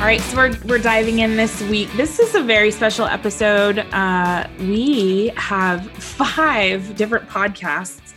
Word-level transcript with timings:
All 0.00 0.06
right, 0.06 0.22
so 0.22 0.36
we're, 0.38 0.56
we're 0.64 0.78
diving 0.78 1.18
in 1.18 1.36
this 1.36 1.60
week. 1.64 1.92
This 1.92 2.18
is 2.18 2.34
a 2.34 2.42
very 2.42 2.70
special 2.70 3.04
episode. 3.04 3.80
Uh, 3.92 4.48
we 4.60 5.30
have 5.36 5.90
five 5.92 6.96
different 6.96 7.28
podcasts 7.28 8.14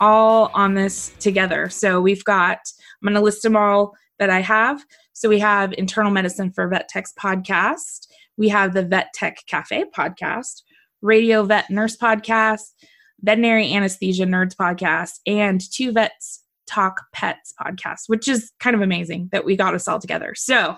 all 0.00 0.50
on 0.54 0.74
this 0.74 1.12
together. 1.20 1.68
So 1.68 2.00
we've 2.00 2.24
got, 2.24 2.58
I'm 2.58 3.06
going 3.06 3.14
to 3.14 3.20
list 3.20 3.44
them 3.44 3.54
all 3.54 3.94
that 4.18 4.28
I 4.28 4.40
have. 4.40 4.84
So 5.12 5.28
we 5.28 5.38
have 5.38 5.72
Internal 5.74 6.10
Medicine 6.10 6.50
for 6.50 6.66
Vet 6.66 6.88
Techs 6.88 7.12
podcast, 7.12 8.08
we 8.36 8.48
have 8.48 8.74
the 8.74 8.82
Vet 8.82 9.12
Tech 9.14 9.38
Cafe 9.46 9.84
podcast, 9.96 10.62
Radio 11.00 11.44
Vet 11.44 11.70
Nurse 11.70 11.96
podcast, 11.96 12.72
Veterinary 13.20 13.72
Anesthesia 13.72 14.24
Nerds 14.24 14.56
podcast, 14.56 15.20
and 15.28 15.60
Two 15.72 15.92
Vets 15.92 16.42
Talk 16.66 17.02
Pets 17.12 17.54
podcast, 17.62 18.08
which 18.08 18.26
is 18.26 18.50
kind 18.58 18.74
of 18.74 18.82
amazing 18.82 19.28
that 19.30 19.44
we 19.44 19.54
got 19.54 19.74
us 19.74 19.86
all 19.86 20.00
together. 20.00 20.34
So 20.34 20.76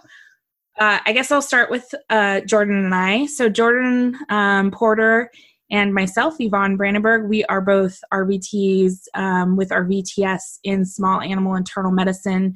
uh, 0.78 0.98
I 1.04 1.12
guess 1.12 1.30
I'll 1.30 1.42
start 1.42 1.70
with 1.70 1.94
uh, 2.10 2.40
Jordan 2.40 2.84
and 2.84 2.94
I. 2.94 3.26
So, 3.26 3.48
Jordan 3.48 4.16
um, 4.28 4.70
Porter 4.70 5.30
and 5.70 5.94
myself, 5.94 6.36
Yvonne 6.38 6.76
Brandenburg, 6.76 7.28
we 7.28 7.44
are 7.44 7.62
both 7.62 7.98
RVTs 8.12 8.98
um, 9.14 9.56
with 9.56 9.72
our 9.72 9.84
VTS 9.86 10.58
in 10.64 10.84
small 10.84 11.20
animal 11.20 11.54
internal 11.54 11.92
medicine. 11.92 12.54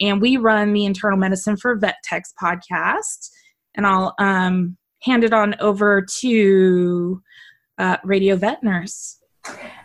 And 0.00 0.20
we 0.20 0.36
run 0.36 0.74
the 0.74 0.84
Internal 0.84 1.18
Medicine 1.18 1.56
for 1.56 1.76
Vet 1.76 1.96
Techs 2.04 2.32
podcast. 2.40 3.30
And 3.74 3.86
I'll 3.86 4.14
um, 4.18 4.76
hand 5.02 5.24
it 5.24 5.32
on 5.32 5.54
over 5.60 6.04
to 6.20 7.22
uh, 7.78 7.96
Radio 8.04 8.36
Vet 8.36 8.62
Nurse. 8.62 9.17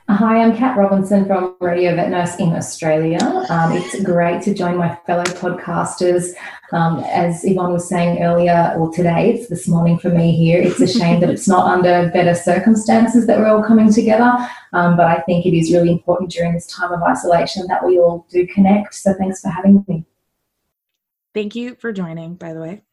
Hi, 0.10 0.44
I'm 0.44 0.56
Kat 0.56 0.78
Robinson 0.78 1.26
from 1.26 1.56
Radio 1.62 1.96
Vet 1.96 2.10
Nurse 2.10 2.36
in 2.36 2.54
Australia. 2.54 3.20
Um, 3.50 3.72
it's 3.72 4.04
great 4.04 4.42
to 4.44 4.54
join 4.54 4.78
my 4.78 4.96
fellow 5.08 5.24
podcasters. 5.24 6.34
Um, 6.74 7.00
as 7.06 7.46
Yvonne 7.46 7.72
was 7.72 7.88
saying 7.88 8.22
earlier, 8.22 8.76
or 8.78 8.92
today, 8.92 9.32
it's 9.32 9.48
this 9.48 9.68
morning 9.68 9.98
for 9.98 10.10
me 10.10 10.36
here. 10.36 10.62
It's 10.62 10.82
a 10.82 10.88
shame 10.88 11.22
that 11.22 11.30
it's 11.30 11.48
not 11.48 11.66
under 11.66 12.12
better 12.14 12.36
circumstances 12.36 13.28
that 13.28 13.40
we're 13.40 13.48
all 13.48 13.64
coming 13.64 13.94
together, 13.94 14.32
um, 14.74 14.98
but 14.98 15.06
I 15.06 15.22
think 15.22 15.46
it 15.46 15.58
is 15.58 15.72
really 15.72 15.92
important 15.92 16.32
during 16.32 16.54
this 16.54 16.68
time 16.68 16.92
of 16.92 17.02
isolation 17.02 17.66
that 17.68 17.86
we 17.86 17.98
all 17.98 18.28
do 18.30 18.46
connect. 18.48 18.96
So 18.96 19.14
thanks 19.14 19.40
for 19.40 19.50
having 19.50 19.86
me. 19.88 20.06
Thank 21.34 21.56
you 21.56 21.76
for 21.76 21.94
joining, 21.94 22.36
by 22.36 22.54
the 22.54 22.60
way. 22.60 22.84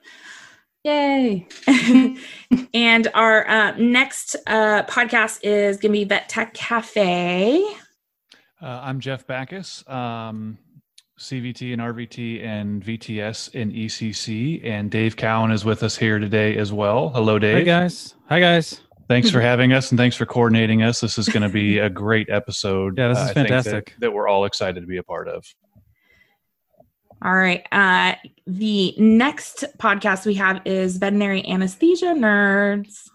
Yay. 0.83 1.47
and 2.75 3.09
our 3.13 3.47
uh, 3.47 3.77
next 3.77 4.35
uh, 4.47 4.83
podcast 4.85 5.41
is 5.43 5.77
going 5.77 5.93
to 5.93 5.99
be 5.99 6.05
Vet 6.05 6.29
Tech 6.31 6.55
Cafe. 6.55 7.63
Uh, 8.63 8.81
I'm 8.83 8.99
Jeff 8.99 9.27
Backus, 9.27 9.87
um, 9.89 10.57
CVT 11.19 11.75
and 11.75 11.83
RVT 11.83 12.43
and 12.43 12.83
VTS 12.83 13.55
in 13.55 13.71
ECC. 13.73 14.65
And 14.65 14.91
Dave 14.91 15.17
Cowan 15.17 15.51
is 15.51 15.67
with 15.67 15.83
us 15.83 15.99
here 15.99 16.19
today 16.19 16.57
as 16.57 16.73
well. 16.73 17.11
Hello, 17.11 17.39
Dave. 17.39 17.59
Hey, 17.59 17.65
guys. 17.65 18.15
Hi, 18.31 18.41
guys. 18.41 18.81
Thanks 19.07 19.29
for 19.29 19.41
having 19.43 19.75
us 19.75 19.91
and 19.91 19.99
thanks 19.99 20.17
for 20.17 20.25
coordinating 20.25 20.83
us. 20.83 21.01
This 21.01 21.19
is 21.19 21.29
going 21.29 21.43
to 21.43 21.51
be 21.51 21.79
a 21.79 21.91
great 21.91 22.31
episode. 22.31 22.95
Yeah, 22.99 23.09
this 23.09 23.19
is 23.19 23.31
uh, 23.31 23.35
fantastic. 23.35 23.87
That, 23.87 24.01
that 24.01 24.13
we're 24.13 24.29
all 24.29 24.47
excited 24.47 24.81
to 24.81 24.87
be 24.87 24.97
a 24.97 25.03
part 25.03 25.29
of. 25.29 25.45
All 27.23 27.37
right. 27.37 27.67
Uh, 27.71 28.15
the 28.47 28.95
next 28.97 29.65
podcast 29.79 30.25
we 30.25 30.35
have 30.35 30.63
is 30.65 30.97
Veterinary 30.97 31.47
Anesthesia 31.47 32.15
Nerds. 32.15 33.09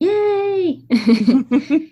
Yay! 0.00 0.80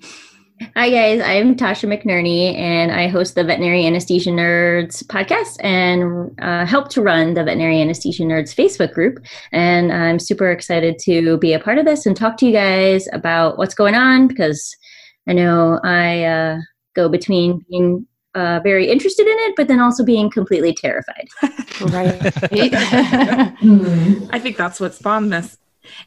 Hi, 0.75 0.89
guys. 0.89 1.21
I'm 1.21 1.55
Tasha 1.55 1.87
McNerney, 1.87 2.57
and 2.57 2.91
I 2.91 3.09
host 3.09 3.34
the 3.34 3.45
Veterinary 3.45 3.87
Anesthesia 3.87 4.31
Nerds 4.31 5.05
podcast 5.05 5.57
and 5.61 6.31
uh, 6.41 6.65
help 6.65 6.89
to 6.91 7.03
run 7.03 7.34
the 7.34 7.45
Veterinary 7.45 7.83
Anesthesia 7.83 8.23
Nerds 8.23 8.55
Facebook 8.55 8.95
group. 8.95 9.19
And 9.53 9.93
I'm 9.93 10.19
super 10.19 10.51
excited 10.51 10.99
to 11.01 11.37
be 11.37 11.53
a 11.53 11.61
part 11.61 11.77
of 11.77 11.84
this 11.84 12.07
and 12.07 12.17
talk 12.17 12.39
to 12.39 12.47
you 12.47 12.53
guys 12.53 13.07
about 13.13 13.59
what's 13.59 13.75
going 13.75 13.95
on 13.95 14.28
because 14.28 14.75
I 15.28 15.34
know 15.34 15.78
I 15.84 16.25
uh, 16.25 16.59
go 16.95 17.11
between 17.11 17.63
being 17.69 18.07
uh, 18.37 18.61
very 18.63 18.89
interested 18.89 19.27
in 19.27 19.37
it, 19.41 19.55
but 19.57 19.67
then 19.67 19.81
also 19.81 20.05
being 20.05 20.31
completely 20.31 20.75
terrified. 20.75 21.27
right. 21.81 22.21
I 24.31 24.39
think 24.39 24.57
that's 24.57 24.79
what 24.79 24.95
spawned 24.95 25.33
this. 25.33 25.57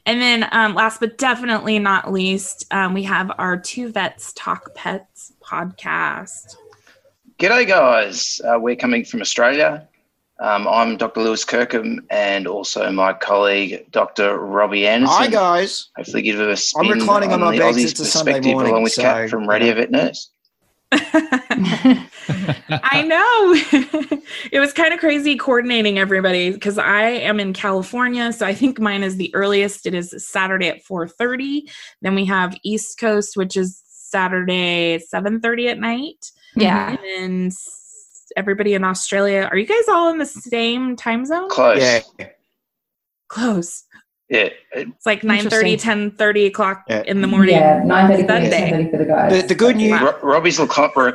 And 0.06 0.22
then, 0.22 0.48
um, 0.52 0.76
last 0.76 1.00
but 1.00 1.18
definitely 1.18 1.80
not 1.80 2.12
least, 2.12 2.66
um, 2.72 2.94
we 2.94 3.04
have 3.04 3.32
our 3.38 3.58
Two 3.58 3.92
Vets 3.92 4.34
Talk 4.34 4.76
Pets 4.76 5.34
podcast. 5.42 6.56
G'day, 7.40 7.68
guys. 7.68 8.42
Uh, 8.44 8.60
we're 8.60 8.76
coming 8.76 9.04
from 9.06 9.22
Australia. 9.22 9.88
Um, 10.42 10.68
I'm 10.68 10.98
Dr. 10.98 11.22
Lewis 11.22 11.44
Kirkham 11.44 12.06
and 12.10 12.48
also 12.48 12.90
my 12.92 13.14
colleague, 13.14 13.92
Dr. 13.92 14.38
Robbie 14.38 14.88
Anderson. 14.88 15.16
Hi, 15.18 15.28
guys. 15.28 15.90
Hopefully, 15.98 16.22
give 16.22 16.40
it 16.40 16.50
a 16.50 16.56
spin 16.56 16.92
I'm 16.92 17.00
reclining 17.00 17.32
on, 17.34 17.42
on 17.42 17.48
my 17.48 17.52
the 17.54 17.60
bed. 17.60 17.74
Aussies 17.74 17.92
It's 17.92 18.00
a 18.02 18.06
Sunday 18.06 18.34
perspective, 18.34 18.54
morning. 18.54 18.72
along 18.72 18.84
with 18.84 18.94
so, 18.94 19.02
Kat 19.02 19.30
from 19.30 19.50
Radio 19.50 19.70
yeah. 19.70 19.74
Vet 19.74 19.92
Nurse. 19.92 20.30
I 22.70 23.02
know. 23.04 24.20
it 24.52 24.60
was 24.60 24.74
kind 24.74 24.94
of 24.94 25.00
crazy 25.00 25.36
coordinating 25.36 25.98
everybody 26.00 26.52
because 26.52 26.78
I 26.78 27.04
am 27.04 27.40
in 27.40 27.54
California, 27.54 28.32
so 28.34 28.46
I 28.46 28.54
think 28.54 28.80
mine 28.80 29.04
is 29.04 29.18
the 29.18 29.34
earliest. 29.36 29.86
It 29.86 29.94
is 29.94 30.14
Saturday 30.18 30.68
at 30.68 30.84
4:30. 30.86 31.70
Then 32.02 32.16
we 32.16 32.26
have 32.26 32.56
East 32.64 33.00
Coast, 33.00 33.36
which 33.36 33.58
is 33.58 33.82
Saturday 33.86 35.00
7:30 35.14 35.68
at 35.72 35.80
night. 35.80 36.32
Yeah. 36.56 36.90
And 36.90 37.00
then 37.52 37.52
everybody 38.38 38.74
in 38.76 38.84
Australia, 38.84 39.48
are 39.52 39.58
you 39.58 39.66
guys 39.66 39.88
all 39.90 40.10
in 40.10 40.18
the 40.20 40.26
same 40.26 40.96
time 40.96 41.26
zone? 41.26 41.50
Close. 41.50 41.80
Yeah. 41.80 42.28
Close. 43.28 43.84
Yeah. 44.30 44.40
It- 44.42 44.88
It's 44.90 45.06
like 45.06 45.22
9:30, 45.24 45.78
10:30 45.78 46.46
o'clock 46.48 46.84
Yeah. 46.88 47.04
in 47.06 47.22
the 47.22 47.28
morning. 47.28 47.56
Yeah, 47.56 47.82
9.30 47.84 48.22
for 48.22 48.28
Sunday. 48.28 48.72
10.30 48.72 48.92
for 48.92 48.98
the 48.98 49.06
guys. 49.06 49.42
The, 49.42 49.48
the 49.48 49.56
good 49.56 49.76
news. 49.78 49.92
Wow. 50.02 50.16
Robbie's, 50.22 50.58
reco- 50.60 50.96
re- 50.96 51.14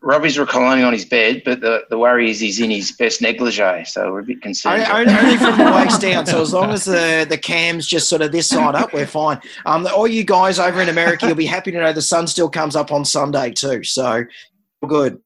Robbie's 0.00 0.38
reclining 0.38 0.84
on 0.84 0.92
his 0.92 1.04
bed, 1.04 1.42
but 1.44 1.60
the, 1.60 1.84
the 1.90 1.98
worry 1.98 2.30
is 2.30 2.40
he's 2.40 2.60
in 2.60 2.70
his 2.70 2.92
best 2.92 3.20
negligee, 3.20 3.84
so 3.84 4.10
we're 4.10 4.20
a 4.20 4.24
bit 4.24 4.42
concerned. 4.42 4.84
Only, 4.90 5.12
only 5.12 5.36
from 5.36 5.58
the 5.58 5.72
waist 5.72 6.00
down. 6.00 6.26
So 6.26 6.40
as 6.40 6.52
long 6.52 6.70
as 6.72 6.84
the, 6.84 7.26
the 7.28 7.38
cam's 7.38 7.86
just 7.86 8.08
sort 8.08 8.22
of 8.22 8.32
this 8.32 8.48
side 8.48 8.74
up, 8.74 8.92
we're 8.92 9.06
fine. 9.06 9.40
Um, 9.66 9.86
all 9.94 10.08
you 10.08 10.24
guys 10.24 10.58
over 10.58 10.80
in 10.80 10.88
America, 10.88 11.26
you'll 11.26 11.36
be 11.36 11.46
happy 11.46 11.70
to 11.72 11.78
know 11.78 11.92
the 11.92 12.02
sun 12.02 12.26
still 12.26 12.48
comes 12.48 12.74
up 12.76 12.90
on 12.90 13.04
Sunday 13.04 13.50
too. 13.50 13.84
So 13.84 14.24
we're 14.80 14.88
good. 14.88 15.20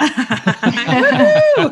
Woo! 0.00 0.06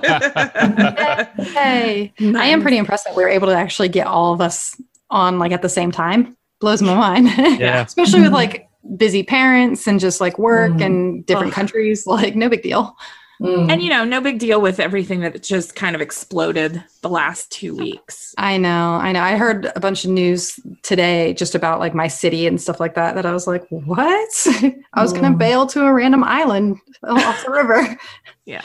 Hey. 1.52 2.12
I 2.20 2.46
am 2.46 2.62
pretty 2.62 2.78
impressed 2.78 3.04
that 3.04 3.16
we 3.16 3.22
were 3.22 3.28
able 3.28 3.48
to 3.48 3.54
actually 3.54 3.88
get 3.88 4.06
all 4.06 4.32
of 4.32 4.40
us 4.40 4.80
on 5.10 5.38
like 5.38 5.52
at 5.52 5.62
the 5.62 5.68
same 5.68 5.90
time. 5.90 6.36
Blows 6.60 6.80
my 6.82 6.94
mind. 6.94 7.26
Yeah. 7.58 7.82
Especially 7.86 8.22
with 8.22 8.32
like 8.32 8.68
busy 8.96 9.22
parents 9.22 9.86
and 9.86 10.00
just 10.00 10.20
like 10.20 10.38
work 10.38 10.72
Mm. 10.72 10.84
and 10.84 11.26
different 11.26 11.48
Ugh. 11.52 11.54
countries. 11.54 12.04
Like 12.06 12.34
no 12.36 12.48
big 12.48 12.62
deal. 12.62 12.96
Mm. 13.40 13.72
And 13.72 13.82
you 13.82 13.90
know, 13.90 14.04
no 14.04 14.20
big 14.20 14.38
deal 14.38 14.60
with 14.60 14.78
everything 14.78 15.20
that 15.20 15.42
just 15.42 15.74
kind 15.74 15.96
of 15.96 16.00
exploded 16.02 16.82
the 17.00 17.08
last 17.08 17.50
two 17.50 17.74
weeks. 17.74 18.34
I 18.38 18.56
know. 18.56 18.94
I 18.94 19.10
know. 19.10 19.20
I 19.20 19.36
heard 19.36 19.72
a 19.74 19.80
bunch 19.80 20.04
of 20.04 20.10
news 20.12 20.60
today 20.82 21.32
just 21.34 21.56
about 21.56 21.80
like 21.80 21.92
my 21.94 22.06
city 22.06 22.46
and 22.46 22.60
stuff 22.60 22.78
like 22.78 22.94
that 22.94 23.16
that 23.16 23.26
I 23.26 23.32
was 23.32 23.48
like, 23.48 23.66
what? 23.70 24.46
I 24.94 25.02
was 25.02 25.12
going 25.12 25.24
to 25.24 25.30
Mm. 25.30 25.38
bail 25.38 25.66
to 25.68 25.84
a 25.86 25.92
random 25.92 26.22
island 26.22 26.78
off 27.02 27.44
the 27.44 27.50
river. 27.50 27.98
Yeah. 28.44 28.62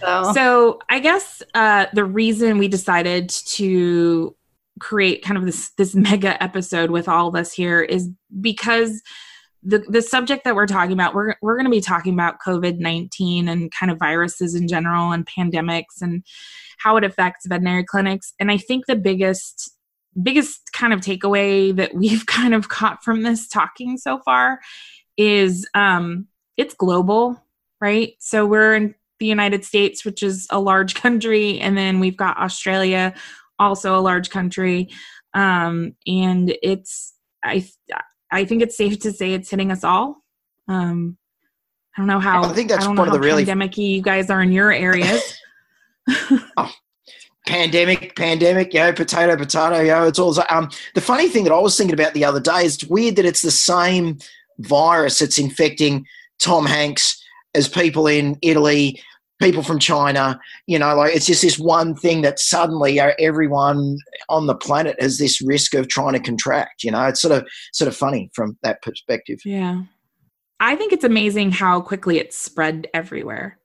So, 0.00 0.32
So 0.34 0.78
I 0.88 0.98
guess 0.98 1.42
uh, 1.54 1.86
the 1.92 2.04
reason 2.04 2.58
we 2.58 2.68
decided 2.68 3.28
to 3.28 4.34
create 4.78 5.22
kind 5.22 5.38
of 5.38 5.44
this 5.44 5.70
this 5.78 5.94
mega 5.94 6.42
episode 6.42 6.90
with 6.90 7.08
all 7.08 7.28
of 7.28 7.34
us 7.34 7.52
here 7.52 7.80
is 7.80 8.08
because 8.40 9.02
the 9.62 9.78
the 9.88 10.02
subject 10.02 10.44
that 10.44 10.54
we're 10.54 10.66
talking 10.66 10.92
about 10.92 11.14
we're 11.14 11.34
we're 11.42 11.56
going 11.56 11.66
to 11.66 11.70
be 11.70 11.80
talking 11.80 12.14
about 12.14 12.38
COVID-19 12.44 13.48
and 13.48 13.72
kind 13.72 13.90
of 13.90 13.98
viruses 13.98 14.54
in 14.54 14.68
general 14.68 15.12
and 15.12 15.26
pandemics 15.26 16.00
and 16.00 16.24
how 16.78 16.96
it 16.96 17.02
affects 17.02 17.46
veterinary 17.46 17.84
clinics. 17.84 18.32
And 18.38 18.52
I 18.52 18.56
think 18.56 18.86
the 18.86 18.96
biggest 18.96 19.70
biggest 20.22 20.72
kind 20.72 20.92
of 20.92 21.00
takeaway 21.00 21.74
that 21.76 21.94
we've 21.94 22.26
kind 22.26 22.54
of 22.54 22.68
caught 22.68 23.02
from 23.04 23.22
this 23.22 23.48
talking 23.48 23.98
so 23.98 24.20
far 24.24 24.60
is 25.16 25.68
um 25.74 26.26
it's 26.56 26.74
global 26.74 27.42
right? 27.80 28.14
So 28.18 28.46
we're 28.46 28.74
in 28.74 28.94
the 29.18 29.26
United 29.26 29.64
States, 29.64 30.04
which 30.04 30.22
is 30.22 30.46
a 30.50 30.60
large 30.60 30.94
country, 31.02 31.58
and 31.60 31.76
then 31.76 32.00
we've 32.00 32.16
got 32.16 32.38
Australia, 32.38 33.14
also 33.58 33.96
a 33.96 34.00
large 34.00 34.30
country. 34.30 34.88
Um, 35.34 35.94
and 36.06 36.56
it's 36.62 37.14
I 37.44 37.66
I 38.30 38.44
think 38.44 38.62
it's 38.62 38.76
safe 38.76 38.98
to 39.00 39.12
say 39.12 39.32
it's 39.32 39.50
hitting 39.50 39.70
us 39.70 39.84
all. 39.84 40.24
Um, 40.68 41.16
I 41.96 42.00
don't 42.00 42.06
know 42.06 42.20
how. 42.20 42.44
I 42.44 42.52
think 42.52 42.68
that's 42.68 42.84
I 42.84 42.86
don't 42.86 42.96
know 42.96 43.04
of 43.04 43.12
the 43.12 43.20
really- 43.20 43.44
pandemic-y 43.44 43.82
you 43.82 44.02
guys 44.02 44.30
are 44.30 44.42
in 44.42 44.52
your 44.52 44.72
areas. 44.72 45.38
pandemic, 47.48 48.14
pandemic, 48.14 48.74
you 48.74 48.80
know, 48.80 48.92
potato, 48.92 49.36
potato, 49.36 49.82
know, 49.82 50.06
it's 50.06 50.18
all. 50.18 50.34
Um, 50.50 50.70
the 50.94 51.00
funny 51.00 51.28
thing 51.28 51.44
that 51.44 51.52
I 51.52 51.58
was 51.58 51.76
thinking 51.76 51.94
about 51.94 52.14
the 52.14 52.24
other 52.24 52.40
day 52.40 52.64
is 52.64 52.76
it's 52.76 52.84
weird 52.84 53.16
that 53.16 53.24
it's 53.24 53.42
the 53.42 53.50
same 53.50 54.18
virus 54.58 55.18
that's 55.18 55.38
infecting 55.38 56.06
Tom 56.40 56.66
Hanks 56.66 57.22
as 57.54 57.68
people 57.68 58.06
in 58.06 58.36
Italy, 58.42 59.02
people 59.40 59.62
from 59.62 59.78
China. 59.78 60.40
You 60.66 60.78
know, 60.78 60.94
like 60.94 61.14
it's 61.14 61.26
just 61.26 61.42
this 61.42 61.58
one 61.58 61.94
thing 61.94 62.22
that 62.22 62.38
suddenly 62.38 63.00
uh, 63.00 63.12
everyone 63.18 63.98
on 64.28 64.46
the 64.46 64.54
planet 64.54 65.00
has 65.00 65.18
this 65.18 65.40
risk 65.40 65.74
of 65.74 65.88
trying 65.88 66.14
to 66.14 66.20
contract. 66.20 66.84
You 66.84 66.90
know, 66.90 67.04
it's 67.04 67.20
sort 67.20 67.32
of 67.34 67.48
sort 67.72 67.88
of 67.88 67.96
funny 67.96 68.30
from 68.34 68.58
that 68.62 68.82
perspective. 68.82 69.40
Yeah. 69.44 69.82
I 70.60 70.74
think 70.74 70.92
it's 70.92 71.04
amazing 71.04 71.52
how 71.52 71.80
quickly 71.80 72.18
it's 72.18 72.36
spread 72.36 72.88
everywhere. 72.92 73.58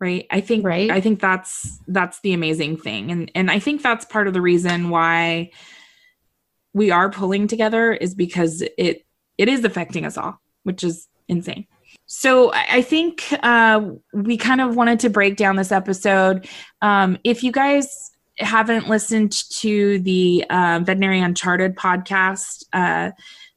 Right? 0.00 0.26
I 0.30 0.40
think 0.40 0.64
Right. 0.64 0.90
I 0.90 1.00
think 1.00 1.20
that's 1.20 1.78
that's 1.86 2.20
the 2.20 2.32
amazing 2.32 2.76
thing. 2.76 3.12
And 3.12 3.30
and 3.34 3.50
I 3.50 3.58
think 3.58 3.82
that's 3.82 4.04
part 4.04 4.26
of 4.26 4.34
the 4.34 4.40
reason 4.40 4.90
why 4.90 5.50
we 6.74 6.90
are 6.90 7.10
pulling 7.10 7.46
together 7.46 7.92
is 7.92 8.14
because 8.14 8.62
it 8.76 9.06
it 9.38 9.48
is 9.48 9.64
affecting 9.64 10.04
us 10.04 10.18
all, 10.18 10.40
which 10.64 10.82
is 10.82 11.08
insane. 11.28 11.66
So 12.14 12.52
I 12.52 12.82
think 12.82 13.24
uh, 13.42 13.80
we 14.12 14.36
kind 14.36 14.60
of 14.60 14.76
wanted 14.76 15.00
to 15.00 15.08
break 15.08 15.36
down 15.36 15.56
this 15.56 15.72
episode. 15.72 16.46
Um, 16.82 17.16
if 17.24 17.42
you 17.42 17.50
guys 17.50 17.88
haven't 18.36 18.86
listened 18.86 19.32
to 19.60 19.98
the 20.00 20.44
um, 20.50 20.84
Veterinary 20.84 21.20
Uncharted 21.20 21.74
podcast, 21.74 22.64
uh, 22.74 23.12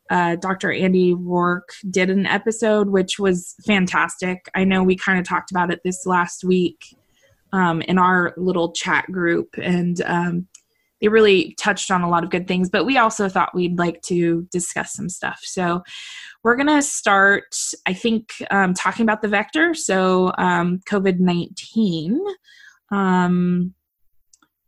uh, 0.10 0.38
Dr. 0.38 0.72
Andy 0.72 1.14
Roark 1.14 1.64
did 1.90 2.10
an 2.10 2.26
episode, 2.26 2.88
which 2.88 3.20
was 3.20 3.56
fantastic. 3.66 4.50
I 4.56 4.64
know 4.64 4.84
we 4.84 4.96
kind 4.96 5.20
of 5.20 5.28
talked 5.28 5.52
about 5.52 5.70
it 5.70 5.82
this 5.84 6.06
last 6.06 6.46
week 6.46 6.96
um, 7.52 7.82
in 7.82 7.98
our 7.98 8.34
little 8.38 8.72
chat 8.72 9.06
group, 9.12 9.50
and 9.62 10.02
um, 10.06 10.48
they 11.02 11.08
really 11.08 11.56
touched 11.60 11.92
on 11.92 12.02
a 12.02 12.10
lot 12.10 12.24
of 12.24 12.30
good 12.30 12.48
things. 12.48 12.70
But 12.70 12.86
we 12.86 12.98
also 12.98 13.30
thought 13.30 13.56
we'd 13.56 13.78
like 13.78 14.02
to 14.04 14.48
discuss 14.52 14.94
some 14.94 15.10
stuff. 15.10 15.42
So 15.44 15.84
we're 16.44 16.56
going 16.56 16.68
to 16.68 16.82
start, 16.82 17.56
I 17.86 17.94
think, 17.94 18.34
um, 18.52 18.74
talking 18.74 19.04
about 19.04 19.22
the 19.22 19.28
vector. 19.28 19.74
So 19.74 20.32
um, 20.38 20.80
COVID 20.90 21.20
19. 21.20 22.22
Um, 22.92 23.74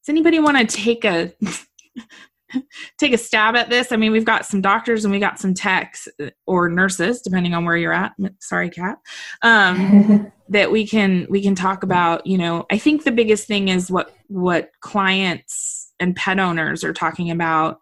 does 0.01 0.09
anybody 0.09 0.39
want 0.39 0.57
to 0.57 0.65
take 0.65 1.05
a 1.05 1.33
take 2.97 3.13
a 3.13 3.17
stab 3.17 3.55
at 3.55 3.69
this. 3.69 3.91
I 3.91 3.97
mean, 3.97 4.11
we've 4.11 4.25
got 4.25 4.45
some 4.45 4.61
doctors 4.61 5.05
and 5.05 5.11
we 5.11 5.19
got 5.19 5.39
some 5.39 5.53
techs 5.53 6.07
uh, 6.21 6.29
or 6.45 6.69
nurses, 6.69 7.21
depending 7.21 7.53
on 7.53 7.65
where 7.65 7.77
you're 7.77 7.93
at. 7.93 8.13
Sorry, 8.39 8.69
Kat. 8.69 8.97
Um, 9.41 10.31
that 10.49 10.71
we 10.71 10.87
can 10.87 11.27
we 11.29 11.41
can 11.41 11.55
talk 11.55 11.83
about. 11.83 12.25
You 12.25 12.37
know, 12.37 12.65
I 12.71 12.77
think 12.77 13.03
the 13.03 13.11
biggest 13.11 13.47
thing 13.47 13.67
is 13.67 13.91
what 13.91 14.15
what 14.27 14.71
clients 14.81 15.86
and 15.99 16.15
pet 16.15 16.39
owners 16.39 16.83
are 16.83 16.93
talking 16.93 17.31
about 17.31 17.79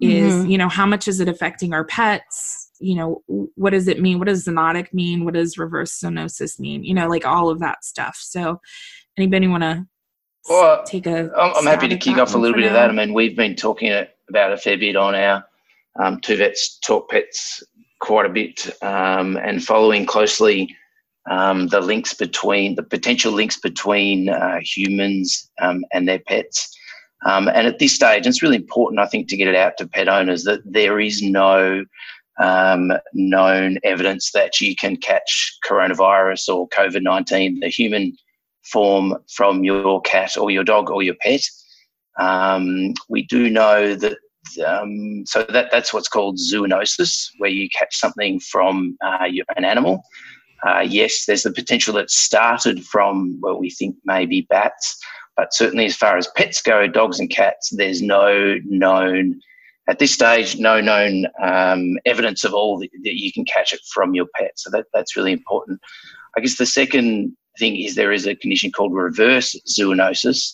is 0.00 0.32
Mhm. 0.32 0.50
you 0.50 0.58
know 0.58 0.68
how 0.68 0.86
much 0.86 1.08
is 1.08 1.18
it 1.20 1.28
affecting 1.28 1.72
our 1.74 1.84
pets 1.84 2.70
you 2.80 2.94
know 2.94 3.22
what 3.56 3.70
does 3.70 3.88
it 3.88 4.00
mean 4.00 4.18
what 4.18 4.28
does 4.28 4.44
zoonotic 4.44 4.92
mean 4.92 5.24
what 5.24 5.34
does 5.34 5.58
reverse 5.58 5.98
zoonosis 6.00 6.60
mean 6.60 6.84
you 6.84 6.94
know 6.94 7.08
like 7.08 7.26
all 7.26 7.48
of 7.50 7.58
that 7.58 7.84
stuff 7.84 8.16
so 8.20 8.60
anybody 9.16 9.48
want 9.48 9.64
to 9.64 9.84
Well, 10.48 10.84
take 10.84 11.06
a 11.06 11.30
I'm, 11.36 11.52
I'm 11.56 11.66
happy 11.66 11.88
to 11.88 11.96
kick 11.96 12.16
off 12.18 12.34
a 12.34 12.38
little 12.38 12.54
for 12.54 12.60
bit 12.60 12.68
of 12.68 12.74
that. 12.74 12.90
I 12.90 12.92
mean, 12.92 13.12
we've 13.12 13.36
been 13.36 13.56
talking 13.56 13.90
about 14.28 14.52
a 14.52 14.56
fair 14.56 14.78
bit 14.78 14.94
on 14.96 15.14
our 15.16 15.44
um, 16.00 16.20
Two 16.20 16.36
Vets 16.36 16.78
Talk 16.78 17.10
Pets 17.10 17.64
quite 18.00 18.26
a 18.26 18.28
bit 18.28 18.70
um, 18.82 19.36
and 19.38 19.64
following 19.64 20.06
closely 20.06 20.74
um, 21.28 21.66
the 21.66 21.80
links 21.80 22.14
between 22.14 22.76
the 22.76 22.82
potential 22.84 23.32
links 23.32 23.58
between 23.58 24.28
uh, 24.28 24.60
humans 24.62 25.50
um, 25.60 25.84
and 25.92 26.08
their 26.08 26.20
pets. 26.20 26.74
Um, 27.24 27.48
and 27.48 27.66
at 27.66 27.78
this 27.78 27.94
stage, 27.94 28.26
it's 28.26 28.42
really 28.42 28.56
important, 28.56 29.00
I 29.00 29.06
think, 29.06 29.28
to 29.28 29.36
get 29.36 29.48
it 29.48 29.56
out 29.56 29.76
to 29.78 29.88
pet 29.88 30.08
owners 30.08 30.44
that 30.44 30.60
there 30.64 31.00
is 31.00 31.20
no 31.22 31.84
um, 32.40 32.92
known 33.12 33.78
evidence 33.82 34.30
that 34.32 34.60
you 34.60 34.76
can 34.76 34.96
catch 34.96 35.58
coronavirus 35.68 36.48
or 36.54 36.68
COVID 36.68 37.02
19, 37.02 37.60
the 37.60 37.68
human 37.68 38.16
form, 38.64 39.16
from 39.34 39.64
your 39.64 40.00
cat 40.02 40.36
or 40.36 40.50
your 40.50 40.64
dog 40.64 40.90
or 40.90 41.02
your 41.02 41.16
pet. 41.20 41.42
Um, 42.18 42.94
we 43.08 43.24
do 43.24 43.50
know 43.50 43.94
that. 43.94 44.18
Um, 44.64 45.24
so 45.26 45.42
that 45.42 45.70
that's 45.70 45.92
what's 45.92 46.08
called 46.08 46.38
zoonosis, 46.38 47.26
where 47.36 47.50
you 47.50 47.68
catch 47.68 47.94
something 47.96 48.40
from 48.40 48.96
uh, 49.04 49.26
your, 49.28 49.44
an 49.56 49.64
animal. 49.64 50.02
Uh, 50.66 50.80
yes, 50.80 51.24
there's 51.26 51.42
the 51.42 51.52
potential 51.52 51.94
that 51.94 52.10
started 52.10 52.84
from 52.84 53.36
what 53.40 53.60
we 53.60 53.68
think 53.68 53.96
may 54.04 54.26
be 54.26 54.46
bats, 54.48 54.98
but 55.38 55.54
certainly 55.54 55.86
as 55.86 55.96
far 55.96 56.18
as 56.18 56.26
pets 56.36 56.60
go, 56.60 56.88
dogs 56.88 57.20
and 57.20 57.30
cats, 57.30 57.70
there's 57.70 58.02
no 58.02 58.58
known 58.64 59.40
at 59.88 60.00
this 60.00 60.12
stage, 60.12 60.58
no 60.58 60.80
known 60.80 61.26
um, 61.40 61.96
evidence 62.04 62.42
of 62.42 62.52
all 62.52 62.76
that, 62.80 62.90
that 63.04 63.18
you 63.18 63.32
can 63.32 63.44
catch 63.44 63.72
it 63.72 63.80
from 63.94 64.14
your 64.14 64.26
pet. 64.34 64.50
So 64.56 64.68
that, 64.70 64.86
that's 64.92 65.16
really 65.16 65.32
important. 65.32 65.80
I 66.36 66.40
guess 66.40 66.58
the 66.58 66.66
second 66.66 67.36
thing 67.56 67.80
is 67.80 67.94
there 67.94 68.12
is 68.12 68.26
a 68.26 68.34
condition 68.34 68.72
called 68.72 68.92
reverse 68.92 69.54
zoonosis, 69.78 70.52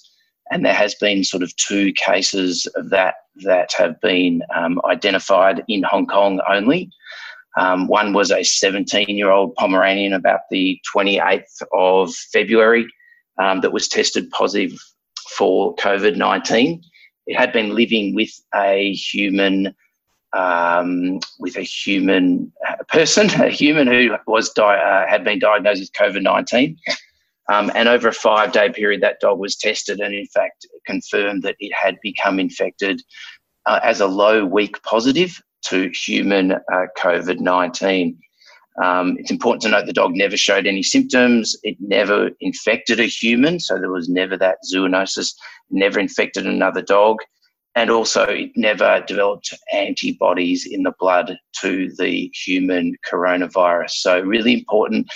and 0.51 0.67
there 0.67 0.75
has 0.75 0.95
been 0.97 1.25
sort 1.25 1.43
of 1.43 1.57
two 1.57 1.91
cases 1.95 2.67
of 2.77 2.91
that 2.91 3.15
that 3.43 3.73
have 3.73 3.99
been 4.03 4.43
um, 4.55 4.83
identified 4.85 5.65
in 5.67 5.83
Hong 5.83 6.07
Kong 6.07 6.41
only. 6.47 6.91
Um, 7.59 7.89
one 7.89 8.13
was 8.13 8.31
a 8.31 8.41
17-year-old 8.41 9.55
Pomeranian 9.55 10.13
about 10.13 10.41
the 10.51 10.79
28th 10.95 11.63
of 11.73 12.15
February 12.15 12.87
um, 13.39 13.61
that 13.61 13.73
was 13.73 13.89
tested 13.89 14.31
positive 14.31 14.73
for 15.37 15.75
COVID-19 15.77 16.81
it 17.27 17.37
had 17.37 17.53
been 17.53 17.75
living 17.75 18.15
with 18.15 18.31
a 18.55 18.93
human 18.93 19.75
um, 20.37 21.21
with 21.39 21.57
a 21.57 21.63
human 21.63 22.53
uh, 22.69 22.83
person, 22.89 23.31
a 23.41 23.49
human 23.49 23.87
who 23.87 24.17
was 24.27 24.51
di- 24.51 24.77
uh, 24.77 25.07
had 25.09 25.23
been 25.23 25.39
diagnosed 25.39 25.81
with 25.81 25.93
COVID 25.93 26.23
nineteen, 26.23 26.77
um, 27.51 27.71
and 27.75 27.89
over 27.89 28.09
a 28.09 28.13
five 28.13 28.53
day 28.53 28.71
period, 28.71 29.01
that 29.03 29.21
dog 29.21 29.39
was 29.39 29.57
tested 29.57 30.01
and 30.01 30.15
in 30.15 30.27
fact 30.27 30.67
confirmed 30.87 31.43
that 31.45 31.57
it 31.61 31.73
had 31.73 31.99
become 32.03 32.39
infected 32.39 33.01
uh, 33.67 33.81
as 33.83 34.01
a 34.01 34.07
low 34.07 34.45
weak 34.45 34.83
positive 34.83 35.41
to 35.67 35.91
human 35.91 36.53
uh, 36.53 36.87
COVID 36.99 37.41
nineteen. 37.41 38.19
Um, 38.83 39.17
it's 39.19 39.31
important 39.31 39.63
to 39.63 39.69
note 39.69 39.87
the 39.87 39.93
dog 39.93 40.13
never 40.15 40.37
showed 40.37 40.67
any 40.67 40.83
symptoms. 40.83 41.57
It 41.63 41.77
never 41.81 42.31
infected 42.41 42.99
a 42.99 43.05
human, 43.05 43.61
so 43.61 43.79
there 43.79 43.91
was 43.91 44.09
never 44.09 44.37
that 44.39 44.59
zoonosis. 44.73 45.33
Never 45.71 46.01
infected 46.01 46.47
another 46.47 46.83
dog, 46.83 47.19
and 47.75 47.91
also 47.91 48.25
it 48.25 48.51
never 48.57 49.05
developed 49.07 49.55
antibodies 49.73 50.67
in 50.67 50.83
the 50.83 50.93
blood 50.99 51.37
to 51.61 51.91
the 51.99 52.31
human 52.45 52.95
coronavirus. 53.11 53.91
So 53.91 54.21
really 54.21 54.53
important 54.53 55.11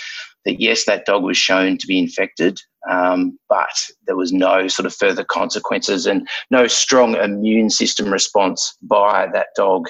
that 0.45 0.61
yes, 0.61 0.85
that 0.85 1.05
dog 1.05 1.23
was 1.23 1.37
shown 1.37 1.77
to 1.77 1.87
be 1.87 1.99
infected, 1.99 2.59
um, 2.89 3.37
but 3.49 3.69
there 4.07 4.15
was 4.15 4.31
no 4.31 4.67
sort 4.67 4.85
of 4.85 4.95
further 4.95 5.23
consequences 5.23 6.05
and 6.05 6.27
no 6.49 6.67
strong 6.67 7.15
immune 7.15 7.69
system 7.69 8.11
response 8.11 8.75
by 8.81 9.27
that 9.33 9.47
dog 9.55 9.89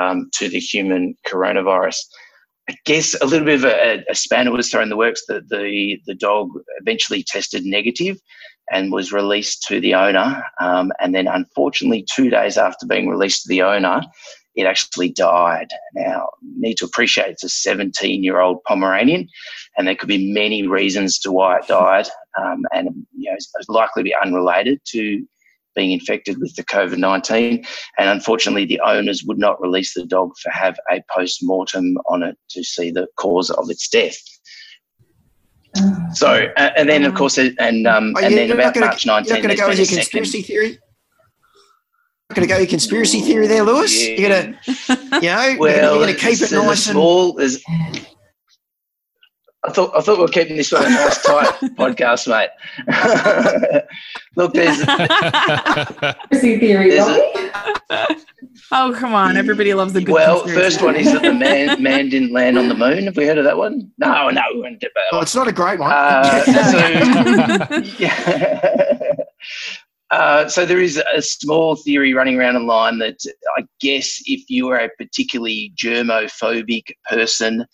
um, 0.00 0.30
to 0.34 0.48
the 0.48 0.58
human 0.58 1.14
coronavirus. 1.26 1.98
I 2.70 2.76
guess 2.84 3.20
a 3.20 3.26
little 3.26 3.44
bit 3.44 3.56
of 3.56 3.64
a, 3.64 4.04
a 4.08 4.14
spanner 4.14 4.52
was 4.52 4.70
thrown 4.70 4.84
in 4.84 4.88
the 4.90 4.96
works 4.96 5.24
that 5.26 5.48
the, 5.48 6.00
the 6.06 6.14
dog 6.14 6.50
eventually 6.80 7.24
tested 7.24 7.64
negative 7.64 8.16
and 8.70 8.92
was 8.92 9.12
released 9.12 9.64
to 9.64 9.80
the 9.80 9.94
owner. 9.94 10.40
Um, 10.60 10.92
and 11.00 11.12
then, 11.12 11.26
unfortunately, 11.26 12.06
two 12.14 12.30
days 12.30 12.56
after 12.56 12.86
being 12.86 13.08
released 13.08 13.42
to 13.42 13.48
the 13.48 13.62
owner, 13.62 14.02
it 14.54 14.66
actually 14.66 15.08
died. 15.10 15.66
Now, 15.94 16.28
need 16.58 16.76
to 16.76 16.84
appreciate 16.84 17.30
it's 17.30 17.42
a 17.42 17.48
17 17.48 18.22
year 18.22 18.38
old 18.38 18.62
Pomeranian, 18.68 19.26
and 19.76 19.88
there 19.88 19.96
could 19.96 20.08
be 20.08 20.32
many 20.32 20.64
reasons 20.68 21.18
to 21.20 21.32
why 21.32 21.58
it 21.58 21.66
died, 21.66 22.06
um, 22.40 22.64
and 22.72 22.88
you 23.16 23.30
know, 23.30 23.34
it's 23.34 23.52
likely 23.68 24.02
to 24.02 24.04
be 24.04 24.14
unrelated 24.14 24.80
to 24.92 25.26
being 25.76 25.92
infected 25.92 26.38
with 26.40 26.54
the 26.56 26.64
COVID 26.64 26.98
19. 26.98 27.64
And 27.98 28.08
unfortunately, 28.08 28.64
the 28.64 28.80
owners 28.80 29.22
would 29.24 29.38
not 29.38 29.60
release 29.60 29.94
the 29.94 30.04
dog 30.06 30.32
for 30.42 30.50
have 30.50 30.76
a 30.90 31.02
post 31.14 31.38
mortem 31.42 31.96
on 32.08 32.22
it 32.22 32.36
to 32.50 32.62
see 32.64 32.90
the 32.90 33.06
cause 33.16 33.50
of 33.50 33.70
its 33.70 33.88
death. 33.88 34.16
So, 36.14 36.48
uh, 36.56 36.70
and 36.76 36.88
then 36.88 37.04
of 37.04 37.14
course, 37.14 37.38
and 37.38 37.86
um, 37.86 38.14
Oh, 38.16 38.24
and 38.24 38.34
then 38.36 38.50
about 38.50 38.74
gonna, 38.74 38.86
March 38.86 39.04
you're 39.06 39.14
not 39.14 39.26
going 39.28 39.48
to 39.48 39.54
go 39.54 39.68
with 39.68 39.78
your 39.78 39.86
second. 39.86 39.98
conspiracy 39.98 40.42
theory. 40.42 40.78
Not 42.28 42.36
going 42.36 42.48
to 42.48 42.54
go 42.54 42.58
your 42.58 42.66
conspiracy 42.66 43.20
theory 43.20 43.46
there, 43.46 43.62
Lewis. 43.62 43.96
You're 44.06 44.28
going 44.28 44.52
to, 44.64 44.98
you 45.14 45.20
know, 45.22 45.56
Well, 45.58 45.96
you're 45.96 46.06
going 46.06 46.14
to 46.14 46.20
keep 46.20 46.40
it 46.42 46.52
nice 46.52 46.86
and. 46.86 46.92
small. 46.94 47.32
There's, 47.34 47.62
I 49.62 49.70
thought 49.72 49.92
I 49.94 50.00
thought 50.00 50.16
we 50.16 50.22
were 50.22 50.28
keeping 50.28 50.56
this 50.56 50.72
one 50.72 50.86
a 50.86 50.88
nice 50.90 51.22
tight 51.22 51.48
podcast, 51.76 52.26
mate. 52.28 52.48
Look, 54.36 54.54
there's 54.54 54.78
Conspiracy 56.30 56.58
theory, 56.58 56.90
There's 56.90 57.06
a- 57.06 58.16
oh 58.72 58.94
come 58.96 59.12
on! 59.14 59.36
Everybody 59.36 59.74
loves 59.74 59.94
a 59.96 60.00
good. 60.00 60.12
Well, 60.14 60.40
conspiracy 60.42 60.62
first 60.76 60.82
one 60.82 60.96
is 60.96 61.12
that 61.12 61.20
the 61.22 61.34
man 61.34 61.82
man 61.82 62.08
didn't 62.08 62.32
land 62.32 62.56
on 62.56 62.68
the 62.68 62.74
moon. 62.74 63.04
Have 63.04 63.16
we 63.18 63.26
heard 63.26 63.36
of 63.38 63.44
that 63.44 63.58
one? 63.58 63.90
No, 63.98 64.30
no, 64.30 64.40
we 64.54 64.62
haven't 64.62 64.82
heard 64.82 64.92
that 64.94 65.04
Well, 65.12 65.20
it's 65.22 65.34
not 65.34 65.46
a 65.48 65.52
great 65.52 65.78
one. 65.78 65.90
Uh, 65.92 66.44
so, 66.44 67.82
yeah. 67.98 69.12
Uh, 70.10 70.48
so 70.48 70.66
there 70.66 70.80
is 70.80 71.00
a 71.14 71.22
small 71.22 71.76
theory 71.76 72.12
running 72.14 72.36
around 72.36 72.56
online 72.56 72.98
that 72.98 73.18
I 73.56 73.62
guess 73.80 74.20
if 74.26 74.42
you 74.48 74.68
are 74.68 74.78
a 74.78 74.88
particularly 74.98 75.72
germophobic 75.80 76.82
person 77.08 77.64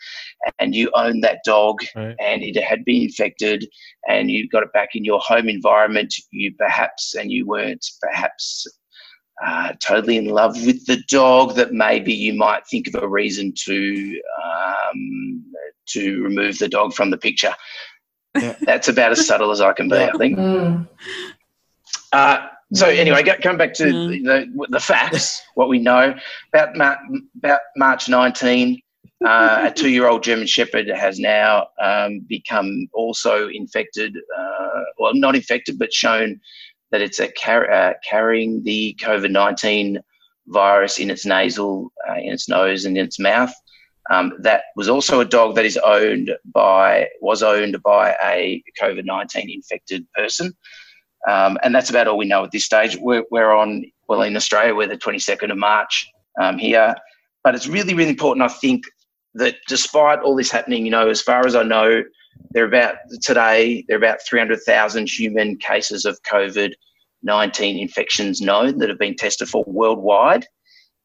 and 0.59 0.75
you 0.75 0.91
own 0.95 1.21
that 1.21 1.39
dog 1.45 1.81
Right. 1.95 2.15
and 2.21 2.43
it 2.43 2.57
had 2.63 2.85
been 2.85 3.03
infected 3.03 3.69
and 4.09 4.31
you 4.31 4.49
got 4.49 4.63
it 4.63 4.73
back 4.73 4.91
in 4.95 5.05
your 5.05 5.21
home 5.21 5.49
environment, 5.49 6.15
you 6.31 6.53
perhaps 6.59 7.15
and 7.15 7.31
you 7.33 7.47
weren't 7.47 7.85
perhaps 8.01 8.67
uh, 9.45 9.73
totally 9.81 10.17
in 10.17 10.27
love 10.27 10.55
with 10.65 10.87
the 10.87 11.03
dog, 11.11 11.55
that 11.57 11.73
maybe 11.73 12.13
you 12.13 12.33
might 12.33 12.67
think 12.69 12.89
of 12.89 12.95
a 13.03 13.07
reason 13.09 13.53
to 13.65 14.21
um, 14.45 15.45
to 15.87 16.23
remove 16.23 16.59
the 16.59 16.69
dog 16.69 16.95
from 16.95 17.11
the 17.11 17.19
picture. 17.19 17.55
Yeah. 18.35 18.55
That's 18.63 18.89
about 18.89 19.13
as 19.13 19.27
subtle 19.27 19.51
as 19.51 19.61
I 19.61 19.73
can 19.73 19.89
be, 19.89 19.97
I 19.97 20.11
think. 20.13 20.39
Mm. 20.39 20.89
Uh, 22.13 22.47
so 22.73 22.87
anyway, 22.89 23.23
go, 23.23 23.35
coming 23.43 23.59
back 23.59 23.75
to 23.75 23.85
Mm. 23.85 24.25
the, 24.25 24.67
the 24.71 24.81
facts, 24.81 25.43
what 25.55 25.69
we 25.69 25.79
know 25.79 26.15
about 26.53 26.77
Mar- 26.77 27.01
about 27.37 27.61
March 27.77 28.09
19, 28.09 28.81
uh, 29.25 29.71
a 29.71 29.73
two-year-old 29.73 30.23
German 30.23 30.47
Shepherd 30.47 30.89
has 30.89 31.19
now 31.19 31.69
um, 31.81 32.21
become 32.21 32.89
also 32.93 33.49
infected. 33.49 34.17
Uh, 34.17 34.83
well, 34.99 35.15
not 35.15 35.35
infected, 35.35 35.79
but 35.79 35.93
shown 35.93 36.41
that 36.91 37.01
it's 37.01 37.21
car- 37.43 37.71
uh, 37.71 37.95
carrying 38.09 38.63
the 38.63 38.97
COVID-19 39.01 39.99
virus 40.49 40.99
in 40.99 41.11
its 41.11 41.25
nasal, 41.25 41.91
uh, 42.09 42.15
in 42.15 42.33
its 42.33 42.49
nose, 42.49 42.85
and 42.85 42.97
in 42.97 43.07
its 43.07 43.19
mouth. 43.19 43.53
Um, 44.11 44.35
that 44.41 44.65
was 44.77 44.89
also 44.89 45.21
a 45.21 45.25
dog 45.25 45.57
that 45.57 45.65
is 45.65 45.79
owned 45.79 46.31
by 46.45 47.09
was 47.21 47.43
owned 47.43 47.83
by 47.83 48.15
a 48.23 48.63
COVID-19 48.81 49.53
infected 49.53 50.07
person. 50.13 50.55
Um, 51.27 51.59
and 51.63 51.75
that's 51.75 51.91
about 51.91 52.07
all 52.07 52.17
we 52.17 52.27
know 52.27 52.45
at 52.45 52.53
this 52.53 52.65
stage. 52.65 52.97
We're, 53.01 53.25
we're 53.31 53.53
on, 53.53 53.85
well, 54.09 54.23
in 54.23 54.37
Australia, 54.37 54.75
we're 54.75 54.87
the 54.87 54.97
22nd 54.97 55.51
of 55.51 55.59
March 55.59 56.07
um, 56.41 56.57
here. 56.57 56.95
But 57.43 57.57
it's 57.57 57.67
really, 57.67 57.95
really 57.95 58.11
important, 58.11 58.49
I 58.49 58.55
think, 58.55 58.85
that 59.37 59.57
despite 59.69 60.21
all 60.21 60.37
this 60.37 60.51
happening, 60.51 60.85
you 60.85 60.91
know, 60.91 61.09
as 61.09 61.23
far 61.23 61.47
as 61.47 61.55
I 61.55 61.63
know, 61.63 62.03
there 62.51 62.65
are 62.65 62.69
about 62.69 62.97
today, 63.23 63.85
there 63.89 63.97
are 63.97 64.03
about 64.03 64.19
300,000 64.27 65.09
human 65.09 65.57
cases 65.57 66.05
of 66.05 66.21
COVID 66.23 66.73
19 67.23 67.79
infections 67.79 68.41
known 68.41 68.79
that 68.79 68.89
have 68.89 68.99
been 68.99 69.17
tested 69.17 69.49
for 69.49 69.65
worldwide. 69.67 70.47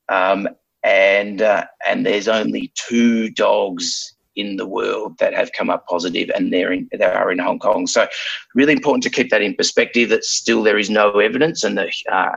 Um, 0.10 0.48
and, 0.84 1.42
uh, 1.42 1.66
and 1.88 2.06
there's 2.06 2.28
only 2.28 2.72
two 2.76 3.30
dogs 3.32 4.16
in 4.36 4.56
the 4.56 4.68
world 4.68 5.18
that 5.20 5.34
have 5.34 5.52
come 5.52 5.70
up 5.70 5.86
positive 5.88 6.30
and 6.36 6.54
they're 6.54 6.72
in, 6.72 6.88
they 6.98 7.04
are 7.04 7.32
in 7.32 7.40
Hong 7.40 7.60
Kong. 7.60 7.86
So 7.88 8.08
really 8.56 8.74
important 8.74 9.04
to 9.04 9.10
keep 9.10 9.30
that 9.30 9.42
in 9.42 9.56
perspective 9.56 10.10
that 10.10 10.24
still 10.24 10.64
there 10.64 10.78
is 10.78 10.90
no 10.90 11.20
evidence 11.20 11.64
and 11.64 11.78
the, 11.78 11.92
uh, 12.12 12.36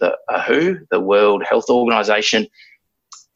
the 0.00 0.16
uh, 0.28 0.42
WHO, 0.42 0.78
the 0.90 1.00
World 1.00 1.44
Health 1.48 1.70
Organization, 1.70 2.46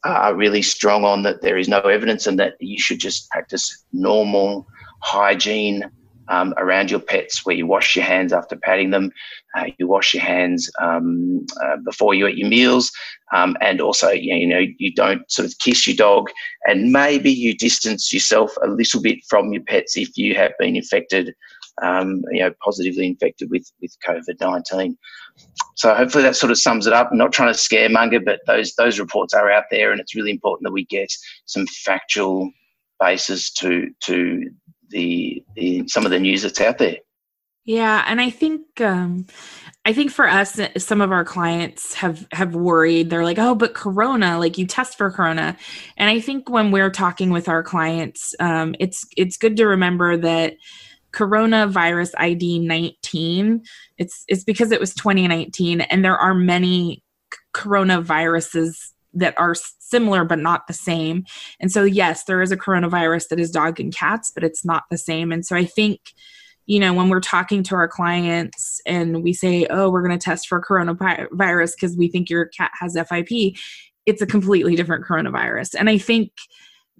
are 0.03 0.35
really 0.35 0.61
strong 0.61 1.05
on 1.05 1.23
that 1.23 1.41
there 1.41 1.57
is 1.57 1.67
no 1.67 1.79
evidence 1.79 2.25
and 2.27 2.39
that 2.39 2.55
you 2.59 2.79
should 2.79 2.99
just 2.99 3.29
practice 3.29 3.83
normal 3.93 4.67
hygiene 5.01 5.89
um, 6.27 6.53
around 6.57 6.89
your 6.89 6.99
pets 6.99 7.45
where 7.45 7.55
you 7.55 7.67
wash 7.67 7.95
your 7.95 8.05
hands 8.05 8.31
after 8.31 8.55
patting 8.55 8.91
them, 8.91 9.11
uh, 9.55 9.65
you 9.77 9.87
wash 9.87 10.13
your 10.13 10.23
hands 10.23 10.71
um, 10.79 11.45
uh, 11.63 11.75
before 11.83 12.13
you 12.13 12.25
eat 12.27 12.37
your 12.37 12.47
meals, 12.47 12.91
um, 13.33 13.57
and 13.59 13.81
also 13.81 14.09
you 14.09 14.31
know, 14.31 14.37
you 14.37 14.47
know 14.47 14.73
you 14.77 14.93
don't 14.93 15.29
sort 15.29 15.47
of 15.47 15.57
kiss 15.59 15.85
your 15.85 15.95
dog, 15.95 16.29
and 16.65 16.91
maybe 16.91 17.31
you 17.31 17.55
distance 17.55 18.13
yourself 18.13 18.55
a 18.63 18.67
little 18.67 19.01
bit 19.01 19.19
from 19.27 19.51
your 19.51 19.63
pets 19.63 19.97
if 19.97 20.17
you 20.17 20.33
have 20.35 20.53
been 20.57 20.75
infected, 20.75 21.33
um, 21.81 22.23
you 22.31 22.41
know, 22.41 22.51
positively 22.63 23.07
infected 23.07 23.49
with 23.49 23.71
with 23.81 23.95
COVID 24.07 24.39
nineteen. 24.39 24.97
So 25.75 25.93
hopefully 25.93 26.23
that 26.23 26.35
sort 26.35 26.51
of 26.51 26.57
sums 26.57 26.87
it 26.87 26.93
up. 26.93 27.09
I'm 27.11 27.17
not 27.17 27.33
trying 27.33 27.53
to 27.53 27.59
scaremonger, 27.59 28.23
but 28.23 28.41
those 28.47 28.75
those 28.75 28.99
reports 28.99 29.33
are 29.33 29.51
out 29.51 29.65
there, 29.71 29.91
and 29.91 29.99
it's 29.99 30.15
really 30.15 30.31
important 30.31 30.65
that 30.65 30.73
we 30.73 30.85
get 30.85 31.11
some 31.45 31.65
factual 31.67 32.51
basis 32.99 33.51
to 33.53 33.89
to 34.01 34.49
the, 34.89 35.43
the 35.55 35.87
some 35.87 36.05
of 36.05 36.11
the 36.11 36.19
news 36.19 36.43
that's 36.43 36.61
out 36.61 36.77
there. 36.77 36.97
Yeah, 37.63 38.03
and 38.07 38.19
I 38.19 38.29
think 38.29 38.81
um 38.81 39.27
I 39.85 39.93
think 39.93 40.11
for 40.11 40.27
us 40.27 40.59
some 40.77 41.01
of 41.01 41.11
our 41.11 41.23
clients 41.23 41.93
have 41.95 42.27
have 42.31 42.55
worried. 42.55 43.09
They're 43.09 43.23
like, 43.23 43.39
"Oh, 43.39 43.55
but 43.55 43.73
corona, 43.73 44.39
like 44.39 44.57
you 44.57 44.65
test 44.65 44.97
for 44.97 45.11
corona." 45.11 45.57
And 45.97 46.09
I 46.09 46.19
think 46.19 46.49
when 46.49 46.71
we're 46.71 46.89
talking 46.89 47.29
with 47.31 47.47
our 47.47 47.63
clients, 47.63 48.35
um 48.39 48.75
it's 48.79 49.05
it's 49.15 49.37
good 49.37 49.57
to 49.57 49.67
remember 49.67 50.17
that 50.17 50.55
coronavirus 51.13 52.11
ID 52.17 52.59
19, 52.59 53.63
it's 53.97 54.23
it's 54.27 54.43
because 54.43 54.71
it 54.71 54.79
was 54.79 54.93
2019 54.93 55.81
and 55.81 56.03
there 56.03 56.17
are 56.17 56.33
many 56.33 57.03
coronaviruses 57.53 58.91
that 59.13 59.37
are 59.37 59.55
similar 59.55 60.23
but 60.23 60.39
not 60.39 60.67
the 60.67 60.73
same. 60.73 61.25
And 61.59 61.71
so 61.71 61.83
yes, 61.83 62.23
there 62.23 62.41
is 62.41 62.51
a 62.51 62.57
coronavirus 62.57 63.27
that 63.29 63.39
is 63.39 63.51
dog 63.51 63.79
and 63.79 63.93
cats, 63.93 64.31
but 64.33 64.43
it's 64.43 64.63
not 64.63 64.83
the 64.89 64.97
same. 64.97 65.31
And 65.31 65.45
so 65.45 65.55
I 65.55 65.65
think 65.65 66.13
you 66.67 66.79
know, 66.79 66.93
when 66.93 67.09
we're 67.09 67.19
talking 67.19 67.63
to 67.63 67.75
our 67.75 67.87
clients 67.87 68.79
and 68.85 69.23
we 69.23 69.33
say, 69.33 69.65
oh, 69.69 69.89
we're 69.89 70.07
going 70.07 70.17
to 70.17 70.23
test 70.23 70.47
for 70.47 70.61
coronavirus 70.61 71.73
because 71.75 71.97
we 71.97 72.07
think 72.07 72.29
your 72.29 72.45
cat 72.45 72.71
has 72.79 72.95
FIP, 73.09 73.55
it's 74.05 74.21
a 74.21 74.27
completely 74.27 74.75
different 74.75 75.05
coronavirus. 75.05 75.75
And 75.77 75.89
I 75.89 75.97
think 75.97 76.31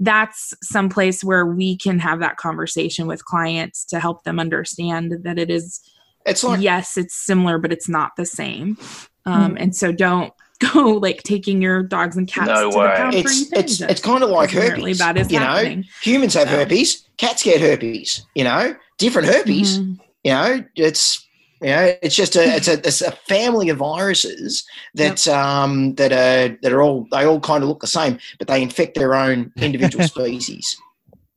that's 0.02 0.54
someplace 0.64 1.24
where 1.24 1.46
we 1.46 1.78
can 1.78 2.00
have 2.00 2.20
that 2.20 2.38
conversation 2.38 3.08
with 3.08 3.24
clients 3.24 3.86
to 3.86 4.00
help 4.00 4.24
them 4.24 4.40
understand 4.40 5.14
that 5.24 5.38
it 5.40 5.50
is, 5.50 5.80
It's 6.26 6.44
like 6.44 6.60
yes, 6.62 6.98
it's 6.98 7.14
similar, 7.16 7.58
but 7.60 7.72
it's 7.72 7.88
not 7.88 8.12
the 8.18 8.26
same. 8.26 8.78
Um, 9.26 9.56
And 9.60 9.76
so 9.76 9.92
don't 9.92 10.34
go 10.74 10.94
like 10.94 11.24
taking 11.24 11.62
your 11.62 11.84
dogs 11.84 12.18
and 12.18 12.28
cats 12.28 12.48
No 12.48 12.70
to 12.72 12.78
way. 12.78 12.84
the 12.88 12.92
pound 12.96 13.14
for 13.14 13.20
it's 13.20 13.38
anything. 13.38 13.60
it's 13.60 13.82
it's 13.82 14.02
kind 14.02 14.24
of 14.24 14.30
like 14.32 14.52
herpes. 14.52 14.98
that 15.00 15.18
is 15.18 15.32
you 15.32 15.40
know, 15.40 15.82
humans 16.04 16.34
have 16.34 16.50
So- 16.50 16.56
herpes, 16.58 17.08
cats 17.18 17.44
get 17.44 17.62
herpes. 17.62 18.26
You 18.36 18.44
know, 18.44 18.76
different 18.98 19.28
herpes. 19.28 19.80
Mhm. 19.80 20.00
You 20.24 20.32
know, 20.34 20.64
it's 20.76 21.28
you 21.62 21.68
know, 21.68 21.96
it's 22.02 22.16
just 22.16 22.36
a 22.36 22.56
it's 22.56 22.68
a 22.68 22.74
it's 22.74 23.02
a 23.02 23.12
family 23.12 23.70
of 23.70 23.78
viruses 23.78 24.66
that 24.96 25.28
um 25.28 25.94
that 25.96 26.12
are 26.12 26.58
that 26.64 26.74
are 26.74 26.82
all 26.82 27.08
they 27.12 27.24
all 27.24 27.40
kind 27.40 27.62
of 27.62 27.70
look 27.70 27.82
the 27.82 27.88
same, 27.88 28.18
but 28.40 28.48
they 28.48 28.64
infect 28.64 28.96
their 28.96 29.14
own 29.14 29.52
individual 29.58 30.08
species 30.08 30.76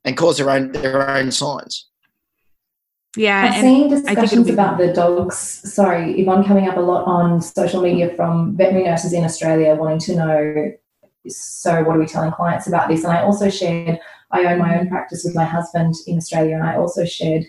and 0.05 0.17
cause 0.17 0.39
their 0.39 0.49
own 0.49 0.73
their 0.73 1.11
own 1.11 1.31
signs. 1.31 1.89
Yeah. 3.17 3.45
I've 3.45 3.61
seen 3.61 3.91
think 3.91 3.93
it'll 3.93 4.15
discussions 4.15 4.47
be- 4.47 4.53
about 4.55 4.79
the 4.79 4.93
dogs. 4.93 5.37
Sorry, 5.37 6.19
Yvonne, 6.19 6.45
coming 6.45 6.69
up 6.69 6.79
a 6.79 6.81
lot 6.81 7.05
on 7.05 7.41
social 7.41 7.83
media 7.83 8.15
from 8.17 8.57
veterinary 8.57 8.87
nurses 8.87 9.13
in 9.13 9.25
Australia 9.25 9.75
wanting 9.75 10.01
to 10.01 10.17
know. 10.17 10.73
So, 11.29 11.83
what 11.85 11.97
are 11.97 12.01
we 12.01 12.07
telling 12.07 12.33
clients 12.33 12.67
about 12.67 12.89
this? 12.89 13.05
And 13.05 13.13
I 13.13 13.23
also 13.23 13.51
shared. 13.51 13.99
I 14.31 14.47
own 14.47 14.59
my 14.59 14.79
own 14.79 14.89
practice 14.89 15.23
with 15.23 15.35
my 15.35 15.45
husband 15.45 15.95
in 16.07 16.17
Australia, 16.17 16.55
and 16.55 16.65
I 16.65 16.77
also 16.77 17.05
shared 17.05 17.45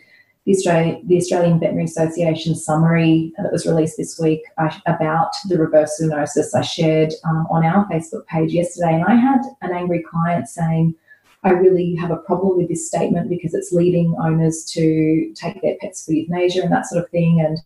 the 0.45 0.53
Australian 0.53 1.07
the 1.07 1.17
Australian 1.17 1.59
Veterinary 1.59 1.85
Association 1.85 2.55
summary 2.55 3.33
that 3.37 3.51
was 3.51 3.65
released 3.65 3.97
this 3.97 4.19
week 4.19 4.41
I, 4.57 4.79
about 4.85 5.31
the 5.47 5.57
reverse 5.57 5.99
zoonosis. 5.99 6.53
I 6.55 6.61
shared 6.61 7.13
um, 7.23 7.47
on 7.49 7.65
our 7.65 7.87
Facebook 7.89 8.25
page 8.27 8.53
yesterday, 8.53 8.93
and 8.93 9.05
I 9.05 9.15
had 9.15 9.41
an 9.61 9.71
angry 9.73 10.03
client 10.03 10.47
saying. 10.47 10.95
I 11.43 11.51
really 11.51 11.93
have 11.93 12.09
a 12.09 12.17
problem 12.17 12.57
with 12.57 12.69
this 12.69 12.87
statement 12.87 13.29
because 13.29 13.53
it's 13.53 13.71
leading 13.71 14.15
owners 14.19 14.65
to 14.71 15.31
take 15.35 15.61
their 15.61 15.75
pets 15.79 16.03
for 16.03 16.11
euthanasia 16.11 16.63
and 16.63 16.71
that 16.71 16.87
sort 16.87 17.03
of 17.03 17.11
thing. 17.11 17.39
And 17.39 17.59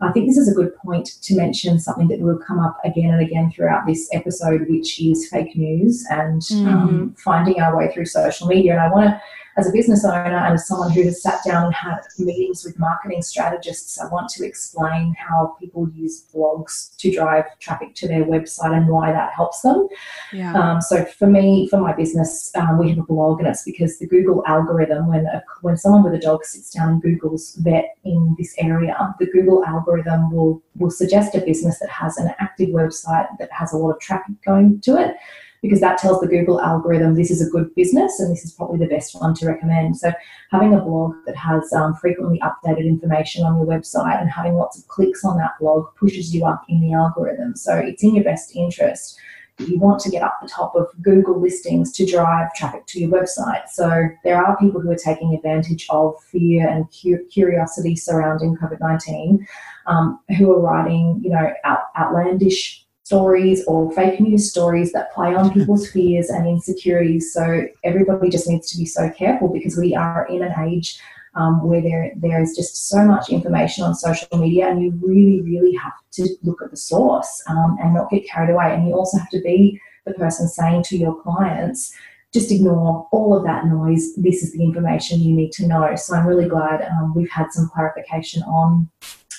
I 0.00 0.10
think 0.12 0.26
this 0.26 0.38
is 0.38 0.50
a 0.50 0.54
good 0.54 0.74
point 0.76 1.06
to 1.22 1.36
mention 1.36 1.78
something 1.78 2.08
that 2.08 2.20
will 2.20 2.38
come 2.38 2.58
up 2.58 2.78
again 2.84 3.12
and 3.12 3.20
again 3.20 3.50
throughout 3.50 3.86
this 3.86 4.08
episode, 4.12 4.66
which 4.70 5.00
is 5.00 5.28
fake 5.28 5.54
news 5.54 6.02
and 6.10 6.42
um, 6.66 7.14
finding 7.18 7.60
our 7.60 7.76
way 7.76 7.92
through 7.92 8.06
social 8.06 8.46
media. 8.46 8.72
And 8.72 8.80
I 8.80 8.90
want 8.90 9.10
to, 9.10 9.20
as 9.56 9.68
a 9.68 9.72
business 9.72 10.04
owner 10.04 10.36
and 10.36 10.54
as 10.54 10.68
someone 10.68 10.90
who 10.90 11.02
has 11.02 11.22
sat 11.22 11.42
down 11.44 11.64
and 11.64 11.74
had 11.74 11.98
meetings 12.18 12.62
with 12.62 12.78
marketing 12.78 13.22
strategists, 13.22 13.98
I 13.98 14.06
want 14.08 14.28
to 14.30 14.44
explain 14.44 15.14
how 15.18 15.56
people 15.58 15.88
use 15.94 16.26
blogs 16.34 16.94
to 16.98 17.10
drive 17.10 17.44
traffic 17.58 17.94
to 17.96 18.08
their 18.08 18.24
website 18.24 18.76
and 18.76 18.86
why 18.88 19.12
that 19.12 19.32
helps 19.32 19.62
them. 19.62 19.88
yeah. 20.32 20.52
Um, 20.52 20.82
so 20.82 21.06
for 21.06 21.26
me, 21.26 21.68
for 21.68 21.80
my 21.80 21.94
business, 21.94 22.52
um, 22.54 22.78
we 22.78 22.90
have 22.90 22.98
a 22.98 23.02
blog, 23.02 23.38
and 23.40 23.48
it's 23.48 23.64
because 23.64 23.98
the 23.98 24.06
Google 24.06 24.42
algorithm, 24.46 25.08
when 25.08 25.24
a, 25.24 25.42
when 25.62 25.78
someone 25.78 26.02
with 26.02 26.14
a 26.14 26.18
dog 26.18 26.44
sits 26.44 26.70
down 26.70 26.88
and 26.90 27.02
Google's 27.02 27.54
vet 27.56 27.96
in 28.04 28.36
this 28.38 28.54
area, 28.58 28.94
the 29.18 29.26
Google 29.26 29.64
algorithm 29.64 30.30
will 30.30 30.62
will 30.74 30.90
suggest 30.90 31.34
a 31.34 31.40
business 31.40 31.78
that 31.78 31.88
has 31.88 32.18
an 32.18 32.34
active 32.38 32.68
website 32.68 33.26
that 33.38 33.50
has 33.52 33.72
a 33.72 33.76
lot 33.78 33.92
of 33.92 34.00
traffic 34.00 34.34
going 34.44 34.80
to 34.82 34.96
it. 34.96 35.16
Because 35.62 35.80
that 35.80 35.98
tells 35.98 36.20
the 36.20 36.26
Google 36.26 36.60
algorithm 36.60 37.14
this 37.14 37.30
is 37.30 37.46
a 37.46 37.50
good 37.50 37.74
business 37.74 38.20
and 38.20 38.30
this 38.30 38.44
is 38.44 38.52
probably 38.52 38.78
the 38.78 38.86
best 38.86 39.14
one 39.20 39.34
to 39.34 39.46
recommend. 39.46 39.96
So 39.96 40.12
having 40.50 40.74
a 40.74 40.80
blog 40.80 41.14
that 41.26 41.36
has 41.36 41.72
um, 41.72 41.94
frequently 41.94 42.40
updated 42.40 42.86
information 42.86 43.44
on 43.44 43.56
your 43.56 43.66
website 43.66 44.20
and 44.20 44.30
having 44.30 44.54
lots 44.54 44.78
of 44.78 44.86
clicks 44.88 45.24
on 45.24 45.36
that 45.38 45.52
blog 45.60 45.86
pushes 45.96 46.34
you 46.34 46.44
up 46.44 46.62
in 46.68 46.80
the 46.80 46.92
algorithm. 46.92 47.56
So 47.56 47.76
it's 47.76 48.02
in 48.02 48.14
your 48.14 48.24
best 48.24 48.54
interest. 48.54 49.18
You 49.58 49.78
want 49.78 50.00
to 50.00 50.10
get 50.10 50.22
up 50.22 50.38
the 50.42 50.48
top 50.48 50.74
of 50.74 50.88
Google 51.00 51.40
listings 51.40 51.90
to 51.92 52.04
drive 52.04 52.52
traffic 52.54 52.84
to 52.88 53.00
your 53.00 53.08
website. 53.08 53.68
So 53.70 54.08
there 54.22 54.36
are 54.44 54.56
people 54.58 54.82
who 54.82 54.90
are 54.90 54.96
taking 54.96 55.34
advantage 55.34 55.86
of 55.88 56.14
fear 56.24 56.68
and 56.68 56.86
curiosity 57.30 57.96
surrounding 57.96 58.56
COVID 58.56 58.80
19 58.80 59.46
um, 59.86 60.20
who 60.36 60.52
are 60.52 60.60
writing, 60.60 61.20
you 61.24 61.30
know, 61.30 61.52
out, 61.64 61.78
outlandish 61.98 62.85
stories 63.06 63.64
or 63.66 63.92
fake 63.92 64.18
news 64.20 64.50
stories 64.50 64.90
that 64.90 65.12
play 65.14 65.32
on 65.32 65.52
people's 65.52 65.88
fears 65.92 66.28
and 66.28 66.44
insecurities. 66.44 67.32
So 67.32 67.66
everybody 67.84 68.28
just 68.28 68.48
needs 68.48 68.68
to 68.72 68.76
be 68.76 68.84
so 68.84 69.08
careful 69.10 69.46
because 69.46 69.76
we 69.76 69.94
are 69.94 70.26
in 70.26 70.42
an 70.42 70.52
age 70.66 70.98
um, 71.36 71.62
where 71.68 71.80
there 71.80 72.10
there 72.16 72.42
is 72.42 72.56
just 72.56 72.88
so 72.88 73.04
much 73.04 73.28
information 73.28 73.84
on 73.84 73.94
social 73.94 74.38
media, 74.38 74.68
and 74.68 74.82
you 74.82 74.90
really, 75.00 75.40
really 75.42 75.76
have 75.76 75.92
to 76.12 76.26
look 76.42 76.62
at 76.62 76.70
the 76.70 76.76
source 76.76 77.42
um, 77.46 77.76
and 77.80 77.94
not 77.94 78.10
get 78.10 78.26
carried 78.26 78.52
away. 78.52 78.74
And 78.74 78.88
you 78.88 78.94
also 78.94 79.18
have 79.18 79.30
to 79.30 79.40
be 79.40 79.80
the 80.04 80.14
person 80.14 80.48
saying 80.48 80.84
to 80.84 80.96
your 80.96 81.14
clients, 81.22 81.94
just 82.32 82.50
ignore 82.50 83.06
all 83.12 83.36
of 83.36 83.44
that 83.44 83.66
noise. 83.66 84.16
This 84.16 84.42
is 84.42 84.52
the 84.52 84.64
information 84.64 85.20
you 85.20 85.34
need 85.34 85.52
to 85.52 85.66
know. 85.68 85.94
So 85.94 86.16
I'm 86.16 86.26
really 86.26 86.48
glad 86.48 86.82
um, 86.82 87.14
we've 87.14 87.30
had 87.30 87.52
some 87.52 87.68
clarification 87.68 88.42
on 88.44 88.88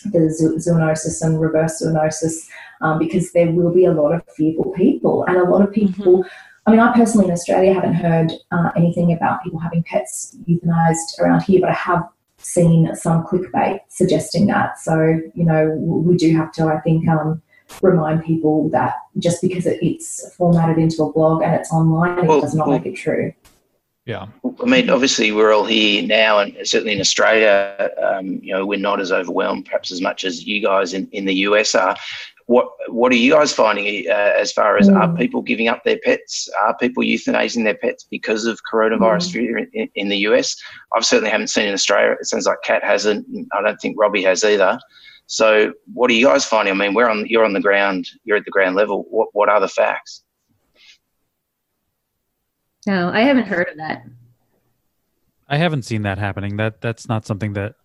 the 0.06 0.20
zoonosis 0.64 1.22
and 1.26 1.42
reverse 1.42 1.82
zoonosis 1.82 2.48
um, 2.82 3.00
because 3.00 3.32
there 3.32 3.52
will 3.52 3.74
be 3.74 3.86
a 3.86 3.92
lot 3.92 4.14
of 4.14 4.24
fearful 4.36 4.72
people 4.76 5.24
and 5.26 5.38
a 5.38 5.44
lot 5.44 5.62
of 5.62 5.74
people. 5.74 6.20
Mm-hmm. 6.20 6.30
I 6.66 6.72
mean, 6.72 6.80
I 6.82 6.94
personally 6.94 7.28
in 7.28 7.32
Australia 7.32 7.74
haven't 7.74 7.94
heard 7.94 8.32
uh, 8.52 8.72
anything 8.76 9.14
about 9.14 9.42
people 9.42 9.60
having 9.60 9.84
pets 9.84 10.36
euthanized 10.48 11.20
around 11.20 11.44
here, 11.44 11.62
but 11.62 11.70
I 11.70 11.74
have 11.74 12.04
seen 12.40 12.94
some 12.96 13.26
clickbait 13.26 13.80
suggesting 13.88 14.48
that. 14.48 14.80
So, 14.80 15.22
you 15.34 15.46
know, 15.46 15.70
we 15.80 16.18
do 16.18 16.36
have 16.36 16.52
to, 16.54 16.66
I 16.66 16.80
think, 16.82 17.08
um, 17.08 17.42
remind 17.82 18.24
people 18.24 18.70
that 18.70 18.96
just 19.18 19.42
because 19.42 19.66
it's 19.66 20.36
formatted 20.36 20.78
into 20.78 21.04
a 21.04 21.12
blog 21.12 21.42
and 21.42 21.54
it's 21.56 21.72
online, 21.72 22.20
it 22.20 22.26
well, 22.26 22.42
does 22.42 22.54
not 22.54 22.68
well, 22.68 22.78
make 22.78 22.86
it 22.86 22.96
true. 22.96 23.34
Yeah. 24.06 24.28
I 24.62 24.66
mean, 24.66 24.90
obviously, 24.90 25.34
we're 25.34 25.52
all 25.52 25.66
here 25.66 26.02
now, 26.02 26.40
and 26.40 26.56
certainly 26.64 26.94
in 26.94 27.02
Australia, 27.02 27.92
um, 28.02 28.40
you 28.42 28.54
know, 28.54 28.66
we're 28.66 28.80
not 28.80 29.02
as 29.02 29.12
overwhelmed, 29.12 29.66
perhaps 29.66 29.92
as 29.92 30.00
much 30.00 30.24
as 30.24 30.46
you 30.46 30.62
guys 30.62 30.94
in, 30.94 31.10
in 31.12 31.26
the 31.26 31.36
US 31.36 31.76
are. 31.76 31.96
What 32.48 32.70
What 32.88 33.12
are 33.12 33.16
you 33.16 33.34
guys 33.34 33.54
finding 33.54 34.10
uh, 34.10 34.34
as 34.36 34.52
far 34.52 34.78
as 34.78 34.90
mm. 34.90 34.96
are 34.96 35.16
people 35.16 35.42
giving 35.42 35.68
up 35.68 35.84
their 35.84 36.00
pets? 36.04 36.50
Are 36.62 36.78
people 36.78 37.04
euthanizing 37.04 37.64
their 37.64 37.76
pets 37.76 38.06
because 38.10 38.46
of 38.46 38.60
coronavirus 38.72 39.36
mm. 39.36 39.68
in, 39.74 39.90
in, 39.96 40.10
the 40.10 40.18
US? 40.30 40.56
I've 40.96 41.06
certainly 41.06 41.30
haven't 41.30 41.50
seen 41.50 41.68
in 41.68 41.74
Australia. 41.74 42.16
It 42.20 42.26
sounds 42.26 42.46
like 42.46 42.60
Kat 42.64 42.84
hasn't. 42.84 43.28
I 43.54 43.62
don't 43.62 43.80
think 43.82 44.00
Robbie 44.00 44.24
has 44.24 44.44
either. 44.46 44.80
So, 45.28 45.74
what 45.94 46.10
are 46.10 46.14
you 46.14 46.26
guys 46.26 46.46
finding? 46.46 46.74
I 46.74 46.78
mean, 46.78 46.94
we're 46.94 47.10
on. 47.10 47.28
You're 47.28 47.44
on 47.44 47.52
the 47.52 47.60
ground. 47.60 48.08
You're 48.24 48.38
at 48.38 48.46
the 48.46 48.52
ground 48.52 48.78
level. 48.78 49.06
What 49.10 49.28
What 49.34 49.50
are 49.50 49.60
the 49.60 49.68
facts? 49.68 50.24
No, 52.88 53.10
I 53.10 53.20
haven't 53.20 53.48
heard 53.48 53.68
of 53.68 53.78
that. 53.78 54.06
I 55.50 55.58
haven't 55.58 55.84
seen 55.84 56.04
that 56.04 56.18
happening. 56.18 56.56
That 56.56 56.80
that's 56.80 57.10
not 57.10 57.26
something 57.26 57.54
that 57.54 57.76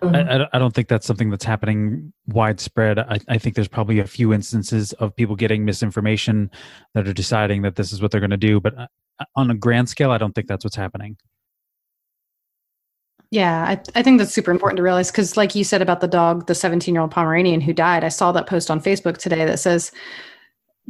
mm-hmm. 0.00 0.14
I, 0.14 0.48
I, 0.52 0.58
don't 0.58 0.74
think 0.74 0.88
that's 0.88 1.06
something 1.06 1.30
that's 1.30 1.44
happening 1.44 2.12
widespread. 2.26 2.98
I, 2.98 3.18
I 3.28 3.38
think 3.38 3.54
there's 3.54 3.68
probably 3.68 3.98
a 3.98 4.06
few 4.06 4.32
instances 4.32 4.92
of 4.94 5.14
people 5.16 5.36
getting 5.36 5.64
misinformation 5.64 6.50
that 6.94 7.08
are 7.08 7.12
deciding 7.12 7.62
that 7.62 7.76
this 7.76 7.92
is 7.92 8.00
what 8.00 8.10
they're 8.10 8.20
going 8.20 8.30
to 8.30 8.36
do, 8.36 8.60
but 8.60 8.76
uh, 8.78 8.86
on 9.36 9.50
a 9.50 9.54
grand 9.54 9.88
scale, 9.88 10.10
I 10.10 10.18
don't 10.18 10.34
think 10.34 10.46
that's 10.46 10.64
what's 10.64 10.76
happening. 10.76 11.16
Yeah, 13.30 13.64
I, 13.64 13.80
I 13.94 14.02
think 14.02 14.18
that's 14.18 14.32
super 14.32 14.50
important 14.50 14.78
to 14.78 14.82
realize 14.82 15.10
because, 15.10 15.36
like 15.36 15.54
you 15.54 15.62
said 15.62 15.82
about 15.82 16.00
the 16.00 16.08
dog, 16.08 16.46
the 16.46 16.54
17 16.54 16.94
year 16.94 17.02
old 17.02 17.10
Pomeranian 17.10 17.60
who 17.60 17.74
died, 17.74 18.02
I 18.02 18.08
saw 18.08 18.32
that 18.32 18.46
post 18.46 18.70
on 18.70 18.80
Facebook 18.80 19.18
today 19.18 19.44
that 19.44 19.58
says 19.58 19.92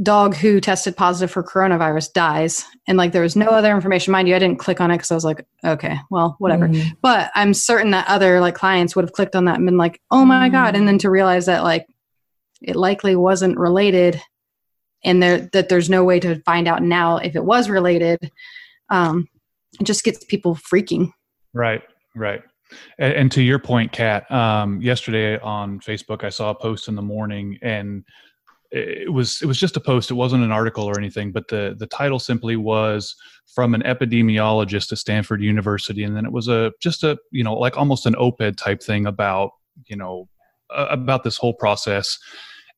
dog 0.03 0.37
who 0.37 0.61
tested 0.61 0.97
positive 0.97 1.31
for 1.31 1.43
coronavirus 1.43 2.13
dies. 2.13 2.65
And 2.87 2.97
like 2.97 3.13
there 3.13 3.23
was 3.23 3.37
no 3.37 3.47
other 3.47 3.75
information. 3.75 4.13
Mind 4.13 4.29
you 4.29 4.37
i 4.37 4.39
didn't 4.39 4.59
click 4.59 4.81
on 4.81 4.91
it 4.91 4.97
because 4.97 5.11
i 5.11 5.15
was 5.15 5.25
like 5.25 5.45
okay 5.65 5.99
well 6.11 6.37
whatever. 6.39 6.69
Mm. 6.69 6.97
but 7.03 7.31
i'm 7.35 7.53
certain 7.55 7.91
that 7.91 8.09
other 8.09 8.41
like 8.41 8.55
clients 8.55 8.95
would 8.95 9.05
have 9.05 9.13
clicked 9.13 9.35
on 9.35 9.47
that 9.47 9.57
and 9.57 9.67
been 9.67 9.77
like 9.77 10.01
oh 10.11 10.25
my 10.25 10.49
mm. 10.49 10.53
god. 10.53 10.77
And 10.77 10.87
then 10.87 10.99
to 10.99 11.11
realize 11.11 11.47
that 11.47 11.65
like 11.65 11.87
it 12.63 12.77
likely 12.77 13.17
wasn't 13.17 13.59
related 13.59 14.21
and 15.05 15.23
there 15.23 15.49
that 15.53 15.69
there's 15.69 15.91
no 15.91 16.05
way 16.05 16.21
to 16.21 16.41
find 16.43 16.69
out 16.69 16.83
now 16.83 17.19
if 17.19 17.35
it 17.35 17.45
was 17.45 17.69
related 17.69 18.31
um 18.91 19.29
it 19.81 19.85
just 19.85 20.05
gets 20.05 20.25
people 20.25 20.55
freaking. 20.55 21.13
Right 21.53 21.83
right. 22.15 22.43
And, 22.99 23.15
and 23.15 23.33
to 23.33 23.43
your 23.43 23.59
point 23.59 23.91
kat 23.91 24.31
um 24.31 24.81
yesterday 24.81 25.39
on 25.39 25.81
facebook 25.81 26.23
i 26.23 26.29
saw 26.29 26.51
a 26.51 26.55
post 26.55 26.87
in 26.87 26.95
the 26.95 27.03
morning 27.03 27.59
and 27.63 28.05
it 28.71 29.13
was 29.13 29.41
it 29.41 29.47
was 29.47 29.59
just 29.59 29.77
a 29.77 29.81
post. 29.81 30.11
It 30.11 30.15
wasn't 30.15 30.45
an 30.45 30.53
article 30.53 30.85
or 30.85 30.99
anything 30.99 31.33
but 31.33 31.49
the 31.49 31.75
the 31.79 31.87
title 31.87 32.19
simply 32.19 32.57
was 32.57 33.15
from 33.55 33.75
an 33.75 33.83
epidemiologist 33.83 34.93
at 34.93 34.99
stanford 34.99 35.43
university. 35.43 36.05
And 36.05 36.17
then 36.17 36.27
it 36.27 36.33
was 36.33 36.49
a 36.49 36.73
just 36.81 37.03
a 37.03 37.19
you 37.31 37.43
know 37.43 37.55
like 37.55 37.77
almost 37.77 38.07
an 38.07 38.15
op-ed 38.17 38.59
type 38.59 38.83
thing 38.83 39.07
about 39.07 39.53
you 39.87 39.97
know 39.97 40.29
uh, 40.71 40.87
about 40.91 41.25
this 41.25 41.39
whole 41.39 41.55
process. 41.55 42.19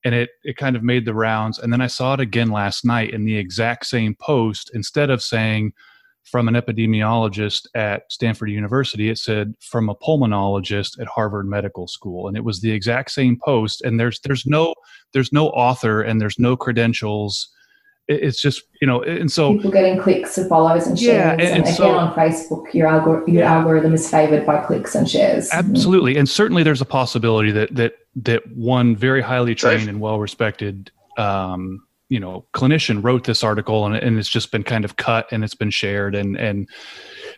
And 0.05 0.15
it 0.15 0.29
it 0.43 0.57
kind 0.57 0.75
of 0.75 0.83
made 0.83 1.05
the 1.05 1.13
rounds. 1.13 1.59
And 1.59 1.73
then 1.73 1.81
i 1.81 1.87
saw 1.87 2.13
it 2.13 2.19
again 2.19 2.49
last 2.49 2.85
night 2.85 3.13
in 3.13 3.25
the 3.25 3.37
exact 3.37 3.85
same 3.85 4.15
post 4.15 4.71
instead 4.73 5.09
of 5.09 5.21
saying 5.21 5.73
from 6.23 6.47
an 6.47 6.53
epidemiologist 6.53 7.67
at 7.75 8.03
Stanford 8.11 8.49
University. 8.49 9.09
It 9.09 9.17
said 9.17 9.53
from 9.59 9.89
a 9.89 9.95
pulmonologist 9.95 10.99
at 10.99 11.07
Harvard 11.07 11.47
Medical 11.47 11.87
School, 11.87 12.27
and 12.27 12.37
it 12.37 12.43
was 12.43 12.61
the 12.61 12.71
exact 12.71 13.11
same 13.11 13.37
post. 13.37 13.81
And 13.81 13.99
there's 13.99 14.19
there's 14.21 14.45
no 14.45 14.73
there's 15.13 15.33
no 15.33 15.49
author 15.49 16.01
and 16.01 16.21
there's 16.21 16.39
no 16.39 16.55
credentials. 16.55 17.49
It's 18.07 18.41
just 18.41 18.63
you 18.81 18.87
know, 18.87 19.01
and 19.03 19.31
so 19.31 19.53
people 19.53 19.71
getting 19.71 19.99
clicks 19.99 20.37
and 20.37 20.49
followers 20.49 20.87
and 20.87 20.99
shares. 20.99 21.15
Yeah, 21.15 21.31
and, 21.31 21.41
and, 21.41 21.49
and 21.49 21.63
again 21.63 21.75
so, 21.75 21.91
on 21.91 22.13
Facebook, 22.13 22.73
your 22.73 22.89
algor- 22.89 23.27
your 23.27 23.43
yeah. 23.43 23.53
algorithm 23.53 23.93
is 23.93 24.09
favored 24.09 24.45
by 24.45 24.61
clicks 24.65 24.95
and 24.95 25.09
shares. 25.09 25.49
Absolutely, 25.51 26.17
and 26.17 26.27
certainly 26.27 26.63
there's 26.63 26.81
a 26.81 26.85
possibility 26.85 27.51
that 27.51 27.73
that 27.75 27.93
that 28.15 28.43
one 28.55 28.95
very 28.95 29.21
highly 29.21 29.55
trained 29.55 29.87
and 29.87 30.01
well 30.01 30.19
respected 30.19 30.91
um, 31.17 31.83
you 32.11 32.19
know 32.19 32.45
clinician 32.53 33.01
wrote 33.01 33.23
this 33.23 33.41
article 33.41 33.85
and, 33.85 33.95
and 33.95 34.19
it's 34.19 34.27
just 34.27 34.51
been 34.51 34.63
kind 34.63 34.83
of 34.83 34.97
cut 34.97 35.27
and 35.31 35.45
it's 35.45 35.55
been 35.55 35.69
shared 35.69 36.13
and 36.13 36.35
and 36.35 36.67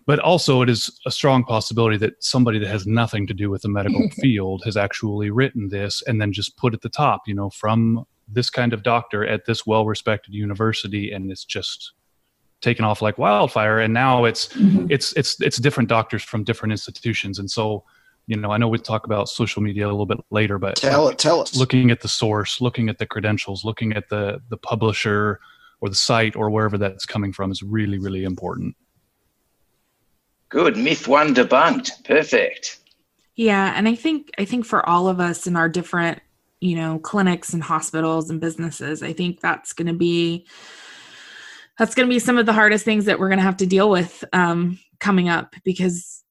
but 0.08 0.18
also 0.20 0.64
it 0.64 0.70
is 0.70 1.00
a 1.06 1.12
strong 1.12 1.44
possibility 1.44 1.96
that 1.96 2.22
somebody 2.22 2.58
that 2.58 2.68
has 2.68 2.88
nothing 2.88 3.28
to 3.28 3.36
do 3.36 3.52
with 3.52 3.62
the 3.62 3.70
medical 3.70 4.10
field 4.22 4.64
has 4.66 4.76
actually 4.76 5.30
written 5.30 5.70
this 5.70 6.02
and 6.08 6.20
then 6.20 6.34
just 6.34 6.58
put 6.58 6.74
at 6.74 6.82
the 6.82 6.90
top 6.90 7.22
you 7.28 7.36
know 7.36 7.52
from 7.52 8.04
this 8.28 8.50
kind 8.50 8.74
of 8.74 8.82
doctor 8.82 9.24
at 9.26 9.46
this 9.46 9.64
well 9.66 9.86
respected 9.86 10.34
university 10.34 11.12
and 11.12 11.32
it's 11.32 11.46
just 11.46 11.94
taken 12.60 12.84
off 12.84 13.00
like 13.00 13.20
wildfire 13.20 13.80
and 13.80 13.94
now 13.94 14.26
it's 14.26 14.48
mm-hmm. 14.48 14.88
it's 14.90 15.14
it's 15.14 15.40
it's 15.40 15.58
different 15.58 15.88
doctors 15.88 16.24
from 16.24 16.44
different 16.44 16.72
institutions 16.72 17.38
and 17.38 17.52
so 17.52 17.84
you 18.28 18.38
know, 18.38 18.52
I 18.52 18.58
know 18.58 18.68
we 18.68 18.78
talk 18.78 19.06
about 19.06 19.28
social 19.28 19.62
media 19.62 19.86
a 19.86 19.90
little 19.92 20.06
bit 20.06 20.20
later, 20.30 20.58
but 20.58 20.76
tell 20.78 21.10
it, 21.10 21.18
tell 21.18 21.42
us. 21.42 21.56
Looking 21.56 21.92
at 21.92 22.02
the 22.02 22.08
source, 22.08 22.62
looking 22.62 22.90
at 22.90 22.98
the 22.98 23.06
credentials, 23.06 23.66
looking 23.66 23.94
at 23.94 24.10
the 24.10 24.42
the 24.50 24.58
publisher 24.58 25.40
or 25.82 25.90
the 25.90 25.96
site 25.96 26.36
or 26.36 26.50
wherever 26.50 26.78
that's 26.78 27.06
coming 27.06 27.34
from 27.34 27.52
is 27.52 27.62
really, 27.62 27.98
really 27.98 28.24
important. 28.24 28.76
Good. 30.48 30.78
Myth 30.78 31.08
one 31.08 31.36
debunked. 31.36 32.06
Perfect. 32.06 32.80
Yeah, 33.36 33.74
and 33.76 33.88
I 33.88 33.96
think 33.96 34.32
I 34.38 34.46
think 34.46 34.66
for 34.66 34.88
all 34.88 35.08
of 35.08 35.20
us 35.20 35.46
in 35.48 35.56
our 35.58 35.68
different, 35.68 36.22
you 36.62 36.76
know, 36.76 37.00
clinics 37.00 37.54
and 37.54 37.62
hospitals 37.62 38.30
and 38.30 38.40
businesses, 38.40 39.04
I 39.04 39.12
think 39.12 39.42
that's 39.42 39.74
going 39.74 39.88
to 39.88 39.94
be 39.94 40.46
that's 41.78 41.96
going 41.96 42.08
to 42.08 42.14
be 42.14 42.20
some 42.20 42.38
of 42.38 42.46
the 42.46 42.54
hardest 42.54 42.86
things 42.86 43.06
that 43.06 43.20
we're 43.20 43.30
going 43.30 43.40
to 43.40 43.44
have 43.44 43.58
to 43.58 43.66
deal 43.66 43.90
with 43.90 44.24
um, 44.32 44.80
coming 45.00 45.28
up 45.28 45.56
because 45.66 46.23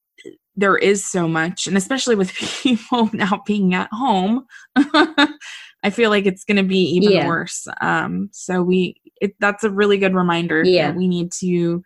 there 0.55 0.77
is 0.77 1.05
so 1.05 1.27
much 1.27 1.67
and 1.67 1.77
especially 1.77 2.15
with 2.15 2.31
people 2.61 3.09
now 3.13 3.41
being 3.45 3.73
at 3.73 3.89
home 3.91 4.45
i 4.75 5.89
feel 5.91 6.09
like 6.09 6.25
it's 6.25 6.43
going 6.43 6.57
to 6.57 6.63
be 6.63 6.79
even 6.79 7.11
yeah. 7.11 7.27
worse. 7.27 7.67
Um 7.81 8.29
so 8.31 8.61
we 8.61 9.01
it, 9.21 9.35
that's 9.39 9.63
a 9.63 9.69
really 9.69 9.97
good 9.97 10.13
reminder 10.13 10.63
yeah. 10.63 10.91
we 10.91 11.07
need 11.07 11.31
to 11.33 11.83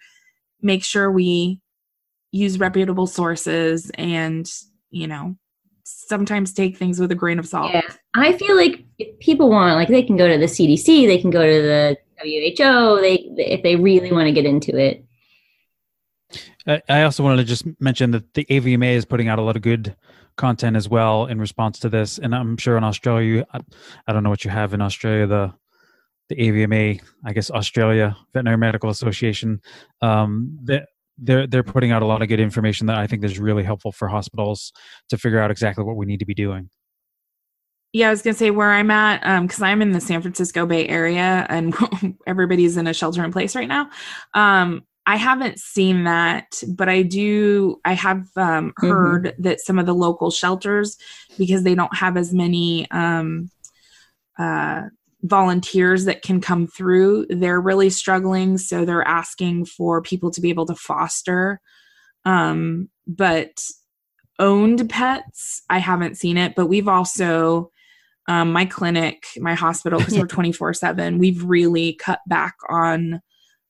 make 0.62 0.84
sure 0.84 1.12
we 1.12 1.62
use 2.32 2.60
reputable 2.60 3.08
sources 3.08 3.92
and 3.96 4.50
you 4.90 5.08
know 5.08 5.36
sometimes 5.84 6.54
take 6.54 6.78
things 6.78 7.00
with 7.00 7.12
a 7.12 7.16
grain 7.16 7.40
of 7.40 7.48
salt. 7.48 7.72
Yeah. 7.72 7.82
I 8.14 8.34
feel 8.34 8.58
like 8.58 8.84
if 8.98 9.18
people 9.20 9.50
want 9.50 9.76
like 9.76 9.88
they 9.88 10.04
can 10.04 10.18
go 10.18 10.28
to 10.28 10.38
the 10.38 10.46
cdc 10.46 11.08
they 11.08 11.18
can 11.18 11.30
go 11.30 11.42
to 11.46 11.62
the 11.62 11.98
who 12.22 13.02
they 13.02 13.16
if 13.38 13.64
they 13.64 13.76
really 13.76 14.12
want 14.12 14.26
to 14.26 14.32
get 14.32 14.46
into 14.46 14.76
it 14.76 15.06
I 16.68 17.04
also 17.04 17.24
wanted 17.24 17.38
to 17.38 17.44
just 17.46 17.66
mention 17.80 18.12
that 18.12 18.34
the 18.34 18.46
AVMA 18.46 18.94
is 18.94 19.06
putting 19.06 19.30
out 19.30 19.40
a 19.40 19.42
lot 19.42 19.56
of 19.56 19.62
good 19.62 19.96
content 20.36 20.76
as 20.76 20.90
well 20.90 21.26
in 21.26 21.40
response 21.40 21.80
to 21.80 21.90
this, 21.90 22.18
and 22.18 22.36
I'm 22.36 22.58
sure 22.58 22.78
in 22.78 22.84
Australia, 22.84 23.46
I, 23.54 23.60
I 24.08 24.14
don't 24.14 24.24
know 24.24 24.30
what 24.30 24.44
you 24.44 24.52
have 24.52 24.74
in 24.74 24.82
Australia, 24.82 25.28
the 25.28 25.54
the 26.30 26.36
AVMA, 26.36 27.02
I 27.24 27.32
guess 27.34 27.50
Australia 27.50 28.18
Veterinary 28.34 28.58
Medical 28.58 28.90
Association, 28.90 29.62
um, 30.02 30.60
that 30.66 30.88
they're 31.18 31.48
they're 31.48 31.64
putting 31.64 31.92
out 31.92 32.02
a 32.02 32.06
lot 32.06 32.22
of 32.22 32.28
good 32.28 32.40
information 32.40 32.88
that 32.88 32.98
I 32.98 33.08
think 33.08 33.24
is 33.24 33.40
really 33.40 33.64
helpful 33.64 33.92
for 33.92 34.08
hospitals 34.08 34.74
to 35.10 35.18
figure 35.18 35.40
out 35.40 35.52
exactly 35.52 35.84
what 35.84 35.96
we 35.96 36.06
need 36.06 36.20
to 36.20 36.26
be 36.26 36.36
doing. 36.36 36.70
Yeah, 37.94 38.10
I 38.10 38.12
was 38.12 38.22
gonna 38.22 38.34
say 38.34 38.52
where 38.52 38.72
I'm 38.72 38.92
at, 38.92 39.42
because 39.42 39.62
um, 39.62 39.68
I'm 39.68 39.82
in 39.82 39.92
the 39.92 40.02
San 40.02 40.22
Francisco 40.22 40.66
Bay 40.66 40.88
Area, 40.88 41.46
and 41.50 41.74
everybody's 42.28 42.78
in 42.78 42.88
a 42.88 42.94
shelter 42.94 43.24
in 43.24 43.32
place 43.32 43.56
right 43.56 43.68
now. 43.68 43.90
Um, 44.34 44.84
I 45.08 45.16
haven't 45.16 45.58
seen 45.58 46.04
that, 46.04 46.62
but 46.68 46.90
I 46.90 47.02
do. 47.02 47.80
I 47.86 47.94
have 47.94 48.28
um, 48.36 48.72
mm-hmm. 48.72 48.88
heard 48.88 49.24
mm-hmm. 49.24 49.42
that 49.42 49.62
some 49.62 49.80
of 49.80 49.86
the 49.86 49.96
local 49.96 50.30
shelters, 50.32 50.98
because 51.38 51.64
they 51.64 51.76
don't 51.76 51.96
have 51.96 52.18
as 52.18 52.34
many 52.34 52.92
um, 52.92 53.50
uh, 54.38 54.84
volunteers 55.24 56.04
that 56.06 56.24
can 56.24 56.42
come 56.42 56.68
through, 56.68 57.26
they're 57.30 57.62
really 57.62 57.90
struggling. 57.90 58.58
So 58.58 58.84
they're 58.84 59.08
asking 59.08 59.66
for 59.66 60.02
people 60.02 60.30
to 60.32 60.42
be 60.42 60.50
able 60.50 60.66
to 60.66 60.76
foster. 60.76 61.62
Um, 62.26 62.90
but 63.08 63.64
owned 64.40 64.90
pets, 64.90 65.62
I 65.70 65.80
haven't 65.80 66.18
seen 66.18 66.36
it. 66.36 66.54
But 66.54 66.68
we've 66.68 66.90
also 66.90 67.72
um, 68.28 68.52
my 68.52 68.66
clinic, 68.66 69.26
my 69.38 69.54
hospital, 69.54 70.00
because 70.00 70.18
we're 70.18 70.28
24 70.28 70.74
7, 70.74 71.18
we've 71.18 71.46
really 71.46 71.94
cut 71.94 72.20
back 72.28 72.56
on 72.68 73.22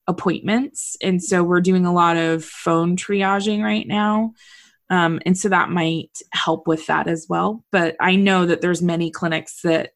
appointments. 0.08 0.96
And 1.02 1.22
so 1.24 1.44
we're 1.44 1.62
doing 1.62 1.86
a 1.86 1.94
lot 1.94 2.18
of 2.18 2.44
phone 2.44 2.96
triaging 2.96 3.64
right 3.64 3.88
now. 3.88 4.34
Um, 4.90 5.20
and 5.26 5.38
so 5.38 5.50
that 5.50 5.70
might 5.70 6.18
help 6.32 6.68
with 6.68 6.86
that 6.88 7.08
as 7.08 7.28
well. 7.30 7.66
But 7.72 7.96
I 8.00 8.16
know 8.16 8.46
that 8.46 8.62
there's 8.62 8.82
many 8.82 9.12
clinics 9.12 9.62
that 9.64 9.92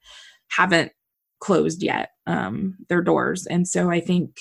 haven't 0.49 0.91
closed 1.39 1.81
yet 1.81 2.09
um, 2.27 2.77
their 2.89 3.01
doors. 3.01 3.45
And 3.47 3.67
so 3.67 3.89
I 3.89 3.99
think 3.99 4.37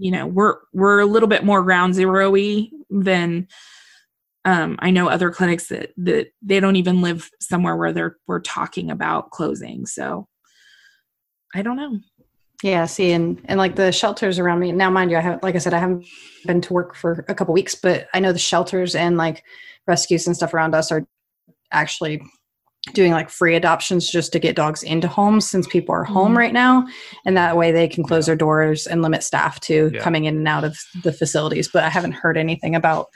you 0.00 0.10
know 0.10 0.26
we're 0.26 0.56
we're 0.72 1.00
a 1.00 1.06
little 1.06 1.28
bit 1.28 1.44
more 1.44 1.62
ground 1.62 1.94
zero 1.94 2.30
y 2.30 2.70
than 2.88 3.46
um, 4.46 4.76
I 4.78 4.90
know 4.90 5.08
other 5.08 5.30
clinics 5.30 5.68
that 5.68 5.92
that 5.98 6.28
they 6.40 6.58
don't 6.60 6.76
even 6.76 7.02
live 7.02 7.30
somewhere 7.40 7.76
where 7.76 7.92
they're 7.92 8.16
we're 8.26 8.40
talking 8.40 8.90
about 8.90 9.30
closing. 9.30 9.84
So 9.84 10.26
I 11.54 11.62
don't 11.62 11.76
know. 11.76 11.98
Yeah, 12.62 12.84
see, 12.86 13.12
and 13.12 13.40
and 13.46 13.58
like 13.58 13.76
the 13.76 13.90
shelters 13.90 14.38
around 14.38 14.60
me 14.60 14.72
now, 14.72 14.90
mind 14.90 15.10
you, 15.10 15.16
I 15.16 15.20
have 15.20 15.42
like 15.42 15.54
I 15.54 15.58
said, 15.58 15.74
I 15.74 15.78
haven't 15.78 16.06
been 16.44 16.60
to 16.62 16.72
work 16.72 16.94
for 16.94 17.24
a 17.28 17.34
couple 17.34 17.54
weeks, 17.54 17.74
but 17.74 18.08
I 18.12 18.20
know 18.20 18.32
the 18.32 18.38
shelters 18.38 18.94
and 18.94 19.16
like 19.16 19.42
rescues 19.86 20.26
and 20.26 20.36
stuff 20.36 20.52
around 20.52 20.74
us 20.74 20.92
are 20.92 21.06
actually 21.72 22.22
doing 22.94 23.12
like 23.12 23.28
free 23.28 23.54
adoptions 23.54 24.10
just 24.10 24.32
to 24.32 24.38
get 24.38 24.56
dogs 24.56 24.82
into 24.82 25.06
homes 25.06 25.48
since 25.48 25.66
people 25.66 25.94
are 25.94 26.04
home 26.04 26.28
mm-hmm. 26.28 26.38
right 26.38 26.52
now 26.52 26.86
and 27.26 27.36
that 27.36 27.56
way 27.56 27.70
they 27.70 27.86
can 27.86 28.02
close 28.02 28.24
yeah. 28.26 28.30
their 28.30 28.36
doors 28.36 28.86
and 28.86 29.02
limit 29.02 29.22
staff 29.22 29.60
to 29.60 29.90
yeah. 29.92 30.00
coming 30.00 30.24
in 30.24 30.36
and 30.36 30.48
out 30.48 30.64
of 30.64 30.78
the 31.02 31.12
facilities 31.12 31.68
but 31.68 31.84
i 31.84 31.90
haven't 31.90 32.12
heard 32.12 32.38
anything 32.38 32.74
about 32.74 33.08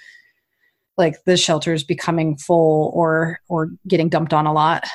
like 0.99 1.17
the 1.25 1.37
shelters 1.37 1.83
becoming 1.83 2.37
full 2.37 2.93
or 2.95 3.41
or 3.49 3.71
getting 3.89 4.11
dumped 4.11 4.35
on 4.35 4.47
a 4.47 4.53
lot 4.53 4.87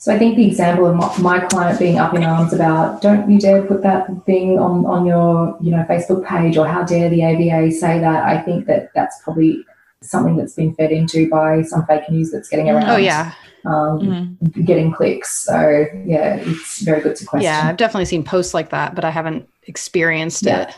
so 0.00 0.14
I 0.14 0.18
think 0.18 0.36
the 0.36 0.46
example 0.46 0.86
of 0.86 0.96
my, 0.96 1.18
my, 1.18 1.46
client 1.46 1.78
being 1.78 1.98
up 1.98 2.14
in 2.14 2.24
arms 2.24 2.54
about 2.54 3.02
don't 3.02 3.30
you 3.30 3.38
dare 3.38 3.62
put 3.62 3.82
that 3.82 4.06
thing 4.24 4.58
on, 4.58 4.86
on 4.86 5.04
your 5.04 5.58
you 5.60 5.70
know 5.70 5.84
Facebook 5.90 6.26
page 6.26 6.56
or 6.56 6.66
how 6.66 6.82
dare 6.84 7.10
the 7.10 7.22
AVA 7.22 7.70
say 7.70 7.98
that 8.00 8.24
I 8.24 8.40
think 8.40 8.64
that 8.64 8.88
that's 8.94 9.20
probably 9.22 9.62
something 10.00 10.38
that's 10.38 10.54
been 10.54 10.74
fed 10.74 10.90
into 10.90 11.28
by 11.28 11.60
some 11.62 11.84
fake 11.84 12.08
news 12.10 12.30
that's 12.30 12.48
getting 12.48 12.70
around. 12.70 12.88
Oh 12.88 12.96
yeah. 12.96 13.34
Um, 13.66 14.00
mm-hmm. 14.00 14.62
Getting 14.62 14.90
clicks. 14.90 15.44
So 15.44 15.84
yeah, 16.06 16.36
it's 16.36 16.80
very 16.80 17.02
good 17.02 17.14
to 17.16 17.26
question. 17.26 17.44
Yeah, 17.44 17.68
I've 17.68 17.76
definitely 17.76 18.06
seen 18.06 18.24
posts 18.24 18.54
like 18.54 18.70
that, 18.70 18.94
but 18.94 19.04
I 19.04 19.10
haven't 19.10 19.50
experienced 19.64 20.46
yeah. 20.46 20.62
it. 20.62 20.74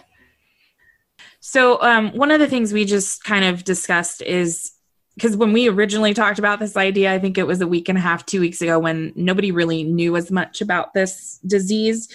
So, 1.39 1.81
um, 1.81 2.11
one 2.11 2.33
of 2.33 2.41
the 2.41 2.49
things 2.49 2.73
we 2.73 2.85
just 2.85 3.23
kind 3.23 3.45
of 3.45 3.63
discussed 3.63 4.21
is 4.23 4.72
because 5.15 5.37
when 5.37 5.53
we 5.53 5.69
originally 5.69 6.15
talked 6.15 6.39
about 6.39 6.59
this 6.59 6.77
idea, 6.77 7.13
I 7.13 7.19
think 7.19 7.37
it 7.37 7.47
was 7.47 7.61
a 7.61 7.67
week 7.67 7.89
and 7.89 7.99
a 7.99 8.01
half, 8.01 8.25
two 8.25 8.41
weeks 8.41 8.63
ago, 8.63 8.79
when 8.79 9.13
nobody 9.15 9.53
really 9.53 9.85
knew 9.85 10.17
as 10.17 10.31
much 10.31 10.61
about 10.63 10.95
this 10.95 11.39
disease. 11.47 12.09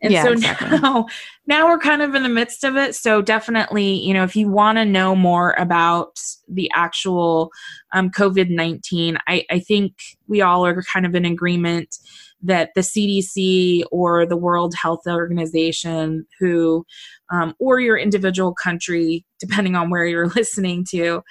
And 0.00 0.12
yeah, 0.12 0.22
so 0.22 0.32
exactly. 0.32 0.78
now, 0.78 1.06
now 1.46 1.66
we're 1.66 1.78
kind 1.78 2.00
of 2.00 2.14
in 2.14 2.22
the 2.22 2.28
midst 2.28 2.62
of 2.62 2.76
it. 2.76 2.94
So 2.94 3.22
definitely, 3.22 3.94
you 3.94 4.14
know, 4.14 4.22
if 4.22 4.36
you 4.36 4.48
want 4.48 4.78
to 4.78 4.84
know 4.84 5.16
more 5.16 5.54
about 5.58 6.20
the 6.48 6.70
actual 6.74 7.50
um, 7.92 8.10
COVID 8.10 8.50
19, 8.50 9.18
I, 9.26 9.44
I 9.50 9.58
think 9.58 9.94
we 10.28 10.40
all 10.40 10.64
are 10.64 10.82
kind 10.82 11.06
of 11.06 11.14
in 11.14 11.24
agreement 11.24 11.96
that 12.44 12.70
the 12.74 12.82
CDC 12.82 13.82
or 13.90 14.26
the 14.26 14.36
World 14.36 14.74
Health 14.74 15.06
Organization, 15.08 16.26
who, 16.38 16.84
um, 17.32 17.54
or 17.58 17.80
your 17.80 17.96
individual 17.96 18.54
country, 18.54 19.24
depending 19.40 19.74
on 19.74 19.90
where 19.90 20.06
you're 20.06 20.28
listening 20.36 20.84
to, 20.90 21.22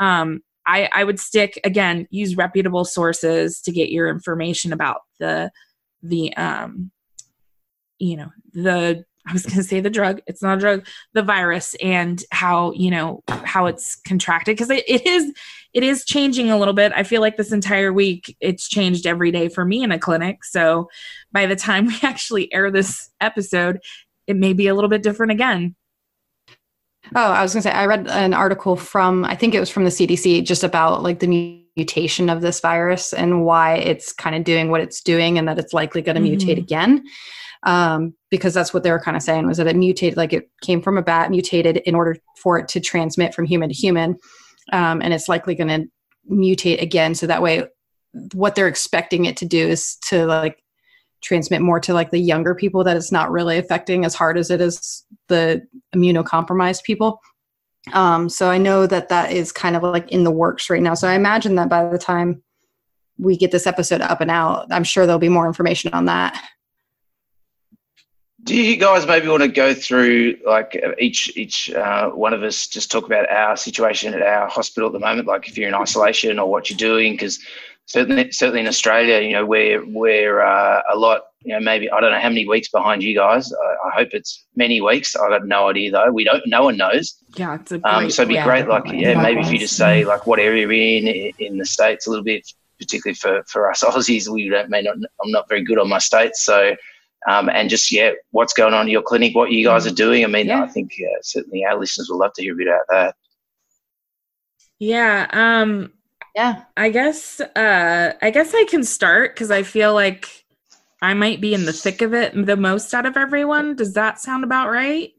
um, 0.00 0.42
I, 0.66 0.88
I 0.92 1.04
would 1.04 1.20
stick 1.20 1.60
again, 1.64 2.06
use 2.10 2.36
reputable 2.36 2.84
sources 2.84 3.60
to 3.62 3.72
get 3.72 3.90
your 3.90 4.08
information 4.08 4.72
about 4.72 5.02
the 5.18 5.50
the 6.02 6.36
um 6.36 6.90
you 7.98 8.16
know 8.16 8.30
the 8.52 9.04
I 9.28 9.32
was 9.32 9.44
going 9.44 9.56
to 9.56 9.64
say 9.64 9.80
the 9.80 9.90
drug. 9.90 10.20
It's 10.26 10.40
not 10.40 10.58
a 10.58 10.60
drug. 10.60 10.86
The 11.12 11.22
virus 11.22 11.74
and 11.82 12.22
how 12.30 12.72
you 12.72 12.90
know 12.90 13.22
how 13.26 13.66
it's 13.66 13.96
contracted 13.96 14.54
because 14.56 14.70
it, 14.70 14.84
it 14.86 15.04
is 15.04 15.32
it 15.74 15.82
is 15.82 16.04
changing 16.04 16.50
a 16.50 16.56
little 16.56 16.74
bit. 16.74 16.92
I 16.94 17.02
feel 17.02 17.20
like 17.20 17.36
this 17.36 17.52
entire 17.52 17.92
week 17.92 18.36
it's 18.40 18.68
changed 18.68 19.06
every 19.06 19.32
day 19.32 19.48
for 19.48 19.64
me 19.64 19.82
in 19.82 19.90
a 19.90 19.98
clinic. 19.98 20.44
So 20.44 20.88
by 21.32 21.46
the 21.46 21.56
time 21.56 21.86
we 21.86 21.98
actually 22.02 22.52
air 22.52 22.70
this 22.70 23.10
episode, 23.20 23.80
it 24.26 24.36
may 24.36 24.52
be 24.52 24.68
a 24.68 24.74
little 24.74 24.90
bit 24.90 25.02
different 25.02 25.32
again. 25.32 25.74
Oh, 27.14 27.32
I 27.32 27.42
was 27.42 27.52
going 27.52 27.62
to 27.62 27.68
say, 27.68 27.74
I 27.74 27.86
read 27.86 28.08
an 28.08 28.34
article 28.34 28.76
from, 28.76 29.24
I 29.24 29.36
think 29.36 29.54
it 29.54 29.60
was 29.60 29.70
from 29.70 29.84
the 29.84 29.90
CDC, 29.90 30.44
just 30.44 30.64
about 30.64 31.02
like 31.02 31.20
the 31.20 31.62
mutation 31.76 32.28
of 32.28 32.40
this 32.40 32.60
virus 32.60 33.12
and 33.12 33.44
why 33.44 33.76
it's 33.76 34.12
kind 34.12 34.34
of 34.34 34.44
doing 34.44 34.70
what 34.70 34.80
it's 34.80 35.00
doing 35.00 35.38
and 35.38 35.46
that 35.46 35.58
it's 35.58 35.72
likely 35.72 36.02
going 36.02 36.16
to 36.16 36.22
mm-hmm. 36.22 36.48
mutate 36.48 36.58
again. 36.58 37.04
Um, 37.62 38.14
because 38.30 38.54
that's 38.54 38.72
what 38.72 38.82
they 38.82 38.90
were 38.90 39.00
kind 39.00 39.16
of 39.16 39.22
saying 39.22 39.46
was 39.46 39.56
that 39.56 39.66
it 39.66 39.76
mutated, 39.76 40.16
like 40.16 40.32
it 40.32 40.50
came 40.62 40.80
from 40.80 40.98
a 40.98 41.02
bat, 41.02 41.30
mutated 41.30 41.78
in 41.78 41.94
order 41.94 42.16
for 42.36 42.58
it 42.58 42.68
to 42.68 42.80
transmit 42.80 43.34
from 43.34 43.44
human 43.44 43.68
to 43.68 43.74
human. 43.74 44.16
Um, 44.72 45.00
and 45.02 45.12
it's 45.12 45.28
likely 45.28 45.54
going 45.54 45.68
to 45.68 45.88
mutate 46.30 46.82
again. 46.82 47.14
So 47.14 47.26
that 47.26 47.42
way, 47.42 47.64
what 48.32 48.54
they're 48.54 48.68
expecting 48.68 49.24
it 49.24 49.36
to 49.38 49.44
do 49.44 49.66
is 49.66 49.96
to 50.08 50.26
like 50.26 50.62
transmit 51.26 51.60
more 51.60 51.80
to 51.80 51.92
like 51.92 52.10
the 52.10 52.20
younger 52.20 52.54
people 52.54 52.84
that 52.84 52.96
it's 52.96 53.10
not 53.10 53.32
really 53.32 53.58
affecting 53.58 54.04
as 54.04 54.14
hard 54.14 54.38
as 54.38 54.50
it 54.50 54.60
is 54.60 55.04
the 55.26 55.66
immunocompromised 55.94 56.84
people. 56.84 57.20
Um, 57.92 58.28
so 58.28 58.50
i 58.50 58.58
know 58.58 58.86
that 58.86 59.08
that 59.10 59.32
is 59.32 59.52
kind 59.52 59.76
of 59.76 59.82
like 59.82 60.10
in 60.10 60.24
the 60.24 60.30
works 60.30 60.70
right 60.70 60.82
now. 60.82 60.94
So 60.94 61.08
i 61.08 61.14
imagine 61.14 61.56
that 61.56 61.68
by 61.68 61.88
the 61.88 61.98
time 61.98 62.42
we 63.18 63.36
get 63.36 63.50
this 63.50 63.66
episode 63.66 64.02
up 64.02 64.20
and 64.20 64.30
out 64.30 64.66
i'm 64.70 64.84
sure 64.84 65.06
there'll 65.06 65.18
be 65.18 65.28
more 65.28 65.46
information 65.46 65.92
on 65.94 66.04
that. 66.06 66.40
Do 68.42 68.54
you 68.54 68.76
guys 68.76 69.06
maybe 69.06 69.26
want 69.26 69.42
to 69.42 69.48
go 69.48 69.74
through 69.74 70.36
like 70.46 70.80
each 70.98 71.36
each 71.36 71.72
uh, 71.72 72.10
one 72.10 72.32
of 72.32 72.44
us 72.44 72.68
just 72.68 72.92
talk 72.92 73.04
about 73.04 73.28
our 73.28 73.56
situation 73.56 74.14
at 74.14 74.22
our 74.22 74.48
hospital 74.48 74.88
at 74.88 74.92
the 74.92 75.00
moment 75.00 75.26
like 75.26 75.48
if 75.48 75.58
you're 75.58 75.66
in 75.66 75.74
isolation 75.74 76.38
or 76.38 76.48
what 76.48 76.70
you're 76.70 76.76
doing? 76.76 77.14
Because 77.14 77.40
certainly 77.86 78.30
certainly 78.32 78.60
in 78.60 78.66
Australia, 78.66 79.20
you 79.20 79.32
know, 79.32 79.46
we're 79.46 79.84
we're 79.86 80.40
uh, 80.40 80.82
a 80.92 80.96
lot, 80.96 81.22
you 81.40 81.52
know, 81.52 81.60
maybe 81.60 81.90
I 81.90 82.00
don't 82.00 82.10
know 82.10 82.20
how 82.20 82.28
many 82.28 82.46
weeks 82.46 82.68
behind 82.68 83.02
you 83.02 83.14
guys. 83.14 83.52
I, 83.52 83.88
I, 83.88 83.90
hope 83.94 84.08
it's 84.12 84.44
many 84.56 84.80
weeks. 84.80 85.16
I've 85.16 85.30
got 85.30 85.46
no 85.46 85.68
idea 85.68 85.92
though. 85.92 86.10
We 86.10 86.24
don't. 86.24 86.42
No 86.46 86.64
one 86.64 86.76
knows. 86.76 87.16
Yeah, 87.36 87.54
it's 87.54 87.72
a 87.72 87.78
great, 87.78 87.90
um, 87.90 88.10
so 88.10 88.22
it'd 88.22 88.28
be 88.28 88.34
yeah, 88.34 88.44
great, 88.44 88.68
like 88.68 88.84
yeah, 88.92 89.20
maybe 89.20 89.40
if 89.40 89.50
you 89.50 89.58
just 89.58 89.76
say 89.76 90.04
like 90.04 90.26
what 90.26 90.38
area 90.38 90.62
you're 90.62 90.72
in 90.72 91.32
in 91.38 91.58
the 91.58 91.66
states 91.66 92.06
a 92.06 92.10
little 92.10 92.24
bit, 92.24 92.46
particularly 92.78 93.14
for 93.14 93.42
for 93.46 93.70
us 93.70 93.82
Aussies, 93.84 94.28
we 94.28 94.48
don't, 94.48 94.68
may 94.68 94.82
not. 94.82 94.96
I'm 94.96 95.30
not 95.30 95.48
very 95.48 95.64
good 95.64 95.78
on 95.78 95.88
my 95.88 95.98
states, 95.98 96.44
so. 96.44 96.76
Um, 97.28 97.48
and 97.48 97.68
just 97.68 97.90
yeah, 97.90 98.12
what's 98.30 98.52
going 98.52 98.72
on 98.72 98.86
in 98.86 98.92
your 98.92 99.02
clinic? 99.02 99.34
What 99.34 99.50
you 99.50 99.64
guys 99.64 99.84
are 99.84 99.90
doing? 99.90 100.22
I 100.22 100.28
mean, 100.28 100.46
yeah. 100.46 100.62
I 100.62 100.68
think 100.68 100.92
yeah, 100.96 101.08
certainly 101.22 101.64
our 101.64 101.76
listeners 101.76 102.08
would 102.08 102.18
love 102.18 102.32
to 102.34 102.42
hear 102.42 102.52
a 102.52 102.56
bit 102.56 102.68
about 102.68 102.86
that. 102.90 103.16
Yeah. 104.78 105.26
Um, 105.32 105.92
yeah. 106.36 106.64
I 106.76 106.90
guess 106.90 107.40
uh 107.40 108.12
I 108.20 108.30
guess 108.30 108.54
I 108.54 108.64
can 108.68 108.84
start 108.84 109.34
cuz 109.36 109.50
I 109.50 109.62
feel 109.62 109.94
like 109.94 110.44
I 111.00 111.14
might 111.14 111.40
be 111.40 111.54
in 111.54 111.64
the 111.64 111.72
thick 111.72 112.02
of 112.02 112.12
it 112.12 112.32
the 112.46 112.56
most 112.56 112.92
out 112.92 113.06
of 113.06 113.16
everyone. 113.16 113.74
Does 113.74 113.94
that 113.94 114.20
sound 114.20 114.44
about 114.44 114.70
right? 114.70 115.12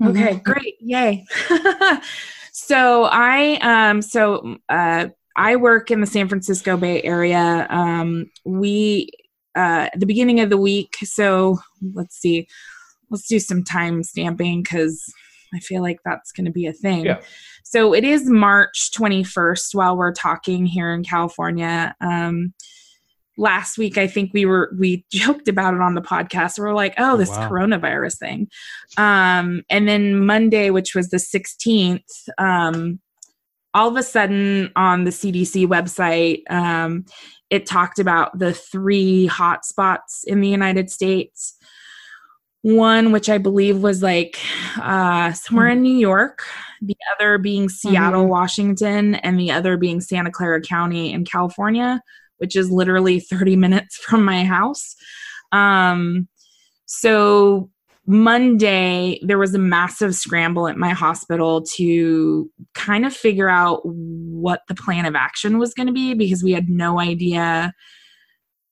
Mm-hmm. 0.00 0.08
Okay, 0.08 0.34
great. 0.44 0.76
Yay. 0.80 1.24
so 2.52 3.04
I 3.04 3.56
um 3.62 4.02
so 4.02 4.58
uh 4.68 5.08
I 5.36 5.56
work 5.56 5.90
in 5.90 6.02
the 6.02 6.06
San 6.06 6.28
Francisco 6.28 6.76
Bay 6.76 7.02
Area. 7.02 7.66
Um 7.70 8.30
we 8.44 9.08
uh 9.56 9.88
at 9.92 9.98
the 10.00 10.06
beginning 10.06 10.40
of 10.40 10.50
the 10.50 10.58
week, 10.58 10.96
so 11.02 11.58
let's 11.94 12.16
see. 12.16 12.46
Let's 13.08 13.26
do 13.26 13.38
some 13.38 13.64
time 13.64 14.02
stamping 14.02 14.64
cuz 14.64 15.02
I 15.54 15.58
feel 15.60 15.82
like 15.82 15.98
that's 16.04 16.32
going 16.32 16.46
to 16.46 16.52
be 16.52 16.66
a 16.66 16.72
thing. 16.72 17.06
Yeah. 17.06 17.20
So 17.64 17.94
it 17.94 18.04
is 18.04 18.28
March 18.28 18.90
21st 18.96 19.74
while 19.74 19.96
we're 19.96 20.12
talking 20.12 20.66
here 20.66 20.92
in 20.92 21.04
California. 21.04 21.94
Um, 22.00 22.54
last 23.38 23.78
week 23.78 23.96
i 23.96 24.06
think 24.06 24.30
we 24.34 24.44
were 24.44 24.74
we 24.78 25.04
joked 25.12 25.48
about 25.48 25.74
it 25.74 25.80
on 25.80 25.94
the 25.94 26.02
podcast 26.02 26.58
we 26.58 26.64
are 26.64 26.74
like 26.74 26.94
oh 26.98 27.16
this 27.16 27.30
wow. 27.30 27.48
coronavirus 27.48 28.18
thing 28.18 28.48
um 28.98 29.62
and 29.70 29.88
then 29.88 30.24
monday 30.24 30.70
which 30.70 30.94
was 30.94 31.08
the 31.08 31.16
16th 31.16 32.28
um 32.38 33.00
all 33.74 33.88
of 33.88 33.96
a 33.96 34.02
sudden 34.02 34.70
on 34.76 35.04
the 35.04 35.10
cdc 35.10 35.66
website 35.66 36.42
um 36.50 37.04
it 37.48 37.66
talked 37.66 37.98
about 37.98 38.38
the 38.38 38.52
three 38.52 39.26
hot 39.26 39.64
spots 39.64 40.24
in 40.26 40.40
the 40.40 40.48
united 40.48 40.90
states 40.90 41.56
one 42.62 43.10
which 43.12 43.28
i 43.28 43.38
believe 43.38 43.82
was 43.82 44.02
like 44.02 44.38
uh 44.80 45.32
somewhere 45.32 45.68
in 45.68 45.82
new 45.82 45.96
york 45.96 46.44
the 46.80 46.96
other 47.14 47.36
being 47.38 47.68
seattle 47.68 48.24
Mhm. 48.24 48.28
washington 48.28 49.14
and 49.16 49.38
the 49.38 49.50
other 49.50 49.76
being 49.76 50.00
santa 50.00 50.30
clara 50.30 50.60
county 50.60 51.12
in 51.12 51.24
california 51.24 52.00
which 52.38 52.56
is 52.56 52.70
literally 52.72 53.20
30 53.20 53.54
minutes 53.54 53.96
from 53.98 54.24
my 54.24 54.42
house. 54.42 54.96
Um, 55.52 56.26
so 56.86 57.70
Monday, 58.04 59.20
there 59.22 59.38
was 59.38 59.54
a 59.54 59.60
massive 59.60 60.16
scramble 60.16 60.66
at 60.66 60.76
my 60.76 60.88
hospital 60.88 61.62
to 61.76 62.50
kind 62.74 63.06
of 63.06 63.14
figure 63.14 63.48
out 63.48 63.80
what 63.84 64.62
the 64.66 64.74
plan 64.74 65.06
of 65.06 65.14
action 65.14 65.58
was 65.58 65.72
going 65.72 65.86
to 65.86 65.92
be 65.92 66.14
because 66.14 66.42
we 66.42 66.50
had 66.50 66.68
no 66.68 66.98
idea 66.98 67.72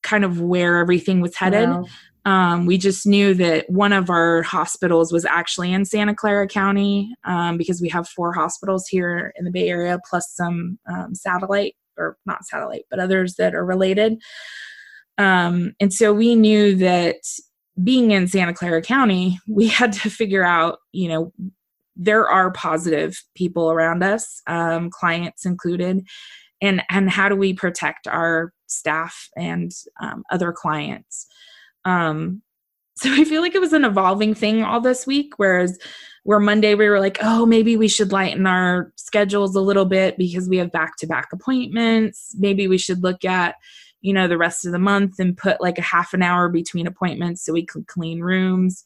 kind 0.03 0.25
of 0.25 0.41
where 0.41 0.79
everything 0.79 1.21
was 1.21 1.37
headed. 1.37 1.69
Wow. 1.69 1.85
Um, 2.25 2.67
we 2.67 2.77
just 2.77 3.07
knew 3.07 3.35
that 3.35 3.69
one 3.71 3.93
of 3.93 4.11
our 4.11 4.43
hospitals 4.43 5.13
was 5.13 5.25
actually 5.25 5.73
in 5.73 5.85
Santa 5.85 6.15
Clara 6.15 6.47
County 6.47 7.15
um, 7.25 7.57
because 7.57 7.81
we 7.81 7.89
have 7.89 8.09
four 8.09 8.33
hospitals 8.33 8.87
here 8.87 9.33
in 9.37 9.45
the 9.45 9.51
Bay 9.51 9.69
Area, 9.69 9.99
plus 10.09 10.31
some 10.35 10.79
um, 10.91 11.15
satellite 11.15 11.77
or 11.97 12.17
not 12.27 12.45
satellite, 12.45 12.85
but 12.91 12.99
others 12.99 13.37
that 13.37 13.55
are 13.55 13.65
related. 13.65 14.19
Um, 15.19 15.75
and 15.81 15.93
so 15.93 16.13
we 16.13 16.35
knew 16.35 16.75
that 16.77 17.17
being 17.83 18.11
in 18.11 18.27
Santa 18.27 18.55
Clara 18.55 18.83
County, 18.83 19.39
we 19.49 19.69
had 19.69 19.93
to 19.95 20.11
figure 20.11 20.45
out, 20.45 20.79
you 20.93 21.09
know, 21.09 21.33
there 21.97 22.29
are 22.29 22.51
positive 22.53 23.23
people 23.35 23.71
around 23.71 24.03
us, 24.03 24.41
um, 24.47 24.91
clients 24.91 25.45
included, 25.45 26.07
and 26.63 26.83
and 26.91 27.11
how 27.11 27.29
do 27.29 27.37
we 27.37 27.53
protect 27.53 28.07
our 28.07 28.53
staff 28.67 29.29
and 29.37 29.73
um, 30.01 30.23
other 30.31 30.53
clients? 30.53 31.27
Um, 31.85 32.43
so 32.97 33.11
I 33.13 33.25
feel 33.25 33.41
like 33.41 33.55
it 33.55 33.61
was 33.61 33.73
an 33.73 33.85
evolving 33.85 34.35
thing 34.35 34.63
all 34.63 34.81
this 34.81 35.07
week. 35.07 35.35
Whereas 35.39 35.79
where 36.25 36.41
Monday 36.41 36.75
we 36.75 36.89
were 36.89 37.01
like, 37.01 37.19
oh, 37.23 37.47
maybe 37.47 37.77
we 37.77 37.89
should 37.89 38.13
lighten 38.13 38.47
our 38.47 38.93
schedules 38.97 39.57
a 39.57 39.61
little 39.61 39.87
bit 39.87 40.19
because 40.19 40.49
we 40.49 40.59
have 40.59 40.71
back 40.71 40.97
to 40.99 41.07
back 41.07 41.29
appointments. 41.33 42.35
Maybe 42.39 42.69
we 42.69 42.79
should 42.79 43.03
look 43.03 43.25
at, 43.25 43.55
you 44.03 44.13
know, 44.13 44.29
the 44.29 44.39
rest 44.39 44.67
of 44.67 44.73
the 44.73 44.79
month 44.79 45.19
and 45.19 45.37
put 45.37 45.61
like 45.61 45.79
a 45.79 45.83
half 45.83 46.13
an 46.13 46.23
hour 46.23 46.49
between 46.49 46.87
appointments 46.87 47.45
so 47.45 47.53
we 47.53 47.65
could 47.65 47.87
clean 47.87 48.21
rooms. 48.21 48.85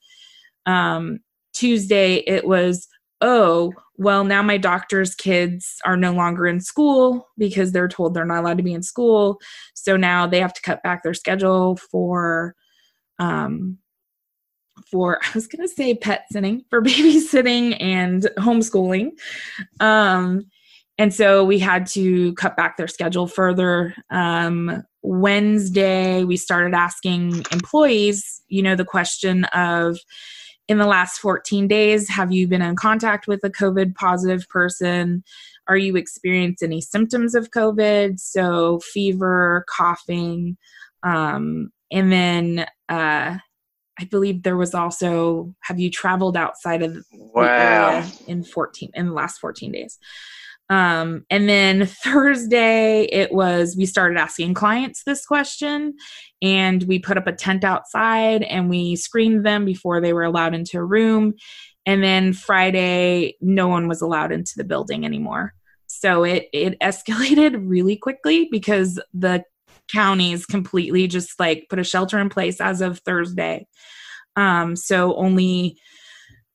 Um, 0.67 1.19
Tuesday 1.53 2.17
it 2.27 2.47
was, 2.47 2.87
oh, 3.21 3.73
well, 3.97 4.25
now 4.25 4.43
my 4.43 4.57
doctor's 4.57 5.15
kids 5.15 5.77
are 5.85 5.97
no 5.97 6.13
longer 6.13 6.47
in 6.47 6.61
school 6.61 7.29
because 7.39 7.73
they're 7.73 7.89
told 7.89 8.15
they're 8.15 8.25
not 8.25 8.41
allowed 8.43 8.59
to 8.59 8.65
be 8.65 8.75
in 8.75 8.83
school. 8.83 9.41
So 9.75 9.97
now 9.97 10.27
they 10.27 10.41
have 10.41 10.55
to 10.55 10.63
cut 10.63 10.83
back 10.83 11.03
their 11.03 11.15
schedule 11.15 11.77
for 11.77 12.55
um 13.19 13.79
for 14.91 15.19
I 15.23 15.31
was 15.35 15.47
gonna 15.47 15.69
say 15.69 15.95
pet 15.95 16.27
sitting 16.31 16.65
for 16.71 16.83
babysitting 16.83 17.77
and 17.81 18.23
homeschooling. 18.39 19.13
Um 19.81 20.45
and 20.97 21.13
so 21.13 21.45
we 21.45 21.59
had 21.59 21.87
to 21.89 22.35
cut 22.35 22.57
back 22.57 22.77
their 22.77 22.89
schedule 22.89 23.27
further. 23.27 23.95
Um 24.11 24.85
Wednesday 25.03 26.25
we 26.25 26.37
started 26.37 26.75
asking 26.75 27.45
employees, 27.53 28.43
you 28.49 28.63
know, 28.63 28.75
the 28.75 28.85
question 28.85 29.45
of 29.47 29.99
in 30.67 30.79
the 30.79 30.87
last 30.87 31.19
14 31.19 31.69
days, 31.69 32.09
have 32.09 32.33
you 32.33 32.49
been 32.49 32.63
in 32.63 32.77
contact 32.77 33.27
with 33.27 33.45
a 33.45 33.51
COVID 33.51 33.95
positive 33.95 34.49
person? 34.49 35.23
Are 35.69 35.77
you 35.77 35.97
experiencing 35.97 36.69
any 36.71 36.81
symptoms 36.81 37.35
of 37.35 37.51
COVID? 37.51 38.19
So, 38.19 38.81
fever, 38.81 39.65
coughing, 39.69 40.57
um, 41.03 41.71
and 41.91 42.11
then 42.11 42.67
uh, 42.89 43.39
I 43.99 44.05
believe 44.11 44.43
there 44.43 44.57
was 44.57 44.75
also 44.75 45.55
have 45.63 45.79
you 45.79 45.91
traveled 45.91 46.37
outside 46.37 46.83
of 46.83 46.95
the 46.95 47.05
Wow. 47.13 47.49
area 47.59 48.13
in 48.27 48.45
14 48.45 48.91
in 48.95 49.07
the 49.07 49.13
last 49.13 49.39
14 49.39 49.73
days? 49.73 49.99
Um, 50.71 51.27
and 51.31 51.49
then 51.49 51.87
Thursday, 51.87 53.03
it 53.05 53.33
was 53.33 53.77
we 53.77 53.87
started 53.87 54.19
asking 54.19 54.55
clients 54.55 55.03
this 55.05 55.27
question, 55.27 55.95
and 56.43 56.83
we 56.85 56.99
put 56.99 57.19
up 57.19 57.27
a 57.27 57.33
tent 57.33 57.65
outside 57.65 58.43
and 58.43 58.71
we 58.71 58.97
screened 58.97 59.45
them 59.45 59.65
before 59.65 60.01
they 60.01 60.13
were 60.13 60.25
allowed 60.25 60.55
into 60.55 60.79
a 60.79 60.85
room. 60.85 61.35
And 61.87 62.03
then 62.03 62.33
Friday, 62.33 63.37
no 63.43 63.69
one 63.69 63.89
was 63.89 64.01
allowed 64.01 64.33
into 64.33 64.53
the 64.57 64.65
building 64.65 65.05
anymore. 65.05 65.53
So 65.87 66.25
it 66.25 66.49
it 66.53 66.79
escalated 66.83 67.63
really 67.69 67.97
quickly 67.97 68.49
because 68.51 69.01
the 69.13 69.45
counties 69.93 70.47
completely 70.47 71.07
just 71.07 71.39
like 71.39 71.67
put 71.69 71.79
a 71.79 71.85
shelter 71.85 72.19
in 72.19 72.29
place 72.29 72.61
as 72.61 72.81
of 72.81 72.99
Thursday. 73.01 73.67
Um, 74.37 74.77
so 74.77 75.15
only 75.17 75.79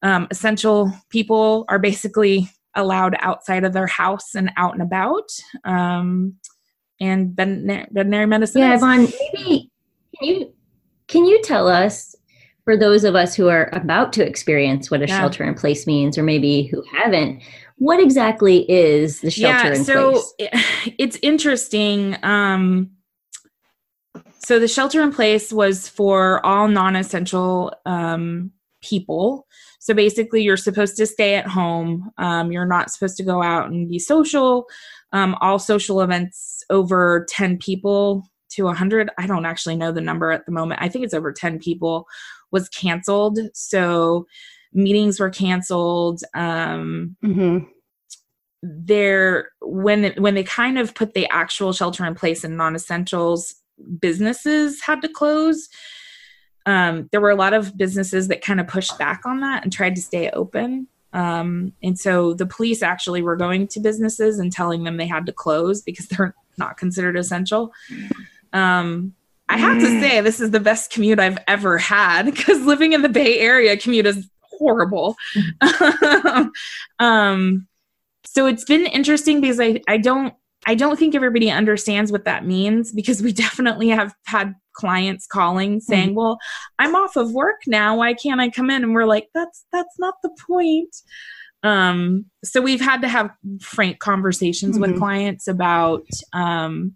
um, 0.02 0.28
essential 0.32 0.92
people 1.10 1.66
are 1.70 1.80
basically 1.80 2.50
allowed 2.76 3.16
outside 3.20 3.64
of 3.64 3.74
their 3.74 3.88
house 3.88 4.36
and 4.36 4.52
out 4.58 4.74
and 4.74 4.82
about. 4.82 5.30
Um, 5.66 6.36
and 7.02 7.30
veterinary, 7.36 7.88
veterinary 7.92 8.26
medicine. 8.26 8.62
Yeah, 8.62 8.76
Yvonne, 8.76 9.08
maybe 9.34 9.72
can 10.18 10.28
you 10.28 10.54
can 11.08 11.26
you 11.26 11.42
tell 11.44 11.68
us 11.68 12.14
for 12.66 12.76
those 12.78 13.04
of 13.04 13.16
us 13.16 13.34
who 13.36 13.48
are 13.48 13.70
about 13.74 14.12
to 14.14 14.26
experience 14.26 14.92
what 14.92 15.02
a 15.02 15.08
Yeah. 15.08 15.18
shelter 15.20 15.44
in 15.46 15.54
place 15.56 15.88
means, 15.88 16.18
or 16.18 16.24
maybe 16.24 16.64
who 16.64 16.84
haven't, 16.96 17.42
what 17.78 18.00
exactly 18.02 18.70
is 18.70 19.22
the 19.22 19.32
shelter 19.32 19.72
in 19.72 19.84
so 19.86 20.12
place? 20.12 20.34
it- 20.40 20.96
it's 21.00 21.18
interesting 21.22 22.18
um 22.24 22.92
so 24.50 24.58
the 24.58 24.68
shelter 24.68 25.04
in 25.04 25.12
place 25.12 25.54
was 25.54 25.88
for 25.88 26.44
all 26.44 26.68
non-essential 26.68 27.72
um 27.86 28.50
people. 28.82 29.46
So 29.78 29.94
basically 29.94 30.42
you're 30.42 30.58
supposed 30.58 30.98
to 30.98 31.06
stay 31.06 31.36
at 31.36 31.46
home. 31.46 32.10
Um, 32.18 32.52
you're 32.52 32.66
not 32.66 32.90
supposed 32.90 33.16
to 33.18 33.24
go 33.24 33.44
out 33.44 33.70
and 33.70 33.88
be 33.88 34.00
social. 34.00 34.66
Um, 35.14 35.36
all 35.40 35.60
social 35.60 36.02
events 36.02 36.64
over 36.72 37.28
10 37.30 37.60
people 37.60 38.28
to 38.50 38.64
100 38.64 39.12
i 39.20 39.28
don't 39.28 39.46
actually 39.46 39.76
know 39.76 39.92
the 39.92 40.02
number 40.02 40.32
at 40.32 40.48
the 40.48 40.52
moment. 40.52 40.82
I 40.82 40.90
think 40.90 41.06
it's 41.06 41.14
over 41.14 41.32
10 41.32 41.60
people 41.60 42.08
was 42.50 42.70
canceled. 42.70 43.38
So 43.54 44.26
meetings 44.74 45.20
were 45.20 45.30
canceled. 45.30 46.24
Um, 46.34 47.16
Mm-hmm. 47.24 47.66
there 48.64 49.52
when 49.62 50.12
when 50.18 50.34
they 50.34 50.44
kind 50.44 50.80
of 50.80 50.96
put 50.96 51.14
the 51.14 51.28
actual 51.30 51.72
shelter 51.72 52.04
in 52.04 52.16
place 52.16 52.44
and 52.44 52.58
non-essentials 52.58 53.54
businesses 54.00 54.82
had 54.82 55.02
to 55.02 55.10
close. 55.10 55.70
Um, 56.66 57.10
there 57.12 57.22
were 57.22 57.30
a 57.30 57.36
lot 57.36 57.54
of 57.54 57.78
businesses 57.78 58.28
that 58.28 58.44
kind 58.44 58.60
of 58.60 58.68
pushed 58.68 58.98
back 58.98 59.22
on 59.26 59.42
that 59.42 59.64
and 59.64 59.72
tried 59.72 59.96
to 59.96 60.02
stay 60.02 60.30
open. 60.32 60.88
Um, 61.14 61.74
and 61.82 61.98
so 61.98 62.34
the 62.34 62.46
police 62.46 62.84
actually 62.84 63.24
were 63.24 63.36
going 63.36 63.68
to 63.70 63.80
businesses 63.80 64.38
and 64.38 64.52
telling 64.52 64.84
them 64.84 64.98
they 64.98 65.08
had 65.08 65.26
to 65.26 65.32
close 65.32 65.82
because 65.82 66.08
they're 66.10 66.36
not 66.58 66.78
considered 66.78 67.18
essential. 67.18 67.74
Um, 68.54 69.14
i 69.52 69.58
have 69.58 69.80
to 69.80 70.00
say 70.00 70.22
this 70.22 70.40
is 70.40 70.52
the 70.52 70.60
best 70.60 70.92
commute 70.92 71.20
i've 71.20 71.40
ever 71.48 71.80
had 71.80 72.26
because 72.26 72.62
living 72.62 72.94
in 72.94 73.02
the 73.02 73.10
bay 73.10 73.40
area 73.40 73.76
commute 73.76 74.06
is 74.06 74.30
horrible. 74.60 75.16
Um, 77.00 77.68
so 78.26 78.46
it's 78.46 78.66
been 78.66 78.86
interesting 78.86 79.40
because 79.40 79.60
I, 79.60 79.82
I 79.88 79.98
don't 79.98 80.34
I 80.68 80.76
don't 80.76 81.00
think 81.00 81.16
everybody 81.16 81.50
understands 81.50 82.12
what 82.12 82.26
that 82.26 82.46
means 82.46 82.92
because 82.92 83.22
we 83.22 83.32
definitely 83.46 83.90
have 83.90 84.14
had 84.26 84.54
clients 84.74 85.26
calling 85.28 85.80
saying, 85.80 86.16
"Well, 86.16 86.38
I'm 86.80 86.96
off 86.96 87.16
of 87.16 87.32
work 87.32 87.62
now. 87.68 87.98
Why 87.98 88.14
can't 88.14 88.40
I 88.42 88.50
come 88.50 88.70
in?" 88.70 88.84
And 88.84 88.94
we're 88.94 89.06
like, 89.06 89.28
"That's 89.34 89.66
that's 89.72 89.98
not 90.00 90.16
the 90.24 90.32
point." 90.48 90.96
Um, 91.64 92.26
so 92.44 92.62
we've 92.62 92.80
had 92.80 93.02
to 93.02 93.10
have 93.10 93.32
frank 93.62 94.00
conversations 94.00 94.80
with 94.80 94.92
Mhm. 94.92 94.98
clients 94.98 95.46
about, 95.48 96.06
um, 96.32 96.96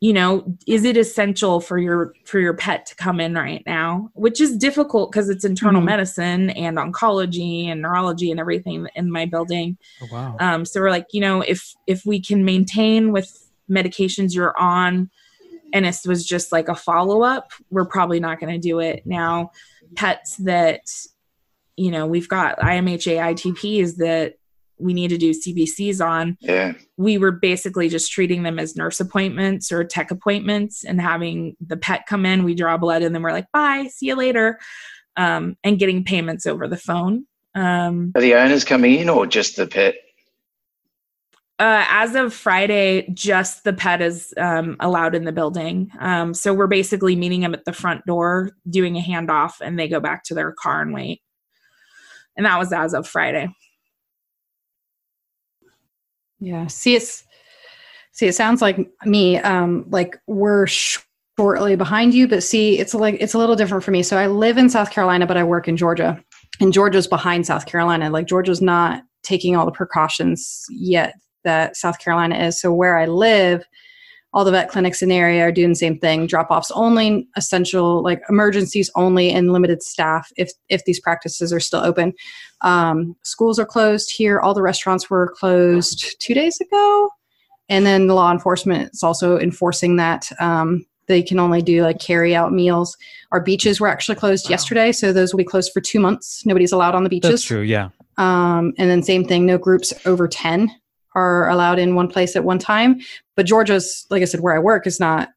you 0.00 0.12
know, 0.12 0.56
is 0.66 0.84
it 0.84 0.96
essential 0.96 1.60
for 1.60 1.78
your 1.78 2.14
for 2.24 2.38
your 2.38 2.54
pet 2.54 2.86
to 2.86 2.94
come 2.94 3.20
in 3.20 3.34
right 3.34 3.62
now? 3.66 4.10
Which 4.14 4.40
is 4.40 4.56
difficult 4.56 5.10
because 5.10 5.28
it's 5.28 5.44
internal 5.44 5.82
Mhm. 5.82 5.86
medicine 5.86 6.50
and 6.50 6.76
oncology 6.76 7.66
and 7.66 7.82
neurology 7.82 8.30
and 8.30 8.38
everything 8.38 8.86
in 8.94 9.10
my 9.10 9.26
building. 9.26 9.76
Oh, 10.02 10.08
wow. 10.12 10.36
Um, 10.38 10.64
so 10.64 10.80
we're 10.80 10.90
like, 10.90 11.06
you 11.12 11.20
know, 11.20 11.40
if 11.40 11.74
if 11.86 12.06
we 12.06 12.20
can 12.20 12.44
maintain 12.44 13.12
with 13.12 13.50
medications 13.70 14.34
you're 14.34 14.58
on, 14.58 15.10
and 15.72 15.84
it 15.84 15.98
was 16.06 16.24
just 16.24 16.52
like 16.52 16.68
a 16.68 16.74
follow 16.74 17.22
up, 17.22 17.52
we're 17.70 17.84
probably 17.84 18.20
not 18.20 18.40
going 18.40 18.52
to 18.52 18.58
do 18.58 18.78
it 18.78 19.02
now. 19.04 19.50
Pets 19.96 20.36
that, 20.38 20.80
you 21.76 21.90
know, 21.90 22.06
we've 22.06 22.28
got 22.28 22.58
IMHA 22.60 23.18
ITPs 23.18 23.96
that 23.96 24.37
we 24.80 24.92
need 24.92 25.08
to 25.08 25.18
do 25.18 25.30
CBCs 25.32 26.04
on, 26.04 26.36
Yeah. 26.40 26.72
we 26.96 27.18
were 27.18 27.32
basically 27.32 27.88
just 27.88 28.10
treating 28.12 28.42
them 28.42 28.58
as 28.58 28.76
nurse 28.76 29.00
appointments 29.00 29.70
or 29.72 29.84
tech 29.84 30.10
appointments 30.10 30.84
and 30.84 31.00
having 31.00 31.56
the 31.64 31.76
pet 31.76 32.06
come 32.06 32.24
in. 32.26 32.44
We 32.44 32.54
draw 32.54 32.76
blood 32.76 33.02
and 33.02 33.14
then 33.14 33.22
we're 33.22 33.32
like, 33.32 33.50
bye, 33.52 33.88
see 33.90 34.06
you 34.06 34.14
later. 34.16 34.58
Um, 35.16 35.56
and 35.64 35.78
getting 35.78 36.04
payments 36.04 36.46
over 36.46 36.68
the 36.68 36.76
phone. 36.76 37.26
Um, 37.54 38.12
Are 38.14 38.20
the 38.20 38.34
owners 38.34 38.64
coming 38.64 38.94
in 38.96 39.08
or 39.08 39.26
just 39.26 39.56
the 39.56 39.66
pet? 39.66 39.96
uh, 41.60 41.84
as 41.88 42.14
of 42.14 42.32
Friday, 42.32 43.08
just 43.12 43.64
the 43.64 43.72
pet 43.72 44.00
is 44.00 44.32
um, 44.36 44.76
allowed 44.78 45.16
in 45.16 45.24
the 45.24 45.32
building. 45.32 45.90
Um, 45.98 46.32
so 46.34 46.54
we're 46.54 46.68
basically 46.68 47.16
meeting 47.16 47.40
them 47.40 47.52
at 47.52 47.64
the 47.64 47.72
front 47.72 48.06
door, 48.06 48.52
doing 48.70 48.96
a 48.96 49.00
handoff, 49.00 49.54
and 49.60 49.76
they 49.76 49.88
go 49.88 49.98
back 49.98 50.22
to 50.24 50.34
their 50.34 50.52
car 50.52 50.82
and 50.82 50.92
wait. 50.94 51.20
And 52.36 52.46
that 52.46 52.60
was 52.60 52.72
as 52.72 52.94
of 52.94 53.08
Friday. 53.08 53.48
Yeah. 56.40 56.66
See, 56.66 56.94
it's 56.94 57.24
see, 58.12 58.26
it 58.26 58.34
sounds 58.34 58.62
like 58.62 58.78
me. 59.04 59.38
Um, 59.38 59.84
like 59.88 60.18
we're 60.26 60.66
shortly 60.66 61.76
behind 61.76 62.14
you, 62.14 62.28
but 62.28 62.42
see, 62.42 62.78
it's 62.78 62.94
like 62.94 63.16
it's 63.20 63.34
a 63.34 63.38
little 63.38 63.56
different 63.56 63.84
for 63.84 63.90
me. 63.90 64.02
So 64.02 64.16
I 64.16 64.26
live 64.26 64.58
in 64.58 64.68
South 64.68 64.90
Carolina, 64.90 65.26
but 65.26 65.36
I 65.36 65.44
work 65.44 65.68
in 65.68 65.76
Georgia, 65.76 66.22
and 66.60 66.72
Georgia's 66.72 67.06
behind 67.06 67.46
South 67.46 67.66
Carolina. 67.66 68.10
Like 68.10 68.26
Georgia's 68.26 68.62
not 68.62 69.02
taking 69.22 69.56
all 69.56 69.66
the 69.66 69.72
precautions 69.72 70.64
yet 70.70 71.14
that 71.44 71.76
South 71.76 71.98
Carolina 71.98 72.36
is. 72.36 72.60
So 72.60 72.72
where 72.72 72.98
I 72.98 73.06
live, 73.06 73.64
all 74.34 74.44
the 74.44 74.50
vet 74.50 74.68
clinics 74.68 75.00
in 75.00 75.08
the 75.08 75.14
area 75.14 75.42
are 75.42 75.52
doing 75.52 75.70
the 75.70 75.74
same 75.74 75.98
thing 75.98 76.26
drop 76.26 76.50
offs 76.50 76.70
only 76.72 77.26
essential 77.36 78.02
like 78.02 78.20
emergencies 78.28 78.90
only 78.94 79.30
and 79.30 79.52
limited 79.52 79.82
staff 79.82 80.30
if 80.36 80.50
if 80.68 80.84
these 80.84 81.00
practices 81.00 81.52
are 81.52 81.60
still 81.60 81.80
open. 81.80 82.12
Um, 82.60 83.16
schools 83.22 83.58
are 83.58 83.66
closed 83.66 84.12
here. 84.14 84.40
All 84.40 84.54
the 84.54 84.62
restaurants 84.62 85.08
were 85.08 85.32
closed 85.36 86.16
two 86.20 86.34
days 86.34 86.60
ago. 86.60 87.10
And 87.68 87.86
then 87.86 88.06
the 88.06 88.14
law 88.14 88.32
enforcement 88.32 88.90
is 88.92 89.02
also 89.02 89.38
enforcing 89.38 89.96
that. 89.96 90.28
Um, 90.40 90.84
they 91.06 91.22
can 91.22 91.38
only 91.38 91.62
do 91.62 91.82
like 91.82 92.00
carry 92.00 92.34
out 92.34 92.52
meals. 92.52 92.96
Our 93.32 93.40
beaches 93.40 93.80
were 93.80 93.88
actually 93.88 94.16
closed 94.16 94.50
yesterday 94.50 94.92
so 94.92 95.12
those 95.12 95.32
will 95.32 95.38
be 95.38 95.44
closed 95.44 95.72
for 95.72 95.80
two 95.80 96.00
months. 96.00 96.44
Nobody's 96.44 96.72
allowed 96.72 96.94
on 96.94 97.04
the 97.04 97.10
beaches. 97.10 97.30
That's 97.30 97.44
true. 97.44 97.62
Yeah. 97.62 97.88
um, 98.18 98.74
and 98.76 98.90
then 98.90 99.02
same 99.02 99.24
thing, 99.24 99.46
no 99.46 99.56
groups 99.56 99.92
over 100.04 100.28
10 100.28 100.70
are 101.14 101.48
allowed 101.48 101.78
in 101.78 101.94
one 101.94 102.08
place 102.08 102.36
at 102.36 102.44
one 102.44 102.58
time. 102.58 103.00
But 103.36 103.46
Georgia's, 103.46 104.06
like 104.10 104.22
I 104.22 104.26
said, 104.26 104.40
where 104.40 104.54
I 104.54 104.58
work 104.58 104.86
is 104.86 105.00
not, 105.00 105.30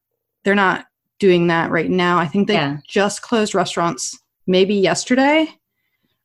they're 0.44 0.54
not 0.54 0.86
doing 1.18 1.46
that 1.46 1.70
right 1.70 1.90
now. 1.90 2.18
I 2.18 2.26
think 2.26 2.48
they 2.48 2.54
Yeah. 2.54 2.78
just 2.86 3.22
closed 3.22 3.54
restaurants 3.54 4.18
maybe 4.46 4.74
yesterday. 4.74 5.48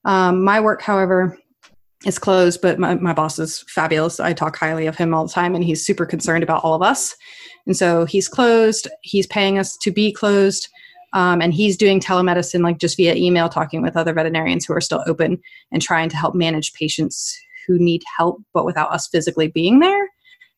Um, 0.05 0.43
my 0.43 0.59
work, 0.59 0.81
however, 0.81 1.37
is 2.05 2.19
closed, 2.19 2.61
but 2.61 2.79
my, 2.79 2.95
my 2.95 3.13
boss 3.13 3.39
is 3.39 3.63
fabulous. 3.67 4.19
I 4.19 4.33
talk 4.33 4.55
highly 4.57 4.87
of 4.87 4.97
him 4.97 5.13
all 5.13 5.25
the 5.25 5.33
time, 5.33 5.55
and 5.55 5.63
he's 5.63 5.85
super 5.85 6.05
concerned 6.05 6.43
about 6.43 6.63
all 6.63 6.73
of 6.73 6.81
us. 6.81 7.15
And 7.65 7.75
so 7.75 8.05
he's 8.05 8.27
closed, 8.27 8.87
he's 9.01 9.27
paying 9.27 9.57
us 9.57 9.75
to 9.77 9.91
be 9.91 10.11
closed. 10.11 10.67
Um, 11.13 11.41
and 11.41 11.53
he's 11.53 11.77
doing 11.77 11.99
telemedicine 11.99 12.61
like 12.61 12.79
just 12.79 12.97
via 12.97 13.15
email 13.15 13.49
talking 13.49 13.81
with 13.81 13.97
other 13.97 14.13
veterinarians 14.13 14.65
who 14.65 14.73
are 14.73 14.81
still 14.81 15.03
open 15.07 15.39
and 15.71 15.81
trying 15.81 16.09
to 16.09 16.17
help 16.17 16.35
manage 16.35 16.73
patients 16.73 17.37
who 17.67 17.77
need 17.77 18.01
help 18.17 18.41
but 18.53 18.65
without 18.65 18.91
us 18.91 19.07
physically 19.07 19.47
being 19.47 19.79
there 19.79 20.07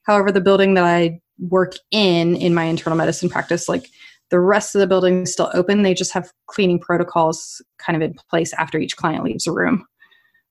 however 0.04 0.32
the 0.32 0.40
building 0.42 0.76
that 0.76 0.86
i 0.86 1.20
work 1.40 1.74
in 1.92 2.36
in 2.36 2.54
my 2.54 2.64
internal 2.66 2.98
medicine 2.98 3.30
practice 3.30 3.68
like 3.68 3.90
the 4.30 4.40
rest 4.40 4.76
of 4.76 4.80
the 4.80 4.88
building 4.88 5.24
is 5.24 5.34
still 5.34 5.50
open 5.54 5.82
they 5.82 5.94
just 5.94 6.14
have 6.14 6.32
cleaning 6.48 6.80
protocols 6.80 7.62
kind 7.80 7.96
of 7.96 8.02
in 8.02 8.14
place 8.30 8.54
after 8.54 8.78
each 8.78 8.96
client 8.98 9.24
leaves 9.24 9.48
a 9.48 9.52
room 9.52 9.86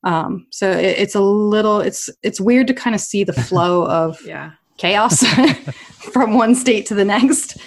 um, 0.04 0.46
so 0.50 0.70
it, 0.70 0.96
it's 0.98 1.14
a 1.14 1.20
little 1.20 1.80
it's 1.80 2.08
it's 2.22 2.40
weird 2.40 2.66
to 2.68 2.74
kind 2.74 2.94
of 2.94 3.00
see 3.00 3.24
the 3.24 3.32
flow 3.32 3.84
of 3.88 4.18
Yeah. 4.24 4.52
chaos 4.78 5.24
from 6.12 6.34
one 6.34 6.54
state 6.54 6.86
to 6.86 6.94
the 6.94 7.04
next 7.04 7.58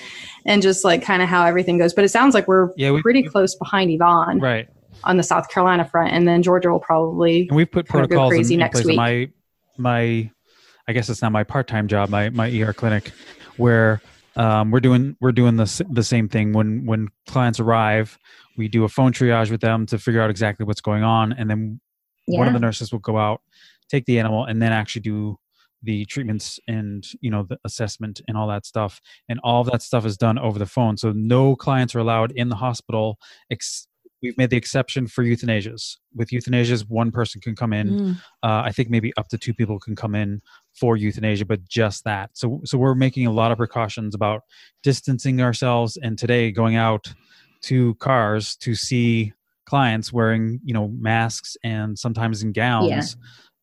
and 0.45 0.61
just 0.61 0.83
like 0.83 1.03
kind 1.03 1.21
of 1.21 1.29
how 1.29 1.45
everything 1.45 1.77
goes 1.77 1.93
but 1.93 2.03
it 2.03 2.09
sounds 2.09 2.33
like 2.33 2.47
we're 2.47 2.69
Yeah. 2.77 2.91
We, 2.91 3.01
pretty 3.01 3.21
close 3.23 3.53
behind 3.55 3.91
yvonne 3.91 4.39
right. 4.39 4.67
On 5.03 5.17
the 5.17 5.23
south 5.23 5.49
carolina 5.49 5.85
front 5.85 6.11
and 6.13 6.27
then 6.27 6.41
georgia 6.43 6.69
will 6.69 6.79
probably 6.79 7.47
And 7.47 7.55
we've 7.55 7.71
put 7.71 7.87
protocols 7.87 8.31
in, 8.31 8.37
crazy 8.37 8.53
in 8.55 8.59
next 8.59 8.81
place. 8.81 8.85
week. 8.85 8.97
My 8.97 9.29
my, 9.77 10.29
I 10.87 10.93
guess 10.93 11.09
it's 11.09 11.21
not 11.21 11.31
my 11.31 11.43
part-time 11.43 11.87
job. 11.87 12.09
My 12.09 12.29
my 12.29 12.49
ER 12.49 12.73
clinic, 12.73 13.11
where 13.57 14.01
um, 14.35 14.71
we're 14.71 14.79
doing 14.79 15.15
we're 15.19 15.31
doing 15.31 15.55
the 15.57 15.85
the 15.89 16.03
same 16.03 16.29
thing. 16.29 16.53
When 16.53 16.85
when 16.85 17.07
clients 17.27 17.59
arrive, 17.59 18.17
we 18.57 18.67
do 18.67 18.83
a 18.83 18.89
phone 18.89 19.11
triage 19.11 19.49
with 19.49 19.61
them 19.61 19.85
to 19.87 19.97
figure 19.97 20.21
out 20.21 20.29
exactly 20.29 20.65
what's 20.65 20.81
going 20.81 21.03
on, 21.03 21.33
and 21.33 21.49
then 21.49 21.79
one 22.27 22.47
of 22.47 22.53
the 22.53 22.59
nurses 22.59 22.91
will 22.91 22.99
go 22.99 23.17
out, 23.17 23.41
take 23.89 24.05
the 24.05 24.19
animal, 24.19 24.45
and 24.45 24.61
then 24.61 24.71
actually 24.71 25.01
do 25.01 25.37
the 25.83 26.05
treatments 26.05 26.59
and 26.67 27.07
you 27.21 27.31
know 27.31 27.43
the 27.43 27.57
assessment 27.65 28.21
and 28.27 28.37
all 28.37 28.47
that 28.47 28.65
stuff. 28.65 29.01
And 29.29 29.39
all 29.43 29.61
of 29.61 29.71
that 29.71 29.81
stuff 29.81 30.05
is 30.05 30.17
done 30.17 30.37
over 30.37 30.59
the 30.59 30.65
phone. 30.65 30.97
So 30.97 31.11
no 31.11 31.55
clients 31.55 31.95
are 31.95 31.99
allowed 31.99 32.31
in 32.33 32.49
the 32.49 32.55
hospital. 32.55 33.17
Ex- 33.49 33.87
we've 34.21 34.37
made 34.37 34.49
the 34.49 34.57
exception 34.57 35.07
for 35.07 35.23
euthanasias. 35.23 35.97
With 36.15 36.29
euthanasias, 36.29 36.87
one 36.87 37.11
person 37.11 37.41
can 37.41 37.55
come 37.55 37.73
in 37.73 37.87
Mm. 37.89 38.15
uh, 38.43 38.61
I 38.65 38.71
think 38.71 38.89
maybe 38.89 39.11
up 39.17 39.27
to 39.29 39.37
two 39.37 39.53
people 39.53 39.79
can 39.79 39.95
come 39.95 40.13
in 40.15 40.41
for 40.73 40.95
euthanasia, 40.95 41.45
but 41.45 41.67
just 41.67 42.03
that. 42.03 42.29
So, 42.33 42.61
so 42.63 42.77
we're 42.77 42.95
making 42.95 43.25
a 43.27 43.31
lot 43.31 43.51
of 43.51 43.57
precautions 43.57 44.13
about 44.15 44.43
distancing 44.83 45.41
ourselves, 45.41 45.97
and 45.97 46.17
today 46.17 46.51
going 46.51 46.75
out 46.75 47.13
to 47.63 47.95
cars 47.95 48.55
to 48.57 48.73
see 48.75 49.33
clients 49.65 50.11
wearing, 50.11 50.59
you 50.63 50.73
know, 50.73 50.87
masks 50.89 51.55
and 51.63 51.97
sometimes 51.97 52.41
in 52.43 52.51
gowns, 52.51 53.15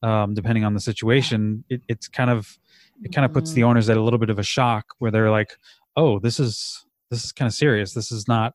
um, 0.03 0.35
depending 0.35 0.65
on 0.65 0.75
the 0.75 0.81
situation. 0.81 1.65
It, 1.69 1.83
it's 1.89 2.09
kind 2.09 2.31
of 2.31 2.59
it 3.05 3.13
kind 3.13 3.25
of 3.25 3.33
puts 3.33 3.53
the 3.53 3.63
owners 3.65 3.89
at 3.89 3.97
a 3.97 4.03
little 4.03 4.19
bit 4.19 4.31
of 4.31 4.39
a 4.39 4.43
shock 4.43 4.87
where 4.99 5.11
they're 5.11 5.31
like, 5.31 5.57
"Oh, 5.97 6.19
this 6.19 6.41
is 6.41 6.85
this 7.11 7.25
is 7.25 7.33
kind 7.33 7.47
of 7.49 7.55
serious. 7.55 7.93
This 7.95 8.11
is 8.13 8.27
not 8.29 8.55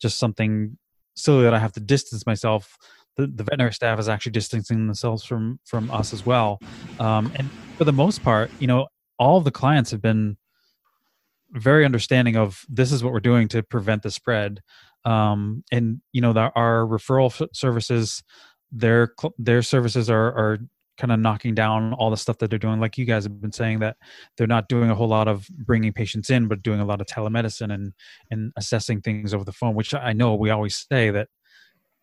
just 0.00 0.18
something 0.18 0.76
silly 1.16 1.44
that 1.44 1.54
I 1.54 1.58
have 1.58 1.72
to 1.72 1.80
distance 1.80 2.26
myself." 2.26 2.78
the, 3.16 3.26
the 3.26 3.44
veterinary 3.44 3.72
staff 3.72 3.98
is 3.98 4.08
actually 4.08 4.32
distancing 4.32 4.86
themselves 4.86 5.24
from 5.24 5.58
from 5.64 5.90
us 5.90 6.12
as 6.12 6.24
well 6.24 6.60
um, 7.00 7.32
and 7.36 7.50
for 7.76 7.84
the 7.84 7.92
most 7.92 8.22
part 8.22 8.50
you 8.58 8.66
know 8.66 8.86
all 9.18 9.40
the 9.40 9.50
clients 9.50 9.90
have 9.90 10.02
been 10.02 10.36
very 11.52 11.84
understanding 11.84 12.36
of 12.36 12.64
this 12.68 12.92
is 12.92 13.02
what 13.02 13.12
we're 13.12 13.20
doing 13.20 13.48
to 13.48 13.62
prevent 13.62 14.02
the 14.02 14.10
spread 14.10 14.60
um, 15.04 15.64
and 15.72 16.00
you 16.12 16.20
know 16.20 16.32
the, 16.32 16.52
our 16.54 16.86
referral 16.86 17.26
f- 17.26 17.48
services 17.52 18.22
their 18.70 19.12
their 19.38 19.62
services 19.62 20.10
are 20.10 20.26
are 20.26 20.58
kind 20.96 21.12
of 21.12 21.20
knocking 21.20 21.54
down 21.54 21.92
all 21.94 22.10
the 22.10 22.16
stuff 22.16 22.38
that 22.38 22.50
they're 22.50 22.58
doing. 22.58 22.80
Like 22.80 22.96
you 22.98 23.04
guys 23.04 23.24
have 23.24 23.40
been 23.40 23.52
saying 23.52 23.80
that 23.80 23.96
they're 24.36 24.46
not 24.46 24.68
doing 24.68 24.90
a 24.90 24.94
whole 24.94 25.08
lot 25.08 25.28
of 25.28 25.46
bringing 25.48 25.92
patients 25.92 26.30
in 26.30 26.48
but 26.48 26.62
doing 26.62 26.80
a 26.80 26.84
lot 26.84 27.00
of 27.00 27.06
telemedicine 27.06 27.72
and 27.72 27.92
and 28.30 28.52
assessing 28.56 29.00
things 29.00 29.34
over 29.34 29.44
the 29.44 29.52
phone 29.52 29.74
which 29.74 29.94
i 29.94 30.12
know 30.12 30.34
we 30.34 30.50
always 30.50 30.86
say 30.90 31.10
that 31.10 31.28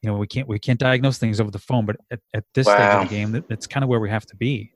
you 0.02 0.10
know 0.10 0.18
we 0.18 0.28
can't 0.28 0.48
we 0.48 0.60
can't 0.60 0.80
diagnose 0.80 1.18
things 1.18 1.40
over 1.40 1.52
the 1.52 1.60
phone 1.60 1.86
but 1.86 1.96
at, 2.12 2.20
at 2.34 2.44
this 2.54 2.68
stage 2.68 2.80
of 2.80 3.10
the 3.10 3.16
game 3.16 3.32
that- 3.32 3.46
it's 3.50 3.68
kind 3.68 3.84
of 3.84 3.90
where 3.90 4.00
we 4.00 4.10
have 4.10 4.26
to 4.26 4.36
be. 4.36 4.72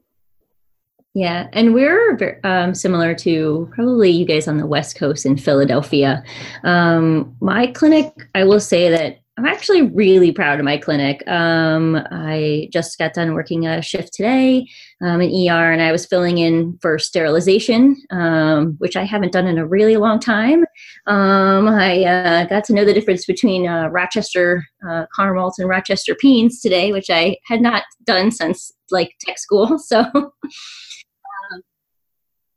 Yeah, 1.13 1.47
and 1.53 1.73
we're 1.73 2.15
ver- 2.15 2.39
um, 2.43 2.75
similar 2.75 3.15
to 3.15 3.67
probably 3.73 4.11
you 4.11 4.23
guys 4.23 4.47
on 4.47 4.57
the 4.57 4.67
West 4.67 4.95
Coast 4.99 5.25
in 5.25 5.35
Philadelphia. 5.35 6.23
Um, 6.63 7.35
my 7.41 7.67
clinic, 7.67 8.13
I 8.35 8.43
will 8.43 8.59
say 8.59 8.89
that 8.89 9.19
I'm 9.37 9.45
actually 9.45 9.83
really 9.83 10.31
proud 10.31 10.57
of 10.57 10.65
my 10.65 10.77
clinic. 10.77 11.25
Um, 11.27 11.95
I 12.09 12.69
just 12.73 12.97
got 12.97 13.13
done 13.13 13.35
working 13.35 13.67
a 13.67 13.83
shift 13.83 14.13
today 14.13 14.67
um, 14.99 15.21
in 15.21 15.29
ER, 15.29 15.71
and 15.71 15.79
I 15.79 15.91
was 15.91 16.07
filling 16.07 16.39
in 16.39 16.75
for 16.81 16.97
sterilization, 16.97 18.01
um, 18.09 18.77
which 18.79 18.95
I 18.95 19.03
haven't 19.03 19.33
done 19.33 19.45
in 19.45 19.59
a 19.59 19.67
really 19.67 19.95
long 19.95 20.19
time. 20.19 20.65
Um, 21.05 21.67
I 21.67 22.03
uh, 22.03 22.45
got 22.45 22.63
to 22.65 22.73
know 22.73 22.83
the 22.83 22.95
difference 22.95 23.27
between 23.27 23.67
uh, 23.67 23.89
Rochester 23.89 24.65
uh, 24.87 25.05
Carmalt 25.15 25.53
and 25.59 25.69
Rochester 25.69 26.15
Peans 26.15 26.59
today, 26.59 26.91
which 26.91 27.11
I 27.11 27.37
had 27.45 27.61
not 27.61 27.83
done 28.05 28.31
since 28.31 28.71
like 28.89 29.13
tech 29.21 29.37
school. 29.37 29.79
So. 29.87 30.03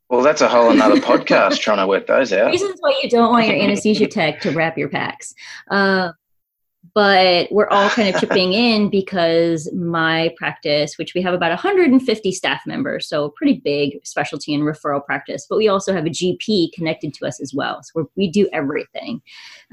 Well, 0.09 0.21
that's 0.21 0.41
a 0.41 0.49
whole 0.49 0.71
another 0.71 0.99
podcast 0.99 1.59
trying 1.59 1.77
to 1.77 1.87
work 1.87 2.05
those 2.05 2.33
out. 2.33 2.51
reasons 2.51 2.75
why 2.81 2.99
you 3.01 3.09
don't 3.09 3.31
want 3.31 3.47
your 3.47 3.55
anesthesia 3.55 4.07
tech 4.07 4.41
to 4.41 4.51
wrap 4.51 4.77
your 4.77 4.89
packs. 4.89 5.33
Uh, 5.69 6.11
but 6.93 7.51
we're 7.51 7.69
all 7.69 7.89
kind 7.89 8.13
of 8.13 8.19
chipping 8.21 8.53
in 8.53 8.89
because 8.89 9.71
my 9.73 10.33
practice, 10.37 10.97
which 10.97 11.13
we 11.13 11.21
have 11.21 11.33
about 11.33 11.49
150 11.49 12.31
staff 12.31 12.61
members, 12.65 13.07
so 13.07 13.29
pretty 13.29 13.61
big 13.63 14.05
specialty 14.05 14.53
and 14.53 14.63
referral 14.63 15.03
practice, 15.05 15.45
but 15.49 15.57
we 15.57 15.67
also 15.67 15.93
have 15.93 16.05
a 16.05 16.09
GP 16.09 16.73
connected 16.73 17.13
to 17.15 17.25
us 17.25 17.39
as 17.41 17.53
well. 17.53 17.81
So 17.83 17.91
we're, 17.95 18.05
we 18.15 18.29
do 18.29 18.49
everything 18.53 19.21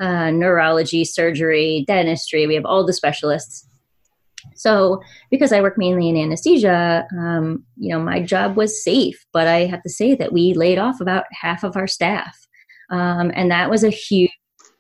uh, 0.01 0.31
neurology, 0.31 1.05
surgery, 1.05 1.85
dentistry, 1.87 2.47
we 2.47 2.55
have 2.55 2.67
all 2.67 2.87
the 2.87 2.93
specialists. 2.93 3.67
So, 4.55 5.03
because 5.31 5.53
I 5.53 5.61
work 5.61 5.77
mainly 5.77 6.09
in 6.09 6.17
anesthesia, 6.17 7.07
um, 7.19 7.65
you 7.77 7.91
know, 7.91 8.01
my 8.01 8.23
job 8.23 8.57
was 8.57 8.83
safe, 8.83 9.25
but 9.33 9.47
I 9.47 9.67
have 9.67 9.83
to 9.83 9.91
say 9.91 10.15
that 10.15 10.33
we 10.33 10.55
laid 10.55 10.79
off 10.79 11.01
about 11.01 11.25
half 11.33 11.65
of 11.65 11.77
our 11.77 11.87
staff. 11.87 12.47
Um, 12.91 13.31
and 13.35 13.51
that 13.51 13.69
was 13.69 13.85
a 13.85 13.91
huge, 13.91 14.31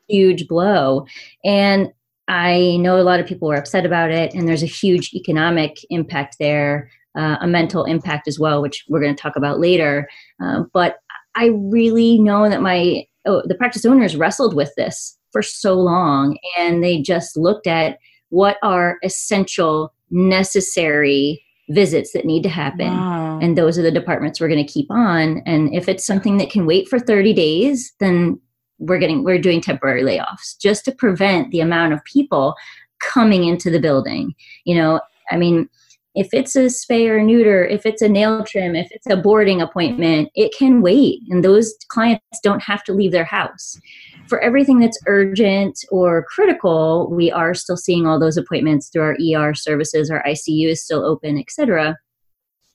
huge 0.08 0.48
blow. 0.48 1.06
And 1.44 1.92
I 2.28 2.76
know 2.76 3.00
a 3.00 3.02
lot 3.02 3.20
of 3.20 3.26
people 3.26 3.48
were 3.48 3.56
upset 3.56 3.86
about 3.86 4.10
it, 4.10 4.34
and 4.34 4.46
there's 4.46 4.62
a 4.62 4.66
huge 4.66 5.12
economic 5.14 5.78
impact 5.90 6.36
there. 6.38 6.90
uh, 7.16 7.36
a 7.40 7.46
mental 7.46 7.84
impact 7.84 8.28
as 8.28 8.38
well, 8.38 8.62
which 8.62 8.84
we're 8.88 9.00
going 9.00 9.14
to 9.14 9.20
talk 9.20 9.34
about 9.34 9.58
later. 9.58 10.08
Uh, 10.42 10.62
but 10.72 10.96
I 11.34 11.46
really 11.54 12.18
know 12.18 12.48
that 12.48 12.62
my 12.62 13.04
oh, 13.26 13.42
the 13.44 13.54
practice 13.54 13.84
owners 13.84 14.14
wrestled 14.16 14.54
with 14.54 14.72
this 14.76 15.16
for 15.32 15.42
so 15.42 15.74
long, 15.74 16.38
and 16.58 16.84
they 16.84 17.00
just 17.00 17.36
looked 17.36 17.66
at 17.66 17.98
what 18.28 18.58
are 18.62 18.98
essential, 19.02 19.92
necessary 20.10 21.42
visits 21.70 22.12
that 22.12 22.24
need 22.24 22.42
to 22.42 22.48
happen. 22.48 22.88
Wow. 22.88 23.38
And 23.42 23.56
those 23.56 23.78
are 23.78 23.82
the 23.82 23.90
departments 23.90 24.40
we're 24.40 24.48
going 24.48 24.64
to 24.64 24.72
keep 24.72 24.90
on. 24.90 25.42
And 25.44 25.74
if 25.74 25.88
it's 25.88 26.06
something 26.06 26.38
that 26.38 26.50
can 26.50 26.66
wait 26.66 26.88
for 26.88 26.98
30 26.98 27.34
days, 27.34 27.92
then 28.00 28.40
we're 28.78 28.98
getting 28.98 29.24
we're 29.24 29.38
doing 29.38 29.60
temporary 29.60 30.02
layoffs 30.02 30.56
just 30.60 30.84
to 30.84 30.92
prevent 30.92 31.50
the 31.50 31.60
amount 31.60 31.92
of 31.92 32.04
people 32.04 32.54
coming 33.00 33.44
into 33.44 33.70
the 33.70 33.80
building. 33.80 34.34
You 34.64 34.76
know, 34.76 35.00
I 35.30 35.36
mean, 35.36 35.68
if 36.14 36.28
it's 36.32 36.56
a 36.56 36.66
spay 36.66 37.08
or 37.08 37.22
neuter, 37.22 37.64
if 37.64 37.86
it's 37.86 38.02
a 38.02 38.08
nail 38.08 38.42
trim, 38.44 38.74
if 38.74 38.88
it's 38.90 39.06
a 39.08 39.16
boarding 39.16 39.60
appointment, 39.60 40.30
it 40.34 40.52
can 40.56 40.82
wait. 40.82 41.20
And 41.28 41.44
those 41.44 41.74
clients 41.88 42.40
don't 42.42 42.62
have 42.62 42.82
to 42.84 42.92
leave 42.92 43.12
their 43.12 43.24
house. 43.24 43.78
For 44.26 44.40
everything 44.40 44.80
that's 44.80 44.98
urgent 45.06 45.78
or 45.90 46.24
critical, 46.24 47.08
we 47.10 47.30
are 47.30 47.54
still 47.54 47.76
seeing 47.76 48.06
all 48.06 48.18
those 48.18 48.36
appointments 48.36 48.88
through 48.88 49.02
our 49.02 49.16
ER 49.16 49.54
services, 49.54 50.10
our 50.10 50.22
ICU 50.24 50.68
is 50.68 50.82
still 50.82 51.04
open, 51.04 51.38
etc 51.38 51.96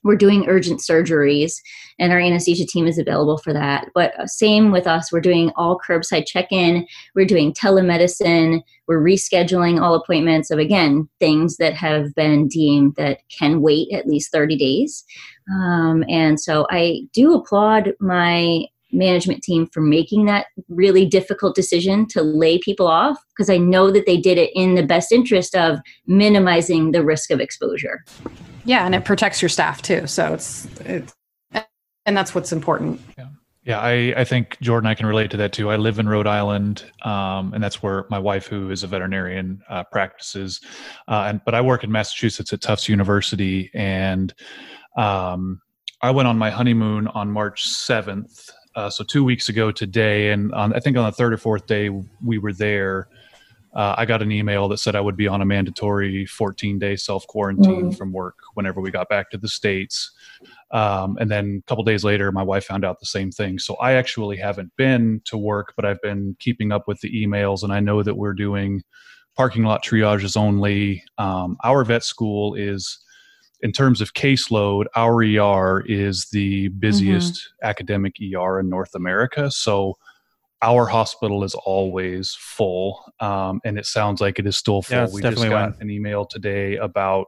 we're 0.04 0.16
doing 0.16 0.46
urgent 0.48 0.80
surgeries 0.80 1.54
and 1.98 2.12
our 2.12 2.18
anesthesia 2.18 2.66
team 2.66 2.86
is 2.86 2.98
available 2.98 3.38
for 3.38 3.52
that. 3.52 3.88
But 3.94 4.18
uh, 4.18 4.26
same 4.26 4.70
with 4.70 4.86
us 4.86 5.10
we're 5.10 5.20
doing 5.20 5.50
all 5.56 5.78
curbside 5.78 6.26
check-in 6.26 6.86
we're 7.14 7.26
doing 7.26 7.52
telemedicine 7.52 8.62
we're 8.86 9.02
rescheduling 9.02 9.80
all 9.80 9.94
appointments. 9.94 10.50
Of 10.50 10.58
again 10.58 11.08
things 11.18 11.56
that 11.56 11.74
have 11.74 12.14
been 12.14 12.48
deemed 12.48 12.96
that 12.96 13.20
can 13.30 13.62
wait 13.62 13.88
at 13.92 14.06
least 14.06 14.30
30 14.30 14.56
days. 14.56 15.04
Um, 15.50 16.04
and 16.08 16.40
so 16.40 16.66
i 16.70 17.00
do 17.12 17.34
applaud 17.34 17.92
my 18.00 18.64
management 18.94 19.42
team 19.42 19.66
for 19.72 19.80
making 19.80 20.24
that 20.24 20.46
really 20.68 21.04
difficult 21.04 21.54
decision 21.54 22.06
to 22.06 22.22
lay 22.22 22.58
people 22.58 22.86
off 22.86 23.18
because 23.30 23.50
i 23.50 23.56
know 23.56 23.90
that 23.90 24.06
they 24.06 24.16
did 24.16 24.38
it 24.38 24.50
in 24.54 24.74
the 24.74 24.82
best 24.82 25.12
interest 25.12 25.54
of 25.54 25.78
minimizing 26.06 26.92
the 26.92 27.04
risk 27.04 27.30
of 27.30 27.40
exposure 27.40 28.04
yeah, 28.64 28.86
and 28.86 28.94
it 28.94 29.04
protects 29.04 29.42
your 29.42 29.48
staff 29.48 29.82
too. 29.82 30.06
So 30.06 30.32
it's 30.32 30.66
it's 30.80 31.14
and 32.06 32.16
that's 32.16 32.34
what's 32.34 32.52
important. 32.52 33.00
Yeah. 33.16 33.28
Yeah, 33.66 33.80
I, 33.80 34.12
I 34.14 34.24
think 34.24 34.58
Jordan, 34.60 34.90
I 34.90 34.94
can 34.94 35.06
relate 35.06 35.30
to 35.30 35.38
that 35.38 35.54
too. 35.54 35.70
I 35.70 35.76
live 35.76 35.98
in 35.98 36.06
Rhode 36.06 36.26
Island, 36.26 36.84
um, 37.00 37.54
and 37.54 37.64
that's 37.64 37.82
where 37.82 38.04
my 38.10 38.18
wife, 38.18 38.46
who 38.46 38.70
is 38.70 38.82
a 38.82 38.86
veterinarian, 38.86 39.62
uh, 39.70 39.84
practices. 39.84 40.60
Uh, 41.08 41.24
and 41.28 41.40
but 41.46 41.54
I 41.54 41.62
work 41.62 41.82
in 41.82 41.90
Massachusetts 41.90 42.52
at 42.52 42.60
Tufts 42.60 42.90
University, 42.90 43.70
and 43.72 44.34
um, 44.98 45.62
I 46.02 46.10
went 46.10 46.28
on 46.28 46.36
my 46.36 46.50
honeymoon 46.50 47.08
on 47.08 47.30
March 47.30 47.64
seventh, 47.64 48.50
uh, 48.76 48.90
so 48.90 49.04
two 49.04 49.24
weeks 49.24 49.48
ago 49.48 49.70
today. 49.70 50.30
And 50.30 50.52
on, 50.54 50.74
I 50.74 50.80
think 50.80 50.96
on 50.96 51.04
the 51.04 51.12
third 51.12 51.32
or 51.32 51.36
fourth 51.36 51.66
day 51.66 51.90
we 52.22 52.38
were 52.38 52.52
there, 52.52 53.08
uh, 53.74 53.94
I 53.98 54.04
got 54.04 54.22
an 54.22 54.30
email 54.30 54.68
that 54.68 54.78
said 54.78 54.94
I 54.94 55.00
would 55.00 55.16
be 55.16 55.26
on 55.26 55.42
a 55.42 55.44
mandatory 55.44 56.26
14 56.26 56.78
day 56.78 56.94
self 56.94 57.26
quarantine 57.26 57.90
mm. 57.90 57.98
from 57.98 58.12
work 58.12 58.36
whenever 58.54 58.80
we 58.80 58.90
got 58.92 59.08
back 59.08 59.30
to 59.30 59.38
the 59.38 59.48
States. 59.48 60.12
Um, 60.70 61.16
and 61.18 61.30
then 61.30 61.62
a 61.64 61.68
couple 61.68 61.82
days 61.82 62.04
later, 62.04 62.30
my 62.30 62.42
wife 62.42 62.64
found 62.66 62.84
out 62.84 63.00
the 63.00 63.06
same 63.06 63.32
thing. 63.32 63.58
So 63.58 63.74
I 63.76 63.92
actually 63.92 64.36
haven't 64.36 64.70
been 64.76 65.22
to 65.24 65.36
work, 65.36 65.72
but 65.74 65.84
I've 65.84 66.00
been 66.02 66.36
keeping 66.38 66.70
up 66.70 66.86
with 66.86 67.00
the 67.00 67.10
emails, 67.10 67.64
and 67.64 67.72
I 67.72 67.80
know 67.80 68.02
that 68.02 68.16
we're 68.16 68.32
doing 68.32 68.82
parking 69.36 69.64
lot 69.64 69.84
triages 69.84 70.36
only. 70.36 71.02
Um, 71.18 71.56
our 71.64 71.84
vet 71.84 72.04
school 72.04 72.54
is, 72.54 73.03
in 73.60 73.72
terms 73.72 74.00
of 74.00 74.14
caseload, 74.14 74.84
our 74.94 75.22
ER 75.22 75.84
is 75.86 76.28
the 76.32 76.68
busiest 76.68 77.34
mm-hmm. 77.34 77.66
academic 77.68 78.16
ER 78.20 78.60
in 78.60 78.68
North 78.68 78.94
America. 78.94 79.50
So 79.50 79.96
our 80.62 80.86
hospital 80.86 81.44
is 81.44 81.54
always 81.54 82.36
full, 82.38 83.12
um, 83.20 83.60
and 83.64 83.78
it 83.78 83.86
sounds 83.86 84.20
like 84.20 84.38
it 84.38 84.46
is 84.46 84.56
still 84.56 84.82
full. 84.82 84.96
Yeah, 84.96 85.08
we 85.12 85.20
just 85.20 85.36
got 85.36 85.72
one. 85.72 85.76
an 85.80 85.90
email 85.90 86.24
today 86.24 86.76
about 86.76 87.26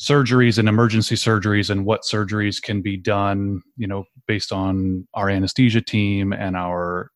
surgeries 0.00 0.58
and 0.58 0.68
emergency 0.68 1.14
surgeries 1.14 1.70
and 1.70 1.84
what 1.84 2.02
surgeries 2.02 2.60
can 2.60 2.82
be 2.82 2.96
done. 2.96 3.62
You 3.76 3.86
know, 3.86 4.04
based 4.26 4.52
on 4.52 5.06
our 5.14 5.30
anesthesia 5.30 5.80
team 5.80 6.32
and 6.32 6.56
our 6.56 7.11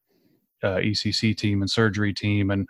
uh, 0.67 0.79
ECC 0.79 1.37
team 1.37 1.63
and 1.63 1.71
surgery 1.71 2.13
team, 2.13 2.51
and 2.51 2.69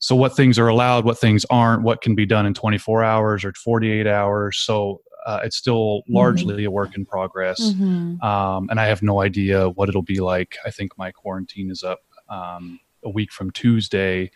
so 0.00 0.14
what 0.14 0.36
things 0.36 0.58
are 0.58 0.68
allowed, 0.68 1.04
what 1.04 1.18
things 1.18 1.46
aren't, 1.50 1.82
what 1.82 2.02
can 2.02 2.14
be 2.14 2.26
done 2.26 2.46
in 2.46 2.54
24 2.54 3.04
hours 3.04 3.44
or 3.44 3.52
48 3.52 4.06
hours. 4.06 4.58
So 4.58 5.00
uh, 5.26 5.40
it's 5.44 5.56
still 5.56 6.00
mm-hmm. 6.00 6.16
largely 6.16 6.56
mm-hmm. 6.56 6.66
a 6.66 6.70
work 6.70 6.96
in 6.96 7.04
progress, 7.04 7.60
mm-hmm. 7.60 8.20
um, 8.22 8.68
and 8.70 8.80
I 8.80 8.86
have 8.86 9.02
no 9.02 9.20
idea 9.20 9.68
what 9.70 9.88
it'll 9.88 10.02
be 10.02 10.20
like. 10.20 10.56
I 10.66 10.70
think 10.70 10.96
my 10.98 11.10
quarantine 11.10 11.70
is 11.70 11.82
up 11.82 12.00
um, 12.28 12.80
a 13.04 13.10
week 13.10 13.32
from 13.32 13.50
Tuesday. 13.50 14.30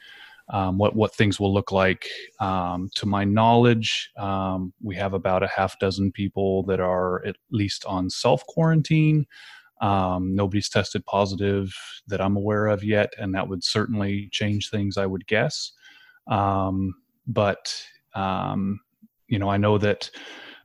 Um, 0.48 0.76
what 0.76 0.94
what 0.96 1.14
things 1.14 1.38
will 1.38 1.54
look 1.54 1.72
like. 1.72 2.06
Um, 2.40 2.90
to 2.96 3.06
my 3.06 3.24
knowledge, 3.24 4.10
um, 4.18 4.74
we 4.82 4.96
have 4.96 5.14
about 5.14 5.42
a 5.42 5.48
half 5.48 5.78
dozen 5.78 6.12
people 6.12 6.64
that 6.64 6.80
are 6.80 7.24
at 7.24 7.36
least 7.50 7.84
on 7.86 8.10
self 8.10 8.44
quarantine. 8.46 9.26
Um, 9.82 10.34
nobody's 10.34 10.68
tested 10.70 11.04
positive 11.04 11.74
that 12.06 12.20
I'm 12.20 12.36
aware 12.36 12.68
of 12.68 12.82
yet, 12.82 13.12
and 13.18 13.34
that 13.34 13.48
would 13.48 13.62
certainly 13.64 14.28
change 14.32 14.70
things. 14.70 14.96
I 14.96 15.06
would 15.06 15.26
guess, 15.26 15.72
but 16.26 17.84
you 19.28 19.38
know, 19.38 19.48
I 19.48 19.56
know 19.56 19.78
that 19.78 20.10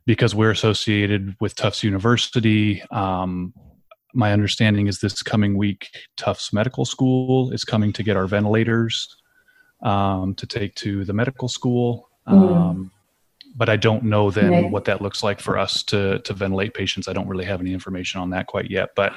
because 0.06 0.34
we're 0.34 0.50
associated 0.50 1.34
with 1.38 1.54
Tufts 1.54 1.82
University. 1.82 2.82
Um, 2.90 3.52
my 4.14 4.32
understanding 4.32 4.86
is 4.86 5.00
this 5.00 5.22
coming 5.22 5.56
week, 5.56 5.90
Tufts 6.16 6.52
Medical 6.52 6.86
School 6.86 7.50
is 7.50 7.62
coming 7.62 7.92
to 7.92 8.02
get 8.02 8.16
our 8.16 8.26
ventilators 8.26 9.14
um, 9.82 10.34
to 10.36 10.46
take 10.46 10.74
to 10.76 11.04
the 11.04 11.12
medical 11.12 11.48
school. 11.48 12.08
Mm. 12.26 12.90
But 13.58 13.68
I 13.68 13.76
don't 13.76 14.04
know 14.04 14.30
then 14.30 14.50
right. 14.50 14.70
what 14.70 14.86
that 14.86 15.02
looks 15.02 15.22
like 15.22 15.40
for 15.40 15.58
us 15.58 15.82
to 15.84 16.20
to 16.20 16.32
ventilate 16.32 16.72
patients. 16.72 17.08
I 17.08 17.12
don't 17.12 17.28
really 17.28 17.44
have 17.44 17.60
any 17.60 17.74
information 17.74 18.20
on 18.20 18.30
that 18.30 18.46
quite 18.46 18.70
yet. 18.70 18.90
But 18.96 19.12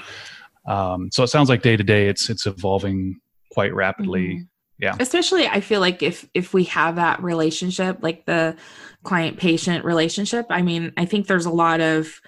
um, 0.67 1.09
so 1.11 1.23
it 1.23 1.27
sounds 1.27 1.47
like 1.47 1.61
day 1.61 1.77
to 1.77 1.83
day, 1.83 2.07
it's 2.07 2.29
it's 2.29 2.45
evolving 2.45 3.21
quite 3.51 3.73
rapidly. 3.73 4.27
Mm-hmm 4.27 4.43
yeah 4.81 4.95
especially 4.99 5.47
i 5.47 5.61
feel 5.61 5.79
like 5.79 6.03
if 6.03 6.27
if 6.33 6.53
we 6.53 6.65
have 6.65 6.95
that 6.97 7.21
relationship 7.23 7.99
like 8.01 8.25
the 8.25 8.55
client 9.03 9.37
patient 9.37 9.85
relationship 9.85 10.45
i 10.49 10.61
mean 10.61 10.91
i 10.97 11.05
think 11.05 11.27
there's 11.27 11.45
a 11.45 11.51
lot 11.51 11.79
of 11.79 12.19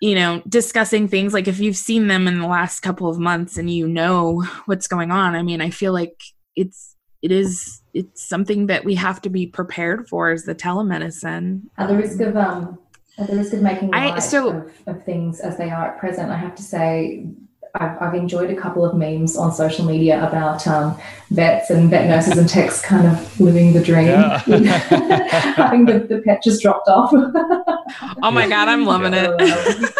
you 0.00 0.14
know 0.14 0.42
discussing 0.48 1.08
things 1.08 1.34
like 1.34 1.48
if 1.48 1.58
you've 1.58 1.76
seen 1.76 2.06
them 2.06 2.26
in 2.26 2.38
the 2.38 2.46
last 2.46 2.80
couple 2.80 3.08
of 3.08 3.18
months 3.18 3.58
and 3.58 3.68
you 3.68 3.86
know 3.86 4.42
what's 4.64 4.86
going 4.86 5.10
on 5.10 5.34
i 5.34 5.42
mean 5.42 5.60
i 5.60 5.68
feel 5.68 5.92
like 5.92 6.22
it's 6.56 6.89
it 7.22 7.32
is 7.32 7.80
it's 7.92 8.22
something 8.22 8.66
that 8.66 8.84
we 8.84 8.94
have 8.94 9.20
to 9.22 9.30
be 9.30 9.46
prepared 9.46 10.08
for 10.08 10.32
is 10.32 10.44
the 10.44 10.54
telemedicine 10.54 11.62
at 11.78 11.88
the 11.88 11.96
risk 11.96 12.20
of 12.20 12.36
um 12.36 12.78
at 13.18 13.28
the 13.28 13.36
risk 13.36 13.52
of 13.52 13.62
making 13.62 13.92
I, 13.92 14.18
so, 14.18 14.48
of, 14.48 14.72
of 14.86 15.04
things 15.04 15.40
as 15.40 15.56
they 15.58 15.70
are 15.70 15.92
at 15.92 15.98
present 15.98 16.30
i 16.30 16.36
have 16.36 16.54
to 16.56 16.62
say 16.62 17.26
I've, 17.74 18.02
I've, 18.02 18.14
enjoyed 18.14 18.50
a 18.50 18.56
couple 18.56 18.84
of 18.84 18.96
memes 18.96 19.36
on 19.36 19.52
social 19.52 19.84
media 19.84 20.26
about 20.26 20.66
um, 20.66 20.98
vets 21.30 21.70
and 21.70 21.88
vet 21.88 22.08
nurses 22.08 22.36
and 22.36 22.48
techs 22.48 22.82
kind 22.82 23.06
of 23.06 23.40
living 23.40 23.72
the 23.72 23.80
dream, 23.80 24.08
yeah. 24.08 24.38
having 25.54 25.84
the, 25.84 26.00
the 26.00 26.20
pet 26.22 26.42
just 26.42 26.62
dropped 26.62 26.88
off. 26.88 27.12
oh 27.12 28.30
my 28.32 28.48
god, 28.48 28.68
I'm 28.68 28.84
loving 28.84 29.12
yeah. 29.12 29.36
it. 29.38 29.94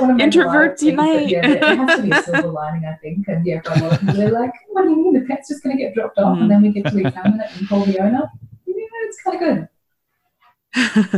Yeah, 0.00 0.26
introverts 0.26 0.82
unite. 0.82 1.28
Yeah, 1.28 1.46
it 1.46 1.62
has 1.62 1.96
to 1.96 2.02
be 2.02 2.10
a 2.10 2.22
silver 2.24 2.48
lining, 2.48 2.84
I 2.84 2.94
think. 2.96 3.28
And 3.28 3.46
yeah, 3.46 3.60
for 3.62 3.72
a 3.72 3.78
lot 3.82 3.92
of 3.92 4.00
people, 4.00 4.14
they're 4.14 4.30
like, 4.30 4.52
"What 4.68 4.84
do 4.84 4.90
you 4.90 4.96
mean 4.96 5.12
the 5.14 5.26
pet's 5.26 5.48
just 5.48 5.62
going 5.62 5.76
to 5.76 5.82
get 5.82 5.94
dropped 5.94 6.18
off, 6.18 6.38
mm. 6.38 6.42
and 6.42 6.50
then 6.50 6.62
we 6.62 6.70
get 6.70 6.86
to 6.90 6.98
examine 6.98 7.40
it 7.40 7.50
and 7.56 7.68
call 7.68 7.84
the 7.84 7.98
owner?" 7.98 8.30
Yeah, 8.66 8.74
it's 9.04 9.22
kind 9.22 9.42
of 9.42 9.68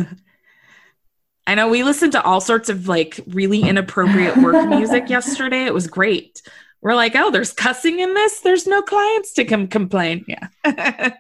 good. 0.07 0.17
I 1.47 1.55
know 1.55 1.69
we 1.69 1.83
listened 1.83 2.13
to 2.13 2.23
all 2.23 2.41
sorts 2.41 2.69
of 2.69 2.87
like 2.87 3.21
really 3.27 3.63
inappropriate 3.63 4.37
work 4.37 4.69
music 4.69 5.09
yesterday. 5.11 5.65
It 5.65 5.75
was 5.75 5.87
great. 5.89 6.43
We're 6.81 6.95
like, 6.95 7.17
oh, 7.17 7.31
there's 7.31 7.53
cussing 7.53 7.99
in 7.99 8.15
this. 8.15 8.41
There's 8.41 8.67
no 8.67 8.83
clients 8.83 9.33
to 9.35 9.45
come 9.45 9.67
complain. 9.67 10.25
Yeah. 10.29 11.11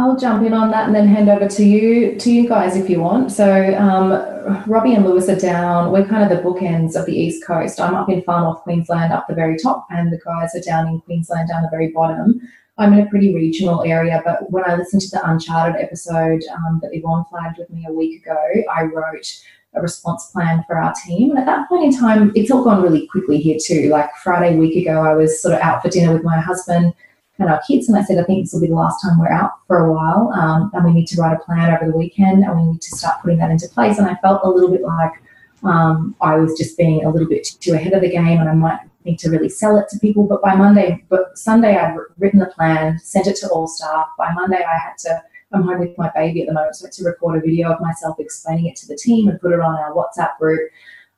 I'll 0.00 0.16
jump 0.16 0.44
in 0.44 0.52
on 0.52 0.70
that 0.70 0.86
and 0.86 0.94
then 0.94 1.06
hand 1.06 1.28
over 1.28 1.46
to 1.48 1.64
you 1.64 2.16
to 2.18 2.32
you 2.32 2.48
guys 2.48 2.76
if 2.76 2.88
you 2.88 3.00
want. 3.00 3.30
So 3.32 3.74
um, 3.74 4.64
Robbie 4.66 4.94
and 4.94 5.04
Lewis 5.04 5.28
are 5.28 5.38
down. 5.38 5.92
We're 5.92 6.06
kind 6.06 6.24
of 6.24 6.36
the 6.36 6.42
bookends 6.42 6.96
of 6.96 7.06
the 7.06 7.14
east 7.14 7.44
coast. 7.46 7.80
I'm 7.80 7.94
up 7.94 8.08
in 8.08 8.22
far 8.22 8.40
north 8.40 8.62
Queensland, 8.62 9.12
up 9.12 9.26
the 9.28 9.34
very 9.34 9.58
top, 9.58 9.86
and 9.90 10.12
the 10.12 10.20
guys 10.24 10.54
are 10.54 10.60
down 10.60 10.88
in 10.88 11.00
Queensland, 11.02 11.48
down 11.48 11.62
the 11.62 11.68
very 11.70 11.88
bottom. 11.88 12.40
I'm 12.78 12.94
in 12.94 13.06
a 13.06 13.10
pretty 13.10 13.34
regional 13.34 13.82
area, 13.82 14.22
but 14.24 14.50
when 14.50 14.64
I 14.64 14.74
listened 14.74 15.02
to 15.02 15.10
the 15.10 15.30
Uncharted 15.30 15.80
episode 15.80 16.42
um, 16.54 16.80
that 16.82 16.94
Yvonne 16.94 17.26
flagged 17.28 17.58
with 17.58 17.68
me 17.68 17.84
a 17.86 17.92
week 17.92 18.22
ago, 18.22 18.38
I 18.74 18.84
wrote 18.84 19.26
a 19.74 19.82
response 19.82 20.30
plan 20.32 20.64
for 20.66 20.78
our 20.78 20.94
team. 21.06 21.30
And 21.30 21.38
at 21.38 21.46
that 21.46 21.68
point 21.68 21.84
in 21.84 21.96
time, 21.96 22.32
it's 22.34 22.50
all 22.50 22.64
gone 22.64 22.82
really 22.82 23.06
quickly 23.06 23.38
here 23.38 23.58
too. 23.62 23.88
Like 23.90 24.10
Friday 24.22 24.56
week 24.56 24.76
ago, 24.76 25.02
I 25.02 25.14
was 25.14 25.40
sort 25.40 25.54
of 25.54 25.60
out 25.60 25.82
for 25.82 25.90
dinner 25.90 26.12
with 26.12 26.24
my 26.24 26.40
husband. 26.40 26.94
And 27.40 27.48
our 27.48 27.60
kids. 27.66 27.88
And 27.88 27.98
I 27.98 28.04
said, 28.04 28.18
I 28.18 28.24
think 28.24 28.44
this 28.44 28.52
will 28.52 28.60
be 28.60 28.68
the 28.68 28.74
last 28.74 29.02
time 29.02 29.18
we're 29.18 29.32
out 29.32 29.52
for 29.66 29.78
a 29.78 29.92
while. 29.92 30.30
Um, 30.34 30.70
and 30.74 30.84
we 30.84 30.92
need 30.92 31.06
to 31.08 31.20
write 31.20 31.36
a 31.36 31.44
plan 31.44 31.74
over 31.74 31.90
the 31.90 31.96
weekend 31.96 32.44
and 32.44 32.56
we 32.56 32.72
need 32.72 32.82
to 32.82 32.96
start 32.96 33.20
putting 33.22 33.38
that 33.38 33.50
into 33.50 33.68
place. 33.68 33.98
And 33.98 34.06
I 34.06 34.14
felt 34.16 34.42
a 34.44 34.48
little 34.48 34.70
bit 34.70 34.82
like 34.82 35.12
um, 35.64 36.14
I 36.20 36.36
was 36.36 36.56
just 36.56 36.76
being 36.76 37.04
a 37.04 37.10
little 37.10 37.28
bit 37.28 37.46
too 37.60 37.72
ahead 37.72 37.94
of 37.94 38.02
the 38.02 38.10
game 38.10 38.40
and 38.40 38.48
I 38.48 38.54
might 38.54 38.80
need 39.04 39.18
to 39.20 39.30
really 39.30 39.48
sell 39.48 39.78
it 39.78 39.88
to 39.88 39.98
people. 39.98 40.24
But 40.24 40.42
by 40.42 40.54
Monday, 40.54 41.04
but 41.08 41.36
Sunday, 41.36 41.76
I'd 41.76 41.96
written 42.18 42.40
the 42.40 42.46
plan, 42.46 42.98
sent 42.98 43.26
it 43.26 43.36
to 43.36 43.48
all 43.48 43.66
staff. 43.66 44.06
By 44.18 44.32
Monday, 44.32 44.62
I 44.62 44.78
had 44.78 44.98
to. 44.98 45.22
I'm 45.52 45.62
home 45.62 45.80
with 45.80 45.98
my 45.98 46.12
baby 46.14 46.42
at 46.42 46.46
the 46.46 46.52
moment, 46.52 46.76
so 46.76 46.84
I 46.84 46.86
had 46.86 46.92
to 46.92 47.04
record 47.04 47.36
a 47.36 47.40
video 47.40 47.72
of 47.72 47.80
myself 47.80 48.20
explaining 48.20 48.66
it 48.66 48.76
to 48.76 48.86
the 48.86 48.94
team 48.94 49.28
and 49.28 49.40
put 49.40 49.52
it 49.52 49.58
on 49.58 49.74
our 49.74 49.92
WhatsApp 49.92 50.38
group. 50.38 50.70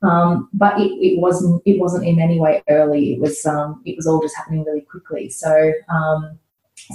Um, 0.02 0.48
but 0.52 0.80
it, 0.80 0.90
it, 0.94 1.20
wasn't 1.20 1.62
it 1.64 1.78
wasn't 1.78 2.06
in 2.06 2.20
any 2.20 2.40
way 2.40 2.62
early. 2.68 3.14
It 3.14 3.20
was 3.20 3.44
um, 3.46 3.82
it 3.84 3.96
was 3.96 4.06
all 4.06 4.20
just 4.20 4.36
happening 4.36 4.64
really 4.64 4.80
quickly. 4.80 5.30
So 5.30 5.72
um, 5.88 6.38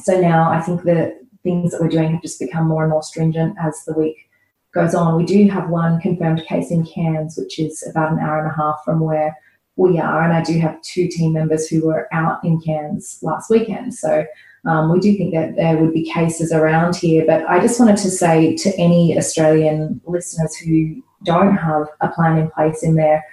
so 0.04 0.20
now 0.20 0.52
I 0.52 0.62
think 0.62 0.84
the 0.84 1.18
things 1.44 1.72
that 1.72 1.82
we're 1.82 1.88
doing 1.88 2.12
have 2.12 2.22
just 2.22 2.40
become 2.40 2.68
more 2.68 2.84
and 2.84 2.92
more 2.92 3.04
stringent 3.04 3.56
as 3.62 3.82
the 3.86 3.94
week 3.94 4.18
goes 4.74 4.94
on. 4.94 5.16
We 5.16 5.26
do 5.26 5.48
have 5.48 5.70
one 5.70 6.02
confirmed 6.02 6.44
case 6.46 6.72
in 6.72 6.86
Cairns, 6.86 7.38
which 7.38 7.60
is 7.60 7.86
about 7.90 8.12
an 8.12 8.20
hour 8.20 8.40
and 8.40 8.52
a 8.52 8.56
half 8.56 8.82
from 8.84 9.00
where 9.00 9.36
we 9.78 10.00
are, 10.00 10.24
and 10.24 10.34
I 10.34 10.42
do 10.42 10.60
have 10.60 10.82
two 10.82 11.08
team 11.08 11.34
members 11.34 11.68
who 11.68 11.86
were 11.86 12.14
out 12.14 12.44
in 12.44 12.60
Cairns 12.60 13.20
last 13.22 13.50
weekend. 13.50 13.94
So 13.94 14.26
um, 14.68 14.92
we 14.92 15.00
do 15.00 15.16
think 15.18 15.34
that 15.34 15.56
there 15.56 15.78
would 15.78 15.94
be 15.94 16.12
cases 16.12 16.52
around 16.52 16.96
here, 16.96 17.26
but 17.26 17.48
I 17.48 17.60
just 17.60 17.80
wanted 17.80 17.98
to 17.98 18.10
say 18.10 18.56
to 18.58 18.78
any 18.78 19.18
Australian 19.18 20.02
listeners 20.06 20.56
who 20.56 21.02
don't 21.24 21.56
have 21.56 21.88
a 22.02 22.10
plan 22.10 22.38
in 22.38 22.52
place 22.52 22.84
in 22.84 22.96
their 22.96 23.24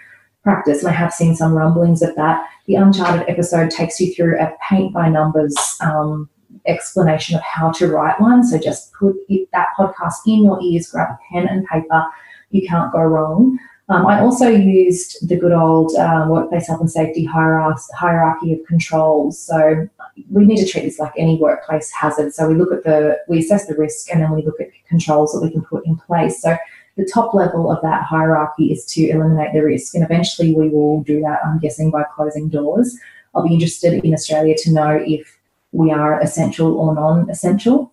practice, 0.43 0.81
and 0.81 0.89
I 0.89 0.93
have 0.93 1.13
seen 1.13 1.35
some 1.35 1.55
rumblings 1.55 2.03
of 2.03 2.15
that, 2.17 2.47
the 2.67 2.77
Uncharted 2.77 3.29
episode 3.29 3.71
takes 3.71 4.01
you 4.01 4.15
through 4.15 4.39
a 4.39 4.53
paint 4.69 4.95
by 4.95 5.09
numbers 5.09 5.55
um, 5.81 6.29
explanation 6.67 7.37
of 7.37 7.43
how 7.43 7.71
to 7.73 7.89
write 7.89 8.21
one. 8.21 8.45
So 8.45 8.59
just 8.59 8.93
put 8.93 9.17
that 9.53 9.69
podcast 9.79 10.15
in 10.27 10.45
your 10.45 10.61
ears, 10.63 10.91
grab 10.91 11.11
a 11.11 11.19
pen 11.33 11.49
and 11.49 11.67
paper. 11.67 12.05
You 12.51 12.67
can't 12.67 12.93
go 12.93 13.01
wrong. 13.01 13.59
Um, 13.91 14.07
I 14.07 14.21
also 14.21 14.49
used 14.49 15.29
the 15.29 15.37
good 15.37 15.53
old 15.53 15.95
um, 15.97 16.31
workplace 16.31 16.69
health 16.69 16.81
and 16.81 16.91
safety 16.91 17.25
hierarchy, 17.25 17.83
hierarchy 17.95 18.55
of 18.55 18.67
controls. 18.67 19.39
So 19.39 19.89
we 20.31 20.45
need 20.45 20.65
to 20.65 20.67
treat 20.67 20.85
this 20.85 20.99
like 20.99 21.13
any 21.19 21.37
workplace 21.39 21.91
hazard. 21.91 22.35
So 22.35 22.49
we 22.49 22.55
look 22.55 22.73
at 22.73 22.85
the, 22.85 23.19
we 23.29 23.39
assess 23.39 23.67
the 23.67 23.75
risk 23.75 24.11
and 24.11 24.23
then 24.23 24.33
we 24.33 24.43
look 24.43 24.61
at 24.61 24.69
controls 24.89 25.33
that 25.33 25.41
we 25.43 25.51
can 25.51 25.63
put 25.63 25.85
in 25.87 25.97
place. 25.97 26.41
So 26.41 26.57
the 26.97 27.09
top 27.13 27.35
level 27.35 27.71
of 27.71 27.83
that 27.83 28.05
hierarchy 28.05 28.73
is 28.73 28.85
to 28.87 29.09
eliminate 29.09 29.53
the 29.53 29.63
risk. 29.63 29.95
And 29.95 30.05
eventually 30.05 30.55
we 30.55 30.69
will 30.69 31.03
do 31.03 31.21
that, 31.23 31.41
I'm 31.45 31.59
guessing, 31.59 31.91
by 31.91 32.05
closing 32.15 32.49
doors. 32.49 32.97
I'll 33.35 33.47
be 33.47 33.55
interested 33.55 34.05
in 34.05 34.15
Australia 34.15 34.55
to 34.59 34.73
know 34.73 35.03
if 35.05 35.39
we 35.73 35.91
are 35.91 36.21
essential 36.21 36.79
or 36.79 36.95
non 36.95 37.29
essential. 37.29 37.93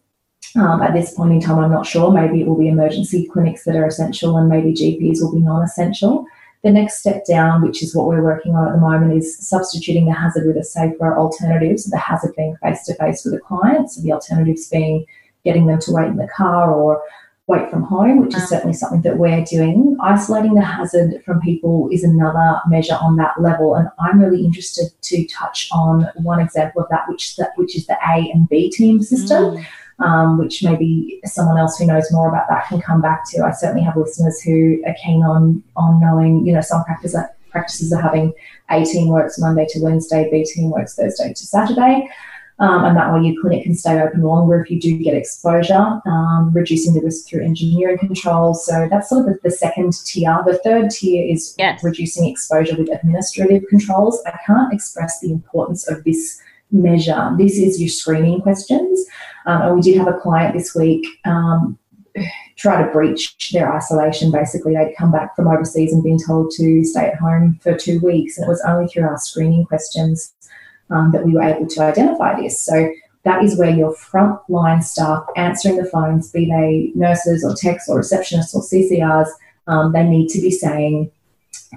Um, 0.56 0.82
at 0.82 0.94
this 0.94 1.14
point 1.14 1.32
in 1.32 1.42
time, 1.42 1.60
I'm 1.60 1.72
not 1.72 1.88
sure. 1.88 2.12
Maybe 2.12 2.42
it 2.42 2.48
will 2.48 2.58
be 2.58 2.68
emergency 2.68 3.28
clinics 3.32 3.64
that 3.64 3.76
are 3.76 3.88
essential, 3.88 4.38
and 4.38 4.50
maybe 4.50 4.74
GPs 4.74 5.22
will 5.22 5.34
be 5.34 5.40
non 5.42 5.64
essential. 5.64 6.26
The 6.64 6.72
next 6.72 7.00
step 7.00 7.26
down, 7.26 7.64
which 7.64 7.82
is 7.82 7.96
what 7.96 8.08
we're 8.08 8.24
working 8.24 8.56
on 8.56 8.68
at 8.68 8.74
the 8.74 8.80
moment, 8.80 9.14
is 9.14 9.38
substituting 9.40 10.06
the 10.06 10.14
hazard 10.14 10.46
with 10.46 10.58
a 10.58 10.64
safer 10.64 11.18
alternative. 11.18 11.80
So, 11.80 11.90
the 11.90 11.98
hazard 11.98 12.34
being 12.38 12.56
face 12.62 12.84
to 12.86 12.96
face 12.96 13.26
with 13.26 13.34
a 13.34 13.40
client, 13.40 13.92
so 13.92 14.02
the 14.02 14.12
alternatives 14.12 14.70
being 14.70 15.06
getting 15.44 15.66
them 15.66 15.80
to 15.80 15.92
wait 15.92 16.08
in 16.08 16.18
the 16.18 16.28
car 16.28 16.72
or 16.72 17.02
wait 17.48 17.70
from 17.72 17.82
home, 17.82 18.22
which 18.22 18.36
is 18.36 18.48
certainly 18.48 18.74
something 18.74 19.02
that 19.02 19.18
we're 19.18 19.44
doing. 19.44 19.98
Isolating 20.04 20.54
the 20.54 20.62
hazard 20.62 21.24
from 21.26 21.42
people 21.42 21.90
is 21.92 22.04
another 22.04 22.62
measure 22.68 22.98
on 23.02 23.16
that 23.18 23.42
level, 23.42 23.74
and 23.74 23.90
I'm 24.00 24.22
really 24.22 24.46
interested 24.46 24.92
to 25.02 25.28
touch 25.28 25.68
on 25.72 26.08
one 26.18 26.40
example 26.40 26.84
of 26.84 26.90
that, 26.90 27.10
which 27.10 27.36
that 27.38 27.54
which 27.56 27.76
is 27.76 27.88
the 27.88 27.98
A 28.08 28.30
and 28.32 28.48
B 28.48 28.70
team 28.70 29.02
system. 29.02 29.56
Mm 29.56 29.66
um, 30.04 30.38
which 30.38 30.64
maybe 30.64 31.20
someone 31.26 31.58
else 31.58 31.78
who 31.78 31.86
knows 31.86 32.12
more 32.12 32.30
about 32.30 32.48
that 32.50 32.68
can 32.68 32.82
come 32.82 33.02
back 33.02 33.30
to. 33.32 33.44
I 33.44 33.52
certainly 33.52 33.84
have 33.84 33.98
listeners 33.98 34.42
who 34.42 34.82
are 34.86 34.96
keen 35.04 35.24
on 35.24 35.64
on 35.76 36.00
knowing, 36.00 36.46
you 36.46 36.54
know, 36.54 36.62
some 36.62 36.84
practice, 36.84 37.16
practices 37.50 37.94
are 37.94 38.02
having 38.02 38.34
A 38.70 38.84
team 38.84 39.10
works 39.10 39.40
Monday 39.40 39.66
to 39.70 39.82
Wednesday, 39.82 40.30
B 40.32 40.44
team 40.44 40.70
works 40.72 40.96
Thursday 40.96 41.34
to 41.34 41.46
Saturday. 41.46 42.10
Um, 42.60 42.86
and 42.86 42.96
that 42.96 43.12
way 43.12 43.24
your 43.24 43.42
clinic 43.42 43.64
can 43.64 43.74
stay 43.74 44.00
open 44.00 44.22
longer 44.22 44.62
if 44.62 44.70
you 44.70 44.80
do 44.80 44.96
get 45.00 45.16
exposure, 45.16 46.00
um, 46.06 46.52
reducing 46.54 46.94
the 46.94 47.02
risk 47.02 47.28
through 47.28 47.44
engineering 47.44 47.98
controls. 47.98 48.64
So 48.68 48.88
that's 48.88 49.10
sort 49.10 49.28
of 49.28 49.34
the, 49.34 49.40
the 49.50 49.52
second 49.52 49.94
tier. 50.06 50.38
The 50.46 50.60
third 50.60 50.92
tier 50.92 51.26
is 51.28 51.56
yes. 51.58 51.84
reducing 51.84 52.30
exposure 52.30 52.76
with 52.78 52.92
administrative 52.92 53.64
controls. 53.68 54.22
I 54.28 54.38
can't 54.46 54.72
express 54.72 55.20
the 55.22 55.32
importance 55.32 55.90
of 55.90 56.04
this 56.04 56.40
measure. 56.72 57.32
This 57.38 57.58
is 57.58 57.80
your 57.80 57.90
screening 57.90 58.42
questions. 58.42 59.06
Um, 59.46 59.62
and 59.62 59.76
we 59.76 59.82
did 59.82 59.98
have 59.98 60.08
a 60.08 60.20
client 60.20 60.56
this 60.56 60.76
week 60.76 61.06
um, 61.26 61.78
try 62.58 62.84
to 62.84 62.92
breach 62.92 63.52
their 63.52 63.74
isolation. 63.74 64.32
Basically, 64.32 64.76
they'd 64.76 64.96
come 64.98 65.12
back 65.12 65.36
from 65.36 65.48
overseas 65.48 65.94
and 65.94 66.04
been 66.04 66.20
told 66.26 66.52
to 66.58 66.84
stay 66.84 67.08
at 67.08 67.16
home 67.16 67.60
for 67.62 67.76
two 67.76 68.00
weeks. 68.00 68.38
And 68.38 68.46
it 68.46 68.50
was 68.50 68.62
only 68.68 68.88
through 68.88 69.04
our 69.04 69.18
screening 69.18 69.66
questions 69.66 70.34
um, 70.90 71.12
that 71.12 71.26
we 71.26 71.34
were 71.34 71.44
able 71.44 71.68
to 71.68 71.82
identify 71.82 72.40
this. 72.40 72.64
So 72.64 72.92
that 73.24 73.44
is 73.44 73.58
where 73.58 73.70
your 73.70 73.96
frontline 73.96 74.84
staff 74.84 75.26
answering 75.36 75.78
the 75.78 75.86
phones, 75.86 76.32
be 76.32 76.46
they 76.46 76.92
nurses 76.96 77.44
or 77.44 77.56
techs 77.56 77.88
or 77.88 78.00
receptionists 78.00 78.56
or 78.56 78.62
CCRs, 78.62 79.30
um, 79.68 79.94
they 79.94 80.04
need 80.04 80.28
to 80.30 80.42
be 80.42 80.52
saying 80.52 81.12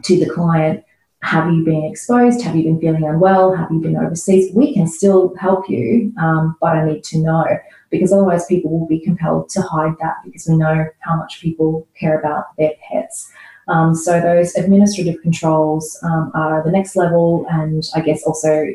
to 0.02 0.18
the 0.18 0.28
client, 0.28 0.84
have 1.24 1.50
you 1.50 1.64
been 1.64 1.84
exposed? 1.84 2.42
Have 2.42 2.54
you 2.54 2.64
been 2.64 2.78
feeling 2.78 3.04
unwell? 3.04 3.54
Have 3.54 3.70
you 3.72 3.80
been 3.80 3.96
overseas? 3.96 4.54
We 4.54 4.74
can 4.74 4.86
still 4.86 5.34
help 5.36 5.70
you, 5.70 6.12
um, 6.20 6.54
but 6.60 6.76
I 6.76 6.84
need 6.84 7.02
to 7.04 7.18
know 7.18 7.46
because 7.88 8.12
otherwise 8.12 8.44
people 8.44 8.70
will 8.70 8.86
be 8.86 9.00
compelled 9.00 9.48
to 9.50 9.62
hide 9.62 9.94
that 10.00 10.16
because 10.22 10.46
we 10.46 10.58
know 10.58 10.86
how 11.00 11.16
much 11.16 11.40
people 11.40 11.88
care 11.98 12.20
about 12.20 12.54
their 12.58 12.72
pets. 12.86 13.32
Um, 13.68 13.94
so 13.94 14.20
those 14.20 14.54
administrative 14.54 15.22
controls 15.22 15.98
um, 16.02 16.30
are 16.34 16.62
the 16.62 16.70
next 16.70 16.94
level, 16.94 17.46
and 17.48 17.82
I 17.94 18.02
guess 18.02 18.22
also 18.24 18.66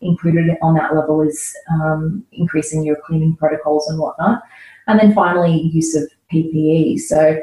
included 0.00 0.56
on 0.62 0.74
that 0.74 0.94
level 0.94 1.22
is 1.22 1.56
um, 1.72 2.24
increasing 2.30 2.84
your 2.84 2.98
cleaning 3.04 3.34
protocols 3.34 3.88
and 3.88 3.98
whatnot. 3.98 4.42
And 4.86 5.00
then 5.00 5.12
finally, 5.12 5.62
use 5.72 5.96
of 5.96 6.08
PPE. 6.32 6.98
So 7.00 7.40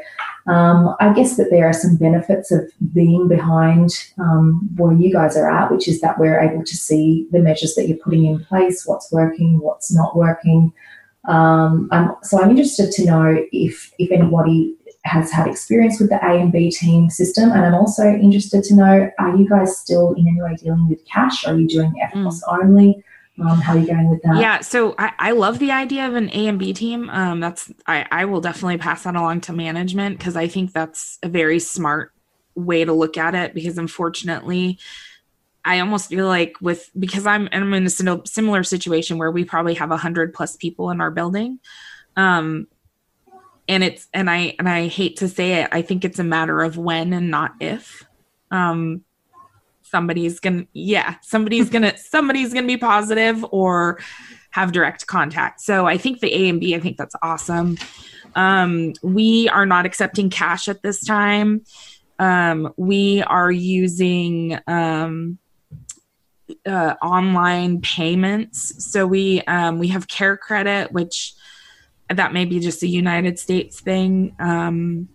um, 0.47 0.95
I 0.99 1.13
guess 1.13 1.37
that 1.37 1.49
there 1.49 1.67
are 1.67 1.73
some 1.73 1.95
benefits 1.95 2.51
of 2.51 2.69
being 2.93 3.27
behind 3.27 3.91
um, 4.19 4.69
where 4.75 4.93
you 4.93 5.11
guys 5.11 5.37
are 5.37 5.49
at, 5.49 5.71
which 5.71 5.87
is 5.87 6.01
that 6.01 6.19
we're 6.19 6.39
able 6.39 6.63
to 6.63 6.75
see 6.75 7.27
the 7.31 7.39
measures 7.39 7.75
that 7.75 7.87
you're 7.87 7.97
putting 7.97 8.25
in 8.25 8.43
place, 8.43 8.85
what's 8.85 9.11
working, 9.11 9.59
what's 9.59 9.93
not 9.93 10.17
working. 10.17 10.73
Um, 11.27 11.87
I'm, 11.91 12.11
so 12.23 12.41
I'm 12.41 12.49
interested 12.49 12.91
to 12.91 13.05
know 13.05 13.45
if 13.53 13.93
if 13.97 14.11
anybody 14.11 14.75
has 15.05 15.31
had 15.31 15.47
experience 15.47 15.99
with 15.99 16.09
the 16.09 16.17
A 16.25 16.39
and 16.39 16.51
B 16.51 16.69
team 16.69 17.09
system, 17.09 17.51
and 17.51 17.65
I'm 17.65 17.75
also 17.75 18.03
interested 18.03 18.63
to 18.65 18.75
know: 18.75 19.09
Are 19.19 19.35
you 19.37 19.47
guys 19.47 19.77
still 19.77 20.13
in 20.13 20.27
any 20.27 20.41
way 20.41 20.55
dealing 20.55 20.89
with 20.89 21.05
cash? 21.05 21.47
Are 21.47 21.57
you 21.57 21.67
doing 21.67 21.93
EFTPOS 22.03 22.41
mm. 22.43 22.61
only? 22.61 23.03
Um, 23.39 23.59
how 23.61 23.73
are 23.73 23.79
you 23.79 23.87
going 23.87 24.09
with 24.09 24.21
that? 24.23 24.37
Yeah, 24.37 24.61
so 24.61 24.93
I, 24.99 25.11
I 25.17 25.31
love 25.31 25.57
the 25.57 25.71
idea 25.71 26.07
of 26.07 26.13
an 26.13 26.29
A 26.29 26.47
and 26.47 26.59
B 26.59 26.71
team. 26.71 27.09
Um, 27.09 27.39
that's 27.39 27.71
I, 27.87 28.05
I 28.11 28.25
will 28.25 28.41
definitely 28.41 28.77
pass 28.77 29.03
that 29.03 29.15
along 29.15 29.41
to 29.41 29.53
management 29.53 30.19
because 30.19 30.35
I 30.35 30.47
think 30.47 30.71
that's 30.71 31.17
a 31.23 31.29
very 31.29 31.59
smart 31.59 32.13
way 32.55 32.85
to 32.85 32.93
look 32.93 33.17
at 33.17 33.33
it. 33.33 33.55
Because 33.55 33.79
unfortunately, 33.79 34.77
I 35.65 35.79
almost 35.79 36.09
feel 36.09 36.27
like 36.27 36.57
with 36.61 36.91
because 36.97 37.25
I'm 37.25 37.49
I'm 37.51 37.73
in 37.73 37.85
a 37.85 37.89
similar 37.89 38.63
situation 38.63 39.17
where 39.17 39.31
we 39.31 39.45
probably 39.45 39.73
have 39.75 39.89
a 39.89 39.97
hundred 39.97 40.33
plus 40.33 40.55
people 40.55 40.91
in 40.91 41.01
our 41.01 41.09
building, 41.09 41.59
um, 42.15 42.67
and 43.67 43.83
it's 43.83 44.07
and 44.13 44.29
I 44.29 44.55
and 44.59 44.69
I 44.69 44.87
hate 44.87 45.17
to 45.17 45.27
say 45.27 45.63
it, 45.63 45.69
I 45.71 45.81
think 45.81 46.05
it's 46.05 46.19
a 46.19 46.23
matter 46.23 46.61
of 46.61 46.77
when 46.77 47.13
and 47.13 47.31
not 47.31 47.53
if. 47.59 48.03
Um, 48.51 49.03
somebody's 49.93 50.39
gonna 50.39 50.65
yeah 50.73 51.15
somebody's 51.21 51.69
gonna 51.69 51.95
somebody's 52.15 52.53
gonna 52.53 52.67
be 52.67 52.77
positive 52.77 53.45
or 53.51 53.99
have 54.51 54.71
direct 54.71 55.05
contact. 55.07 55.61
So 55.61 55.85
i 55.85 55.97
think 55.97 56.19
the 56.19 56.33
a 56.33 56.49
and 56.49 56.59
b 56.59 56.75
i 56.75 56.79
think 56.79 56.97
that's 56.97 57.15
awesome. 57.21 57.77
Um, 58.35 58.93
we 59.03 59.47
are 59.49 59.67
not 59.67 59.85
accepting 59.85 60.31
cash 60.31 60.67
at 60.67 60.81
this 60.81 61.05
time. 61.05 61.63
Um, 62.17 62.73
we 62.77 63.21
are 63.21 63.51
using 63.51 64.57
um, 64.65 65.37
uh, 66.65 66.95
online 67.03 67.81
payments. 67.81 68.91
So 68.91 69.05
we 69.05 69.41
um, 69.43 69.77
we 69.77 69.89
have 69.89 70.07
CareCredit 70.07 70.91
which 70.91 71.35
that 72.09 72.33
may 72.33 72.45
be 72.45 72.59
just 72.59 72.83
a 72.83 72.87
united 72.87 73.37
states 73.39 73.79
thing. 73.79 74.35
Um, 74.39 75.09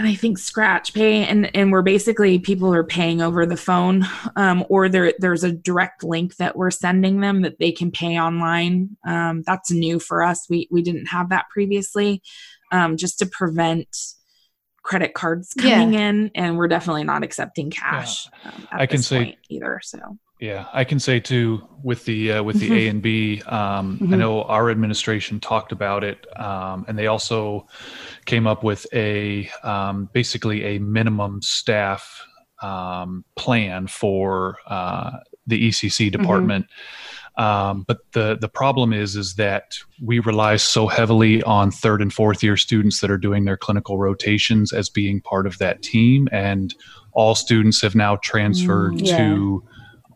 and 0.00 0.08
I 0.08 0.14
think 0.14 0.38
Scratchpay, 0.38 1.26
and 1.28 1.54
and 1.54 1.70
we're 1.70 1.82
basically 1.82 2.38
people 2.38 2.72
are 2.72 2.82
paying 2.82 3.20
over 3.20 3.44
the 3.44 3.54
phone, 3.54 4.06
um, 4.34 4.64
or 4.70 4.88
there 4.88 5.12
there's 5.18 5.44
a 5.44 5.52
direct 5.52 6.02
link 6.02 6.36
that 6.36 6.56
we're 6.56 6.70
sending 6.70 7.20
them 7.20 7.42
that 7.42 7.58
they 7.58 7.70
can 7.70 7.90
pay 7.90 8.18
online. 8.18 8.96
Um, 9.06 9.42
that's 9.44 9.70
new 9.70 9.98
for 9.98 10.22
us. 10.22 10.46
We 10.48 10.68
we 10.70 10.80
didn't 10.80 11.08
have 11.08 11.28
that 11.28 11.50
previously, 11.50 12.22
um, 12.72 12.96
just 12.96 13.18
to 13.18 13.26
prevent 13.26 13.94
credit 14.82 15.12
cards 15.12 15.52
coming 15.52 15.92
yeah. 15.92 16.08
in, 16.08 16.30
and 16.34 16.56
we're 16.56 16.68
definitely 16.68 17.04
not 17.04 17.22
accepting 17.22 17.68
cash. 17.68 18.26
Yeah. 18.42 18.52
Um, 18.52 18.68
I 18.72 18.86
can 18.86 19.02
say 19.02 19.36
either. 19.50 19.80
So 19.82 19.98
Yeah, 20.40 20.68
I 20.72 20.84
can 20.84 20.98
say 20.98 21.20
too 21.20 21.68
with 21.82 22.06
the 22.06 22.32
uh, 22.32 22.42
with 22.42 22.60
the 22.60 22.72
A 22.72 22.88
and 22.88 23.02
B. 23.02 23.42
Um, 23.42 23.98
I 24.10 24.16
know 24.16 24.42
our 24.44 24.70
administration 24.70 25.38
talked 25.38 25.70
about 25.70 26.02
it, 26.02 26.26
um, 26.40 26.86
and 26.88 26.98
they 26.98 27.08
also 27.08 27.66
came 28.24 28.46
up 28.46 28.64
with 28.64 28.86
a 28.94 29.50
um, 29.62 30.08
basically 30.14 30.64
a 30.64 30.78
minimum 30.78 31.42
staff 31.42 32.24
um, 32.62 33.22
plan 33.36 33.86
for 33.86 34.56
uh, 34.66 35.18
the 35.46 35.68
ECC 35.68 36.10
department. 36.10 36.66
Um, 37.36 37.84
but 37.86 37.98
the 38.12 38.38
the 38.40 38.48
problem 38.48 38.94
is 38.94 39.16
is 39.16 39.34
that 39.34 39.74
we 40.02 40.20
rely 40.20 40.56
so 40.56 40.86
heavily 40.86 41.42
on 41.42 41.70
third 41.70 42.00
and 42.00 42.12
fourth 42.12 42.42
year 42.42 42.56
students 42.56 43.00
that 43.00 43.10
are 43.10 43.18
doing 43.18 43.44
their 43.44 43.58
clinical 43.58 43.98
rotations 43.98 44.72
as 44.72 44.88
being 44.88 45.20
part 45.20 45.46
of 45.46 45.58
that 45.58 45.82
team, 45.82 46.28
and 46.32 46.74
all 47.12 47.34
students 47.34 47.82
have 47.82 47.94
now 47.94 48.16
transferred 48.16 48.94
Mm, 48.94 49.06
yeah. 49.06 49.16
to 49.18 49.64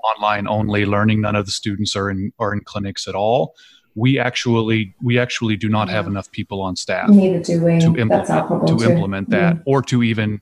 online 0.05 0.47
only 0.47 0.85
learning. 0.87 1.21
None 1.23 1.37
of 1.37 1.47
the 1.47 1.53
students 1.53 1.97
are 1.97 2.11
in 2.11 2.33
are 2.39 2.53
in 2.53 2.61
clinics 2.61 3.09
at 3.09 3.15
all. 3.15 3.55
We 3.97 4.19
actually 4.19 4.95
we 5.03 5.19
actually 5.19 5.57
do 5.57 5.69
not 5.69 5.89
have 5.89 6.07
enough 6.07 6.31
people 6.33 6.61
on 6.63 6.75
staff 6.77 7.09
Neither 7.09 7.41
do 7.41 7.65
we. 7.65 7.79
to 7.81 7.97
implement 7.97 8.27
to 8.67 8.77
too. 8.77 8.91
implement 8.91 9.31
that 9.31 9.57
Mm. 9.57 9.63
or 9.67 9.83
to 9.83 10.03
even 10.03 10.41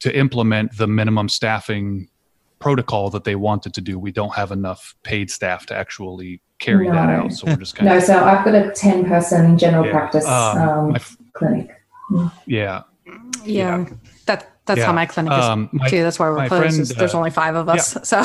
to 0.00 0.16
implement 0.16 0.76
the 0.76 0.86
minimum 0.86 1.28
staffing 1.28 2.08
protocol 2.60 3.10
that 3.10 3.24
they 3.24 3.34
wanted 3.34 3.74
to 3.74 3.80
do 3.80 3.98
we 3.98 4.12
don't 4.12 4.34
have 4.36 4.52
enough 4.52 4.94
paid 5.02 5.28
staff 5.32 5.66
to 5.66 5.74
actually 5.74 6.40
carry 6.60 6.88
that 6.88 7.08
out 7.10 7.32
so 7.32 7.44
we're 7.48 7.56
just 7.56 7.74
kind 7.76 7.88
No, 7.88 7.96
of 7.96 8.04
so 8.04 8.22
I've 8.22 8.44
got 8.44 8.54
a 8.54 8.70
10 8.70 9.04
person 9.06 9.58
general 9.58 9.84
Yeah. 9.84 9.90
practice 9.90 10.24
Um, 10.24 10.58
um, 10.58 10.88
my 10.90 10.94
f- 10.94 11.16
clinic. 11.32 11.70
yeah 12.46 12.82
Yeah. 13.44 13.84
That 14.26 14.51
that's 14.66 14.78
Yeah. 14.78 14.86
how 14.86 14.92
my 14.92 15.06
clinic 15.06 15.32
is 15.32 15.44
um 15.44 15.68
my, 15.72 15.88
too. 15.88 16.02
That's 16.02 16.18
why 16.18 16.30
we're 16.30 16.46
closed. 16.48 16.76
friend, 16.76 16.86
there's 16.98 17.14
uh, 17.14 17.18
only 17.18 17.30
five 17.30 17.54
of 17.54 17.68
us. 17.68 17.96
So 18.04 18.20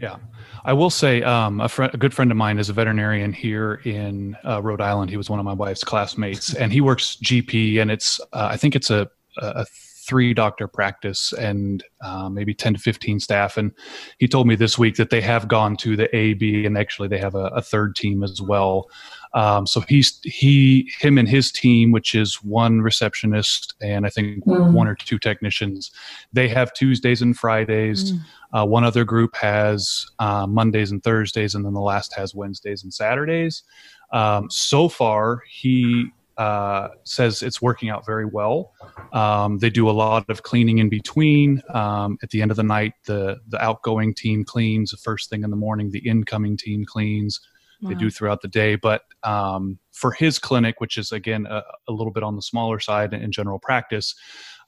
yeah, 0.00 0.16
I 0.64 0.72
will 0.72 0.90
say, 0.90 1.22
um, 1.22 1.60
a, 1.60 1.68
friend, 1.68 1.92
a 1.94 1.98
good 1.98 2.14
friend 2.14 2.30
of 2.30 2.36
mine 2.36 2.58
is 2.58 2.68
a 2.70 2.72
veterinarian 2.72 3.32
here 3.32 3.74
in 3.84 4.36
uh, 4.46 4.62
Rhode 4.62 4.80
Island. 4.80 5.10
He 5.10 5.16
was 5.16 5.28
one 5.28 5.38
of 5.38 5.44
my 5.44 5.52
wife's 5.52 5.84
classmates, 5.84 6.54
and 6.60 6.72
he 6.72 6.80
works 6.80 7.16
GP, 7.22 7.80
and 7.80 7.90
it's 7.90 8.20
uh, 8.32 8.48
I 8.50 8.56
think 8.56 8.76
it's 8.76 8.90
a, 8.90 9.08
a 9.36 9.66
three 10.06 10.34
doctor 10.34 10.66
practice 10.66 11.32
and 11.34 11.84
uh, 12.02 12.28
maybe 12.28 12.54
ten 12.54 12.74
to 12.74 12.80
fifteen 12.80 13.20
staff. 13.20 13.56
And 13.56 13.72
he 14.18 14.26
told 14.26 14.46
me 14.46 14.54
this 14.56 14.78
week 14.78 14.96
that 14.96 15.10
they 15.10 15.20
have 15.20 15.48
gone 15.48 15.76
to 15.78 15.96
the 15.96 16.14
AB, 16.16 16.64
and 16.66 16.76
actually 16.78 17.08
they 17.08 17.18
have 17.18 17.34
a, 17.34 17.46
a 17.48 17.62
third 17.62 17.94
team 17.94 18.22
as 18.22 18.40
well. 18.40 18.88
Um, 19.34 19.66
so 19.66 19.80
he's 19.82 20.18
he 20.24 20.90
him 20.98 21.16
and 21.18 21.28
his 21.28 21.52
team, 21.52 21.92
which 21.92 22.14
is 22.14 22.42
one 22.42 22.80
receptionist 22.80 23.74
and 23.80 24.04
I 24.04 24.10
think 24.10 24.44
Mm. 24.44 24.72
one 24.72 24.88
or 24.88 24.94
two 24.96 25.18
technicians. 25.18 25.90
They 26.32 26.48
have 26.48 26.72
Tuesdays 26.72 27.22
and 27.22 27.36
Fridays. 27.36 28.12
Uh, 28.52 28.66
one 28.66 28.82
other 28.82 29.04
group 29.04 29.36
has 29.36 30.06
uh, 30.18 30.46
Mondays 30.46 30.90
and 30.90 31.02
Thursdays, 31.02 31.54
and 31.54 31.64
then 31.64 31.74
the 31.74 31.80
last 31.80 32.12
has 32.14 32.34
Wednesdays 32.34 32.82
and 32.82 32.92
Saturdays. 32.92 33.62
Um, 34.12 34.50
so 34.50 34.88
far, 34.88 35.42
he 35.48 36.06
uh, 36.36 36.88
says 37.04 37.42
it's 37.42 37.60
working 37.62 37.90
out 37.90 38.04
very 38.04 38.24
well. 38.24 38.72
Um, 39.12 39.58
they 39.58 39.70
do 39.70 39.88
a 39.88 39.92
lot 39.92 40.28
of 40.28 40.42
cleaning 40.42 40.78
in 40.78 40.88
between. 40.88 41.62
Um, 41.72 42.18
at 42.22 42.30
the 42.30 42.42
end 42.42 42.50
of 42.50 42.56
the 42.56 42.62
night, 42.64 42.94
the 43.04 43.38
the 43.48 43.62
outgoing 43.62 44.14
team 44.14 44.42
cleans. 44.44 44.90
The 44.90 44.96
first 44.96 45.30
thing 45.30 45.44
in 45.44 45.50
the 45.50 45.56
morning, 45.56 45.90
the 45.90 46.00
incoming 46.00 46.56
team 46.56 46.84
cleans. 46.84 47.40
They 47.82 47.94
do 47.94 48.10
throughout 48.10 48.42
the 48.42 48.48
day, 48.48 48.76
but 48.76 49.02
um, 49.22 49.78
for 49.92 50.12
his 50.12 50.38
clinic, 50.38 50.80
which 50.80 50.98
is 50.98 51.12
again 51.12 51.46
a, 51.46 51.62
a 51.88 51.92
little 51.92 52.12
bit 52.12 52.22
on 52.22 52.36
the 52.36 52.42
smaller 52.42 52.78
side 52.78 53.14
in 53.14 53.32
general 53.32 53.58
practice, 53.58 54.14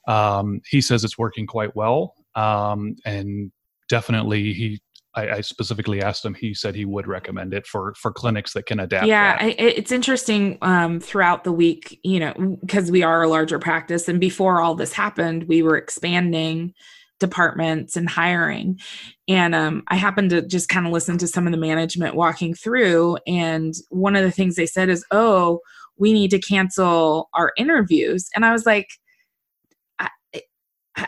um, 0.07 0.61
he 0.67 0.81
says 0.81 1.03
it's 1.03 1.17
working 1.17 1.45
quite 1.45 1.75
well. 1.75 2.15
Um, 2.35 2.95
and 3.05 3.51
definitely, 3.87 4.53
he 4.53 4.81
I, 5.15 5.29
I 5.29 5.41
specifically 5.41 6.01
asked 6.01 6.25
him. 6.25 6.33
He 6.33 6.53
said 6.53 6.75
he 6.75 6.85
would 6.85 7.07
recommend 7.07 7.53
it 7.53 7.67
for 7.67 7.93
for 7.95 8.11
clinics 8.11 8.53
that 8.53 8.65
can 8.65 8.79
adapt. 8.79 9.05
yeah. 9.05 9.37
I, 9.39 9.55
it's 9.57 9.91
interesting 9.91 10.57
um, 10.61 10.99
throughout 10.99 11.43
the 11.43 11.51
week 11.51 11.99
you 12.03 12.19
know 12.19 12.57
because 12.61 12.89
we 12.91 13.03
are 13.03 13.23
a 13.23 13.27
larger 13.27 13.59
practice 13.59 14.07
and 14.07 14.19
before 14.19 14.61
all 14.61 14.75
this 14.75 14.93
happened 14.93 15.43
we 15.43 15.61
were 15.61 15.77
expanding 15.77 16.73
departments 17.27 17.95
and 17.95 18.09
hiring 18.09 18.79
and 19.27 19.55
um, 19.55 19.83
i 19.87 19.95
happened 19.95 20.29
to 20.29 20.41
just 20.41 20.69
kind 20.69 20.85
of 20.85 20.91
listen 20.91 21.17
to 21.17 21.27
some 21.27 21.47
of 21.47 21.51
the 21.51 21.57
management 21.57 22.15
walking 22.15 22.53
through 22.53 23.17
and 23.25 23.73
one 23.89 24.15
of 24.15 24.23
the 24.23 24.31
things 24.31 24.55
they 24.55 24.65
said 24.65 24.89
is 24.89 25.05
oh 25.11 25.59
we 25.97 26.11
need 26.11 26.29
to 26.31 26.39
cancel 26.39 27.29
our 27.33 27.53
interviews 27.57 28.29
and 28.35 28.45
i 28.45 28.51
was 28.51 28.65
like 28.65 28.89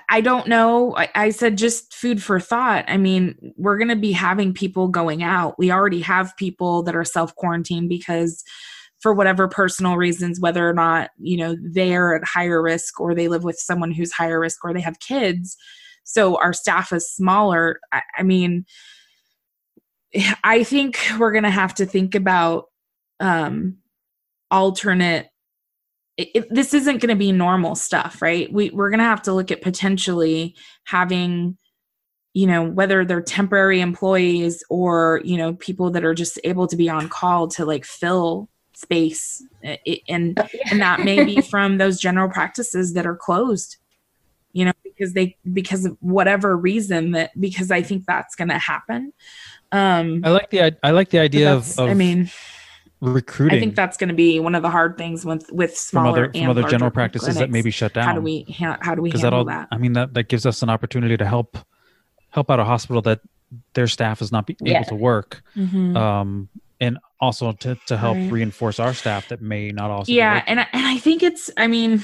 I- 0.09 0.21
don't 0.21 0.47
know. 0.47 0.95
I, 0.95 1.09
I 1.15 1.29
said 1.29 1.57
just 1.57 1.93
food 1.93 2.21
for 2.21 2.39
thought. 2.39 2.85
I 2.87 2.97
mean, 2.97 3.35
we're 3.55 3.77
going 3.77 3.89
to 3.89 3.95
be 3.95 4.11
having 4.11 4.53
people 4.53 4.87
going 4.87 5.21
out. 5.23 5.59
We 5.59 5.71
already 5.71 6.01
have 6.01 6.35
people 6.37 6.83
that 6.83 6.95
are 6.95 7.05
self 7.05 7.35
quarantined 7.35 7.89
because, 7.89 8.43
for 8.99 9.13
whatever 9.13 9.47
personal 9.47 9.97
reasons, 9.97 10.39
whether 10.39 10.67
or 10.67 10.73
not, 10.73 11.11
you 11.19 11.37
know, 11.37 11.55
they're 11.61 12.15
at 12.15 12.23
higher 12.23 12.61
risk 12.61 12.99
or 12.99 13.13
they 13.13 13.27
live 13.27 13.43
with 13.43 13.57
someone 13.57 13.91
who's 13.91 14.11
higher 14.11 14.39
risk 14.39 14.63
or 14.63 14.73
they 14.73 14.81
have 14.81 14.99
kids. 14.99 15.55
So 16.05 16.37
our 16.37 16.53
staff 16.53 16.93
is 16.93 17.11
smaller. 17.11 17.79
I, 17.91 18.01
I 18.17 18.23
mean, 18.23 18.65
I 20.43 20.63
think 20.63 20.97
we're 21.19 21.33
going 21.33 21.43
to 21.43 21.49
have 21.49 21.73
to 21.75 21.85
think 21.85 22.15
about 22.15 22.65
um, 23.19 23.77
alternate 24.49 25.27
it, 26.17 26.29
it- 26.33 26.47
this 26.53 26.73
isn't 26.73 26.99
going 27.01 27.09
to 27.09 27.15
be 27.15 27.31
normal 27.31 27.75
stuff, 27.75 28.21
right? 28.21 28.51
We 28.51 28.69
we're 28.69 28.89
going 28.89 28.99
to 28.99 29.03
have 29.05 29.21
to 29.23 29.33
look 29.33 29.51
at 29.51 29.61
potentially 29.61 30.55
having 30.85 31.57
you 32.33 32.47
know 32.47 32.63
whether 32.63 33.05
they're 33.05 33.21
temporary 33.21 33.81
employees 33.81 34.63
or 34.69 35.21
you 35.23 35.37
know 35.37 35.53
people 35.55 35.89
that 35.91 36.03
are 36.05 36.13
just 36.13 36.39
able 36.43 36.67
to 36.67 36.75
be 36.75 36.89
on 36.89 37.09
call 37.09 37.47
to 37.49 37.65
like 37.65 37.85
fill 37.85 38.49
space 38.73 39.41
and 39.63 40.37
and 40.69 40.81
that 40.81 40.99
may 41.05 41.23
be 41.23 41.39
from 41.49 41.77
those 41.77 41.97
general 41.99 42.29
practices 42.29 42.93
that 42.93 43.05
are 43.07 43.15
closed 43.15 43.77
because 44.97 45.13
they 45.13 45.35
because 45.53 45.85
of 45.85 45.97
whatever 45.99 46.55
reason 46.57 47.11
that 47.11 47.31
because 47.39 47.71
i 47.71 47.81
think 47.81 48.05
that's 48.05 48.35
going 48.35 48.47
to 48.49 48.57
happen 48.57 49.11
um 49.71 50.21
I 50.23 50.29
like 50.29 50.49
the 50.49 50.63
i- 50.63 50.77
I 50.83 50.91
like 50.91 51.09
the 51.09 51.19
idea 51.19 51.53
of, 51.53 51.77
of 51.79 51.89
i 51.89 51.93
mean 51.93 52.29
recruiting 53.01 53.57
i 53.57 53.59
think 53.61 53.75
that's 53.75 53.97
going 53.97 54.07
to 54.07 54.15
be 54.15 54.39
one 54.39 54.55
of 54.55 54.63
the 54.63 54.69
hard 54.69 54.97
things 54.97 55.25
with 55.25 55.51
with 55.51 55.71
from 55.71 55.77
smaller 56.03 56.09
other 56.09 56.23
and 56.25 56.33
from 56.45 56.49
other 56.49 56.63
general 56.63 56.91
practices 56.91 57.35
that 57.35 57.49
maybe 57.49 57.69
shut 57.71 57.93
down. 57.93 58.05
how 58.05 58.13
do 58.13 58.21
we 58.21 58.43
ha- 58.57 58.77
how 58.81 58.95
do 58.95 59.01
we 59.01 59.09
because 59.09 59.21
handle 59.21 59.43
that'll 59.45 59.59
that 59.61 59.67
I 59.71 59.77
mean 59.77 59.93
that 59.93 60.13
that 60.13 60.29
gives 60.29 60.45
us 60.45 60.63
an 60.63 60.69
opportunity 60.69 61.17
to 61.17 61.25
help 61.25 61.57
help 62.29 62.49
out 62.49 62.59
a 62.59 62.65
hospital 62.65 63.01
that 63.03 63.19
their 63.73 63.87
staff 63.87 64.21
is 64.21 64.31
not 64.31 64.45
be 64.47 64.57
Yeah. 64.59 64.77
able 64.79 64.85
to 64.89 64.95
work. 64.95 65.41
Mhm. 65.55 65.95
Um, 65.95 66.49
and 66.81 66.97
also 67.21 67.53
to, 67.53 67.75
to 67.85 67.95
help 67.95 68.17
Right. 68.17 68.31
reinforce 68.31 68.79
our 68.79 68.93
staff 68.93 69.29
that 69.29 69.41
may 69.41 69.69
not 69.71 69.89
also 69.91 70.11
yeah 70.11 70.35
working. 70.35 70.47
and 70.49 70.59
I, 70.61 70.67
and 70.73 70.85
I 70.85 70.97
think 70.97 71.21
it's 71.23 71.49
i 71.57 71.67
mean. 71.67 72.03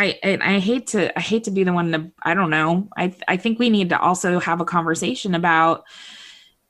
I, 0.00 0.38
I 0.40 0.58
hate 0.60 0.86
to 0.88 1.16
I 1.16 1.20
hate 1.20 1.44
to 1.44 1.50
be 1.50 1.62
the 1.62 1.74
one 1.74 1.92
to 1.92 2.10
I 2.22 2.32
don't 2.32 2.50
know. 2.50 2.88
I 2.96 3.14
I 3.28 3.36
think 3.36 3.58
we 3.58 3.68
need 3.68 3.90
to 3.90 4.00
also 4.00 4.40
have 4.40 4.60
a 4.60 4.64
conversation 4.64 5.34
about 5.34 5.84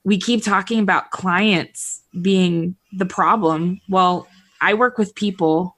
we 0.02 0.18
keep 0.18 0.44
talking 0.44 0.80
about 0.80 1.10
clients 1.10 2.02
being 2.20 2.74
the 2.92 3.06
problem. 3.06 3.80
Well, 3.88 4.26
I 4.60 4.74
work 4.74 4.98
with 4.98 5.14
people 5.14 5.76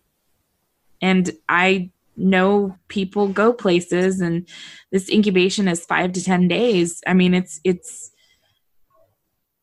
and 1.03 1.31
I 1.49 1.91
know 2.17 2.77
people 2.89 3.29
go 3.29 3.53
places 3.53 4.21
and 4.21 4.49
this 4.91 5.11
incubation 5.11 5.69
is 5.69 5.85
5 5.85 6.13
to 6.13 6.25
10 6.25 6.49
days. 6.49 7.03
I 7.07 7.13
mean, 7.13 7.35
it's 7.35 7.61
it's 7.65 8.11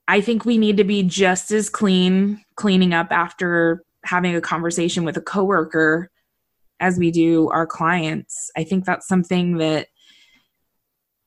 I 0.08 0.22
think 0.22 0.46
we 0.46 0.60
need 0.60 0.78
to 0.78 0.84
be 0.84 1.02
just 1.02 1.52
as 1.52 1.70
clean 1.70 2.44
cleaning 2.56 2.94
up 2.94 3.12
after 3.12 3.84
having 4.04 4.36
a 4.36 4.42
conversation 4.42 5.06
with 5.06 5.18
a 5.18 5.22
coworker 5.22 6.12
as 6.80 6.98
we 6.98 7.12
do 7.12 7.50
our 7.50 7.68
clients. 7.68 8.52
I 8.56 8.64
think 8.64 8.86
that's 8.86 9.08
something 9.08 9.58
that 9.58 9.88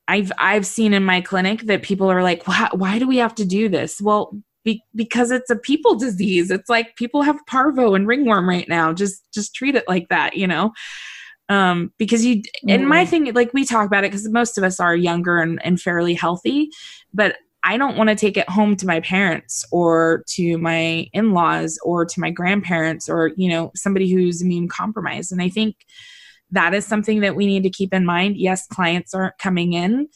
I've 0.09 0.33
I've 0.39 0.67
seen 0.67 0.95
in 0.95 1.05
my 1.05 1.21
clinic 1.21 1.63
that 1.63 1.83
people 1.83 2.11
are 2.11 2.23
like, 2.23 2.47
why, 2.47 2.69
why 2.73 2.99
do 2.99 3.07
we 3.07 3.19
have 3.19 3.35
to 3.37 3.45
do 3.45 3.69
this? 3.69 4.01
Well, 4.01 4.37
be, 4.65 4.83
because 4.95 5.31
it's 5.31 5.51
a 5.51 5.57
people 5.57 5.95
disease. 5.97 6.51
It's 6.51 6.69
like 6.69 6.97
people 6.97 7.23
have 7.23 7.45
parvo 7.47 7.95
and 7.95 8.07
ringworm 8.07 8.49
right 8.49 8.69
now. 8.69 8.93
Just 8.93 9.23
just 9.33 9.55
treat 9.55 9.75
it 9.75 9.85
like 9.89 10.09
that, 10.09 10.37
you 10.37 10.47
know. 10.47 10.73
Um, 11.49 11.93
because 11.99 12.25
you 12.25 12.43
and 12.69 12.89
my 12.89 13.05
Mhm. 13.05 13.09
thing, 13.09 13.35
like 13.35 13.53
we 13.53 13.65
talk 13.65 13.87
about 13.87 14.05
it, 14.05 14.11
because 14.11 14.29
most 14.29 14.59
of 14.59 14.65
us 14.65 14.81
are 14.81 14.95
younger 14.95 15.39
and, 15.39 15.61
and 15.65 15.81
fairly 15.81 16.15
healthy, 16.15 16.71
but 17.13 17.37
I 17.65 17.77
don't 17.77 17.97
want 17.97 18.11
to 18.11 18.17
take 18.17 18.37
it 18.37 18.49
home 18.49 18.77
to 18.77 18.87
my 18.87 19.01
parents 19.01 19.65
or 19.71 20.25
to 20.31 20.59
my 20.59 21.09
in-laws 21.13 21.79
or 21.85 22.05
to 22.05 22.21
my 22.21 22.31
grandparents 22.31 23.09
or 23.09 23.31
you 23.37 23.49
know 23.49 23.71
somebody 23.75 24.11
who's 24.11 24.43
immune 24.43 24.69
compromised. 24.69 25.33
And 25.33 25.41
I 25.41 25.49
think 25.49 25.77
that 26.51 26.75
is 26.75 26.87
something 26.87 27.21
that 27.21 27.37
we 27.37 27.47
need 27.47 27.63
to 27.63 27.71
keep 27.71 27.95
in 27.95 28.05
mind. 28.05 28.37
Yes, 28.37 28.67
clients 28.67 29.15
aren't 29.15 29.39
coming 29.39 29.73
in, 29.73 30.09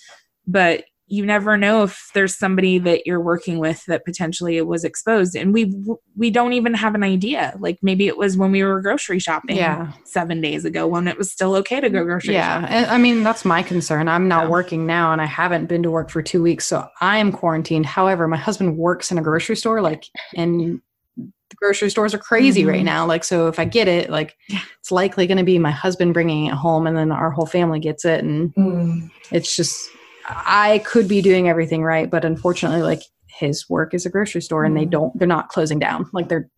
but 0.47 0.85
you 1.09 1.25
never 1.25 1.57
know 1.57 1.85
if 1.85 2.11
there's 2.15 2.35
somebody 2.35 2.79
that 2.79 3.07
you're 3.07 3.21
working 3.21 3.59
with 3.59 3.85
that 3.87 4.05
potentially 4.05 4.61
was 4.63 4.83
exposed 4.85 5.37
and 5.37 5.53
we 5.55 5.73
we 6.17 6.31
don't 6.31 6.53
even 6.53 6.75
have 6.75 6.95
an 6.97 7.05
idea 7.05 7.55
like 7.61 7.79
maybe 7.81 8.09
it 8.09 8.17
was 8.17 8.37
when 8.37 8.51
we 8.51 8.63
were 8.65 8.81
grocery 8.81 9.19
shopping 9.21 9.57
Yeah. 9.57 9.93
seven 10.05 10.41
days 10.41 10.65
ago 10.65 10.87
when 10.87 11.07
it 11.07 11.17
was 11.17 11.31
still 11.31 11.55
okay 11.57 11.81
to 11.81 11.89
go 11.91 12.03
grocery 12.05 12.35
Yeah, 12.35 12.61
shopping 12.63 12.75
and 12.77 12.87
I 12.87 12.99
mean 12.99 13.23
that's 13.23 13.45
my 13.45 13.63
concern. 13.63 14.09
I'm 14.09 14.27
not 14.29 14.45
Yeah. 14.45 14.51
working 14.51 14.87
now, 14.87 15.13
and 15.13 15.21
I 15.23 15.27
haven't 15.27 15.67
been 15.67 15.83
to 15.85 15.91
work 15.91 16.11
for 16.11 16.23
two 16.23 16.43
weeks, 16.43 16.67
so 16.67 16.87
I 17.01 17.19
am 17.19 17.31
quarantined. 17.33 17.87
However, 17.87 18.27
my 18.27 18.37
husband 18.37 18.77
works 18.77 19.13
in 19.13 19.19
a 19.19 19.23
grocery 19.23 19.57
store, 19.57 19.81
like, 19.81 20.05
and 20.35 20.81
the 21.17 21.57
grocery 21.57 21.91
stores 21.91 22.15
are 22.15 22.19
crazy 22.19 22.65
right 22.65 22.81
Mhm. 22.83 22.85
now. 22.87 23.07
Like, 23.07 23.23
so 23.23 23.47
if 23.47 23.59
I 23.61 23.65
get 23.65 23.87
it, 23.87 24.11
like, 24.11 24.35
Yeah. 24.49 24.59
it's 24.81 24.91
likely 24.91 25.27
going 25.29 25.39
to 25.39 25.45
be 25.45 25.59
my 25.61 25.71
husband 25.71 26.13
bringing 26.15 26.47
it 26.47 26.55
home, 26.55 26.87
and 26.89 26.97
then 26.97 27.13
our 27.13 27.31
whole 27.31 27.47
family 27.47 27.79
gets 27.79 28.05
it, 28.05 28.25
and 28.25 28.53
Mm. 28.55 29.11
it's 29.31 29.55
just 29.55 29.89
I 30.29 30.83
could 30.85 31.09
be 31.09 31.23
doing 31.23 31.49
everything 31.49 31.83
right, 31.83 32.11
but 32.11 32.25
unfortunately, 32.25 32.83
like 32.83 33.03
his 33.27 33.69
work 33.69 33.95
is 33.95 34.07
a 34.07 34.11
grocery 34.11 34.43
store, 34.43 34.65
and 34.65 34.77
they 34.77 34.87
Mm. 34.87 34.91
don't. 34.91 35.19
They're 35.19 35.29
not 35.29 35.49
closing 35.49 35.79
down. 35.79 36.07
Like 36.13 36.29
they're 36.29 36.49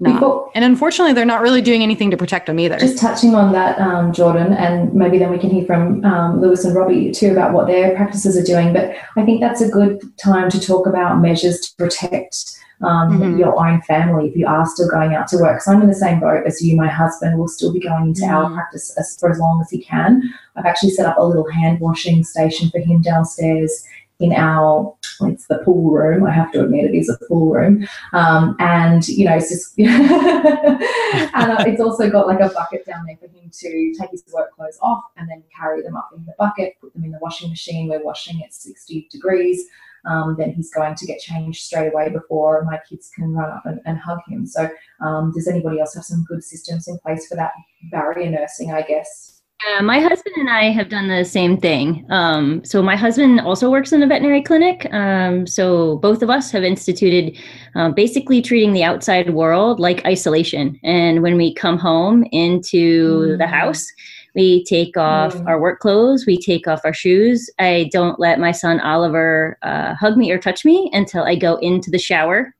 not. 0.00 0.50
And 0.54 0.64
unfortunately, 0.64 1.12
they're 1.12 1.24
not 1.26 1.42
really 1.42 1.60
doing 1.60 1.82
anything 1.82 2.10
to 2.10 2.16
protect 2.16 2.46
them 2.46 2.58
either. 2.58 2.78
Just 2.78 2.98
touching 2.98 3.34
on 3.34 3.52
that, 3.52 3.78
um, 3.78 4.12
Jordan, 4.12 4.52
and 4.54 4.94
maybe 4.94 5.18
then 5.18 5.30
we 5.30 5.38
can 5.38 5.50
hear 5.50 5.64
from 5.66 6.04
um, 6.04 6.40
Lewis 6.40 6.64
and 6.64 6.74
Robbie 6.74 7.10
too 7.10 7.32
about 7.32 7.52
what 7.52 7.66
their 7.66 7.94
practices 7.94 8.36
are 8.36 8.42
doing. 8.42 8.72
But 8.72 8.94
I 9.16 9.24
think 9.24 9.40
that's 9.40 9.60
a 9.60 9.68
good 9.68 10.00
time 10.18 10.48
to 10.50 10.60
talk 10.60 10.86
about 10.86 11.20
measures 11.20 11.60
to 11.60 11.76
protect 11.76 12.36
um, 12.82 13.18
Mhm. 13.20 13.38
your 13.38 13.54
own 13.64 13.80
family 13.82 14.28
if 14.28 14.36
you 14.36 14.46
are 14.46 14.66
still 14.66 14.88
going 14.88 15.14
out 15.14 15.28
to 15.28 15.36
work. 15.36 15.56
Because 15.56 15.68
I'm 15.68 15.82
in 15.82 15.88
the 15.88 15.94
same 15.94 16.20
boat 16.20 16.44
as 16.46 16.62
you. 16.62 16.76
My 16.76 16.88
husband 16.88 17.38
will 17.38 17.48
still 17.48 17.72
be 17.72 17.80
going 17.80 18.08
into 18.08 18.24
our 18.24 18.46
Mhm. 18.50 18.54
practice 18.54 18.94
as, 18.98 19.16
for 19.18 19.30
as 19.30 19.38
long 19.38 19.60
as 19.60 19.70
he 19.70 19.82
can. 19.82 20.22
I've 20.56 20.66
actually 20.66 20.90
set 20.90 21.06
up 21.06 21.16
a 21.18 21.22
little 21.22 21.48
hand 21.50 21.80
washing 21.80 22.24
station 22.24 22.70
for 22.70 22.78
him 22.78 23.02
downstairs 23.02 23.84
in 24.18 24.32
our 24.32 24.94
it's 25.22 25.46
the 25.48 25.58
pool 25.58 25.90
room. 25.90 26.24
I 26.26 26.30
have 26.30 26.50
to 26.52 26.62
admit 26.64 26.84
it 26.86 26.94
is 26.94 27.10
a 27.10 27.18
pool 27.26 27.52
room. 27.52 27.86
Um, 28.14 28.56
and 28.58 29.06
you 29.08 29.26
know, 29.26 29.36
it's 29.36 29.50
just 29.50 29.78
and 29.78 31.52
uh, 31.52 31.64
it's 31.66 31.80
also 31.80 32.08
got 32.10 32.26
like 32.26 32.40
a 32.40 32.48
bucket 32.48 32.86
down 32.86 33.04
there 33.06 33.16
for 33.16 33.26
him 33.26 33.50
to 33.50 33.94
take 33.98 34.10
his 34.10 34.24
work 34.32 34.54
clothes 34.54 34.78
off 34.80 35.04
and 35.16 35.28
then 35.28 35.42
carry 35.58 35.82
them 35.82 35.96
up 35.96 36.10
in 36.16 36.24
the 36.24 36.34
bucket, 36.38 36.74
put 36.80 36.92
them 36.94 37.04
in 37.04 37.10
the 37.12 37.18
washing 37.20 37.50
machine. 37.50 37.88
We're 37.88 38.02
washing 38.02 38.42
at 38.42 38.54
60 38.54 39.08
degrees. 39.10 39.64
Um, 40.08 40.36
then 40.38 40.52
he's 40.52 40.72
going 40.72 40.94
to 40.94 41.06
get 41.06 41.20
changed 41.20 41.62
straight 41.62 41.92
away 41.92 42.08
before 42.10 42.64
my 42.64 42.78
kids 42.88 43.10
can 43.14 43.32
run 43.32 43.50
up 43.50 43.62
and, 43.66 43.80
and 43.84 43.98
hug 43.98 44.20
him. 44.28 44.46
So, 44.46 44.68
um, 45.04 45.32
does 45.34 45.48
anybody 45.48 45.80
else 45.80 45.94
have 45.94 46.04
some 46.04 46.24
good 46.28 46.42
systems 46.42 46.88
in 46.88 46.98
place 46.98 47.26
for 47.28 47.36
that 47.36 47.52
barrier 47.90 48.30
nursing? 48.30 48.72
I 48.72 48.82
guess. 48.82 49.40
Uh, 49.76 49.82
my 49.82 50.00
husband 50.00 50.34
and 50.38 50.48
I 50.48 50.70
have 50.70 50.88
done 50.88 51.08
the 51.08 51.22
same 51.22 51.58
thing. 51.58 52.06
Um, 52.08 52.64
so 52.64 52.82
my 52.82 52.96
husband 52.96 53.40
also 53.40 53.70
works 53.70 53.92
in 53.92 54.02
a 54.02 54.06
veterinary 54.06 54.40
clinic. 54.42 54.86
Um, 54.90 55.46
so 55.46 55.98
both 55.98 56.22
of 56.22 56.30
us 56.30 56.50
have 56.52 56.64
instituted 56.64 57.36
um, 57.74 57.92
basically 57.92 58.40
treating 58.40 58.72
the 58.72 58.84
outside 58.84 59.34
world 59.34 59.78
like 59.78 60.02
isolation. 60.06 60.80
And 60.82 61.22
when 61.22 61.36
we 61.36 61.52
come 61.52 61.76
home 61.76 62.24
into 62.32 63.36
the 63.36 63.44
Mm. 63.44 63.50
house, 63.50 63.86
we 64.34 64.64
take 64.64 64.96
off 64.96 65.34
Mm. 65.34 65.48
our 65.48 65.60
work 65.60 65.80
clothes, 65.80 66.24
we 66.26 66.38
take 66.38 66.66
off 66.68 66.80
our 66.84 66.92
shoes. 66.94 67.48
I 67.58 67.88
don't 67.92 68.18
let 68.20 68.38
my 68.38 68.52
son 68.52 68.80
Oliver 68.80 69.58
uh, 69.62 69.94
hug 69.94 70.16
me 70.16 70.30
or 70.30 70.38
touch 70.38 70.64
me 70.64 70.90
until 70.92 71.24
I 71.24 71.34
go 71.34 71.56
into 71.56 71.90
the 71.90 71.98
shower. 71.98 72.54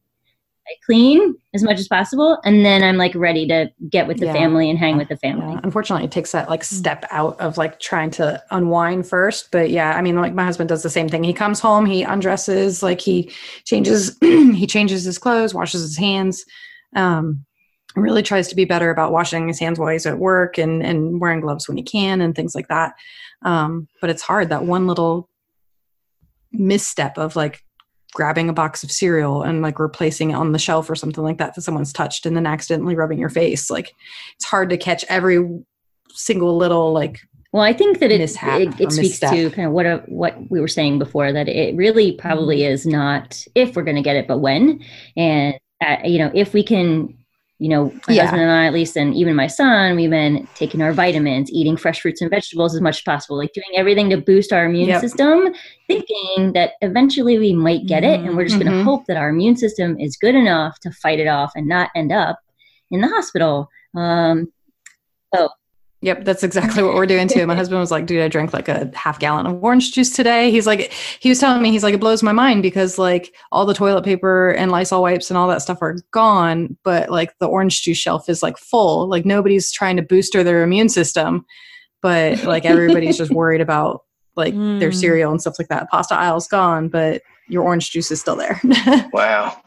I 0.68 0.74
clean 0.86 1.34
as 1.52 1.64
much 1.64 1.80
as 1.80 1.88
possible, 1.88 2.38
and 2.44 2.64
then 2.64 2.84
I'm 2.84 2.96
like 2.96 3.14
ready 3.16 3.44
to 3.48 3.70
get 3.88 4.06
with 4.06 4.18
the 4.18 4.26
Yeah. 4.26 4.34
family 4.34 4.70
and 4.70 4.78
hang 4.78 4.96
with 4.98 5.08
the 5.08 5.16
family. 5.16 5.54
Yeah, 5.54 5.60
unfortunately, 5.64 6.04
it 6.04 6.12
takes 6.12 6.30
that 6.30 6.48
like 6.48 6.60
Mm. 6.60 6.78
step 6.78 7.04
out 7.10 7.40
of 7.40 7.58
like 7.58 7.80
trying 7.80 8.10
to 8.12 8.40
unwind 8.52 9.08
first. 9.08 9.48
But 9.50 9.70
yeah, 9.70 9.96
I 9.96 10.02
mean, 10.02 10.14
like 10.20 10.32
my 10.32 10.44
husband 10.44 10.68
does 10.68 10.84
the 10.84 10.90
same 10.90 11.08
thing. 11.08 11.24
He 11.24 11.32
comes 11.32 11.58
home, 11.58 11.86
he 11.86 12.02
undresses, 12.04 12.84
like 12.84 13.00
he 13.00 13.32
changes, 13.64 14.16
he 14.20 14.66
changes 14.66 15.02
his 15.02 15.18
clothes, 15.18 15.54
washes 15.54 15.82
his 15.82 15.96
hands. 15.96 16.44
Um, 16.94 17.44
really 17.96 18.22
tries 18.22 18.48
to 18.48 18.54
be 18.54 18.64
better 18.64 18.90
about 18.90 19.12
washing 19.12 19.48
his 19.48 19.58
hands 19.58 19.78
while 19.78 19.88
he's 19.88 20.06
at 20.06 20.18
work 20.18 20.58
and 20.58 20.82
and 20.82 21.20
wearing 21.20 21.40
gloves 21.40 21.68
when 21.68 21.76
he 21.76 21.82
can 21.82 22.20
and 22.20 22.34
things 22.34 22.54
like 22.54 22.68
that. 22.68 22.94
Um, 23.42 23.88
but 24.00 24.10
it's 24.10 24.22
hard 24.22 24.50
that 24.50 24.64
one 24.64 24.86
little 24.86 25.28
misstep 26.52 27.18
of 27.18 27.36
like 27.36 27.64
grabbing 28.12 28.48
a 28.48 28.52
box 28.52 28.82
of 28.82 28.90
cereal 28.90 29.42
and 29.42 29.62
like 29.62 29.78
replacing 29.78 30.30
it 30.30 30.34
on 30.34 30.52
the 30.52 30.58
shelf 30.58 30.90
or 30.90 30.96
something 30.96 31.22
like 31.22 31.38
that 31.38 31.54
that 31.54 31.62
someone's 31.62 31.92
touched 31.92 32.26
and 32.26 32.36
then 32.36 32.44
accidentally 32.44 32.96
rubbing 32.96 33.20
your 33.20 33.28
face 33.28 33.70
like 33.70 33.94
it's 34.34 34.44
hard 34.44 34.68
to 34.68 34.76
catch 34.76 35.04
every 35.08 35.38
single 36.12 36.56
little 36.56 36.92
like 36.92 37.20
Well, 37.52 37.62
I 37.62 37.72
think 37.72 37.98
that 38.00 38.10
it 38.10 38.20
it, 38.20 38.80
it 38.80 38.92
speaks 38.92 39.18
to 39.20 39.50
kind 39.50 39.66
of 39.66 39.72
what 39.72 39.86
a, 39.86 40.02
what 40.06 40.50
we 40.50 40.60
were 40.60 40.68
saying 40.68 40.98
before 40.98 41.32
that 41.32 41.48
it 41.48 41.76
really 41.76 42.12
probably 42.12 42.64
is 42.64 42.86
not 42.86 43.44
if 43.54 43.74
we're 43.74 43.82
going 43.82 43.96
to 43.96 44.02
get 44.02 44.16
it, 44.16 44.28
but 44.28 44.38
when. 44.38 44.84
And 45.16 45.54
uh, 45.84 45.96
you 46.04 46.18
know, 46.18 46.30
if 46.34 46.52
we 46.52 46.62
can, 46.62 47.16
you 47.60 47.68
know, 47.68 47.94
my 48.08 48.14
Yeah. 48.14 48.22
husband 48.22 48.42
and 48.42 48.50
I 48.50 48.66
at 48.66 48.72
least, 48.72 48.96
and 48.96 49.14
even 49.14 49.36
my 49.36 49.46
son, 49.46 49.94
we've 49.94 50.08
been 50.10 50.48
taking 50.54 50.80
our 50.80 50.94
vitamins, 50.94 51.52
eating 51.52 51.76
fresh 51.76 52.00
fruits 52.00 52.22
and 52.22 52.30
vegetables 52.30 52.74
as 52.74 52.80
much 52.80 52.96
as 52.96 53.02
possible, 53.02 53.36
like 53.36 53.52
doing 53.52 53.66
everything 53.76 54.08
to 54.10 54.16
boost 54.16 54.50
our 54.52 54.64
immune 54.64 54.88
Yep. 54.88 55.00
system, 55.02 55.48
thinking 55.86 56.52
that 56.54 56.72
eventually 56.80 57.38
we 57.38 57.52
might 57.52 57.86
get 57.86 58.02
it, 58.02 58.20
and 58.24 58.34
we're 58.34 58.44
just 58.44 58.58
going 58.58 58.72
Mhm. 58.72 58.78
to 58.78 58.82
hope 58.84 59.04
that 59.06 59.18
our 59.18 59.28
immune 59.28 59.56
system 59.56 59.98
is 60.00 60.16
good 60.16 60.34
enough 60.34 60.80
to 60.80 60.90
fight 60.90 61.20
it 61.20 61.28
off 61.28 61.52
and 61.54 61.68
not 61.68 61.90
end 61.94 62.12
up 62.12 62.38
in 62.90 63.02
the 63.02 63.08
hospital. 63.08 63.68
Um, 63.94 64.50
Yep, 66.02 66.24
that's 66.24 66.42
exactly 66.42 66.82
what 66.82 66.94
we're 66.94 67.04
doing 67.04 67.28
too. 67.28 67.46
My 67.46 67.54
husband 67.54 67.78
was 67.78 67.90
like, 67.90 68.06
dude, 68.06 68.22
I 68.22 68.28
drank 68.28 68.54
like 68.54 68.68
a 68.68 68.90
half 68.94 69.18
gallon 69.18 69.44
of 69.46 69.62
orange 69.62 69.92
juice 69.92 70.10
today. 70.16 70.50
He's 70.50 70.66
like, 70.66 70.92
he 71.20 71.28
was 71.28 71.38
telling 71.38 71.60
me, 71.60 71.70
he's 71.70 71.82
like, 71.82 71.92
it 71.92 72.00
blows 72.00 72.22
my 72.22 72.32
mind 72.32 72.62
because 72.62 72.98
like 72.98 73.34
all 73.52 73.66
the 73.66 73.74
toilet 73.74 74.02
paper 74.02 74.50
and 74.52 74.70
Lysol 74.70 75.02
wipes 75.02 75.30
and 75.30 75.36
all 75.36 75.46
that 75.48 75.60
stuff 75.60 75.82
are 75.82 75.98
gone, 76.10 76.74
but 76.84 77.10
like 77.10 77.36
the 77.38 77.46
orange 77.46 77.82
juice 77.82 77.98
shelf 77.98 78.30
is 78.30 78.42
like 78.42 78.56
full. 78.56 79.08
Like 79.08 79.26
nobody's 79.26 79.70
trying 79.70 79.96
to 79.96 80.02
booster 80.02 80.42
their 80.42 80.62
immune 80.62 80.88
system, 80.88 81.44
but 82.00 82.42
like 82.44 82.64
everybody's 82.64 83.18
just 83.18 83.30
worried 83.32 83.60
about 83.60 84.04
like 84.36 84.54
their 84.54 84.90
Mm. 84.90 84.94
cereal 84.94 85.30
and 85.32 85.40
stuff 85.40 85.56
like 85.58 85.68
that. 85.68 85.90
Pasta 85.90 86.14
aisle's 86.14 86.48
gone, 86.48 86.88
but 86.88 87.20
your 87.48 87.62
orange 87.64 87.90
juice 87.90 88.10
is 88.10 88.20
still 88.20 88.36
there. 88.36 88.58
Wow. 89.12 89.60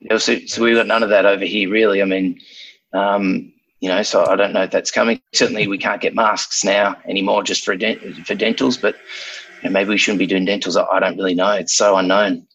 Yeah, 0.00 0.18
so, 0.18 0.38
so 0.46 0.64
we've 0.64 0.74
got 0.74 0.88
none 0.88 1.04
of 1.04 1.10
that 1.10 1.24
over 1.26 1.44
here, 1.44 1.70
really. 1.70 2.02
I 2.02 2.04
mean, 2.04 2.40
um, 2.92 3.52
you 3.82 3.88
know, 3.88 4.02
so 4.02 4.24
I 4.24 4.36
don't 4.36 4.52
know 4.52 4.62
if 4.62 4.70
that's 4.70 4.92
coming. 4.92 5.20
Certainly, 5.34 5.66
we 5.66 5.76
can't 5.76 6.00
get 6.00 6.14
masks 6.14 6.62
now 6.64 6.96
anymore 7.04 7.42
just 7.42 7.64
for 7.64 7.76
dent- 7.76 8.00
for 8.24 8.36
dentals, 8.36 8.80
but 8.80 8.94
you 9.60 9.68
know, 9.68 9.72
maybe 9.72 9.90
we 9.90 9.98
shouldn't 9.98 10.20
be 10.20 10.26
doing 10.26 10.44
dentals. 10.44 10.76
I, 10.76 10.84
I 10.84 11.00
don't 11.00 11.16
really 11.16 11.34
know. 11.34 11.50
It's 11.50 11.74
so 11.74 11.96
unknown. 11.96 12.46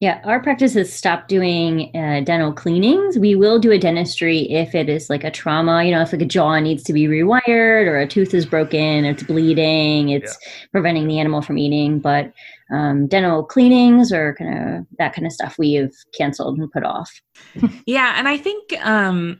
Yeah, 0.00 0.20
our 0.24 0.42
practice 0.42 0.74
has 0.74 0.90
stopped 0.90 1.28
doing 1.28 1.94
uh, 1.94 2.22
dental 2.24 2.52
cleanings. 2.52 3.18
We 3.18 3.36
will 3.36 3.60
do 3.60 3.70
a 3.70 3.78
dentistry 3.78 4.50
if 4.50 4.74
it 4.74 4.88
is 4.88 5.08
like 5.10 5.22
a 5.24 5.30
trauma, 5.30 5.84
you 5.84 5.92
know, 5.92 6.00
if 6.00 6.12
like 6.12 6.22
a 6.22 6.26
jaw 6.26 6.58
needs 6.58 6.82
to 6.84 6.92
be 6.92 7.06
rewired 7.06 7.86
or 7.86 7.98
a 7.98 8.08
tooth 8.08 8.34
is 8.34 8.44
broken, 8.46 9.04
it's 9.04 9.22
bleeding, 9.22 10.08
it's 10.08 10.36
preventing 10.72 11.06
the 11.06 11.20
animal 11.20 11.40
from 11.40 11.56
eating. 11.56 12.00
But 12.00 12.32
um, 12.72 13.06
dental 13.06 13.44
cleanings 13.44 14.10
or 14.10 14.34
kind 14.34 14.78
of 14.78 14.86
that 14.98 15.14
kind 15.14 15.26
of 15.26 15.32
stuff 15.32 15.56
we 15.56 15.74
have 15.74 15.92
canceled 16.16 16.58
and 16.58 16.72
put 16.72 16.82
off. 16.82 17.10
Yeah, 17.86 18.14
and 18.16 18.26
I 18.26 18.38
think 18.38 18.72
um 18.84 19.38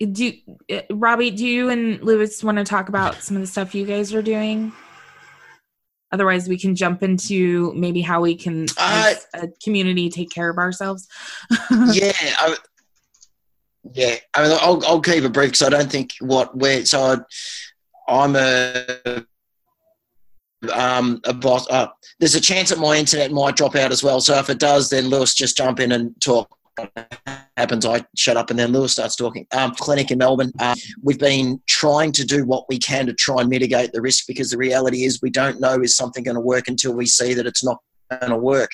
do 0.00 0.32
uh, 0.72 0.80
Robbie, 0.90 1.30
do 1.30 1.46
you 1.46 1.68
and 1.68 2.02
Lewis 2.02 2.42
want 2.42 2.58
to 2.58 2.64
talk 2.64 2.88
about 2.88 3.16
some 3.16 3.36
of 3.36 3.42
the 3.42 3.46
stuff 3.46 3.74
you 3.74 3.86
guys 3.86 4.14
are 4.14 4.22
doing? 4.22 4.72
Otherwise, 6.12 6.48
we 6.48 6.58
can 6.58 6.74
jump 6.74 7.02
into 7.02 7.72
maybe 7.74 8.00
how 8.00 8.20
we 8.20 8.36
can, 8.36 8.66
as 8.78 9.26
a 9.34 9.48
community, 9.62 10.08
take 10.08 10.30
care 10.30 10.48
of 10.48 10.56
ourselves. 10.56 11.08
yeah, 11.92 12.12
I, 12.14 12.56
yeah. 13.92 14.14
I 14.32 14.42
mean, 14.42 14.58
I'll, 14.60 14.84
I'll 14.86 15.00
keep 15.00 15.24
it 15.24 15.32
brief 15.32 15.50
because 15.50 15.62
I 15.62 15.68
don't 15.68 15.90
think 15.90 16.12
what 16.20 16.56
we're 16.56 16.84
so 16.84 17.00
I, 18.08 18.22
I'm 18.22 18.36
a 18.36 19.24
um 20.72 21.20
a 21.24 21.34
boss. 21.34 21.68
Uh, 21.68 21.88
there's 22.20 22.36
a 22.36 22.40
chance 22.40 22.70
that 22.70 22.78
my 22.78 22.96
internet 22.96 23.32
might 23.32 23.56
drop 23.56 23.74
out 23.74 23.92
as 23.92 24.02
well. 24.02 24.20
So 24.20 24.38
if 24.38 24.48
it 24.48 24.58
does, 24.58 24.88
then 24.88 25.08
Lewis 25.08 25.34
just 25.34 25.56
jump 25.56 25.80
in 25.80 25.92
and 25.92 26.18
talk. 26.20 26.48
Happens, 27.56 27.86
I 27.86 28.04
shut 28.14 28.36
up 28.36 28.50
and 28.50 28.58
then 28.58 28.72
Lewis 28.72 28.92
starts 28.92 29.16
talking. 29.16 29.46
Um, 29.52 29.74
clinic 29.74 30.10
in 30.10 30.18
Melbourne. 30.18 30.52
Uh, 30.58 30.74
we've 31.02 31.18
been 31.18 31.60
trying 31.66 32.12
to 32.12 32.24
do 32.24 32.44
what 32.44 32.66
we 32.68 32.78
can 32.78 33.06
to 33.06 33.14
try 33.14 33.40
and 33.40 33.48
mitigate 33.48 33.92
the 33.92 34.02
risk 34.02 34.26
because 34.26 34.50
the 34.50 34.58
reality 34.58 35.04
is 35.04 35.22
we 35.22 35.30
don't 35.30 35.58
know 35.58 35.80
is 35.80 35.96
something 35.96 36.22
going 36.22 36.34
to 36.34 36.40
work 36.40 36.68
until 36.68 36.92
we 36.92 37.06
see 37.06 37.32
that 37.32 37.46
it's 37.46 37.64
not 37.64 37.78
going 38.10 38.30
to 38.30 38.36
work. 38.36 38.70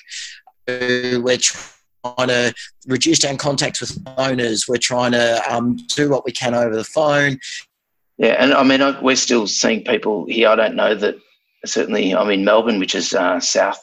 We're 0.67 1.37
trying 1.37 2.27
to 2.27 2.53
reduce 2.87 3.19
down 3.19 3.37
contacts 3.37 3.79
with 3.79 3.97
owners. 4.17 4.67
We're 4.67 4.77
trying 4.77 5.13
to 5.13 5.41
um, 5.49 5.77
do 5.95 6.09
what 6.09 6.25
we 6.25 6.31
can 6.33 6.53
over 6.53 6.75
the 6.75 6.83
phone. 6.83 7.39
Yeah, 8.17 8.35
and 8.37 8.53
I 8.53 8.63
mean, 8.63 8.81
I, 8.81 8.99
we're 9.01 9.15
still 9.15 9.47
seeing 9.47 9.83
people 9.83 10.25
here. 10.27 10.49
I 10.49 10.55
don't 10.55 10.75
know 10.75 10.93
that 10.95 11.15
certainly. 11.65 12.13
I'm 12.13 12.29
in 12.29 12.43
Melbourne, 12.43 12.79
which 12.79 12.95
is 12.95 13.13
uh, 13.13 13.39
south, 13.39 13.79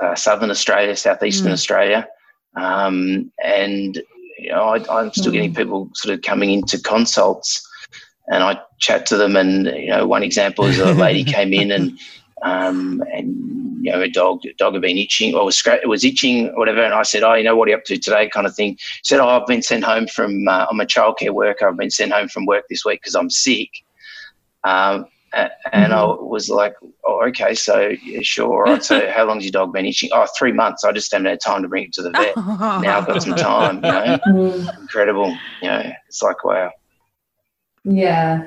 uh, 0.00 0.14
southern 0.14 0.50
Australia, 0.50 0.96
southeastern 0.96 1.50
Mm. 1.50 1.52
Australia, 1.52 2.08
um, 2.56 3.30
and 3.42 4.02
you 4.38 4.50
know, 4.50 4.62
I, 4.62 5.00
I'm 5.00 5.12
still 5.12 5.32
getting 5.32 5.54
people 5.54 5.90
sort 5.94 6.14
of 6.14 6.22
coming 6.22 6.50
into 6.50 6.80
consults, 6.80 7.66
and 8.28 8.42
I 8.42 8.60
chat 8.78 9.06
to 9.06 9.16
them. 9.16 9.36
And 9.36 9.66
you 9.66 9.88
know, 9.88 10.06
one 10.06 10.22
example 10.22 10.66
is 10.66 10.78
a 10.78 10.92
lady 10.92 11.24
came 11.32 11.52
in 11.52 11.70
and 11.70 11.98
um, 12.42 13.02
and 13.12 13.84
you 13.84 13.92
know, 13.92 14.00
a 14.00 14.08
dog 14.08 14.42
dog 14.58 14.74
had 14.74 14.82
been 14.82 14.98
itching 14.98 15.34
or 15.34 15.44
was 15.44 15.56
scratch, 15.56 15.80
it 15.82 15.88
was 15.88 16.04
itching 16.04 16.48
or 16.50 16.58
whatever. 16.58 16.82
And 16.82 16.94
I 16.94 17.02
said, 17.02 17.22
"Oh, 17.22 17.34
you 17.34 17.44
know, 17.44 17.56
what 17.56 17.68
are 17.68 17.72
you 17.72 17.76
up 17.76 17.84
to 17.84 17.98
today?" 17.98 18.28
Kind 18.28 18.46
of 18.46 18.54
thing. 18.54 18.72
He 18.72 18.78
said, 19.02 19.20
"Oh, 19.20 19.28
I've 19.28 19.46
been 19.46 19.62
sent 19.62 19.84
home 19.84 20.06
from. 20.06 20.46
Uh, 20.46 20.66
I'm 20.70 20.80
a 20.80 20.86
childcare 20.86 21.30
worker. 21.30 21.68
I've 21.68 21.76
been 21.76 21.90
sent 21.90 22.12
home 22.12 22.28
from 22.28 22.46
work 22.46 22.64
this 22.68 22.84
week 22.84 23.00
because 23.00 23.14
I'm 23.14 23.30
sick." 23.30 23.70
Um, 24.64 25.06
and 25.32 25.50
mm-hmm. 25.72 25.92
I 25.92 26.04
was 26.04 26.48
like, 26.48 26.74
"Oh, 27.04 27.22
okay, 27.28 27.54
so 27.54 27.90
yeah, 28.02 28.20
sure. 28.22 28.66
All 28.66 28.72
right. 28.72 28.82
So, 28.82 29.10
how 29.14 29.24
long's 29.26 29.44
your 29.44 29.52
dog 29.52 29.72
been 29.72 29.86
itching? 29.86 30.10
Oh, 30.12 30.26
three 30.38 30.52
months. 30.52 30.84
I 30.84 30.92
just 30.92 31.12
haven't 31.12 31.26
had 31.26 31.40
time 31.40 31.62
to 31.62 31.68
bring 31.68 31.84
it 31.84 31.92
to 31.94 32.02
the 32.02 32.10
vet. 32.10 32.36
now 32.36 32.98
I've 32.98 33.06
got 33.06 33.22
some 33.22 33.34
time. 33.34 33.76
You 33.76 33.82
know, 33.82 34.18
mm. 34.26 34.80
incredible. 34.80 35.36
You 35.62 35.68
know, 35.68 35.92
it's 36.08 36.22
like 36.22 36.44
wow. 36.44 36.70
Yeah, 37.84 38.44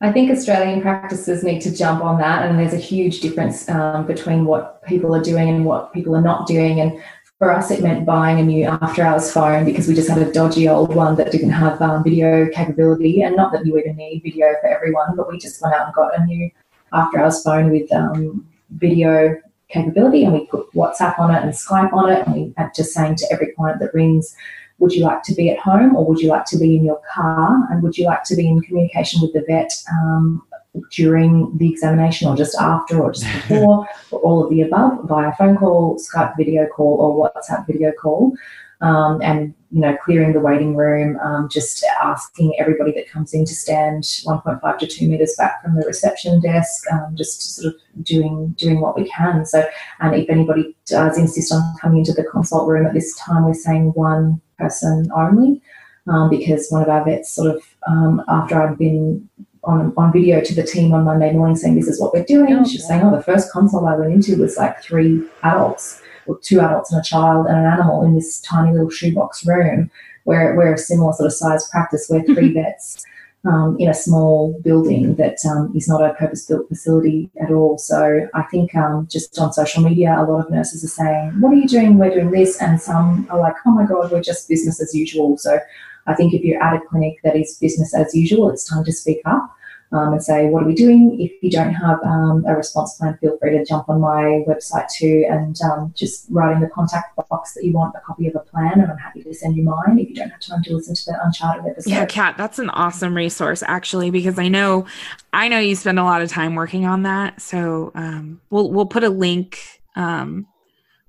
I 0.00 0.12
think 0.12 0.30
Australian 0.30 0.82
practices 0.82 1.42
need 1.42 1.60
to 1.62 1.74
jump 1.74 2.02
on 2.04 2.18
that, 2.18 2.48
and 2.48 2.58
there's 2.58 2.74
a 2.74 2.78
huge 2.78 3.20
difference 3.20 3.68
um, 3.68 4.06
between 4.06 4.44
what 4.44 4.82
people 4.84 5.14
are 5.14 5.22
doing 5.22 5.48
and 5.48 5.64
what 5.64 5.92
people 5.92 6.14
are 6.14 6.22
not 6.22 6.46
doing. 6.46 6.80
And 6.80 7.02
for 7.38 7.52
us, 7.52 7.70
it 7.70 7.82
meant 7.82 8.06
buying 8.06 8.38
a 8.38 8.42
new 8.42 8.64
after 8.64 9.02
hours 9.02 9.32
phone 9.32 9.64
because 9.64 9.88
we 9.88 9.94
just 9.94 10.08
had 10.08 10.18
a 10.18 10.32
dodgy 10.32 10.68
old 10.68 10.94
one 10.94 11.16
that 11.16 11.32
didn't 11.32 11.50
have 11.50 11.80
um, 11.82 12.04
video 12.04 12.48
capability. 12.50 13.22
And 13.22 13.36
not 13.36 13.52
that 13.52 13.66
you 13.66 13.76
even 13.78 13.96
need 13.96 14.22
video 14.22 14.54
for 14.60 14.68
everyone, 14.68 15.16
but 15.16 15.30
we 15.30 15.38
just 15.38 15.60
went 15.60 15.74
out 15.74 15.86
and 15.86 15.94
got 15.94 16.18
a 16.18 16.24
new 16.24 16.50
after 16.92 17.18
hours 17.18 17.42
phone 17.42 17.70
with 17.70 17.92
um, 17.92 18.46
video 18.70 19.36
capability, 19.68 20.24
and 20.24 20.32
we 20.32 20.46
put 20.46 20.72
WhatsApp 20.72 21.18
on 21.18 21.34
it 21.34 21.42
and 21.42 21.52
Skype 21.52 21.92
on 21.92 22.10
it, 22.10 22.24
and 22.26 22.34
we 22.34 22.54
are 22.56 22.70
just 22.74 22.92
saying 22.92 23.16
to 23.16 23.26
every 23.32 23.52
client 23.52 23.80
that 23.80 23.92
rings 23.92 24.36
would 24.78 24.92
you 24.92 25.04
like 25.04 25.22
to 25.22 25.34
be 25.34 25.50
at 25.50 25.58
home 25.58 25.94
or 25.94 26.04
would 26.04 26.18
you 26.18 26.28
like 26.28 26.44
to 26.46 26.58
be 26.58 26.76
in 26.76 26.84
your 26.84 27.00
car? 27.12 27.66
And 27.70 27.82
would 27.82 27.96
you 27.96 28.06
like 28.06 28.24
to 28.24 28.36
be 28.36 28.48
in 28.48 28.60
communication 28.60 29.20
with 29.22 29.32
the 29.32 29.44
vet 29.46 29.70
um, 29.90 30.42
during 30.90 31.56
the 31.56 31.70
examination 31.70 32.28
or 32.28 32.36
just 32.36 32.56
after 32.56 33.00
or 33.00 33.12
just 33.12 33.24
before 33.24 33.88
or 34.10 34.20
all 34.20 34.44
of 34.44 34.50
the 34.50 34.62
above 34.62 35.04
via 35.04 35.32
phone 35.36 35.56
call, 35.56 35.98
Skype 35.98 36.36
video 36.36 36.66
call, 36.66 36.96
or 37.00 37.30
WhatsApp 37.30 37.66
video 37.66 37.92
call? 37.92 38.32
Um, 38.80 39.22
and 39.22 39.54
you 39.70 39.80
know, 39.80 39.96
clearing 40.04 40.32
the 40.32 40.40
waiting 40.40 40.76
room, 40.76 41.18
um, 41.20 41.48
just 41.48 41.84
asking 42.02 42.54
everybody 42.58 42.92
that 42.92 43.08
comes 43.08 43.32
in 43.32 43.44
to 43.44 43.54
stand 43.54 44.02
1.5 44.02 44.78
to 44.78 44.86
2 44.86 45.08
meters 45.08 45.34
back 45.38 45.62
from 45.62 45.76
the 45.76 45.86
reception 45.86 46.40
desk, 46.40 46.84
um, 46.92 47.16
just 47.16 47.56
sort 47.56 47.74
of 47.74 48.04
doing 48.04 48.54
doing 48.58 48.80
what 48.80 48.96
we 48.96 49.08
can. 49.08 49.46
So, 49.46 49.64
and 50.00 50.14
if 50.14 50.28
anybody 50.28 50.76
does 50.86 51.18
insist 51.18 51.52
on 51.52 51.74
coming 51.80 51.98
into 52.00 52.12
the 52.12 52.24
consult 52.24 52.68
room 52.68 52.86
at 52.86 52.94
this 52.94 53.16
time, 53.16 53.44
we're 53.44 53.54
saying 53.54 53.92
one 53.94 54.40
person 54.58 55.10
only 55.16 55.62
um, 56.06 56.30
because 56.30 56.68
one 56.70 56.82
of 56.82 56.88
our 56.88 57.04
vets 57.04 57.30
sort 57.30 57.56
of 57.56 57.62
um, 57.88 58.22
after 58.28 58.60
I'd 58.60 58.78
been 58.78 59.28
on, 59.66 59.92
on 59.96 60.12
video 60.12 60.40
to 60.40 60.54
the 60.54 60.62
team 60.62 60.92
on 60.92 61.04
Monday 61.04 61.32
morning 61.32 61.56
saying 61.56 61.76
this 61.76 61.88
is 61.88 62.00
what 62.00 62.12
we're 62.12 62.24
doing. 62.24 62.52
Oh, 62.52 62.64
She's 62.64 62.86
saying, 62.86 63.02
oh, 63.02 63.14
the 63.14 63.22
first 63.22 63.52
consult 63.52 63.84
I 63.84 63.96
went 63.96 64.12
into 64.12 64.40
was 64.40 64.56
like 64.56 64.82
three 64.82 65.22
adults, 65.42 66.00
or 66.26 66.38
two 66.38 66.60
adults 66.60 66.92
and 66.92 67.00
a 67.00 67.04
child 67.04 67.46
and 67.46 67.58
an 67.58 67.66
animal 67.66 68.04
in 68.04 68.14
this 68.14 68.40
tiny 68.40 68.72
little 68.72 68.90
shoebox 68.90 69.46
room 69.46 69.90
where 70.24 70.54
we're 70.56 70.74
a 70.74 70.78
similar 70.78 71.12
sort 71.12 71.26
of 71.26 71.32
size 71.32 71.68
practice. 71.68 72.06
We're 72.08 72.24
three 72.24 72.52
vets 72.54 73.04
um, 73.44 73.76
in 73.78 73.88
a 73.88 73.94
small 73.94 74.58
building 74.62 75.16
that 75.16 75.36
um, 75.44 75.72
is 75.76 75.88
not 75.88 76.02
a 76.02 76.14
purpose 76.14 76.46
built 76.46 76.68
facility 76.68 77.30
at 77.40 77.50
all. 77.50 77.78
So 77.78 78.28
I 78.34 78.42
think 78.44 78.74
um, 78.74 79.06
just 79.10 79.38
on 79.38 79.52
social 79.52 79.82
media, 79.82 80.16
a 80.18 80.24
lot 80.24 80.46
of 80.46 80.50
nurses 80.50 80.82
are 80.84 80.88
saying, 80.88 81.40
What 81.40 81.52
are 81.52 81.56
you 81.56 81.68
doing? 81.68 81.98
We're 81.98 82.14
doing 82.14 82.30
this. 82.30 82.60
And 82.60 82.80
some 82.80 83.26
are 83.30 83.38
like, 83.38 83.54
Oh 83.66 83.70
my 83.70 83.84
God, 83.84 84.10
we're 84.10 84.22
just 84.22 84.48
business 84.48 84.80
as 84.80 84.94
usual. 84.94 85.36
So 85.36 85.58
I 86.06 86.14
think 86.14 86.34
if 86.34 86.42
you're 86.42 86.62
at 86.62 86.74
a 86.74 86.80
clinic 86.88 87.18
that 87.24 87.36
is 87.36 87.56
business 87.58 87.94
as 87.94 88.14
usual, 88.14 88.50
it's 88.50 88.68
time 88.68 88.84
to 88.84 88.92
speak 88.92 89.20
up 89.24 89.54
um, 89.94 90.12
and 90.12 90.22
say, 90.22 90.46
what 90.46 90.62
are 90.62 90.66
we 90.66 90.74
doing? 90.74 91.20
If 91.20 91.32
you 91.40 91.50
don't 91.50 91.72
have 91.72 92.02
um, 92.02 92.44
a 92.46 92.54
response 92.56 92.94
plan, 92.94 93.16
feel 93.18 93.38
free 93.38 93.56
to 93.56 93.64
jump 93.64 93.88
on 93.88 94.00
my 94.00 94.42
website 94.48 94.88
too 94.90 95.24
and 95.30 95.56
um, 95.62 95.94
just 95.96 96.26
write 96.30 96.56
in 96.56 96.60
the 96.60 96.68
contact 96.68 97.16
box 97.28 97.54
that 97.54 97.64
you 97.64 97.72
want 97.72 97.94
a 97.94 98.00
copy 98.00 98.26
of 98.26 98.34
a 98.34 98.40
plan, 98.40 98.80
and 98.80 98.90
I'm 98.90 98.98
happy 98.98 99.22
to 99.22 99.32
send 99.32 99.56
you 99.56 99.62
mine 99.62 99.98
if 99.98 100.08
you 100.08 100.16
don't 100.16 100.30
have 100.30 100.40
time 100.40 100.62
to 100.64 100.74
listen 100.74 100.94
to 100.94 101.04
the 101.06 101.18
Uncharted 101.24 101.64
episode. 101.70 101.90
Yeah, 101.90 102.06
Kat, 102.06 102.36
that's 102.36 102.58
an 102.58 102.70
awesome 102.70 103.16
resource 103.16 103.62
actually 103.62 104.10
because 104.10 104.38
I 104.38 104.48
know, 104.48 104.86
I 105.32 105.48
know 105.48 105.60
you 105.60 105.76
spend 105.76 105.98
a 105.98 106.04
lot 106.04 106.22
of 106.22 106.28
time 106.28 106.54
working 106.54 106.86
on 106.86 107.04
that. 107.04 107.40
So 107.40 107.92
um, 107.94 108.40
we'll 108.50 108.70
we'll 108.70 108.86
put 108.86 109.04
a 109.04 109.10
link. 109.10 109.80
Um, 109.96 110.46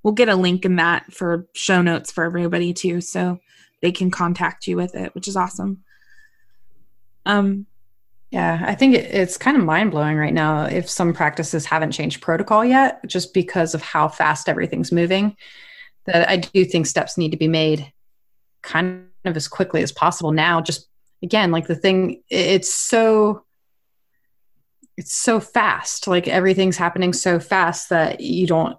we'll 0.03 0.13
get 0.13 0.29
a 0.29 0.35
link 0.35 0.63
in 0.63 0.75
that 0.75 1.11
for 1.11 1.47
show 1.53 1.81
notes 1.81 2.11
for 2.11 2.23
everybody 2.23 2.71
too, 2.71 3.01
so 3.01 3.39
they 3.85 3.91
can 3.91 4.09
contact 4.09 4.65
you 4.65 4.75
with 4.75 4.95
it, 4.95 5.13
which 5.13 5.27
is 5.27 5.35
awesome. 5.35 5.83
Um, 7.23 7.67
yeah, 8.31 8.63
I 8.65 8.73
think 8.73 8.95
it, 8.95 9.13
it's 9.13 9.37
kind 9.37 9.55
of 9.55 9.63
mind 9.63 9.91
blowing 9.91 10.17
right 10.17 10.33
now 10.33 10.65
if 10.65 10.89
some 10.89 11.13
practices 11.13 11.67
haven't 11.67 11.91
changed 11.91 12.19
protocol 12.19 12.65
yet, 12.65 12.99
just 13.05 13.31
because 13.31 13.75
of 13.75 13.83
how 13.83 14.07
fast 14.07 14.49
everything's 14.49 14.91
moving. 14.91 15.37
That 16.07 16.27
I 16.27 16.37
do 16.37 16.65
think 16.65 16.87
steps 16.87 17.15
need 17.15 17.29
to 17.29 17.37
be 17.37 17.47
made 17.47 17.93
kind 18.63 19.05
of 19.23 19.37
as 19.37 19.47
quickly 19.47 19.83
as 19.83 19.91
possible 19.91 20.31
now. 20.31 20.61
Just 20.61 20.89
again, 21.21 21.51
like 21.51 21.67
the 21.67 21.75
thing, 21.75 22.23
it's 22.27 22.73
so 22.73 23.45
it's 24.97 25.13
so 25.13 25.39
fast. 25.39 26.07
Like 26.07 26.27
everything's 26.27 26.77
happening 26.77 27.13
so 27.13 27.39
fast 27.39 27.89
that 27.89 28.19
you 28.19 28.47
don't. 28.47 28.77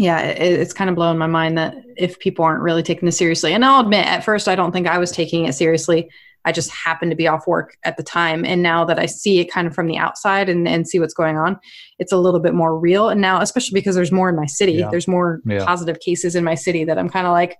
Yeah, 0.00 0.20
it, 0.20 0.60
it's 0.60 0.72
kind 0.72 0.90
of 0.90 0.96
blowing 0.96 1.18
my 1.18 1.26
mind 1.26 1.58
that 1.58 1.76
if 1.96 2.18
people 2.18 2.44
aren't 2.44 2.62
really 2.62 2.82
taking 2.82 3.06
this 3.06 3.18
seriously, 3.18 3.52
and 3.52 3.64
I'll 3.64 3.80
admit, 3.80 4.06
at 4.06 4.24
first, 4.24 4.48
I 4.48 4.54
don't 4.54 4.72
think 4.72 4.86
I 4.86 4.98
was 4.98 5.12
taking 5.12 5.46
it 5.46 5.54
seriously 5.54 6.08
I 6.44 6.52
just 6.52 6.70
happened 6.70 7.10
to 7.10 7.16
be 7.16 7.28
off 7.28 7.46
work 7.46 7.76
at 7.84 7.96
the 7.96 8.02
time. 8.02 8.44
And 8.44 8.62
now 8.62 8.84
that 8.86 8.98
I 8.98 9.06
see 9.06 9.40
it 9.40 9.50
kind 9.50 9.66
of 9.66 9.74
from 9.74 9.86
the 9.86 9.98
outside 9.98 10.48
and, 10.48 10.66
and 10.66 10.88
see 10.88 10.98
what's 10.98 11.14
going 11.14 11.36
on, 11.36 11.58
it's 11.98 12.12
a 12.12 12.16
little 12.16 12.40
bit 12.40 12.54
more 12.54 12.78
real. 12.78 13.08
And 13.08 13.20
now, 13.20 13.40
especially 13.40 13.78
because 13.78 13.94
there's 13.94 14.12
more 14.12 14.28
in 14.30 14.36
my 14.36 14.46
city, 14.46 14.72
yeah. 14.72 14.88
there's 14.90 15.08
more 15.08 15.40
yeah. 15.44 15.64
positive 15.64 16.00
cases 16.00 16.34
in 16.34 16.44
my 16.44 16.54
city 16.54 16.84
that 16.84 16.98
I'm 16.98 17.10
kind 17.10 17.26
of 17.26 17.32
like, 17.32 17.56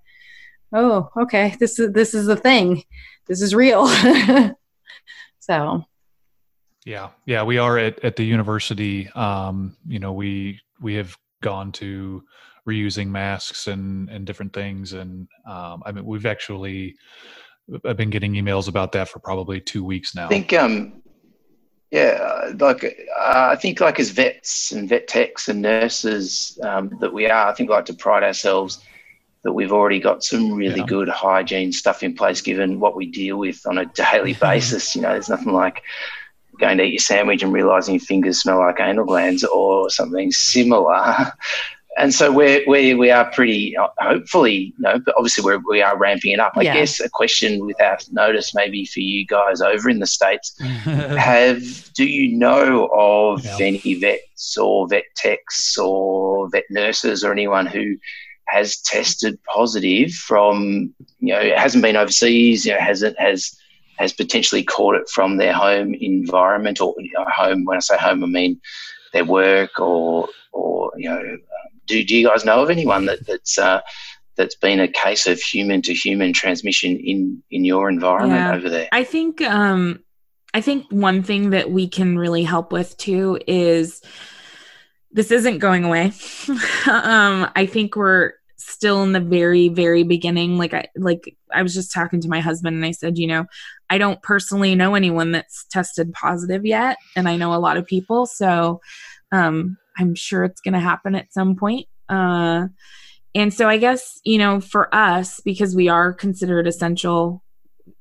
oh, 0.73 1.09
okay, 1.21 1.55
this 1.59 1.77
is 1.79 1.91
this 1.91 2.13
is 2.13 2.25
the 2.25 2.35
thing. 2.35 2.83
This 3.27 3.41
is 3.41 3.53
real. 3.53 3.87
so 5.39 5.83
yeah. 6.85 7.09
Yeah. 7.25 7.43
We 7.43 7.59
are 7.59 7.77
at, 7.77 8.03
at 8.03 8.15
the 8.15 8.23
university. 8.23 9.09
Um, 9.09 9.77
you 9.87 9.99
know, 9.99 10.13
we 10.13 10.59
we 10.81 10.95
have 10.95 11.15
gone 11.41 11.71
to 11.73 12.23
reusing 12.67 13.07
masks 13.07 13.67
and 13.67 14.09
and 14.09 14.25
different 14.25 14.53
things. 14.53 14.93
And 14.93 15.27
um, 15.47 15.83
I 15.85 15.91
mean 15.91 16.05
we've 16.05 16.25
actually 16.25 16.95
I've 17.85 17.97
been 17.97 18.09
getting 18.09 18.33
emails 18.33 18.67
about 18.67 18.91
that 18.93 19.09
for 19.09 19.19
probably 19.19 19.61
two 19.61 19.83
weeks 19.83 20.15
now. 20.15 20.25
I 20.25 20.29
think, 20.29 20.53
um, 20.53 21.01
yeah, 21.91 22.51
like 22.59 22.83
uh, 22.83 23.49
I 23.51 23.55
think, 23.55 23.79
like 23.79 23.99
as 23.99 24.09
vets 24.09 24.71
and 24.71 24.89
vet 24.89 25.07
techs 25.07 25.47
and 25.47 25.61
nurses 25.61 26.59
um, 26.63 26.97
that 26.99 27.13
we 27.13 27.27
are, 27.27 27.47
I 27.47 27.53
think 27.53 27.69
we 27.69 27.75
like 27.75 27.85
to 27.85 27.93
pride 27.93 28.23
ourselves 28.23 28.83
that 29.43 29.53
we've 29.53 29.71
already 29.71 29.99
got 29.99 30.23
some 30.23 30.53
really 30.53 30.81
yeah. 30.81 30.85
good 30.85 31.09
hygiene 31.09 31.71
stuff 31.71 32.03
in 32.03 32.13
place, 32.13 32.41
given 32.41 32.79
what 32.79 32.95
we 32.95 33.07
deal 33.07 33.37
with 33.37 33.65
on 33.65 33.77
a 33.77 33.85
daily 33.85 34.33
basis. 34.41 34.95
you 34.95 35.01
know, 35.01 35.11
there's 35.11 35.29
nothing 35.29 35.53
like 35.53 35.81
going 36.61 36.77
to 36.77 36.83
eat 36.83 36.93
your 36.93 36.99
sandwich 36.99 37.43
and 37.43 37.51
realizing 37.51 37.95
your 37.95 38.01
fingers 38.01 38.39
smell 38.39 38.59
like 38.59 38.79
anal 38.79 39.05
glands 39.05 39.43
or 39.43 39.89
something 39.89 40.31
similar. 40.31 41.33
and 41.97 42.13
so 42.13 42.31
we're, 42.31 42.63
we 42.67 42.93
we 42.93 43.11
are 43.11 43.29
pretty 43.31 43.75
uh, 43.75 43.87
hopefully 43.99 44.73
you 44.77 44.79
know 44.79 44.99
but 44.99 45.13
obviously 45.17 45.43
we're, 45.43 45.61
we 45.69 45.81
are 45.81 45.97
ramping 45.97 46.31
it 46.31 46.39
up 46.39 46.53
i 46.55 46.61
yeah. 46.61 46.73
guess 46.73 46.99
a 46.99 47.09
question 47.09 47.65
without 47.65 48.05
notice 48.11 48.55
maybe 48.55 48.85
for 48.85 49.01
you 49.01 49.25
guys 49.25 49.61
over 49.61 49.89
in 49.89 49.99
the 49.99 50.07
states 50.07 50.57
have 50.59 51.61
do 51.93 52.05
you 52.05 52.37
know 52.37 52.89
of 52.93 53.43
yeah. 53.43 53.57
any 53.59 53.95
vets 53.95 54.57
or 54.57 54.87
vet 54.87 55.03
techs 55.15 55.77
or 55.77 56.49
vet 56.49 56.63
nurses 56.69 57.23
or 57.23 57.31
anyone 57.31 57.65
who 57.65 57.95
has 58.47 58.81
tested 58.81 59.41
positive 59.43 60.11
from 60.11 60.93
you 61.19 61.33
know 61.33 61.55
hasn't 61.55 61.83
been 61.83 61.95
overseas 61.95 62.65
you 62.65 62.71
know 62.71 62.79
hasn't 62.79 63.19
has 63.19 63.55
has 64.01 64.13
potentially 64.13 64.63
caught 64.63 64.95
it 64.95 65.07
from 65.09 65.37
their 65.37 65.53
home 65.53 65.93
environment 65.93 66.81
or 66.81 66.93
you 66.99 67.11
know, 67.13 67.25
home 67.33 67.65
when 67.65 67.77
i 67.77 67.79
say 67.79 67.97
home 67.97 68.23
i 68.23 68.27
mean 68.27 68.59
their 69.13 69.25
work 69.25 69.79
or 69.79 70.27
or 70.51 70.91
you 70.97 71.09
know 71.09 71.37
do, 71.91 72.03
do 72.03 72.15
you 72.15 72.27
guys 72.27 72.45
know 72.45 72.61
of 72.61 72.69
anyone 72.69 73.05
that, 73.05 73.25
that's 73.27 73.57
uh, 73.57 73.81
that's 74.37 74.55
been 74.55 74.79
a 74.79 74.87
case 74.87 75.27
of 75.27 75.39
human 75.39 75.81
to 75.83 75.93
human 75.93 76.33
transmission 76.33 76.97
in 76.97 77.43
in 77.51 77.65
your 77.65 77.89
environment 77.89 78.39
yeah. 78.39 78.55
over 78.55 78.69
there? 78.69 78.89
I 78.91 79.03
think 79.03 79.41
um, 79.41 80.03
I 80.53 80.61
think 80.61 80.87
one 80.89 81.23
thing 81.23 81.51
that 81.51 81.71
we 81.71 81.87
can 81.87 82.17
really 82.17 82.43
help 82.43 82.71
with 82.71 82.97
too 82.97 83.39
is 83.47 84.01
this 85.11 85.31
isn't 85.31 85.59
going 85.59 85.83
away. 85.83 86.13
um, 86.89 87.49
I 87.55 87.67
think 87.69 87.95
we're 87.95 88.33
still 88.71 89.03
in 89.03 89.11
the 89.11 89.19
very 89.19 89.67
very 89.67 90.03
beginning 90.03 90.57
like 90.57 90.73
i 90.73 90.87
like 90.95 91.35
i 91.53 91.61
was 91.61 91.73
just 91.73 91.93
talking 91.93 92.21
to 92.21 92.29
my 92.29 92.39
husband 92.39 92.75
and 92.75 92.85
i 92.85 92.91
said 92.91 93.17
you 93.17 93.27
know 93.27 93.45
i 93.89 93.97
don't 93.97 94.21
personally 94.21 94.73
know 94.75 94.95
anyone 94.95 95.31
that's 95.31 95.65
tested 95.69 96.11
positive 96.13 96.65
yet 96.65 96.97
and 97.15 97.27
i 97.27 97.35
know 97.35 97.53
a 97.53 97.59
lot 97.59 97.77
of 97.77 97.85
people 97.85 98.25
so 98.25 98.79
um 99.31 99.77
I'm 99.97 100.15
sure 100.15 100.43
it's 100.43 100.61
going 100.61 100.73
to 100.73 100.79
happen 100.79 101.15
at 101.15 101.33
some 101.33 101.55
point. 101.55 101.87
Uh, 102.09 102.67
and 103.33 103.53
so 103.53 103.69
I 103.69 103.77
guess, 103.77 104.19
you 104.23 104.37
know, 104.37 104.59
for 104.59 104.93
us, 104.93 105.39
because 105.41 105.75
we 105.75 105.87
are 105.87 106.13
considered 106.13 106.67
essential, 106.67 107.43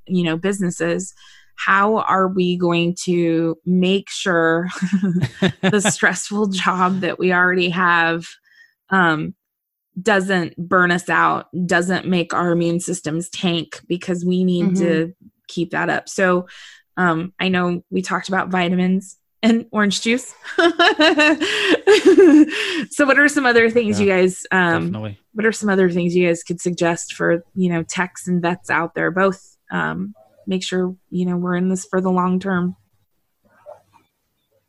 you 0.06 0.24
know, 0.24 0.36
businesses, 0.36 1.14
how 1.56 1.98
are 1.98 2.28
we 2.28 2.56
going 2.56 2.96
to 3.04 3.56
make 3.66 4.08
sure 4.10 4.68
the 5.62 5.80
stressful 5.90 6.48
job 6.48 7.00
that 7.00 7.18
we 7.18 7.32
already 7.32 7.68
have 7.68 8.26
um, 8.88 9.34
doesn't 10.00 10.56
burn 10.56 10.90
us 10.90 11.08
out, 11.08 11.48
doesn't 11.66 12.06
make 12.06 12.34
our 12.34 12.50
immune 12.52 12.80
systems 12.80 13.28
tank 13.28 13.80
because 13.86 14.24
we 14.24 14.44
need 14.44 14.66
mm-hmm. 14.66 14.82
to 14.82 15.14
keep 15.48 15.70
that 15.70 15.90
up. 15.90 16.08
So 16.08 16.46
um, 16.96 17.32
I 17.38 17.48
know 17.48 17.82
we 17.90 18.02
talked 18.02 18.28
about 18.28 18.50
vitamins 18.50 19.16
and 19.42 19.66
orange 19.72 20.02
juice. 20.02 20.34
so 22.90 23.06
what 23.06 23.18
are 23.18 23.28
some 23.28 23.46
other 23.46 23.70
things 23.70 23.98
yeah, 23.98 24.04
you 24.04 24.10
guys 24.12 24.46
um 24.50 24.86
definitely. 24.86 25.18
what 25.32 25.46
are 25.46 25.52
some 25.52 25.70
other 25.70 25.88
things 25.90 26.14
you 26.14 26.26
guys 26.26 26.42
could 26.42 26.60
suggest 26.60 27.14
for, 27.14 27.42
you 27.54 27.70
know, 27.72 27.82
techs 27.82 28.28
and 28.28 28.42
vets 28.42 28.68
out 28.68 28.94
there 28.94 29.10
both 29.10 29.56
um 29.70 30.14
make 30.46 30.62
sure, 30.62 30.94
you 31.10 31.24
know, 31.24 31.36
we're 31.36 31.56
in 31.56 31.68
this 31.68 31.86
for 31.86 32.00
the 32.00 32.10
long 32.10 32.38
term. 32.38 32.76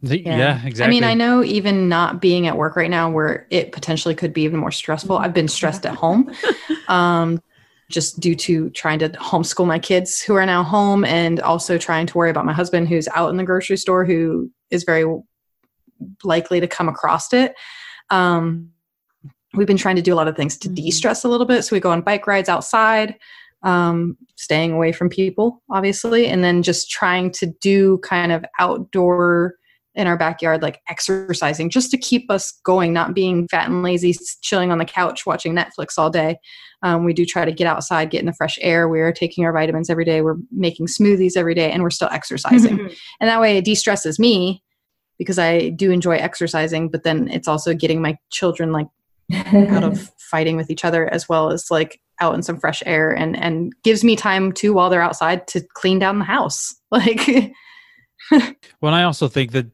Yeah. 0.01 0.37
yeah. 0.37 0.65
exactly. 0.65 0.83
I 0.83 0.89
mean, 0.89 1.03
I 1.03 1.13
know 1.13 1.43
even 1.43 1.87
not 1.87 2.21
being 2.21 2.47
at 2.47 2.57
work 2.57 2.75
right 2.75 2.89
now 2.89 3.09
where 3.09 3.47
it 3.49 3.71
potentially 3.71 4.15
could 4.15 4.33
be 4.33 4.41
even 4.43 4.59
more 4.59 4.71
stressful. 4.71 5.17
I've 5.17 5.33
been 5.33 5.47
stressed 5.47 5.85
at 5.85 5.95
home. 5.95 6.31
Um, 6.87 7.41
just 7.89 8.19
due 8.19 8.35
to 8.35 8.69
trying 8.71 8.99
to 8.99 9.09
homeschool 9.09 9.65
my 9.65 9.79
kids 9.79 10.21
who 10.21 10.35
are 10.35 10.45
now 10.45 10.61
home 10.63 11.05
and 11.05 11.39
also 11.39 11.77
trying 11.77 12.05
to 12.07 12.17
worry 12.17 12.29
about 12.29 12.45
my 12.45 12.53
husband 12.53 12.89
who's 12.89 13.07
out 13.13 13.29
in 13.29 13.37
the 13.37 13.43
grocery 13.43 13.77
store 13.77 14.03
who 14.03 14.51
is 14.71 14.83
very 14.83 15.05
likely 16.23 16.59
to 16.59 16.67
come 16.67 16.89
across 16.89 17.31
it. 17.31 17.53
Um, 18.09 18.71
we've 19.53 19.67
been 19.67 19.77
trying 19.77 19.97
to 19.97 20.01
do 20.01 20.13
a 20.13 20.15
lot 20.15 20.27
of 20.27 20.35
things 20.35 20.57
to 20.57 20.67
mm-hmm. 20.67 20.75
de-stress 20.75 21.23
a 21.23 21.29
little 21.29 21.45
bit. 21.45 21.63
So 21.63 21.75
we 21.75 21.79
go 21.79 21.91
on 21.91 22.01
bike 22.01 22.27
rides 22.27 22.49
outside, 22.49 23.15
um, 23.63 24.17
staying 24.35 24.71
away 24.71 24.91
from 24.91 25.09
people, 25.09 25.61
obviously, 25.69 26.27
and 26.27 26.43
then 26.43 26.63
just 26.63 26.89
trying 26.89 27.31
to 27.33 27.45
do 27.61 27.99
kind 27.99 28.31
of 28.31 28.43
outdoor 28.59 29.55
in 29.95 30.07
our 30.07 30.17
backyard, 30.17 30.61
like 30.61 30.81
exercising, 30.87 31.69
just 31.69 31.91
to 31.91 31.97
keep 31.97 32.31
us 32.31 32.51
going, 32.63 32.93
not 32.93 33.13
being 33.13 33.47
fat 33.49 33.69
and 33.69 33.83
lazy, 33.83 34.15
chilling 34.41 34.71
on 34.71 34.77
the 34.77 34.85
couch 34.85 35.25
watching 35.25 35.53
Netflix 35.53 35.97
all 35.97 36.09
day. 36.09 36.37
Um, 36.83 37.03
we 37.03 37.13
do 37.13 37.25
try 37.25 37.45
to 37.45 37.51
get 37.51 37.67
outside, 37.67 38.09
get 38.09 38.21
in 38.21 38.25
the 38.25 38.33
fresh 38.33 38.57
air. 38.61 38.87
We 38.87 39.01
are 39.01 39.11
taking 39.11 39.45
our 39.45 39.53
vitamins 39.53 39.89
every 39.89 40.05
day. 40.05 40.21
We're 40.21 40.37
making 40.51 40.87
smoothies 40.87 41.35
every 41.35 41.53
day, 41.53 41.71
and 41.71 41.83
we're 41.83 41.89
still 41.89 42.09
exercising. 42.11 42.79
and 43.19 43.29
that 43.29 43.41
way, 43.41 43.57
it 43.57 43.65
de 43.65 43.75
stresses 43.75 44.17
me 44.17 44.63
because 45.19 45.37
I 45.37 45.69
do 45.69 45.91
enjoy 45.91 46.15
exercising, 46.15 46.89
but 46.89 47.03
then 47.03 47.27
it's 47.27 47.47
also 47.47 47.73
getting 47.73 48.01
my 48.01 48.17
children 48.31 48.71
like 48.71 48.87
out 49.53 49.83
of 49.83 50.09
fighting 50.17 50.57
with 50.57 50.69
each 50.71 50.83
other 50.85 51.07
as 51.13 51.29
well 51.29 51.51
as 51.51 51.69
like 51.69 51.99
out 52.19 52.33
in 52.33 52.41
some 52.41 52.59
fresh 52.59 52.83
air 52.85 53.11
and 53.11 53.37
and 53.37 53.73
gives 53.83 54.03
me 54.03 54.15
time 54.15 54.51
too 54.51 54.73
while 54.73 54.89
they're 54.89 55.01
outside 55.01 55.47
to 55.47 55.61
clean 55.73 55.99
down 55.99 56.19
the 56.19 56.25
house 56.25 56.75
like 56.91 57.53
well 58.81 58.93
i 58.93 59.03
also 59.03 59.27
think 59.27 59.51
that 59.51 59.67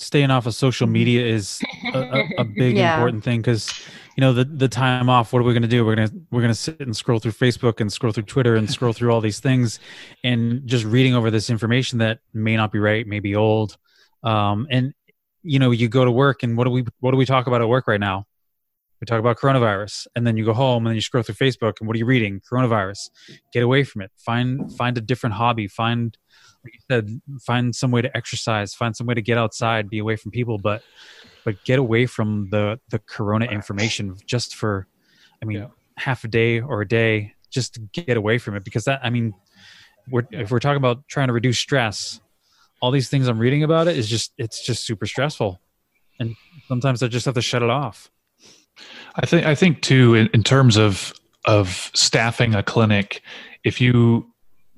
staying 0.00 0.30
off 0.30 0.46
of 0.46 0.54
social 0.54 0.86
media 0.86 1.24
is 1.24 1.60
a, 1.92 1.98
a, 1.98 2.28
a 2.38 2.44
big 2.56 2.76
yeah. 2.76 2.94
important 2.94 3.22
thing 3.22 3.40
because 3.40 3.70
you 4.16 4.22
know 4.22 4.32
the 4.32 4.44
the 4.44 4.68
time 4.68 5.08
off 5.08 5.32
what 5.32 5.40
are 5.40 5.44
we 5.44 5.52
going 5.52 5.62
to 5.62 5.68
do? 5.68 5.84
We're 5.84 5.94
going 5.94 6.08
to 6.08 6.14
we're 6.30 6.40
going 6.40 6.50
to 6.50 6.58
sit 6.58 6.80
and 6.80 6.96
scroll 6.96 7.18
through 7.18 7.32
facebook 7.32 7.80
and 7.80 7.92
scroll 7.92 8.12
through 8.12 8.24
twitter 8.24 8.56
and 8.56 8.70
scroll 8.70 8.92
through 8.92 9.12
all 9.12 9.20
these 9.20 9.40
things 9.40 9.78
and 10.24 10.66
just 10.66 10.84
reading 10.84 11.14
over 11.14 11.30
this 11.30 11.50
information 11.50 11.98
that 11.98 12.20
may 12.32 12.56
not 12.56 12.72
be 12.72 12.78
right 12.78 13.06
may 13.06 13.20
be 13.20 13.36
old. 13.36 13.76
Um, 14.22 14.66
and 14.70 14.94
you 15.42 15.58
know 15.58 15.70
you 15.70 15.88
go 15.88 16.04
to 16.04 16.10
work 16.10 16.42
and 16.42 16.56
what 16.56 16.64
do 16.64 16.70
we 16.70 16.84
what 17.00 17.12
do 17.12 17.16
we 17.16 17.26
talk 17.26 17.46
about 17.46 17.60
at 17.60 17.68
work 17.68 17.86
right 17.86 18.00
now? 18.00 18.26
We 19.00 19.06
talk 19.06 19.20
about 19.20 19.38
coronavirus 19.38 20.06
and 20.16 20.26
then 20.26 20.36
you 20.36 20.44
go 20.44 20.52
home 20.52 20.84
and 20.84 20.90
then 20.90 20.96
you 20.96 21.02
scroll 21.02 21.22
through 21.22 21.36
facebook 21.36 21.74
and 21.80 21.86
what 21.86 21.94
are 21.94 21.98
you 21.98 22.06
reading? 22.06 22.40
Coronavirus. 22.50 23.10
Get 23.52 23.62
away 23.62 23.84
from 23.84 24.02
it. 24.02 24.10
Find 24.16 24.72
find 24.76 24.96
a 24.98 25.00
different 25.00 25.34
hobby. 25.34 25.68
Find 25.68 26.16
like 26.64 26.74
you 26.74 26.80
said 26.90 27.20
find 27.40 27.74
some 27.74 27.90
way 27.90 28.02
to 28.02 28.14
exercise 28.16 28.74
find 28.74 28.96
some 28.96 29.06
way 29.06 29.14
to 29.14 29.22
get 29.22 29.38
outside 29.38 29.88
be 29.88 29.98
away 29.98 30.16
from 30.16 30.30
people 30.30 30.58
but 30.58 30.82
but 31.44 31.62
get 31.64 31.78
away 31.78 32.06
from 32.06 32.48
the 32.50 32.78
the 32.90 32.98
corona 33.00 33.46
information 33.46 34.16
just 34.26 34.54
for 34.54 34.86
i 35.42 35.44
mean 35.44 35.58
yeah. 35.58 35.66
half 35.96 36.24
a 36.24 36.28
day 36.28 36.60
or 36.60 36.80
a 36.82 36.88
day 36.88 37.34
just 37.50 37.74
to 37.74 37.80
get 37.92 38.16
away 38.16 38.38
from 38.38 38.54
it 38.56 38.64
because 38.64 38.84
that 38.84 39.00
i 39.02 39.10
mean 39.10 39.32
we're, 40.10 40.26
yeah. 40.30 40.40
if 40.40 40.50
we're 40.50 40.58
talking 40.58 40.76
about 40.76 41.06
trying 41.08 41.28
to 41.28 41.32
reduce 41.32 41.58
stress 41.58 42.20
all 42.80 42.90
these 42.90 43.08
things 43.08 43.28
i'm 43.28 43.38
reading 43.38 43.62
about 43.62 43.88
it 43.88 43.96
is 43.96 44.08
just 44.08 44.32
it's 44.38 44.64
just 44.64 44.84
super 44.84 45.06
stressful 45.06 45.60
and 46.18 46.34
sometimes 46.68 47.02
i 47.02 47.08
just 47.08 47.24
have 47.24 47.34
to 47.34 47.42
shut 47.42 47.62
it 47.62 47.70
off 47.70 48.10
i 49.16 49.26
think 49.26 49.46
i 49.46 49.54
think 49.54 49.80
too 49.82 50.14
in, 50.14 50.28
in 50.34 50.42
terms 50.42 50.76
of 50.76 51.14
of 51.46 51.90
staffing 51.94 52.54
a 52.54 52.62
clinic 52.62 53.22
if 53.64 53.80
you 53.80 54.30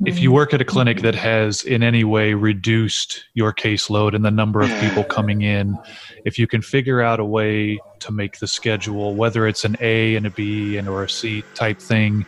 if 0.05 0.19
you 0.21 0.33
work 0.33 0.53
at 0.53 0.61
a 0.61 0.65
clinic 0.65 1.01
that 1.03 1.15
has 1.15 1.63
in 1.63 1.83
any 1.83 2.03
way 2.03 2.35
reduced 2.35 3.25
your 3.35 3.53
caseload 3.53 4.15
and 4.15 4.25
the 4.25 4.31
number 4.31 4.61
of 4.61 4.69
people 4.81 5.05
coming 5.09 5.43
in, 5.43 5.79
if 6.25 6.39
you 6.39 6.47
can 6.47 6.63
figure 6.63 7.01
out 7.01 7.21
a 7.21 7.25
way 7.25 7.79
to 8.01 8.13
make 8.13 8.39
the 8.39 8.47
schedule, 8.47 9.15
whether 9.15 9.47
it's 9.47 9.65
an 9.65 9.77
A 9.81 10.17
and 10.17 10.27
a 10.27 10.31
B 10.31 10.77
and 10.77 10.89
or 10.89 11.05
a 11.05 11.09
C 11.09 11.43
type 11.55 11.79
thing, 11.79 12.27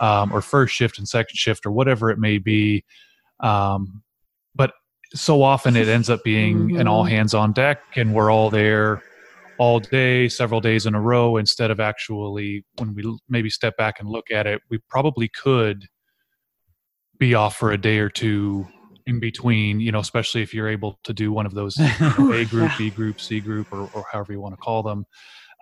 um, 0.00 0.32
or 0.32 0.40
first 0.40 0.74
shift 0.74 0.98
and 0.98 1.06
second 1.06 1.36
shift 1.36 1.66
or 1.66 1.70
whatever 1.70 2.10
it 2.10 2.18
may 2.18 2.38
be, 2.38 2.84
um, 3.40 4.02
but 4.54 4.72
so 5.14 5.42
often 5.42 5.76
it 5.76 5.88
ends 5.88 6.08
up 6.08 6.22
being 6.24 6.68
mm-hmm. 6.68 6.80
an 6.80 6.88
all 6.88 7.04
hands 7.04 7.34
on 7.34 7.52
deck 7.52 7.80
and 7.96 8.14
we're 8.14 8.30
all 8.30 8.48
there 8.48 9.02
all 9.58 9.78
day, 9.78 10.26
several 10.26 10.62
days 10.62 10.86
in 10.86 10.94
a 10.94 11.00
row, 11.00 11.36
instead 11.36 11.70
of 11.70 11.80
actually 11.80 12.64
when 12.78 12.94
we 12.94 13.18
maybe 13.28 13.50
step 13.50 13.76
back 13.76 14.00
and 14.00 14.08
look 14.08 14.30
at 14.30 14.46
it, 14.46 14.62
we 14.70 14.78
probably 14.88 15.28
could 15.28 15.86
be 17.20 17.34
off 17.34 17.54
for 17.56 17.70
a 17.70 17.78
day 17.78 17.98
or 17.98 18.08
two 18.08 18.66
in 19.06 19.20
between, 19.20 19.78
you 19.78 19.92
know, 19.92 20.00
especially 20.00 20.42
if 20.42 20.54
you're 20.54 20.68
able 20.68 20.98
to 21.04 21.12
do 21.12 21.32
one 21.32 21.46
of 21.46 21.54
those 21.54 21.76
you 21.76 21.86
know, 22.18 22.32
A 22.32 22.44
group, 22.44 22.72
B 22.76 22.90
group, 22.90 23.20
C 23.20 23.38
group, 23.38 23.72
or, 23.72 23.88
or 23.94 24.04
however 24.10 24.32
you 24.32 24.40
want 24.40 24.54
to 24.54 24.56
call 24.56 24.82
them, 24.82 25.04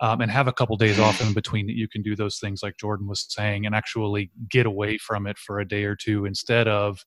um, 0.01 0.21
and 0.21 0.31
have 0.31 0.47
a 0.47 0.53
couple 0.53 0.75
days 0.77 0.97
off 0.97 1.21
in 1.21 1.33
between 1.33 1.67
that 1.67 1.75
you 1.75 1.87
can 1.89 2.01
do 2.01 2.15
those 2.15 2.39
things 2.39 2.63
like 2.63 2.77
Jordan 2.77 3.07
was 3.07 3.25
saying 3.29 3.65
and 3.65 3.75
actually 3.75 4.31
get 4.49 4.65
away 4.65 4.97
from 4.97 5.27
it 5.27 5.37
for 5.37 5.59
a 5.59 5.67
day 5.67 5.83
or 5.83 5.95
two 5.95 6.25
instead 6.25 6.67
of, 6.69 7.03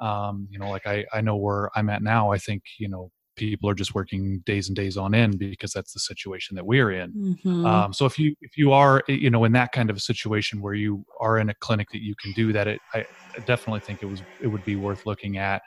um, 0.00 0.46
you 0.48 0.58
know, 0.58 0.70
like 0.70 0.86
I, 0.86 1.04
I 1.12 1.20
know 1.20 1.36
where 1.36 1.68
I'm 1.74 1.90
at 1.90 2.02
now, 2.02 2.30
I 2.30 2.38
think, 2.38 2.62
you 2.78 2.88
know, 2.88 3.10
people 3.36 3.68
are 3.68 3.74
just 3.74 3.94
working 3.94 4.42
days 4.44 4.68
and 4.68 4.76
days 4.76 4.96
on 4.96 5.14
end 5.14 5.38
because 5.38 5.72
that's 5.72 5.92
the 5.92 6.00
situation 6.00 6.54
that 6.56 6.66
we're 6.66 6.90
in. 6.90 7.12
Mm-hmm. 7.12 7.66
Um, 7.66 7.92
so 7.92 8.04
if 8.06 8.18
you 8.18 8.34
if 8.40 8.56
you 8.56 8.72
are 8.72 9.02
you 9.08 9.30
know 9.30 9.44
in 9.44 9.52
that 9.52 9.72
kind 9.72 9.90
of 9.90 9.96
a 9.96 10.00
situation 10.00 10.60
where 10.60 10.74
you 10.74 11.04
are 11.20 11.38
in 11.38 11.48
a 11.48 11.54
clinic 11.54 11.88
that 11.92 12.02
you 12.02 12.14
can 12.20 12.32
do 12.32 12.52
that, 12.52 12.68
it, 12.68 12.80
I 12.94 13.04
definitely 13.46 13.80
think 13.80 14.02
it 14.02 14.06
was 14.06 14.22
it 14.40 14.48
would 14.48 14.64
be 14.64 14.76
worth 14.76 15.06
looking 15.06 15.38
at. 15.38 15.62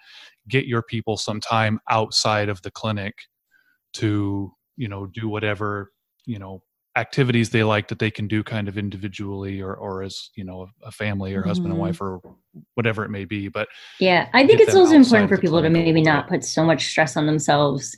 Get 0.47 0.67
your 0.67 0.83
people 0.83 1.17
some 1.17 1.39
time 1.39 1.79
outside 1.89 2.49
of 2.49 2.61
the 2.61 2.71
clinic 2.71 3.15
to 3.93 4.51
you 4.77 4.87
know 4.87 5.07
do 5.07 5.27
whatever 5.27 5.91
you 6.25 6.39
know 6.39 6.61
activities 6.95 7.49
they 7.49 7.63
like 7.63 7.87
that 7.89 7.99
they 7.99 8.09
can 8.09 8.27
do 8.27 8.43
kind 8.43 8.67
of 8.67 8.77
individually 8.77 9.61
or, 9.61 9.73
or 9.75 10.01
as 10.01 10.29
you 10.35 10.43
know 10.43 10.67
a 10.83 10.91
family 10.91 11.33
or 11.33 11.43
husband 11.43 11.73
mm-hmm. 11.73 11.73
and 11.73 11.81
wife 11.81 12.01
or 12.01 12.21
whatever 12.75 13.03
it 13.03 13.09
may 13.09 13.25
be 13.25 13.47
but 13.49 13.67
yeah 13.99 14.29
i 14.33 14.45
think 14.45 14.61
it's 14.61 14.75
also 14.75 14.95
important 14.95 15.29
for 15.29 15.37
people 15.37 15.61
to 15.61 15.69
maybe 15.69 16.01
not 16.01 16.27
put 16.27 16.43
so 16.43 16.63
much 16.63 16.87
stress 16.87 17.17
on 17.17 17.25
themselves 17.25 17.97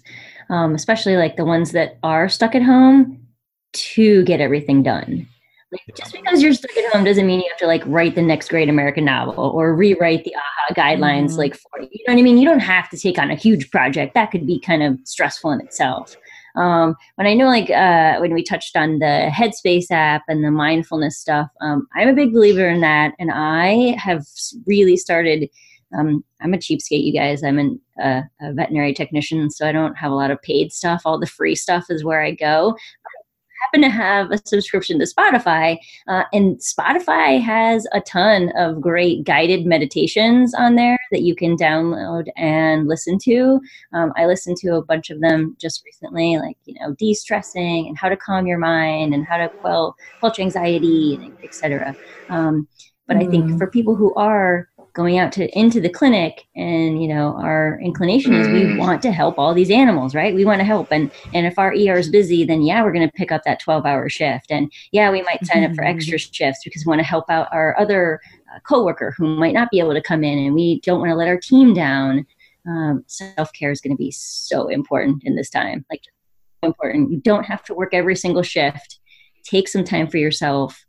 um, 0.49 0.73
especially 0.75 1.17
like 1.17 1.35
the 1.35 1.45
ones 1.45 1.73
that 1.73 1.97
are 2.03 2.27
stuck 2.29 2.55
at 2.55 2.63
home 2.63 3.19
to 3.73 4.23
get 4.23 4.41
everything 4.41 4.81
done 4.81 5.27
like, 5.71 5.81
just 5.97 6.13
because 6.13 6.41
you're 6.41 6.53
stuck 6.53 6.75
at 6.77 6.93
home 6.93 7.03
doesn't 7.03 7.27
mean 7.27 7.41
you 7.41 7.49
have 7.49 7.57
to 7.57 7.67
like 7.67 7.83
write 7.85 8.15
the 8.15 8.21
next 8.21 8.47
great 8.47 8.69
American 8.69 9.03
novel 9.03 9.49
or 9.49 9.75
rewrite 9.75 10.23
the 10.23 10.33
AHA 10.33 10.75
guidelines. 10.75 11.31
Mm-hmm. 11.31 11.39
Like, 11.39 11.55
for, 11.55 11.81
you 11.81 12.03
know 12.07 12.13
what 12.13 12.19
I 12.19 12.21
mean? 12.21 12.37
You 12.37 12.47
don't 12.47 12.61
have 12.61 12.89
to 12.91 12.97
take 12.97 13.19
on 13.19 13.31
a 13.31 13.35
huge 13.35 13.69
project. 13.69 14.13
That 14.13 14.31
could 14.31 14.47
be 14.47 14.61
kind 14.61 14.81
of 14.81 14.97
stressful 15.03 15.51
in 15.51 15.59
itself. 15.59 16.15
Um, 16.57 16.95
but 17.15 17.25
I 17.25 17.33
know, 17.33 17.45
like 17.45 17.69
uh, 17.69 18.17
when 18.19 18.33
we 18.33 18.43
touched 18.43 18.75
on 18.75 18.99
the 18.99 19.29
Headspace 19.31 19.91
app 19.91 20.23
and 20.27 20.43
the 20.43 20.51
mindfulness 20.51 21.17
stuff, 21.17 21.49
um, 21.61 21.87
I'm 21.95 22.09
a 22.09 22.13
big 22.13 22.33
believer 22.33 22.67
in 22.67 22.81
that, 22.81 23.13
and 23.19 23.31
I 23.33 23.95
have 23.97 24.25
really 24.65 24.97
started. 24.97 25.49
Um, 25.97 26.21
I'm 26.41 26.53
a 26.53 26.57
cheapskate, 26.57 27.05
you 27.05 27.13
guys. 27.13 27.43
I'm 27.43 27.57
an, 27.57 27.79
uh, 28.03 28.21
a 28.41 28.51
veterinary 28.51 28.93
technician, 28.93 29.49
so 29.49 29.65
I 29.65 29.71
don't 29.71 29.95
have 29.95 30.11
a 30.11 30.15
lot 30.15 30.31
of 30.31 30.41
paid 30.41 30.73
stuff. 30.73 31.03
All 31.05 31.17
the 31.17 31.25
free 31.25 31.55
stuff 31.55 31.85
is 31.89 32.03
where 32.03 32.21
I 32.21 32.31
go 32.31 32.75
happen 33.61 33.81
to 33.81 33.89
have 33.89 34.31
a 34.31 34.37
subscription 34.45 34.99
to 34.99 35.05
Spotify, 35.05 35.77
uh, 36.07 36.23
and 36.33 36.57
Spotify 36.57 37.41
has 37.41 37.87
a 37.93 38.01
ton 38.01 38.51
of 38.57 38.81
great 38.81 39.23
guided 39.23 39.65
meditations 39.65 40.53
on 40.53 40.75
there 40.75 40.97
that 41.11 41.21
you 41.21 41.35
can 41.35 41.57
download 41.57 42.27
and 42.35 42.87
listen 42.87 43.17
to. 43.23 43.59
Um, 43.93 44.13
I 44.15 44.25
listened 44.25 44.57
to 44.57 44.75
a 44.75 44.83
bunch 44.83 45.09
of 45.09 45.21
them 45.21 45.55
just 45.59 45.83
recently, 45.85 46.37
like 46.37 46.57
you 46.65 46.75
know, 46.79 46.93
de-stressing 46.95 47.87
and 47.87 47.97
how 47.97 48.09
to 48.09 48.17
calm 48.17 48.47
your 48.47 48.59
mind 48.59 49.13
and 49.13 49.25
how 49.25 49.37
to 49.37 49.49
quell 49.49 49.95
quell 50.19 50.33
anxiety, 50.39 51.31
etc. 51.43 51.95
Um, 52.29 52.67
but 53.07 53.17
mm. 53.17 53.27
I 53.27 53.31
think 53.31 53.45
mm-hmm. 53.45 53.57
for 53.57 53.67
people 53.67 53.95
who 53.95 54.13
are 54.15 54.69
going 54.97 55.19
out 55.19 55.31
to 55.31 55.47
into 55.57 55.79
the 55.79 55.89
clinic 55.89 56.47
and 56.55 56.99
you 56.99 57.07
know 57.07 57.37
our 57.37 57.79
inclination 57.83 58.33
is 58.33 58.47
we 58.47 58.63
mm. 58.63 58.79
want 58.79 58.99
to 58.99 59.11
help 59.11 59.37
all 59.37 59.53
these 59.53 59.69
animals 59.69 60.15
right? 60.15 60.33
We 60.33 60.43
want 60.43 60.59
to 60.59 60.65
help. 60.65 60.91
And 60.91 61.11
and 61.35 61.45
if 61.45 61.59
our 61.59 61.69
er 61.69 61.97
is 61.97 62.09
busy 62.09 62.43
then 62.43 62.63
yeah 62.63 62.83
we're 62.83 62.91
going 62.91 63.07
to 63.07 63.13
pick 63.13 63.31
up 63.31 63.43
that 63.43 63.59
12 63.59 63.85
hour 63.85 64.09
shift. 64.09 64.47
And 64.49 64.71
yeah 64.91 65.11
we 65.11 65.21
might 65.21 65.45
sign 65.45 65.63
up 65.63 65.75
for 65.75 65.83
mm-hmm. 65.83 65.95
extra 65.95 66.17
shifts 66.17 66.61
because 66.63 66.83
we 66.83 66.89
want 66.89 66.99
to 66.99 67.05
help 67.05 67.29
out 67.29 67.47
our 67.51 67.79
other 67.79 68.19
a 68.55 68.59
coworker 68.61 69.13
who 69.15 69.35
might 69.35 69.53
not 69.53 69.69
be 69.69 69.79
able 69.79 69.93
to 69.93 70.01
come 70.01 70.23
in 70.23 70.39
and 70.39 70.55
we 70.55 70.79
don't 70.81 70.99
want 70.99 71.11
to 71.11 71.15
let 71.15 71.27
our 71.27 71.37
team 71.37 71.75
down. 71.75 72.25
Um, 72.67 73.03
self-care 73.05 73.71
is 73.71 73.79
going 73.79 73.95
to 73.95 74.03
be 74.03 74.11
so 74.11 74.67
important 74.67 75.23
in 75.25 75.35
this 75.35 75.49
time. 75.49 75.85
Like 75.91 76.01
important. 76.63 77.11
You 77.11 77.19
don't 77.19 77.45
have 77.45 77.63
to 77.65 77.75
work 77.75 77.93
every 77.93 78.15
single 78.15 78.43
shift. 78.43 78.99
Take 79.43 79.67
some 79.67 79.83
time 79.83 80.07
for 80.07 80.17
yourself 80.17 80.85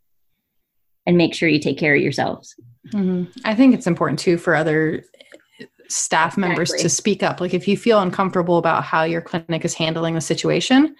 and 1.07 1.19
make 1.19 1.35
sure 1.35 1.49
you 1.49 1.61
take 1.61 1.79
care 1.79 1.95
of 1.95 2.01
yourselves 2.01 2.57
mm-hmm. 2.93 3.25
i 3.45 3.55
think 3.55 3.75
it's 3.75 3.87
important 3.87 4.19
too 4.19 4.39
for 4.39 4.55
other 4.55 5.05
staff 5.89 6.37
members 6.37 6.71
Exactly. 6.71 6.83
to 6.83 6.89
speak 6.89 7.23
up 7.23 7.41
like 7.41 7.55
if 7.55 7.67
you 7.67 7.77
feel 7.77 8.01
uncomfortable 8.01 8.59
about 8.59 8.85
how 8.85 9.03
your 9.05 9.23
clinic 9.23 9.65
is 9.65 9.75
handling 9.75 10.15
the 10.15 10.21
situation 10.21 10.95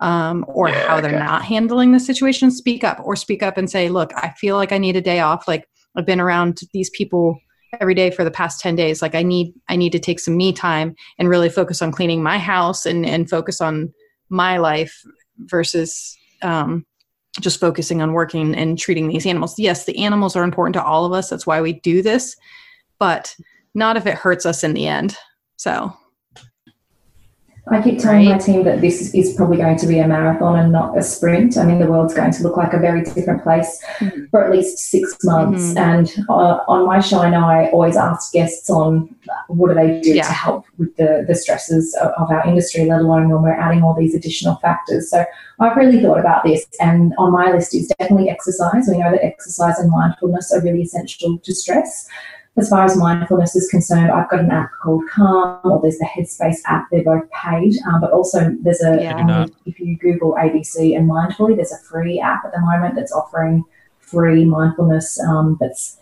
um, 0.00 0.46
or 0.48 0.70
Yeah, 0.70 0.88
how 0.88 1.00
they're 1.02 1.10
okay. 1.10 1.24
not 1.24 1.44
handling 1.44 1.92
the 1.92 2.00
situation 2.00 2.50
speak 2.50 2.82
up 2.82 3.00
or 3.04 3.16
speak 3.16 3.42
up 3.42 3.58
and 3.58 3.70
say 3.70 3.88
look 3.88 4.12
i 4.16 4.30
feel 4.38 4.56
like 4.56 4.72
i 4.72 4.78
need 4.78 4.96
a 4.96 5.00
day 5.00 5.20
off 5.20 5.46
like 5.46 5.68
i've 5.96 6.06
been 6.06 6.20
around 6.20 6.58
these 6.72 6.88
people 6.90 7.38
every 7.80 7.94
day 7.94 8.10
for 8.10 8.24
the 8.24 8.30
past 8.30 8.60
10 8.60 8.76
days 8.76 9.02
like 9.02 9.14
i 9.14 9.22
need 9.22 9.52
i 9.68 9.76
need 9.76 9.92
to 9.92 9.98
take 9.98 10.18
some 10.18 10.36
me 10.36 10.52
time 10.52 10.94
and 11.18 11.28
really 11.28 11.50
focus 11.50 11.82
on 11.82 11.92
cleaning 11.92 12.22
my 12.22 12.38
house 12.38 12.86
and 12.86 13.04
and 13.04 13.28
focus 13.28 13.60
on 13.60 13.92
my 14.30 14.56
life 14.56 15.02
versus 15.38 16.16
um, 16.42 16.86
just 17.38 17.60
focusing 17.60 18.02
on 18.02 18.12
working 18.12 18.54
and 18.54 18.78
treating 18.78 19.08
these 19.08 19.26
animals. 19.26 19.58
Yes 19.58 19.84
the 19.84 19.98
animals 20.02 20.36
are 20.36 20.44
important 20.44 20.74
to 20.74 20.84
all 20.84 21.04
of 21.04 21.12
us. 21.12 21.30
That's 21.30 21.46
why 21.46 21.60
we 21.60 21.74
do 21.74 22.02
this 22.02 22.36
but 23.00 23.34
not 23.74 23.96
if 23.96 24.06
it 24.06 24.14
hurts 24.14 24.46
us 24.46 24.62
in 24.62 24.74
the 24.74 24.86
end. 24.86 25.16
So 25.56 25.92
I 27.68 27.82
keep 27.82 27.98
telling 27.98 28.24
my 28.24 28.38
team 28.38 28.64
that 28.64 28.80
this 28.80 29.14
is 29.14 29.34
probably 29.34 29.58
going 29.58 29.76
to 29.78 29.86
be 29.86 29.98
a 29.98 30.08
marathon 30.08 30.58
and 30.58 30.72
not 30.72 30.96
a 30.98 31.02
sprint. 31.02 31.56
I 31.56 31.64
mean, 31.64 31.78
the 31.78 31.86
world's 31.86 32.14
going 32.14 32.32
to 32.32 32.42
look 32.42 32.56
like 32.56 32.72
a 32.72 32.78
very 32.78 33.02
different 33.04 33.42
place 33.42 33.80
Mhm. 33.98 34.30
for 34.30 34.42
at 34.44 34.50
least 34.50 34.78
six 34.78 35.16
months. 35.24 35.74
Mhm. 35.74 35.76
And 35.78 36.26
uh, 36.28 36.58
on 36.66 36.86
my 36.86 37.00
show, 37.00 37.20
I 37.20 37.30
know 37.30 37.44
I 37.44 37.70
always 37.70 37.96
ask 37.96 38.32
guests 38.32 38.70
on 38.70 39.14
what 39.48 39.68
do 39.68 39.74
they 39.74 40.00
do 40.00 40.14
Yeah. 40.14 40.22
to 40.24 40.32
help 40.32 40.64
with 40.78 40.96
the, 40.96 41.24
the 41.28 41.34
stresses 41.34 41.94
of, 42.00 42.08
of 42.16 42.30
our 42.30 42.44
industry, 42.46 42.86
let 42.86 43.02
alone 43.02 43.28
when 43.28 43.42
we're 43.42 43.52
adding 43.60 43.82
all 43.82 43.94
these 43.94 44.14
additional 44.14 44.56
factors. 44.56 45.10
So 45.10 45.24
I've 45.60 45.76
really 45.76 46.00
thought 46.02 46.18
about 46.18 46.42
this, 46.44 46.66
and 46.80 47.12
on 47.18 47.30
my 47.32 47.52
list 47.52 47.74
is 47.74 47.92
definitely 47.98 48.30
exercise. 48.30 48.88
We 48.88 48.98
know 48.98 49.10
that 49.10 49.24
exercise 49.24 49.78
and 49.78 49.90
mindfulness 49.90 50.52
are 50.52 50.62
really 50.62 50.82
essential 50.82 51.38
to 51.38 51.54
stress 51.54 52.08
as 52.56 52.68
far 52.68 52.84
as 52.84 52.96
mindfulness 52.96 53.54
is 53.54 53.68
concerned, 53.68 54.10
I've 54.10 54.28
got 54.28 54.40
an 54.40 54.50
app 54.50 54.70
called 54.82 55.08
Calm, 55.10 55.60
or 55.64 55.80
there's 55.80 55.98
the 55.98 56.06
Headspace 56.06 56.58
app. 56.66 56.86
They're 56.90 57.04
both 57.04 57.28
paid, 57.30 57.74
um, 57.86 58.00
but 58.00 58.10
also 58.10 58.54
there's 58.62 58.82
a 58.82 59.02
Yeah. 59.02 59.14
I 59.14 59.18
do 59.18 59.24
not. 59.24 59.50
if 59.66 59.78
you 59.78 59.96
Google 59.96 60.34
ABC 60.34 60.96
and 60.96 61.08
Mindfully, 61.08 61.56
there's 61.56 61.72
a 61.72 61.78
free 61.78 62.20
app 62.20 62.44
at 62.44 62.52
the 62.52 62.60
moment 62.60 62.96
that's 62.96 63.12
offering 63.12 63.64
free 64.00 64.44
mindfulness 64.44 65.20
um, 65.20 65.56
that's 65.60 65.96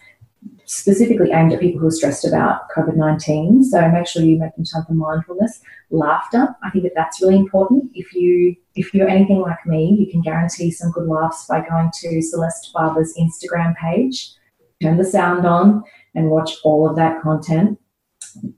specifically 0.64 1.32
aimed 1.32 1.53
at 1.53 1.61
people 1.61 1.80
who 1.80 1.86
are 1.86 1.90
stressed 1.90 2.24
about 2.24 2.68
COVID 2.76 2.96
19. 2.96 3.64
So 3.64 3.88
make 3.90 4.07
sure 4.07 4.22
you 4.22 4.38
make 4.38 4.55
them 4.57 4.64
time 4.64 4.84
for 4.86 4.94
mindfulness. 4.94 5.61
Laughter, 5.90 6.55
I 6.62 6.70
think 6.70 6.84
that 6.84 6.92
that's 6.94 7.22
really 7.22 7.36
important. 7.36 7.90
If 7.94 8.14
you 8.14 8.57
if 8.74 8.94
you're 8.94 9.09
anything 9.09 9.40
like 9.40 9.64
me, 9.66 9.96
you 9.99 10.11
can 10.11 10.22
guarantee 10.22 10.70
some 10.70 10.90
good 10.92 11.09
laughs 11.09 11.46
by 11.46 11.66
going 11.66 11.90
to 12.01 12.22
Celeste 12.22 12.70
Barber's 12.72 13.14
Instagram 13.18 13.74
page, 13.76 14.30
turn 14.82 14.96
the 14.96 15.05
sound 15.05 15.46
on, 15.46 15.82
and 16.15 16.31
watch 16.31 16.57
all 16.65 16.89
of 16.89 16.97
that 16.97 17.23
content. 17.23 17.79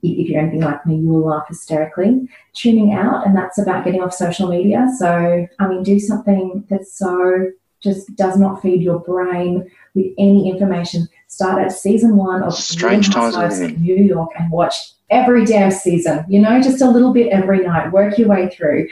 If 0.03 0.29
you're 0.29 0.41
anything 0.41 0.63
like 0.63 0.85
me, 0.85 0.97
you 0.97 1.09
will 1.09 1.27
laugh 1.27 1.49
hysterically. 1.49 2.29
Tuning 2.55 2.93
out, 2.93 3.27
and 3.27 3.37
that's 3.37 3.59
about 3.59 3.85
getting 3.85 4.03
off 4.03 4.13
social 4.13 4.49
media. 4.49 4.87
So, 4.99 5.47
I 5.59 5.69
mean, 5.69 5.83
do 5.83 5.99
something 5.99 6.65
that's 6.69 6.99
so 6.99 7.51
just 7.81 8.15
does 8.15 8.39
not 8.39 8.61
feed 8.61 8.83
your 8.83 8.99
brain 8.99 9.71
with 9.95 10.07
any 10.19 10.51
information. 10.51 11.09
Start 11.29 11.63
at 11.65 11.73
season 11.73 12.17
one 12.17 12.43
of 12.43 12.55
Strange 12.55 13.07
times 13.07 13.35
we're 13.35 13.43
Housewives 13.43 13.61
living 13.61 13.77
of 13.77 13.81
New 13.83 13.97
York 13.97 14.31
and 14.39 14.51
watch 14.51 14.93
every 15.09 15.45
damn 15.45 15.71
season. 15.71 16.25
You 16.29 16.41
know, 16.41 16.61
just 16.61 16.83
a 16.83 16.91
little 16.91 17.13
bit 17.13 17.33
every 17.33 17.65
night. 17.65 17.93
Work 17.93 18.19
your 18.19 18.29
way 18.29 18.49
through. 18.51 18.89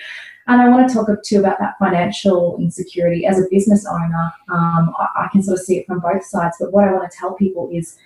And 0.47 0.63
I 0.63 0.69
want 0.71 0.89
to 0.89 0.95
talk 0.95 1.09
too 1.25 1.41
about 1.41 1.59
that 1.59 1.75
financial 1.79 2.57
insecurity 2.59 3.27
as 3.27 3.39
a 3.39 3.45
business 3.51 3.87
owner. 3.87 4.33
Um, 4.49 4.95
I, 4.99 5.09
I 5.17 5.29
can 5.31 5.43
sort 5.43 5.59
of 5.59 5.65
see 5.65 5.77
it 5.77 5.87
from 5.87 6.01
both 6.01 6.25
sides. 6.25 6.57
But 6.59 6.73
what 6.73 6.85
I 6.85 6.93
want 6.93 7.11
to 7.11 7.17
tell 7.17 7.35
people 7.35 7.69
is 7.71 7.99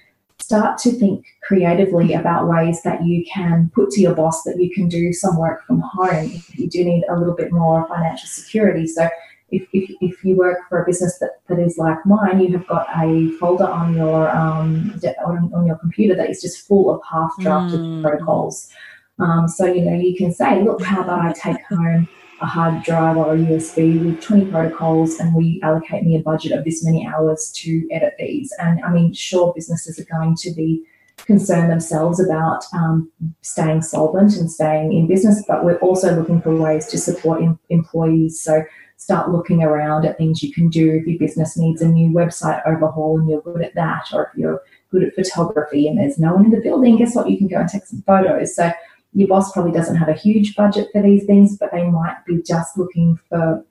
start 0.43 0.77
to 0.79 0.91
think 0.91 1.25
creatively 1.43 2.15
about 2.15 2.49
ways 2.49 2.83
that 2.83 3.05
you 3.05 3.25
can 3.33 3.71
put 3.75 3.91
to 3.91 4.01
your 4.01 4.15
boss 4.15 4.43
that 4.43 4.61
you 4.61 4.71
can 4.77 4.89
do 4.89 5.13
some 5.13 5.39
work 5.39 5.65
from 5.67 5.81
home 5.81 6.31
if 6.33 6.59
you 6.59 6.69
do 6.69 6.85
need 6.85 7.05
a 7.09 7.19
little 7.19 7.35
bit 7.35 7.53
more 7.53 7.87
financial 7.89 8.29
security. 8.29 8.87
So 8.87 9.09
if, 9.51 9.63
if, 9.73 9.91
if 10.01 10.25
you 10.25 10.35
work 10.37 10.59
for 10.69 10.83
a 10.83 10.87
business 10.87 11.19
that, 11.19 11.33
that 11.49 11.59
is 11.59 11.77
like 11.79 12.05
mine, 12.07 12.41
you 12.41 12.51
have 12.57 12.67
got 12.67 12.87
a 13.05 13.31
folder 13.39 13.69
on 13.69 13.95
your 13.95 14.31
um, 14.31 14.99
on, 15.27 15.53
on 15.55 15.67
your 15.67 15.77
computer 15.77 16.15
that 16.17 16.31
is 16.31 16.41
just 16.41 16.67
full 16.67 16.91
of 16.93 17.01
half 17.11 17.33
drafted 17.41 17.81
Mm. 17.81 18.03
protocols. 18.03 18.71
Um, 19.19 19.47
so 19.47 19.67
you 19.67 19.83
know 19.85 19.97
you 19.97 20.17
can 20.17 20.33
say, 20.33 20.63
look, 20.63 20.83
how 20.83 21.03
about 21.03 21.21
I 21.21 21.33
take 21.33 21.63
home 21.67 22.09
a 22.43 22.47
hard 22.47 22.83
drive 22.83 23.17
or 23.17 23.35
a 23.35 23.39
USB 23.39 24.05
with 24.05 24.21
20 24.21 24.51
protocols, 24.51 25.19
and 25.21 25.35
we 25.35 25.61
allocate 25.63 26.03
me 26.03 26.17
a 26.17 26.21
budget 26.21 26.53
of 26.53 26.65
this 26.65 26.85
many 26.85 27.07
hours 27.07 27.53
to 27.57 27.89
edit 27.93 28.15
these. 28.19 28.53
And 28.59 28.85
I 28.85 28.91
mean, 28.93 29.13
sure, 29.13 29.53
businesses 29.55 29.99
are 29.99 30.19
going 30.19 30.35
to 30.37 30.53
be 30.53 30.85
concerned 31.19 31.71
themselves 31.71 32.19
about 32.19 32.65
um, 32.75 33.11
staying 33.43 33.83
solvent 33.83 34.37
and 34.37 34.51
staying 34.51 34.93
in 34.93 35.07
business, 35.07 35.45
but 35.47 35.65
we're 35.65 35.79
also 35.79 36.17
looking 36.17 36.43
for 36.43 36.55
ways 36.57 36.87
to 36.89 36.99
support 36.99 37.41
em- 37.43 37.61
employees. 37.71 38.41
So 38.41 38.65
start 38.97 39.31
looking 39.31 39.63
around 39.63 40.05
at 40.05 40.19
things 40.19 40.43
you 40.43 40.53
can 40.53 40.69
do 40.69 40.95
if 40.95 41.07
your 41.07 41.19
business 41.19 41.57
needs 41.57 41.81
a 41.81 41.89
new 41.89 42.11
website 42.11 42.61
overhaul 42.67 43.19
and 43.19 43.29
you're 43.29 43.41
good 43.43 43.63
at 43.63 43.75
that, 43.75 44.09
or 44.13 44.25
if 44.33 44.39
you're 44.39 44.63
good 44.91 45.05
at 45.05 45.15
photography 45.15 45.87
and 45.87 45.99
there's 45.99 46.19
no 46.19 46.35
one 46.35 46.47
in 46.47 46.51
the 46.51 46.61
building, 46.61 46.97
guess 46.97 47.15
what? 47.15 47.31
You 47.31 47.39
can 47.39 47.49
go 47.49 47.59
and 47.59 47.69
take 47.69 47.87
some 47.87 48.03
photos. 48.03 48.57
So 48.57 48.73
your 49.15 49.29
boss 49.29 49.53
probably 49.53 49.73
doesn't 49.73 49.97
have 49.97 50.09
a 50.09 50.15
huge 50.15 50.57
budget 50.57 50.89
for 50.93 51.03
these 51.03 51.25
things, 51.25 51.57
but 51.59 51.71
they 51.73 51.85
might 51.85 52.17
be 52.27 52.43
just 52.43 52.79
looking 52.79 53.19
for 53.29 53.65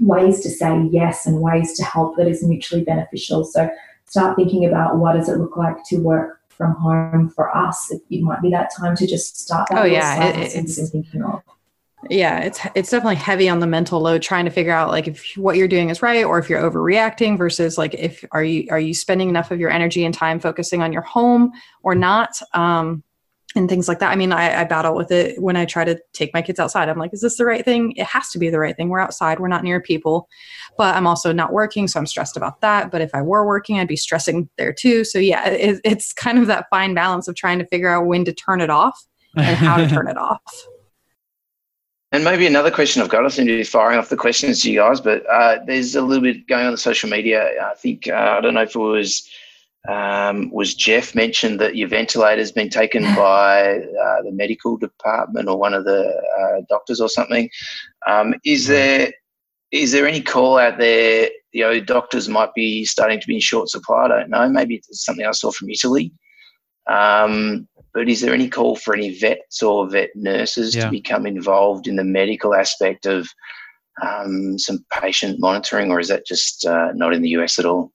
ways 0.00 0.40
to 0.40 0.48
say 0.50 0.82
yes 0.90 1.26
and 1.26 1.40
ways 1.40 1.76
to 1.76 1.84
help 1.84 2.16
that 2.16 2.26
is 2.26 2.42
mutually 2.42 2.82
beneficial. 2.82 3.44
So 3.44 3.68
start 4.06 4.36
thinking 4.36 4.64
about 4.66 4.96
what 4.98 5.12
does 5.14 5.28
it 5.28 5.38
look 5.38 5.56
like 5.56 5.76
to 5.86 5.98
work 5.98 6.40
from 6.48 6.74
home 6.74 7.28
for 7.28 7.54
us. 7.56 7.90
It, 7.90 8.00
it 8.10 8.22
might 8.22 8.40
be 8.40 8.50
that 8.50 8.70
time 8.74 8.96
to 8.96 9.06
just 9.06 9.38
start 9.38 9.68
that 9.70 9.78
Oh, 9.78 9.84
yeah, 9.84 10.24
it- 10.24 10.36
it's- 10.56 10.90
thinking 10.90 11.22
of. 11.22 11.42
yeah 12.08 12.38
it's 12.40 12.60
it's 12.74 12.90
definitely 12.90 13.16
heavy 13.16 13.48
on 13.48 13.58
the 13.58 13.66
mental 13.66 14.00
load 14.00 14.22
trying 14.22 14.44
to 14.44 14.50
figure 14.50 14.70
out 14.72 14.90
like 14.90 15.08
if 15.08 15.32
what 15.36 15.56
you're 15.56 15.66
doing 15.66 15.90
is 15.90 16.02
right 16.02 16.24
or 16.24 16.38
if 16.38 16.48
you're 16.48 16.62
overreacting 16.62 17.36
versus 17.36 17.76
like 17.78 17.94
if 17.94 18.22
are 18.32 18.44
you 18.44 18.66
are 18.70 18.78
you 18.78 18.94
spending 18.94 19.28
enough 19.28 19.50
of 19.50 19.58
your 19.58 19.70
energy 19.70 20.04
and 20.04 20.14
time 20.14 20.38
focusing 20.38 20.82
on 20.82 20.92
your 20.92 21.02
home 21.02 21.50
or 21.82 21.94
not 21.96 22.38
um 22.54 23.02
and 23.56 23.68
things 23.68 23.88
like 23.88 23.98
that. 24.00 24.10
I 24.10 24.16
mean 24.16 24.32
I, 24.32 24.60
I 24.60 24.64
battle 24.64 24.94
with 24.94 25.10
it 25.10 25.40
when 25.40 25.56
i 25.56 25.64
try 25.64 25.84
to 25.84 25.98
take 26.12 26.32
my 26.34 26.42
kids 26.42 26.60
outside. 26.60 26.88
I'm 26.88 26.98
like 26.98 27.12
is 27.12 27.20
this 27.20 27.36
the 27.36 27.44
right 27.44 27.64
thing? 27.64 27.92
It 27.96 28.06
has 28.06 28.30
to 28.30 28.38
be 28.38 28.50
the 28.50 28.58
right 28.58 28.76
thing. 28.76 28.88
We're 28.88 29.00
outside. 29.00 29.40
We're 29.40 29.48
not 29.48 29.64
near 29.64 29.80
people. 29.80 30.28
But 30.78 30.94
i'm 30.94 31.06
also 31.06 31.32
not 31.32 31.52
working 31.52 31.88
so 31.88 31.98
i'm 31.98 32.06
stressed 32.06 32.36
about 32.36 32.60
that. 32.60 32.90
But 32.90 33.00
if 33.00 33.14
i 33.14 33.22
were 33.22 33.46
working 33.46 33.78
i'd 33.78 33.88
be 33.88 33.96
stressing 33.96 34.48
there 34.58 34.72
too. 34.72 35.04
So 35.04 35.18
yeah 35.18 35.48
it, 35.48 35.80
it's 35.84 36.12
kind 36.12 36.38
of 36.38 36.46
that 36.46 36.66
fine 36.70 36.94
balance 36.94 37.28
of 37.28 37.34
trying 37.34 37.58
to 37.58 37.66
figure 37.66 37.88
out 37.88 38.06
when 38.06 38.24
to 38.24 38.32
turn 38.32 38.60
it 38.60 38.70
off 38.70 39.00
and 39.36 39.56
how 39.56 39.76
to 39.76 39.88
turn 39.88 40.08
it 40.08 40.16
off. 40.18 40.40
And 42.12 42.24
maybe 42.24 42.46
another 42.46 42.70
question 42.70 43.02
I've 43.02 43.08
got, 43.08 43.26
I 43.26 43.28
seem 43.28 43.46
to 43.46 43.56
be 43.56 43.64
firing 43.64 43.98
off 43.98 44.08
the 44.08 44.16
questions 44.16 44.62
to 44.62 44.70
you 44.70 44.78
guys, 44.78 45.00
but 45.00 45.26
uh, 45.26 45.58
there's 45.66 45.96
a 45.96 46.02
little 46.02 46.22
bit 46.22 46.46
going 46.46 46.64
on 46.64 46.72
the 46.72 46.78
social 46.78 47.10
media. 47.10 47.62
I 47.62 47.74
think, 47.74 48.08
uh, 48.08 48.36
I 48.38 48.40
don't 48.40 48.54
know 48.54 48.62
if 48.62 48.74
it 48.74 48.78
was 48.78 49.28
um, 49.88 50.50
was 50.50 50.74
Jeff 50.74 51.14
mentioned 51.14 51.60
that 51.60 51.76
your 51.76 51.88
ventilator's 51.88 52.52
been 52.52 52.68
taken 52.68 53.02
by 53.16 53.76
uh, 53.78 54.22
the 54.22 54.32
medical 54.32 54.76
department 54.76 55.48
or 55.48 55.58
one 55.58 55.74
of 55.74 55.84
the 55.84 56.06
uh, 56.40 56.62
doctors 56.68 57.00
or 57.00 57.08
something. 57.08 57.48
Um, 58.06 58.34
is 58.44 58.66
there 58.66 59.12
is 59.72 59.92
there 59.92 60.06
any 60.06 60.20
call 60.22 60.58
out 60.58 60.78
there? 60.78 61.30
You 61.52 61.62
know, 61.62 61.80
doctors 61.80 62.28
might 62.28 62.54
be 62.54 62.84
starting 62.84 63.20
to 63.20 63.26
be 63.26 63.34
in 63.34 63.40
short 63.40 63.68
supply. 63.68 64.04
I 64.04 64.08
don't 64.08 64.30
know. 64.30 64.48
Maybe 64.48 64.76
it's 64.76 65.04
something 65.04 65.26
I 65.26 65.32
saw 65.32 65.50
from 65.50 65.70
Italy. 65.70 66.12
Um, 66.88 67.66
but 67.94 68.08
is 68.08 68.20
there 68.20 68.34
any 68.34 68.48
call 68.48 68.76
for 68.76 68.94
any 68.94 69.18
vets 69.18 69.62
or 69.62 69.88
vet 69.88 70.10
nurses 70.14 70.74
Yeah. 70.74 70.84
to 70.84 70.90
become 70.90 71.26
involved 71.26 71.88
in 71.88 71.96
the 71.96 72.04
medical 72.04 72.54
aspect 72.54 73.06
of 73.06 73.26
um, 74.02 74.58
some 74.58 74.84
patient 74.92 75.40
monitoring, 75.40 75.90
or 75.90 75.98
is 75.98 76.08
that 76.08 76.26
just 76.26 76.66
uh, 76.66 76.92
not 76.94 77.14
in 77.14 77.22
the 77.22 77.30
US 77.30 77.58
at 77.58 77.64
all? 77.64 77.92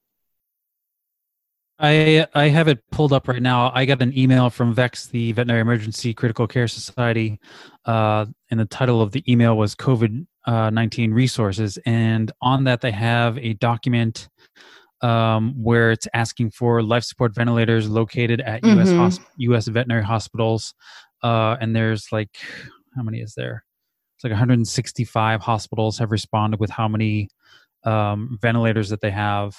I 1.81 2.27
I 2.35 2.47
have 2.49 2.67
it 2.67 2.79
pulled 2.91 3.11
up 3.11 3.27
right 3.27 3.41
now. 3.41 3.71
I 3.73 3.85
got 3.85 4.01
an 4.01 4.15
email 4.17 4.49
from 4.49 4.75
VECCS, 4.75 5.09
the 5.09 5.31
Veterinary 5.31 5.61
Emergency 5.61 6.13
Critical 6.13 6.47
Care 6.47 6.67
Society, 6.67 7.39
uh, 7.85 8.25
and 8.51 8.59
the 8.59 8.65
title 8.65 9.01
of 9.01 9.11
the 9.11 9.23
email 9.31 9.57
was 9.57 9.75
COVID 9.75 10.25
uh, 10.45 10.69
nineteen 10.69 11.11
resources, 11.11 11.79
and 11.85 12.31
on 12.41 12.65
that 12.65 12.81
they 12.81 12.91
have 12.91 13.37
a 13.39 13.53
document 13.53 14.29
um, 15.01 15.53
where 15.61 15.91
it's 15.91 16.07
asking 16.13 16.51
for 16.51 16.83
life 16.83 17.03
support 17.03 17.33
ventilators 17.33 17.89
located 17.89 18.41
at 18.41 18.63
U.S. 18.63 18.89
Mhm. 18.89 18.97
hosp- 18.97 19.25
U.S. 19.37 19.67
veterinary 19.67 20.03
hospitals, 20.03 20.75
uh, 21.23 21.57
and 21.59 21.75
there's 21.75 22.11
like 22.11 22.37
how 22.95 23.01
many 23.01 23.19
is 23.21 23.33
there? 23.35 23.63
It's 24.17 24.23
like 24.23 24.31
165 24.31 25.41
hospitals 25.41 25.97
have 25.97 26.11
responded 26.11 26.59
with 26.59 26.69
how 26.69 26.87
many 26.87 27.29
um, 27.85 28.37
ventilators 28.39 28.89
that 28.89 29.01
they 29.01 29.09
have. 29.09 29.55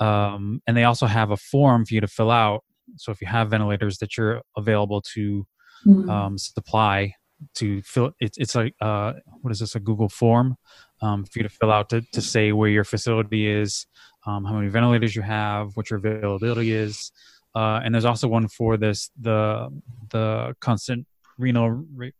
Um, 0.00 0.62
and 0.66 0.76
they 0.76 0.84
also 0.84 1.06
have 1.06 1.30
a 1.30 1.36
form 1.36 1.84
for 1.84 1.94
you 1.94 2.00
to 2.00 2.06
fill 2.08 2.30
out. 2.30 2.64
So 2.96 3.12
if 3.12 3.20
you 3.20 3.26
have 3.26 3.50
ventilators 3.50 3.98
that 3.98 4.16
you're 4.16 4.42
available 4.56 5.00
to 5.14 5.46
Mm. 5.86 6.10
um, 6.10 6.36
supply 6.38 7.14
to 7.54 7.80
fill, 7.82 8.10
it's 8.18 8.36
it's 8.36 8.56
like 8.56 8.74
uh, 8.80 9.12
what 9.42 9.52
is 9.52 9.60
this? 9.60 9.76
A 9.76 9.80
Google 9.80 10.08
form 10.08 10.56
um, 11.00 11.24
for 11.24 11.38
you 11.38 11.44
to 11.44 11.48
fill 11.48 11.70
out 11.70 11.88
to, 11.90 12.00
to 12.10 12.20
say 12.20 12.50
where 12.50 12.68
your 12.68 12.82
facility 12.82 13.46
is, 13.46 13.86
um, 14.26 14.44
how 14.44 14.54
many 14.54 14.66
ventilators 14.66 15.14
you 15.14 15.22
have, 15.22 15.76
what 15.76 15.88
your 15.88 16.00
availability 16.00 16.72
is, 16.72 17.12
uh, 17.54 17.78
and 17.84 17.94
there's 17.94 18.04
also 18.04 18.26
one 18.26 18.48
for 18.48 18.76
this 18.76 19.10
the 19.20 19.68
the 20.10 20.56
constant 20.60 21.06
renal 21.38 21.70
rate 21.94 22.14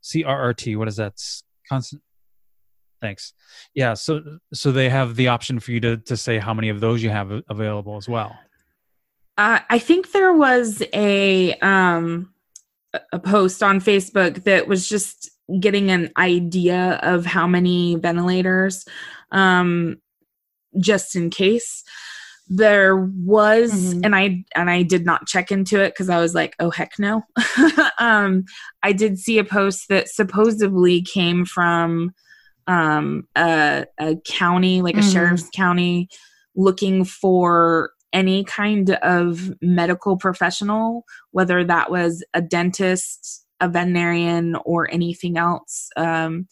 CRRT. 0.00 0.76
What 0.76 0.86
is 0.86 0.96
that? 0.96 1.14
Constant. 1.68 2.02
Thanks. 3.00 3.32
Yeah. 3.74 3.94
So 3.94 4.38
so 4.54 4.72
they 4.72 4.88
have 4.88 5.16
the 5.16 5.28
option 5.28 5.60
for 5.60 5.72
you 5.72 5.80
to 5.80 5.96
to 5.98 6.16
say 6.16 6.38
how 6.38 6.54
many 6.54 6.68
of 6.70 6.80
those 6.80 7.02
you 7.02 7.10
have 7.10 7.30
available 7.48 7.96
as 7.96 8.08
well. 8.08 8.36
Uh, 9.38 9.58
I 9.68 9.78
think 9.78 10.12
there 10.12 10.32
was 10.32 10.82
a 10.94 11.52
um, 11.60 12.32
a- 12.94 13.00
a 13.12 13.18
post 13.18 13.62
on 13.62 13.80
Facebook 13.80 14.44
that 14.44 14.66
was 14.66 14.88
just 14.88 15.30
getting 15.60 15.90
an 15.90 16.10
idea 16.16 16.98
of 17.02 17.26
how 17.26 17.46
many 17.46 17.96
ventilators, 17.96 18.86
um, 19.32 19.96
just 20.80 21.14
in 21.14 21.28
case. 21.30 21.84
There 22.48 22.96
was, 22.96 23.72
Mhm. 23.94 24.00
and 24.04 24.14
I 24.16 24.44
and 24.54 24.70
I 24.70 24.84
did 24.84 25.04
not 25.04 25.26
check 25.26 25.50
into 25.50 25.82
it 25.82 25.92
because 25.94 26.08
I 26.08 26.20
was 26.20 26.32
like, 26.32 26.54
oh 26.60 26.70
heck 26.70 26.92
no. 26.98 27.22
um, 27.98 28.44
I 28.84 28.92
did 28.92 29.18
see 29.18 29.38
a 29.38 29.44
post 29.44 29.88
that 29.88 30.08
supposedly 30.08 31.02
came 31.02 31.44
from 31.44 32.12
um, 32.66 33.26
a, 33.36 33.86
a 33.98 34.16
county, 34.26 34.82
like 34.82 34.96
a 34.96 35.00
Mhm. 35.00 35.12
sheriff's 35.12 35.50
county, 35.54 36.08
looking 36.54 37.04
for 37.04 37.90
any 38.12 38.44
kind 38.44 38.90
of 39.02 39.52
medical 39.60 40.16
professional, 40.16 41.04
whether 41.32 41.64
that 41.64 41.90
was 41.90 42.24
a 42.34 42.40
dentist, 42.40 43.46
a 43.60 43.68
veterinarian, 43.68 44.56
or 44.64 44.90
anything 44.90 45.36
else, 45.36 45.88
um, 45.96 46.46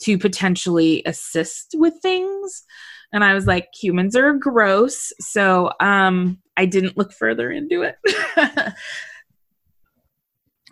to 0.00 0.18
potentially 0.18 1.02
assist 1.06 1.74
with 1.74 1.94
things. 2.02 2.64
And 3.12 3.24
I 3.24 3.34
was 3.34 3.46
like, 3.46 3.68
humans 3.74 4.16
are 4.16 4.32
gross. 4.34 5.12
So 5.20 5.70
um, 5.80 6.38
I 6.56 6.66
didn't 6.66 6.96
look 6.96 7.12
further 7.12 7.50
into 7.50 7.82
it. 7.82 7.96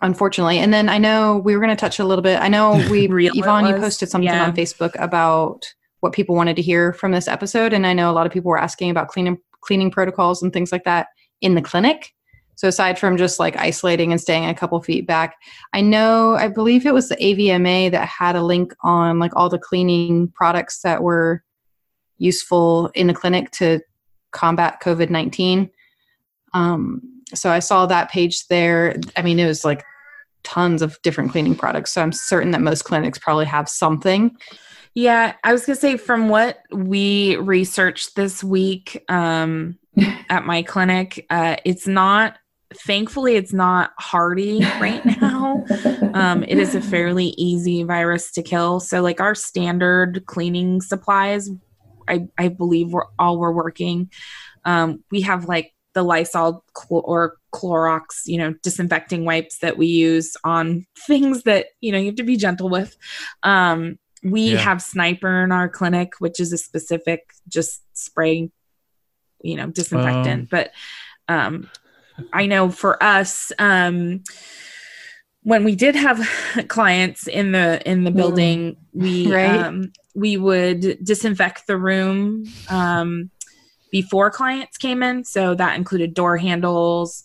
unfortunately. 0.05 0.59
And 0.59 0.73
then 0.73 0.87
I 0.87 0.97
know 0.97 1.37
we 1.37 1.55
were 1.55 1.59
going 1.61 1.75
to 1.75 1.79
touch 1.79 1.99
a 1.99 2.05
little 2.05 2.21
bit. 2.21 2.39
I 2.39 2.47
know 2.47 2.75
we, 2.89 3.07
Real 3.07 3.33
Yvonne, 3.35 3.65
you 3.67 3.75
posted 3.75 4.09
something 4.09 4.27
Yeah. 4.27 4.45
on 4.45 4.55
Facebook 4.55 4.91
about 4.99 5.65
what 5.99 6.13
people 6.13 6.35
wanted 6.35 6.55
to 6.57 6.61
hear 6.61 6.93
from 6.93 7.11
this 7.11 7.27
episode, 7.27 7.73
and 7.73 7.87
I 7.87 7.93
know 7.93 8.11
a 8.11 8.13
lot 8.13 8.27
of 8.27 8.31
people 8.31 8.49
were 8.49 8.59
asking 8.59 8.91
about 8.91 9.07
cleaning 9.07 9.37
cleaning 9.61 9.89
protocols 9.89 10.43
and 10.43 10.53
things 10.53 10.71
like 10.71 10.83
that 10.83 11.07
in 11.41 11.55
the 11.55 11.61
clinic. 11.61 12.13
So 12.53 12.67
aside 12.67 12.99
from 12.99 13.17
just 13.17 13.39
like 13.39 13.57
isolating 13.57 14.11
and 14.11 14.21
staying 14.21 14.45
a 14.47 14.53
couple 14.53 14.79
feet 14.81 15.07
back, 15.07 15.35
I 15.73 15.81
know 15.81 16.35
I 16.35 16.47
believe 16.47 16.85
it 16.85 16.93
was 16.93 17.09
the 17.09 17.15
AVMA 17.15 17.89
that 17.91 18.07
had 18.07 18.35
a 18.35 18.43
link 18.43 18.73
on 18.83 19.17
like 19.19 19.35
all 19.35 19.49
the 19.49 19.57
cleaning 19.57 20.31
products 20.35 20.81
that 20.81 21.01
were 21.01 21.43
useful 22.19 22.91
in 22.93 23.07
the 23.07 23.13
clinic 23.13 23.49
to 23.51 23.81
combat 24.31 24.79
COVID 24.81 25.09
nineteen. 25.09 25.71
Um, 26.53 27.01
so 27.33 27.49
I 27.49 27.59
saw 27.59 27.87
that 27.87 28.11
page 28.11 28.47
there. 28.47 28.95
I 29.17 29.23
mean, 29.23 29.39
it 29.39 29.47
was 29.47 29.65
like 29.65 29.83
tons 30.45 30.81
of 30.81 30.97
different 31.01 31.31
cleaning 31.31 31.55
products. 31.55 31.91
So 31.91 32.01
I'm 32.01 32.13
certain 32.13 32.51
that 32.51 32.61
most 32.61 32.83
clinics 32.83 33.17
probably 33.19 33.45
have 33.45 33.67
something. 33.67 34.37
Yeah, 34.93 35.33
I 35.43 35.51
was 35.51 35.65
gonna 35.65 35.75
say 35.75 35.97
from 35.97 36.29
what 36.29 36.59
we 36.71 37.35
researched 37.35 38.15
this 38.15 38.41
week 38.41 39.03
um, 39.09 39.77
at 40.29 40.45
my 40.45 40.63
clinic, 40.63 41.25
uh, 41.29 41.57
it's 41.65 41.87
not. 41.87 42.37
Thankfully, 42.73 43.35
it's 43.35 43.53
not 43.53 43.91
hardy 43.99 44.59
right 44.81 45.05
now. 45.05 45.63
Um, 46.13 46.43
it 46.43 46.57
is 46.57 46.75
a 46.75 46.81
fairly 46.81 47.27
easy 47.37 47.83
virus 47.83 48.31
to 48.31 48.43
kill. 48.43 48.79
So, 48.79 49.01
like 49.01 49.21
our 49.21 49.35
standard 49.35 50.25
cleaning 50.25 50.81
supplies, 50.81 51.49
I, 52.07 52.27
I 52.37 52.47
believe 52.49 52.91
we're 52.91 53.05
all 53.19 53.37
we're 53.37 53.51
working. 53.51 54.09
Um, 54.65 55.03
we 55.11 55.21
have 55.21 55.45
like 55.45 55.74
the 55.95 56.03
Lysol 56.03 56.63
cl- 56.77 57.01
or 57.05 57.37
Clorox, 57.53 58.25
you 58.25 58.37
know, 58.37 58.53
disinfecting 58.61 59.25
wipes 59.25 59.57
that 59.59 59.77
we 59.77 59.87
use 59.87 60.37
on 60.43 60.85
things 61.07 61.43
that 61.43 61.67
you 61.81 61.91
know 61.91 61.97
you 61.97 62.07
have 62.07 62.15
to 62.15 62.23
be 62.23 62.37
gentle 62.37 62.69
with. 62.69 62.95
Um, 63.41 63.97
we 64.23 64.49
Yeah. 64.51 64.57
have 64.57 64.81
Sniper 64.83 65.43
in 65.43 65.51
our 65.51 65.67
clinic, 65.69 66.13
which 66.19 66.39
is 66.39 66.53
a 66.53 66.57
specific 66.57 67.33
just 67.47 67.81
spray, 67.93 68.51
you 69.41 69.55
know, 69.55 69.67
disinfectant. 69.67 70.41
Um. 70.43 70.47
but 70.51 70.71
um, 71.27 71.69
I 72.33 72.45
know 72.45 72.69
for 72.69 73.01
us, 73.01 73.51
um, 73.57 74.23
when 75.43 75.63
we 75.63 75.75
did 75.75 75.95
have 75.95 76.27
clients 76.67 77.27
in 77.27 77.51
the 77.51 77.81
in 77.89 78.03
the 78.03 78.11
building, 78.11 78.77
we 78.93 79.31
Right. 79.31 79.61
um, 79.61 79.91
we 80.15 80.37
would 80.37 81.03
disinfect 81.03 81.67
the 81.67 81.77
room 81.77 82.45
um, 82.69 83.29
before 83.95 84.29
clients 84.29 84.75
came 84.77 85.01
in. 85.01 85.23
So 85.23 85.55
that 85.55 85.77
included 85.77 86.13
door 86.13 86.35
handles, 86.35 87.23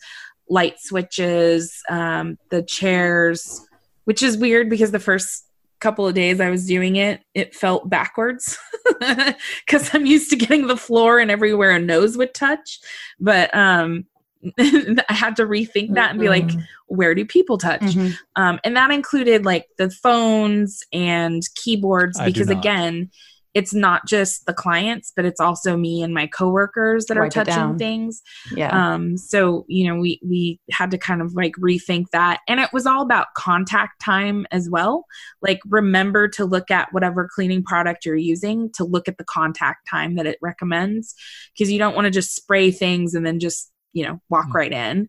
light 0.49 0.79
switches, 0.79 1.83
um, 1.89 2.39
the 2.51 2.63
chairs, 2.63 3.67
which 4.05 4.23
is 4.23 4.39
weird 4.39 4.71
because 4.71 4.93
the 4.93 5.01
first 5.01 5.47
couple 5.81 6.07
of 6.07 6.15
days 6.15 6.41
I 6.41 6.49
was 6.49 6.65
doing 6.69 6.95
it, 6.95 7.23
it 7.35 7.57
felt 7.57 7.91
backwards 7.91 8.57
because 9.01 9.93
I'm 9.93 10.07
used 10.07 10.31
to 10.31 10.37
getting 10.37 10.69
the 10.69 10.77
floor 10.77 11.19
and 11.19 11.29
everywhere 11.29 11.73
a 11.73 11.81
nose 11.81 12.17
would 12.17 12.35
touch. 12.35 12.79
But 13.19 13.53
um, 13.53 14.07
I 14.61 15.05
had 15.09 15.35
to 15.37 15.47
rethink 15.47 15.95
that 15.95 16.13
and 16.13 16.21
be 16.21 16.29
like, 16.29 16.47
Mhm. 16.47 16.63
where 16.87 17.17
do 17.17 17.25
people 17.25 17.59
touch? 17.59 17.81
Mhm. 17.81 18.17
Um, 18.37 18.61
and 18.63 18.77
that 18.77 18.93
included 18.93 19.45
like 19.45 19.67
the 19.77 19.91
phones 19.91 20.85
and 20.93 21.43
keyboards 21.57 22.17
I 22.21 22.27
because 22.27 22.49
again, 22.49 23.11
it's 23.53 23.75
not 23.75 24.07
just 24.07 24.47
the 24.47 24.55
clients, 24.55 25.13
but 25.15 25.25
it's 25.25 25.41
also 25.41 25.77
me 25.77 26.03
and 26.03 26.15
my 26.15 26.27
coworkers 26.27 27.07
that 27.07 27.17
are 27.17 27.23
Wipe 27.23 27.33
it 27.37 27.45
touching 27.45 27.79
things. 27.79 28.23
Yeah. 28.55 28.71
Um, 28.71 29.17
so 29.17 29.65
you 29.69 29.89
know, 29.89 30.01
we 30.01 30.21
we 30.25 30.61
had 30.71 30.91
to 30.93 30.99
kind 30.99 31.21
of 31.21 31.35
like 31.35 31.55
rethink 31.55 32.11
that, 32.13 32.41
and 32.47 32.61
it 32.61 32.71
was 32.73 32.87
all 32.87 33.03
about 33.03 33.35
contact 33.37 34.01
time 34.01 34.47
as 34.51 34.71
well. 34.71 35.05
Like, 35.43 35.61
remember 35.69 36.29
to 36.29 36.45
look 36.45 36.71
at 36.71 36.93
whatever 36.93 37.29
cleaning 37.33 37.65
product 37.65 38.05
you're 38.05 38.15
using 38.17 38.71
to 38.75 38.85
look 38.85 39.09
at 39.09 39.19
the 39.19 39.25
contact 39.25 39.89
time 39.89 40.15
that 40.17 40.27
it 40.27 40.39
recommends, 40.41 41.15
because 41.55 41.71
you 41.73 41.79
don't 41.79 41.95
want 41.97 42.05
to 42.07 42.11
just 42.11 42.35
spray 42.35 42.71
things 42.71 43.15
and 43.15 43.27
then 43.27 43.41
just 43.41 43.71
you 43.93 44.05
know 44.05 44.21
walk 44.29 44.49
Mm. 44.49 44.55
right 44.55 44.73
in. 44.73 45.09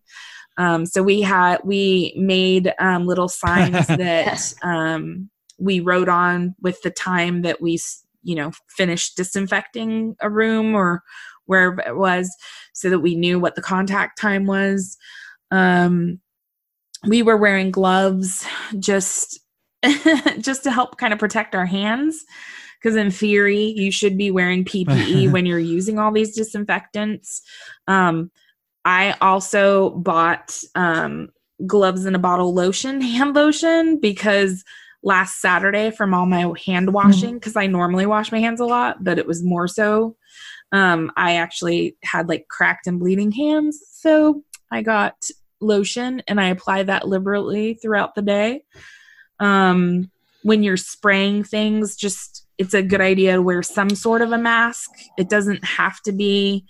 Um, 0.58 0.86
so 0.86 1.02
we 1.04 1.22
had 1.22 1.60
we 1.64 2.14
made 2.18 2.74
um, 2.80 3.06
little 3.06 3.30
signs 3.44 3.88
that 3.88 4.54
um, 4.64 5.30
we 5.60 5.80
wrote 5.80 6.10
on 6.10 6.56
with 6.60 6.82
the 6.82 6.92
time 6.92 7.44
that 7.44 7.62
we 7.62 7.80
you 8.24 8.36
know 8.36 8.52
finish 8.70 9.14
disinfecting 9.14 10.16
a 10.22 10.30
room 10.30 10.76
or 10.76 11.04
wherever 11.46 11.82
it 11.82 11.98
was 11.98 12.34
so 12.74 12.90
that 12.90 13.00
we 13.00 13.16
knew 13.16 13.40
what 13.40 13.56
the 13.56 13.62
contact 13.62 14.20
time 14.20 14.46
was. 14.46 14.98
Um, 15.52 16.20
we 17.06 17.22
were 17.22 17.38
wearing 17.38 17.72
gloves 17.72 18.46
just 18.80 19.40
just 20.40 20.64
to 20.64 20.72
help 20.72 20.98
kind 20.98 21.14
of 21.14 21.20
protect 21.20 21.56
our 21.56 21.66
hands 21.66 22.24
because 22.80 22.96
in 22.96 23.12
theory 23.12 23.74
you 23.76 23.92
should 23.92 24.18
be 24.18 24.32
wearing 24.32 24.64
ppe 24.64 25.32
when 25.32 25.46
you're 25.46 25.60
using 25.60 26.00
all 26.00 26.12
these 26.12 26.36
disinfectants. 26.36 27.42
Um, 27.88 28.32
i 28.86 29.16
also 29.22 29.92
bought 29.92 30.58
um, 30.76 31.30
gloves 31.68 32.06
and 32.06 32.16
a 32.16 32.20
bottle 32.20 32.54
lotion 32.54 33.02
hand 33.02 33.36
lotion 33.36 34.00
because 34.00 34.64
last 35.04 35.42
saturday 35.42 35.90
from 35.92 36.14
all 36.14 36.26
my 36.26 36.54
hand 36.66 36.94
washing 36.94 37.36
because 37.36 37.56
i 37.56 37.66
normally 37.66 38.06
wash 38.06 38.32
my 38.32 38.40
hands 38.40 38.60
a 38.60 38.66
lot 38.66 39.04
but 39.04 39.18
it 39.18 39.26
was 39.26 39.44
more 39.44 39.68
so 39.68 40.16
um, 40.72 41.12
i 41.18 41.36
actually 41.36 41.98
had 42.04 42.30
like 42.30 42.48
cracked 42.48 42.88
and 42.88 43.00
bleeding 43.00 43.32
hands. 43.32 43.82
So 43.92 44.44
i 44.72 44.82
got 44.82 45.16
lotion 45.60 46.22
and 46.28 46.40
i 46.40 46.48
apply 46.48 46.84
that 46.84 47.08
liberally 47.08 47.76
throughout 47.76 48.16
the 48.16 48.22
day. 48.22 48.64
Um, 49.40 50.12
when 50.44 50.64
you're 50.64 50.78
spraying 50.78 51.44
things 51.44 51.96
just 51.96 52.48
it's 52.58 52.74
a 52.76 52.84
good 52.84 53.02
idea 53.02 53.34
to 53.34 53.42
wear 53.42 53.64
some 53.64 53.90
sort 53.90 54.22
of 54.22 54.32
a 54.32 54.38
mask. 54.38 54.92
It 55.18 55.30
doesn't 55.30 55.66
have 55.66 56.00
to 56.04 56.12
be 56.12 56.66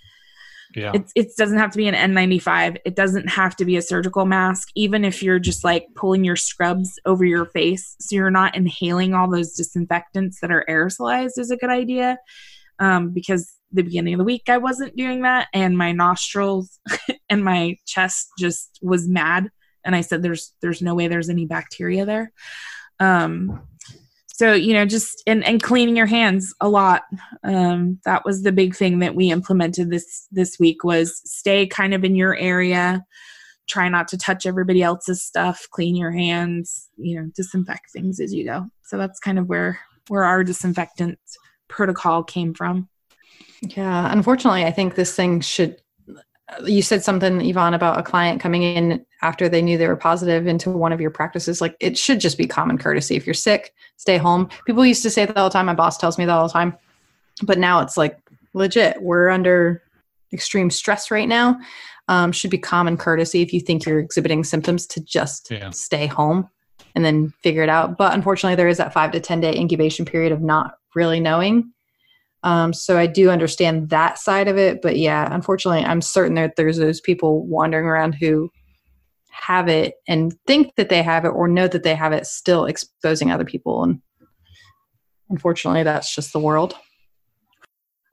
Yeah. 0.74 0.92
it, 0.94 1.10
it 1.14 1.36
doesn't 1.36 1.58
have 1.58 1.70
to 1.72 1.76
be 1.76 1.88
an 1.88 1.94
N95. 2.14 2.78
It 2.84 2.96
doesn't 2.96 3.28
have 3.28 3.56
to 3.56 3.64
be 3.64 3.76
a 3.76 3.82
surgical 3.82 4.24
mask, 4.24 4.68
even 4.74 5.04
if 5.04 5.22
you're 5.22 5.38
just 5.38 5.64
like 5.64 5.86
pulling 5.94 6.24
your 6.24 6.36
scrubs 6.36 6.98
over 7.04 7.24
your 7.24 7.46
face 7.46 7.96
so 8.00 8.16
you're 8.16 8.30
not 8.30 8.56
inhaling 8.56 9.14
all 9.14 9.30
those 9.30 9.52
disinfectants 9.52 10.40
that 10.40 10.50
are 10.50 10.64
aerosolized 10.68 11.38
is 11.38 11.50
a 11.50 11.56
good 11.56 11.70
idea. 11.70 12.18
Um, 12.78 13.10
because 13.10 13.54
the 13.70 13.82
beginning 13.82 14.14
of 14.14 14.18
the 14.18 14.24
week 14.24 14.48
I 14.48 14.58
wasn't 14.58 14.96
doing 14.96 15.22
that, 15.22 15.48
and 15.52 15.76
my 15.76 15.92
nostrils 15.92 16.78
and 17.30 17.44
my 17.44 17.76
chest 17.86 18.28
just 18.38 18.78
was 18.82 19.08
mad. 19.08 19.50
And 19.84 19.96
I 19.96 20.00
said, 20.00 20.22
"There's 20.22 20.52
there's 20.62 20.82
no 20.82 20.94
way 20.94 21.08
there's 21.08 21.28
any 21.28 21.46
bacteria 21.46 22.04
there." 22.04 22.32
Um, 23.00 23.62
so 24.42 24.54
you 24.54 24.74
know 24.74 24.84
just 24.84 25.22
and, 25.28 25.44
and 25.44 25.62
cleaning 25.62 25.96
your 25.96 26.06
hands 26.06 26.52
a 26.60 26.68
lot. 26.68 27.04
Um, 27.44 28.00
that 28.04 28.24
was 28.24 28.42
the 28.42 28.50
big 28.50 28.74
thing 28.74 28.98
that 28.98 29.14
we 29.14 29.30
implemented 29.30 29.88
this 29.88 30.26
this 30.32 30.58
week 30.58 30.82
was 30.82 31.20
stay 31.24 31.64
kind 31.64 31.94
of 31.94 32.02
in 32.02 32.16
your 32.16 32.34
area. 32.34 33.04
Try 33.68 33.88
not 33.88 34.08
to 34.08 34.18
touch 34.18 34.44
everybody 34.44 34.82
else's 34.82 35.22
stuff. 35.22 35.68
Clean 35.70 35.94
your 35.94 36.10
hands 36.10 36.88
you 36.96 37.20
know 37.20 37.30
disinfect 37.36 37.92
things 37.92 38.18
as 38.18 38.34
you 38.34 38.44
go. 38.44 38.66
So 38.82 38.98
that's 38.98 39.20
kind 39.20 39.38
of 39.38 39.48
where 39.48 39.78
where 40.08 40.24
our 40.24 40.42
disinfectant 40.42 41.20
protocol 41.68 42.24
came 42.24 42.52
from. 42.52 42.88
Yeah 43.62 44.10
unfortunately 44.10 44.64
i 44.64 44.72
think 44.72 44.96
this 44.96 45.14
thing 45.14 45.40
should 45.40 45.80
you 46.64 46.82
said 46.82 47.02
something 47.02 47.40
yvonne 47.40 47.74
about 47.74 47.98
a 47.98 48.02
client 48.02 48.40
coming 48.40 48.62
in 48.62 49.04
after 49.22 49.48
they 49.48 49.62
knew 49.62 49.78
they 49.78 49.88
were 49.88 49.96
positive 49.96 50.46
into 50.46 50.70
one 50.70 50.92
of 50.92 51.00
your 51.00 51.10
practices. 51.10 51.60
Like 51.60 51.76
it 51.80 51.96
should 51.96 52.20
just 52.20 52.38
be 52.38 52.46
common 52.46 52.78
courtesy. 52.78 53.16
If 53.16 53.26
you're 53.26 53.34
sick 53.34 53.72
stay 54.02 54.18
home. 54.18 54.48
People 54.66 54.84
used 54.84 55.04
to 55.04 55.10
say 55.10 55.24
that 55.24 55.36
all 55.36 55.48
the 55.48 55.52
time. 55.52 55.66
My 55.66 55.74
boss 55.74 55.96
tells 55.96 56.18
me 56.18 56.24
that 56.24 56.32
all 56.32 56.48
the 56.48 56.52
time. 56.52 56.76
But 57.44 57.58
now 57.58 57.80
it's 57.80 57.96
like 57.96 58.18
legit. 58.52 59.00
We're 59.00 59.28
under 59.28 59.80
extreme 60.32 60.70
stress 60.70 61.10
right 61.10 61.28
now. 61.28 61.58
Um, 62.08 62.32
should 62.32 62.50
be 62.50 62.58
common 62.58 62.96
courtesy 62.96 63.42
if 63.42 63.52
you 63.52 63.60
think 63.60 63.86
you're 63.86 64.00
exhibiting 64.00 64.42
symptoms 64.42 64.86
to 64.88 65.00
just 65.00 65.52
yeah. 65.52 65.70
stay 65.70 66.08
home 66.08 66.48
and 66.96 67.04
then 67.04 67.32
figure 67.44 67.62
it 67.62 67.68
out. 67.68 67.96
But 67.96 68.12
unfortunately 68.12 68.56
there 68.56 68.68
is 68.68 68.78
that 68.78 68.92
five 68.92 69.12
to 69.12 69.20
ten 69.20 69.40
day 69.40 69.56
incubation 69.56 70.04
period 70.04 70.32
of 70.32 70.40
not 70.40 70.74
really 70.96 71.20
knowing 71.20 71.72
um, 72.42 72.72
so 72.72 72.98
I 72.98 73.06
do 73.06 73.30
understand 73.30 73.90
that 73.90 74.18
side 74.18 74.48
of 74.48 74.58
it, 74.58 74.82
but 74.82 74.96
yeah, 74.96 75.28
unfortunately, 75.32 75.84
I'm 75.84 76.00
certain 76.00 76.34
that 76.34 76.56
there's 76.56 76.78
those 76.78 77.00
people 77.00 77.46
wandering 77.46 77.86
around 77.86 78.14
who 78.14 78.50
have 79.30 79.68
it 79.68 79.94
and 80.08 80.34
think 80.46 80.74
that 80.76 80.88
they 80.88 81.02
have 81.02 81.24
it 81.24 81.30
or 81.30 81.48
know 81.48 81.68
that 81.68 81.82
they 81.82 81.94
have 81.94 82.12
it, 82.12 82.26
still 82.26 82.64
exposing 82.64 83.30
other 83.30 83.44
people. 83.44 83.82
And 83.82 84.00
unfortunately, 85.30 85.82
that's 85.82 86.14
just 86.14 86.32
the 86.32 86.38
world. 86.40 86.76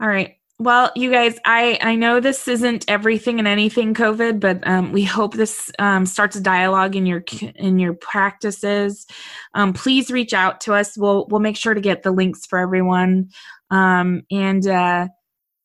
All 0.02 0.08
right. 0.08 0.36
Well, 0.62 0.92
you 0.94 1.10
guys, 1.10 1.38
I 1.46 1.80
I 1.82 1.96
know 1.96 2.20
this 2.20 2.48
isn't 2.50 2.84
everything 2.90 3.40
and 3.40 3.48
anything 3.48 3.94
COVID, 3.94 4.42
but 4.42 4.66
um, 4.68 4.92
we 4.92 5.04
hope 5.04 5.34
this 5.34 5.72
um, 5.80 6.06
starts 6.06 6.36
a 6.36 6.42
dialogue 6.42 6.98
in 6.98 7.06
your 7.06 7.24
in 7.56 7.80
your 7.80 7.94
practices. 7.94 9.08
Um, 9.54 9.72
please 9.72 10.12
reach 10.12 10.34
out 10.34 10.60
to 10.62 10.74
us. 10.74 10.98
We'll 10.98 11.28
we'll 11.30 11.40
make 11.40 11.56
sure 11.56 11.74
to 11.74 11.80
get 11.80 12.04
the 12.04 12.12
links 12.12 12.46
for 12.46 12.60
everyone. 12.60 13.30
Um, 13.70 14.24
and 14.32 14.66
uh, 14.68 15.08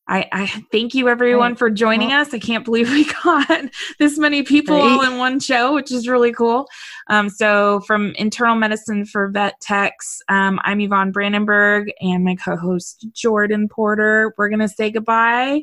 I, 0.06 0.28
I, 0.32 0.46
thank 0.70 0.94
you 0.94 1.08
everyone 1.08 1.52
right. 1.52 1.58
for 1.58 1.70
joining 1.70 2.08
well, 2.08 2.20
us. 2.20 2.34
I 2.34 2.38
can't 2.38 2.64
believe 2.64 2.90
we 2.92 3.04
got 3.24 3.70
this 3.98 4.18
many 4.18 4.42
people 4.42 4.76
right. 4.76 4.84
all 4.84 5.02
in 5.02 5.18
one 5.18 5.40
show, 5.40 5.74
which 5.74 5.90
is 5.90 6.08
really 6.08 6.32
cool. 6.32 6.66
Um, 7.08 7.30
so, 7.30 7.80
from 7.80 8.12
Internal 8.16 8.56
Medicine 8.56 9.06
for 9.06 9.28
Vet 9.28 9.54
Techs, 9.60 10.20
um, 10.28 10.60
I'm 10.64 10.80
Yvonne 10.80 11.12
Brandenburg 11.12 11.90
and 12.00 12.24
my 12.24 12.34
co 12.34 12.56
host 12.56 13.06
Jordan 13.12 13.68
Porter. 13.68 14.34
We're 14.36 14.48
going 14.48 14.60
to 14.60 14.68
say 14.68 14.90
goodbye. 14.90 15.62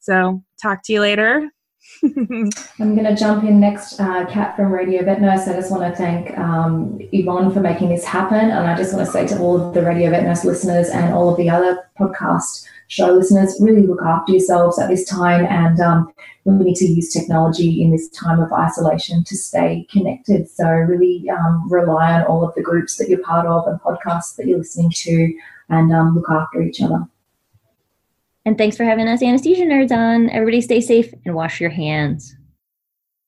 So, 0.00 0.42
talk 0.60 0.82
to 0.84 0.92
you 0.92 1.00
later. 1.00 1.50
I'm 2.02 2.94
going 2.94 3.04
to 3.04 3.16
jump 3.16 3.44
in 3.44 3.60
next, 3.60 4.00
uh, 4.00 4.26
Kat 4.26 4.56
from 4.56 4.72
Radio 4.72 5.04
Vet 5.04 5.20
Nurse. 5.20 5.46
I 5.46 5.54
just 5.54 5.70
want 5.70 5.82
to 5.82 5.96
thank 5.96 6.36
um, 6.38 6.98
Yvonne 7.12 7.52
for 7.52 7.60
making 7.60 7.90
this 7.90 8.04
happen. 8.04 8.50
And 8.50 8.66
I 8.66 8.76
just 8.76 8.94
want 8.94 9.06
to 9.06 9.12
say 9.12 9.26
to 9.28 9.38
all 9.38 9.60
of 9.60 9.74
the 9.74 9.82
Radio 9.82 10.10
Vet 10.10 10.24
Nurse 10.24 10.44
listeners 10.44 10.88
and 10.88 11.14
all 11.14 11.28
of 11.28 11.36
the 11.36 11.50
other 11.50 11.88
podcast 11.98 12.66
show 12.88 13.12
listeners, 13.12 13.56
really 13.60 13.86
look 13.86 14.02
after 14.02 14.32
yourselves 14.32 14.78
at 14.78 14.88
this 14.88 15.08
time. 15.08 15.46
And 15.46 15.80
um, 15.80 16.12
we 16.44 16.64
need 16.64 16.76
to 16.76 16.86
use 16.86 17.12
technology 17.12 17.82
in 17.82 17.90
this 17.90 18.08
time 18.10 18.40
of 18.40 18.52
isolation 18.52 19.24
to 19.24 19.36
stay 19.36 19.86
connected. 19.90 20.48
So, 20.50 20.68
really 20.68 21.28
um, 21.30 21.70
rely 21.70 22.12
on 22.12 22.24
all 22.24 22.46
of 22.46 22.54
the 22.54 22.62
groups 22.62 22.96
that 22.96 23.08
you're 23.08 23.22
part 23.22 23.46
of 23.46 23.66
and 23.66 23.80
podcasts 23.80 24.36
that 24.36 24.46
you're 24.46 24.58
listening 24.58 24.90
to 24.90 25.32
and 25.68 25.92
um, 25.92 26.14
look 26.14 26.28
after 26.30 26.62
each 26.62 26.82
other. 26.82 27.06
And 28.44 28.58
thanks 28.58 28.76
for 28.76 28.84
having 28.84 29.06
us, 29.06 29.22
anesthesia 29.22 29.64
nerds, 29.64 29.92
on. 29.92 30.28
Everybody 30.30 30.60
stay 30.60 30.80
safe 30.80 31.12
and 31.24 31.34
wash 31.34 31.60
your 31.60 31.70
hands. 31.70 32.34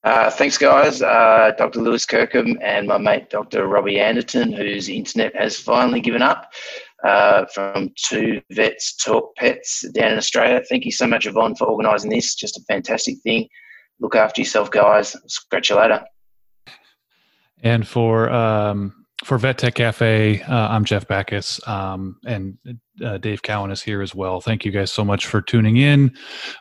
Uh, 0.03 0.29
thanks, 0.31 0.59
guys. 0.59 1.01
Uh, 1.01 1.53
Dr. 1.57 1.81
Lewis 1.81 2.05
Kirkham 2.05 2.59
and 2.61 2.87
my 2.87 2.99
mate, 2.99 3.31
Dr. 3.31 3.67
Robbie 3.67 4.01
Anderton, 4.01 4.53
whose 4.53 4.89
internet 4.89 5.35
has 5.35 5.59
finally 5.59 6.01
given 6.01 6.21
up 6.21 6.53
uh, 7.05 7.47
from 7.47 7.91
Two 7.97 8.43
Vets 8.51 8.97
Talk 8.97 9.35
Pets 9.37 9.89
down 9.93 10.13
in 10.13 10.19
Australia. 10.19 10.63
Thank 10.69 10.85
you 10.85 10.93
so 10.93 11.07
much, 11.07 11.27
Yvonne, 11.27 11.55
for 11.55 11.69
organising 11.69 12.11
this. 12.11 12.35
Just 12.35 12.59
a 12.59 12.63
fantastic 12.69 13.17
thing. 13.23 13.49
Look 14.01 14.17
after 14.17 14.43
yourself, 14.43 14.71
guys. 14.71 15.17
Scratch 15.27 15.71
you 15.71 15.77
later. 15.77 16.05
And 17.63 17.87
for 17.87 18.29
um, 18.31 19.04
for 19.25 19.39
Vet 19.39 19.57
Tech 19.57 19.75
Cafe, 19.75 20.43
uh, 20.43 20.69
I'm 20.69 20.85
Jeff 20.85 21.09
Backus, 21.09 21.59
um, 21.67 22.19
and 22.27 22.59
uh, 23.03 23.17
Dave 23.17 23.43
Cowan 23.43 23.71
is 23.71 23.81
here 23.83 24.03
as 24.03 24.15
well. 24.15 24.41
Thank 24.43 24.67
you 24.67 24.71
guys 24.71 24.93
so 24.93 25.03
much 25.03 25.27
for 25.27 25.41
tuning 25.41 25.79
in. 25.79 26.11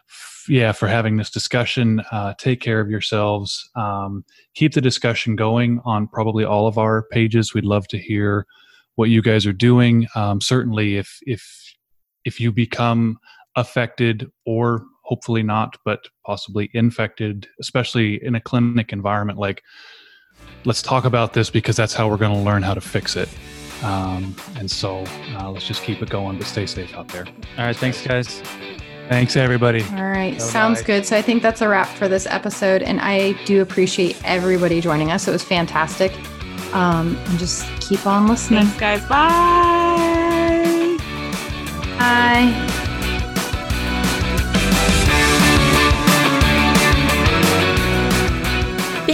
F- 0.10 0.46
yeah, 0.48 0.72
for 0.72 0.88
having 0.88 1.18
this 1.18 1.30
discussion. 1.30 2.02
Uh, 2.10 2.34
take 2.38 2.62
care 2.62 2.80
of 2.80 2.90
yourselves. 2.90 3.70
Um, 3.76 4.24
keep 4.56 4.74
the 4.74 4.82
discussion 4.82 5.36
going 5.36 5.82
on 5.84 6.08
probably 6.08 6.46
all 6.46 6.66
of 6.66 6.78
our 6.78 7.04
pages. 7.12 7.54
We'd 7.54 7.66
love 7.66 7.88
to 7.90 7.98
hear 7.98 8.46
what 8.96 9.10
you 9.10 9.22
guys 9.22 9.46
are 9.46 9.54
doing. 9.54 10.08
Um, 10.16 10.40
certainly, 10.40 10.96
if 10.98 11.18
if 11.24 11.76
if 12.24 12.40
you 12.40 12.52
become 12.52 13.18
affected 13.58 14.32
or 14.46 14.86
hopefully 15.04 15.44
not, 15.44 15.76
but 15.84 16.06
possibly 16.26 16.70
infected, 16.74 17.48
especially 17.60 18.24
in 18.24 18.36
a 18.36 18.42
clinic 18.42 18.94
environment 18.94 19.38
like 19.38 19.62
let's 20.66 20.82
talk 20.82 21.06
about 21.06 21.34
this 21.34 21.50
because 21.50 21.76
that's 21.76 21.94
how 21.94 22.10
we're 22.10 22.18
going 22.18 22.34
to 22.34 22.40
learn 22.40 22.64
how 22.64 22.74
to 22.74 22.82
fix 22.82 23.16
it. 23.16 23.30
Um, 23.84 24.36
and 24.58 24.70
so 24.72 25.04
uh, 25.36 25.50
let's 25.52 25.68
just 25.68 25.84
keep 25.84 26.02
it 26.02 26.10
going, 26.10 26.38
but 26.38 26.48
stay 26.48 26.66
safe 26.66 26.96
out 26.96 27.10
there. 27.10 27.26
All 27.58 27.66
right. 27.66 27.76
Thanks, 27.76 28.02
guys. 28.06 28.42
Thanks, 29.10 29.36
everybody. 29.36 29.84
All 29.84 30.04
right. 30.04 30.32
Bye-bye. 30.32 30.44
Sounds 30.44 30.82
good. 30.82 31.06
So 31.06 31.18
I 31.18 31.22
think 31.22 31.44
that's 31.44 31.62
a 31.62 31.68
wrap 31.68 31.88
for 31.88 32.08
this 32.08 32.26
episode. 32.26 32.82
And 32.82 33.02
I 33.02 33.34
do 33.44 33.62
appreciate 33.62 34.18
everybody 34.24 34.80
joining 34.80 35.12
us. 35.12 35.28
It 35.28 35.32
was 35.32 35.44
fantastic. 35.44 36.14
Um, 36.74 37.18
and 37.28 37.38
just 37.38 37.66
keep 37.82 38.08
on 38.08 38.28
listening. 38.28 38.66
Thanks, 38.66 38.80
guys. 38.80 39.10
Bye. 39.10 40.98
Bye. 42.00 42.90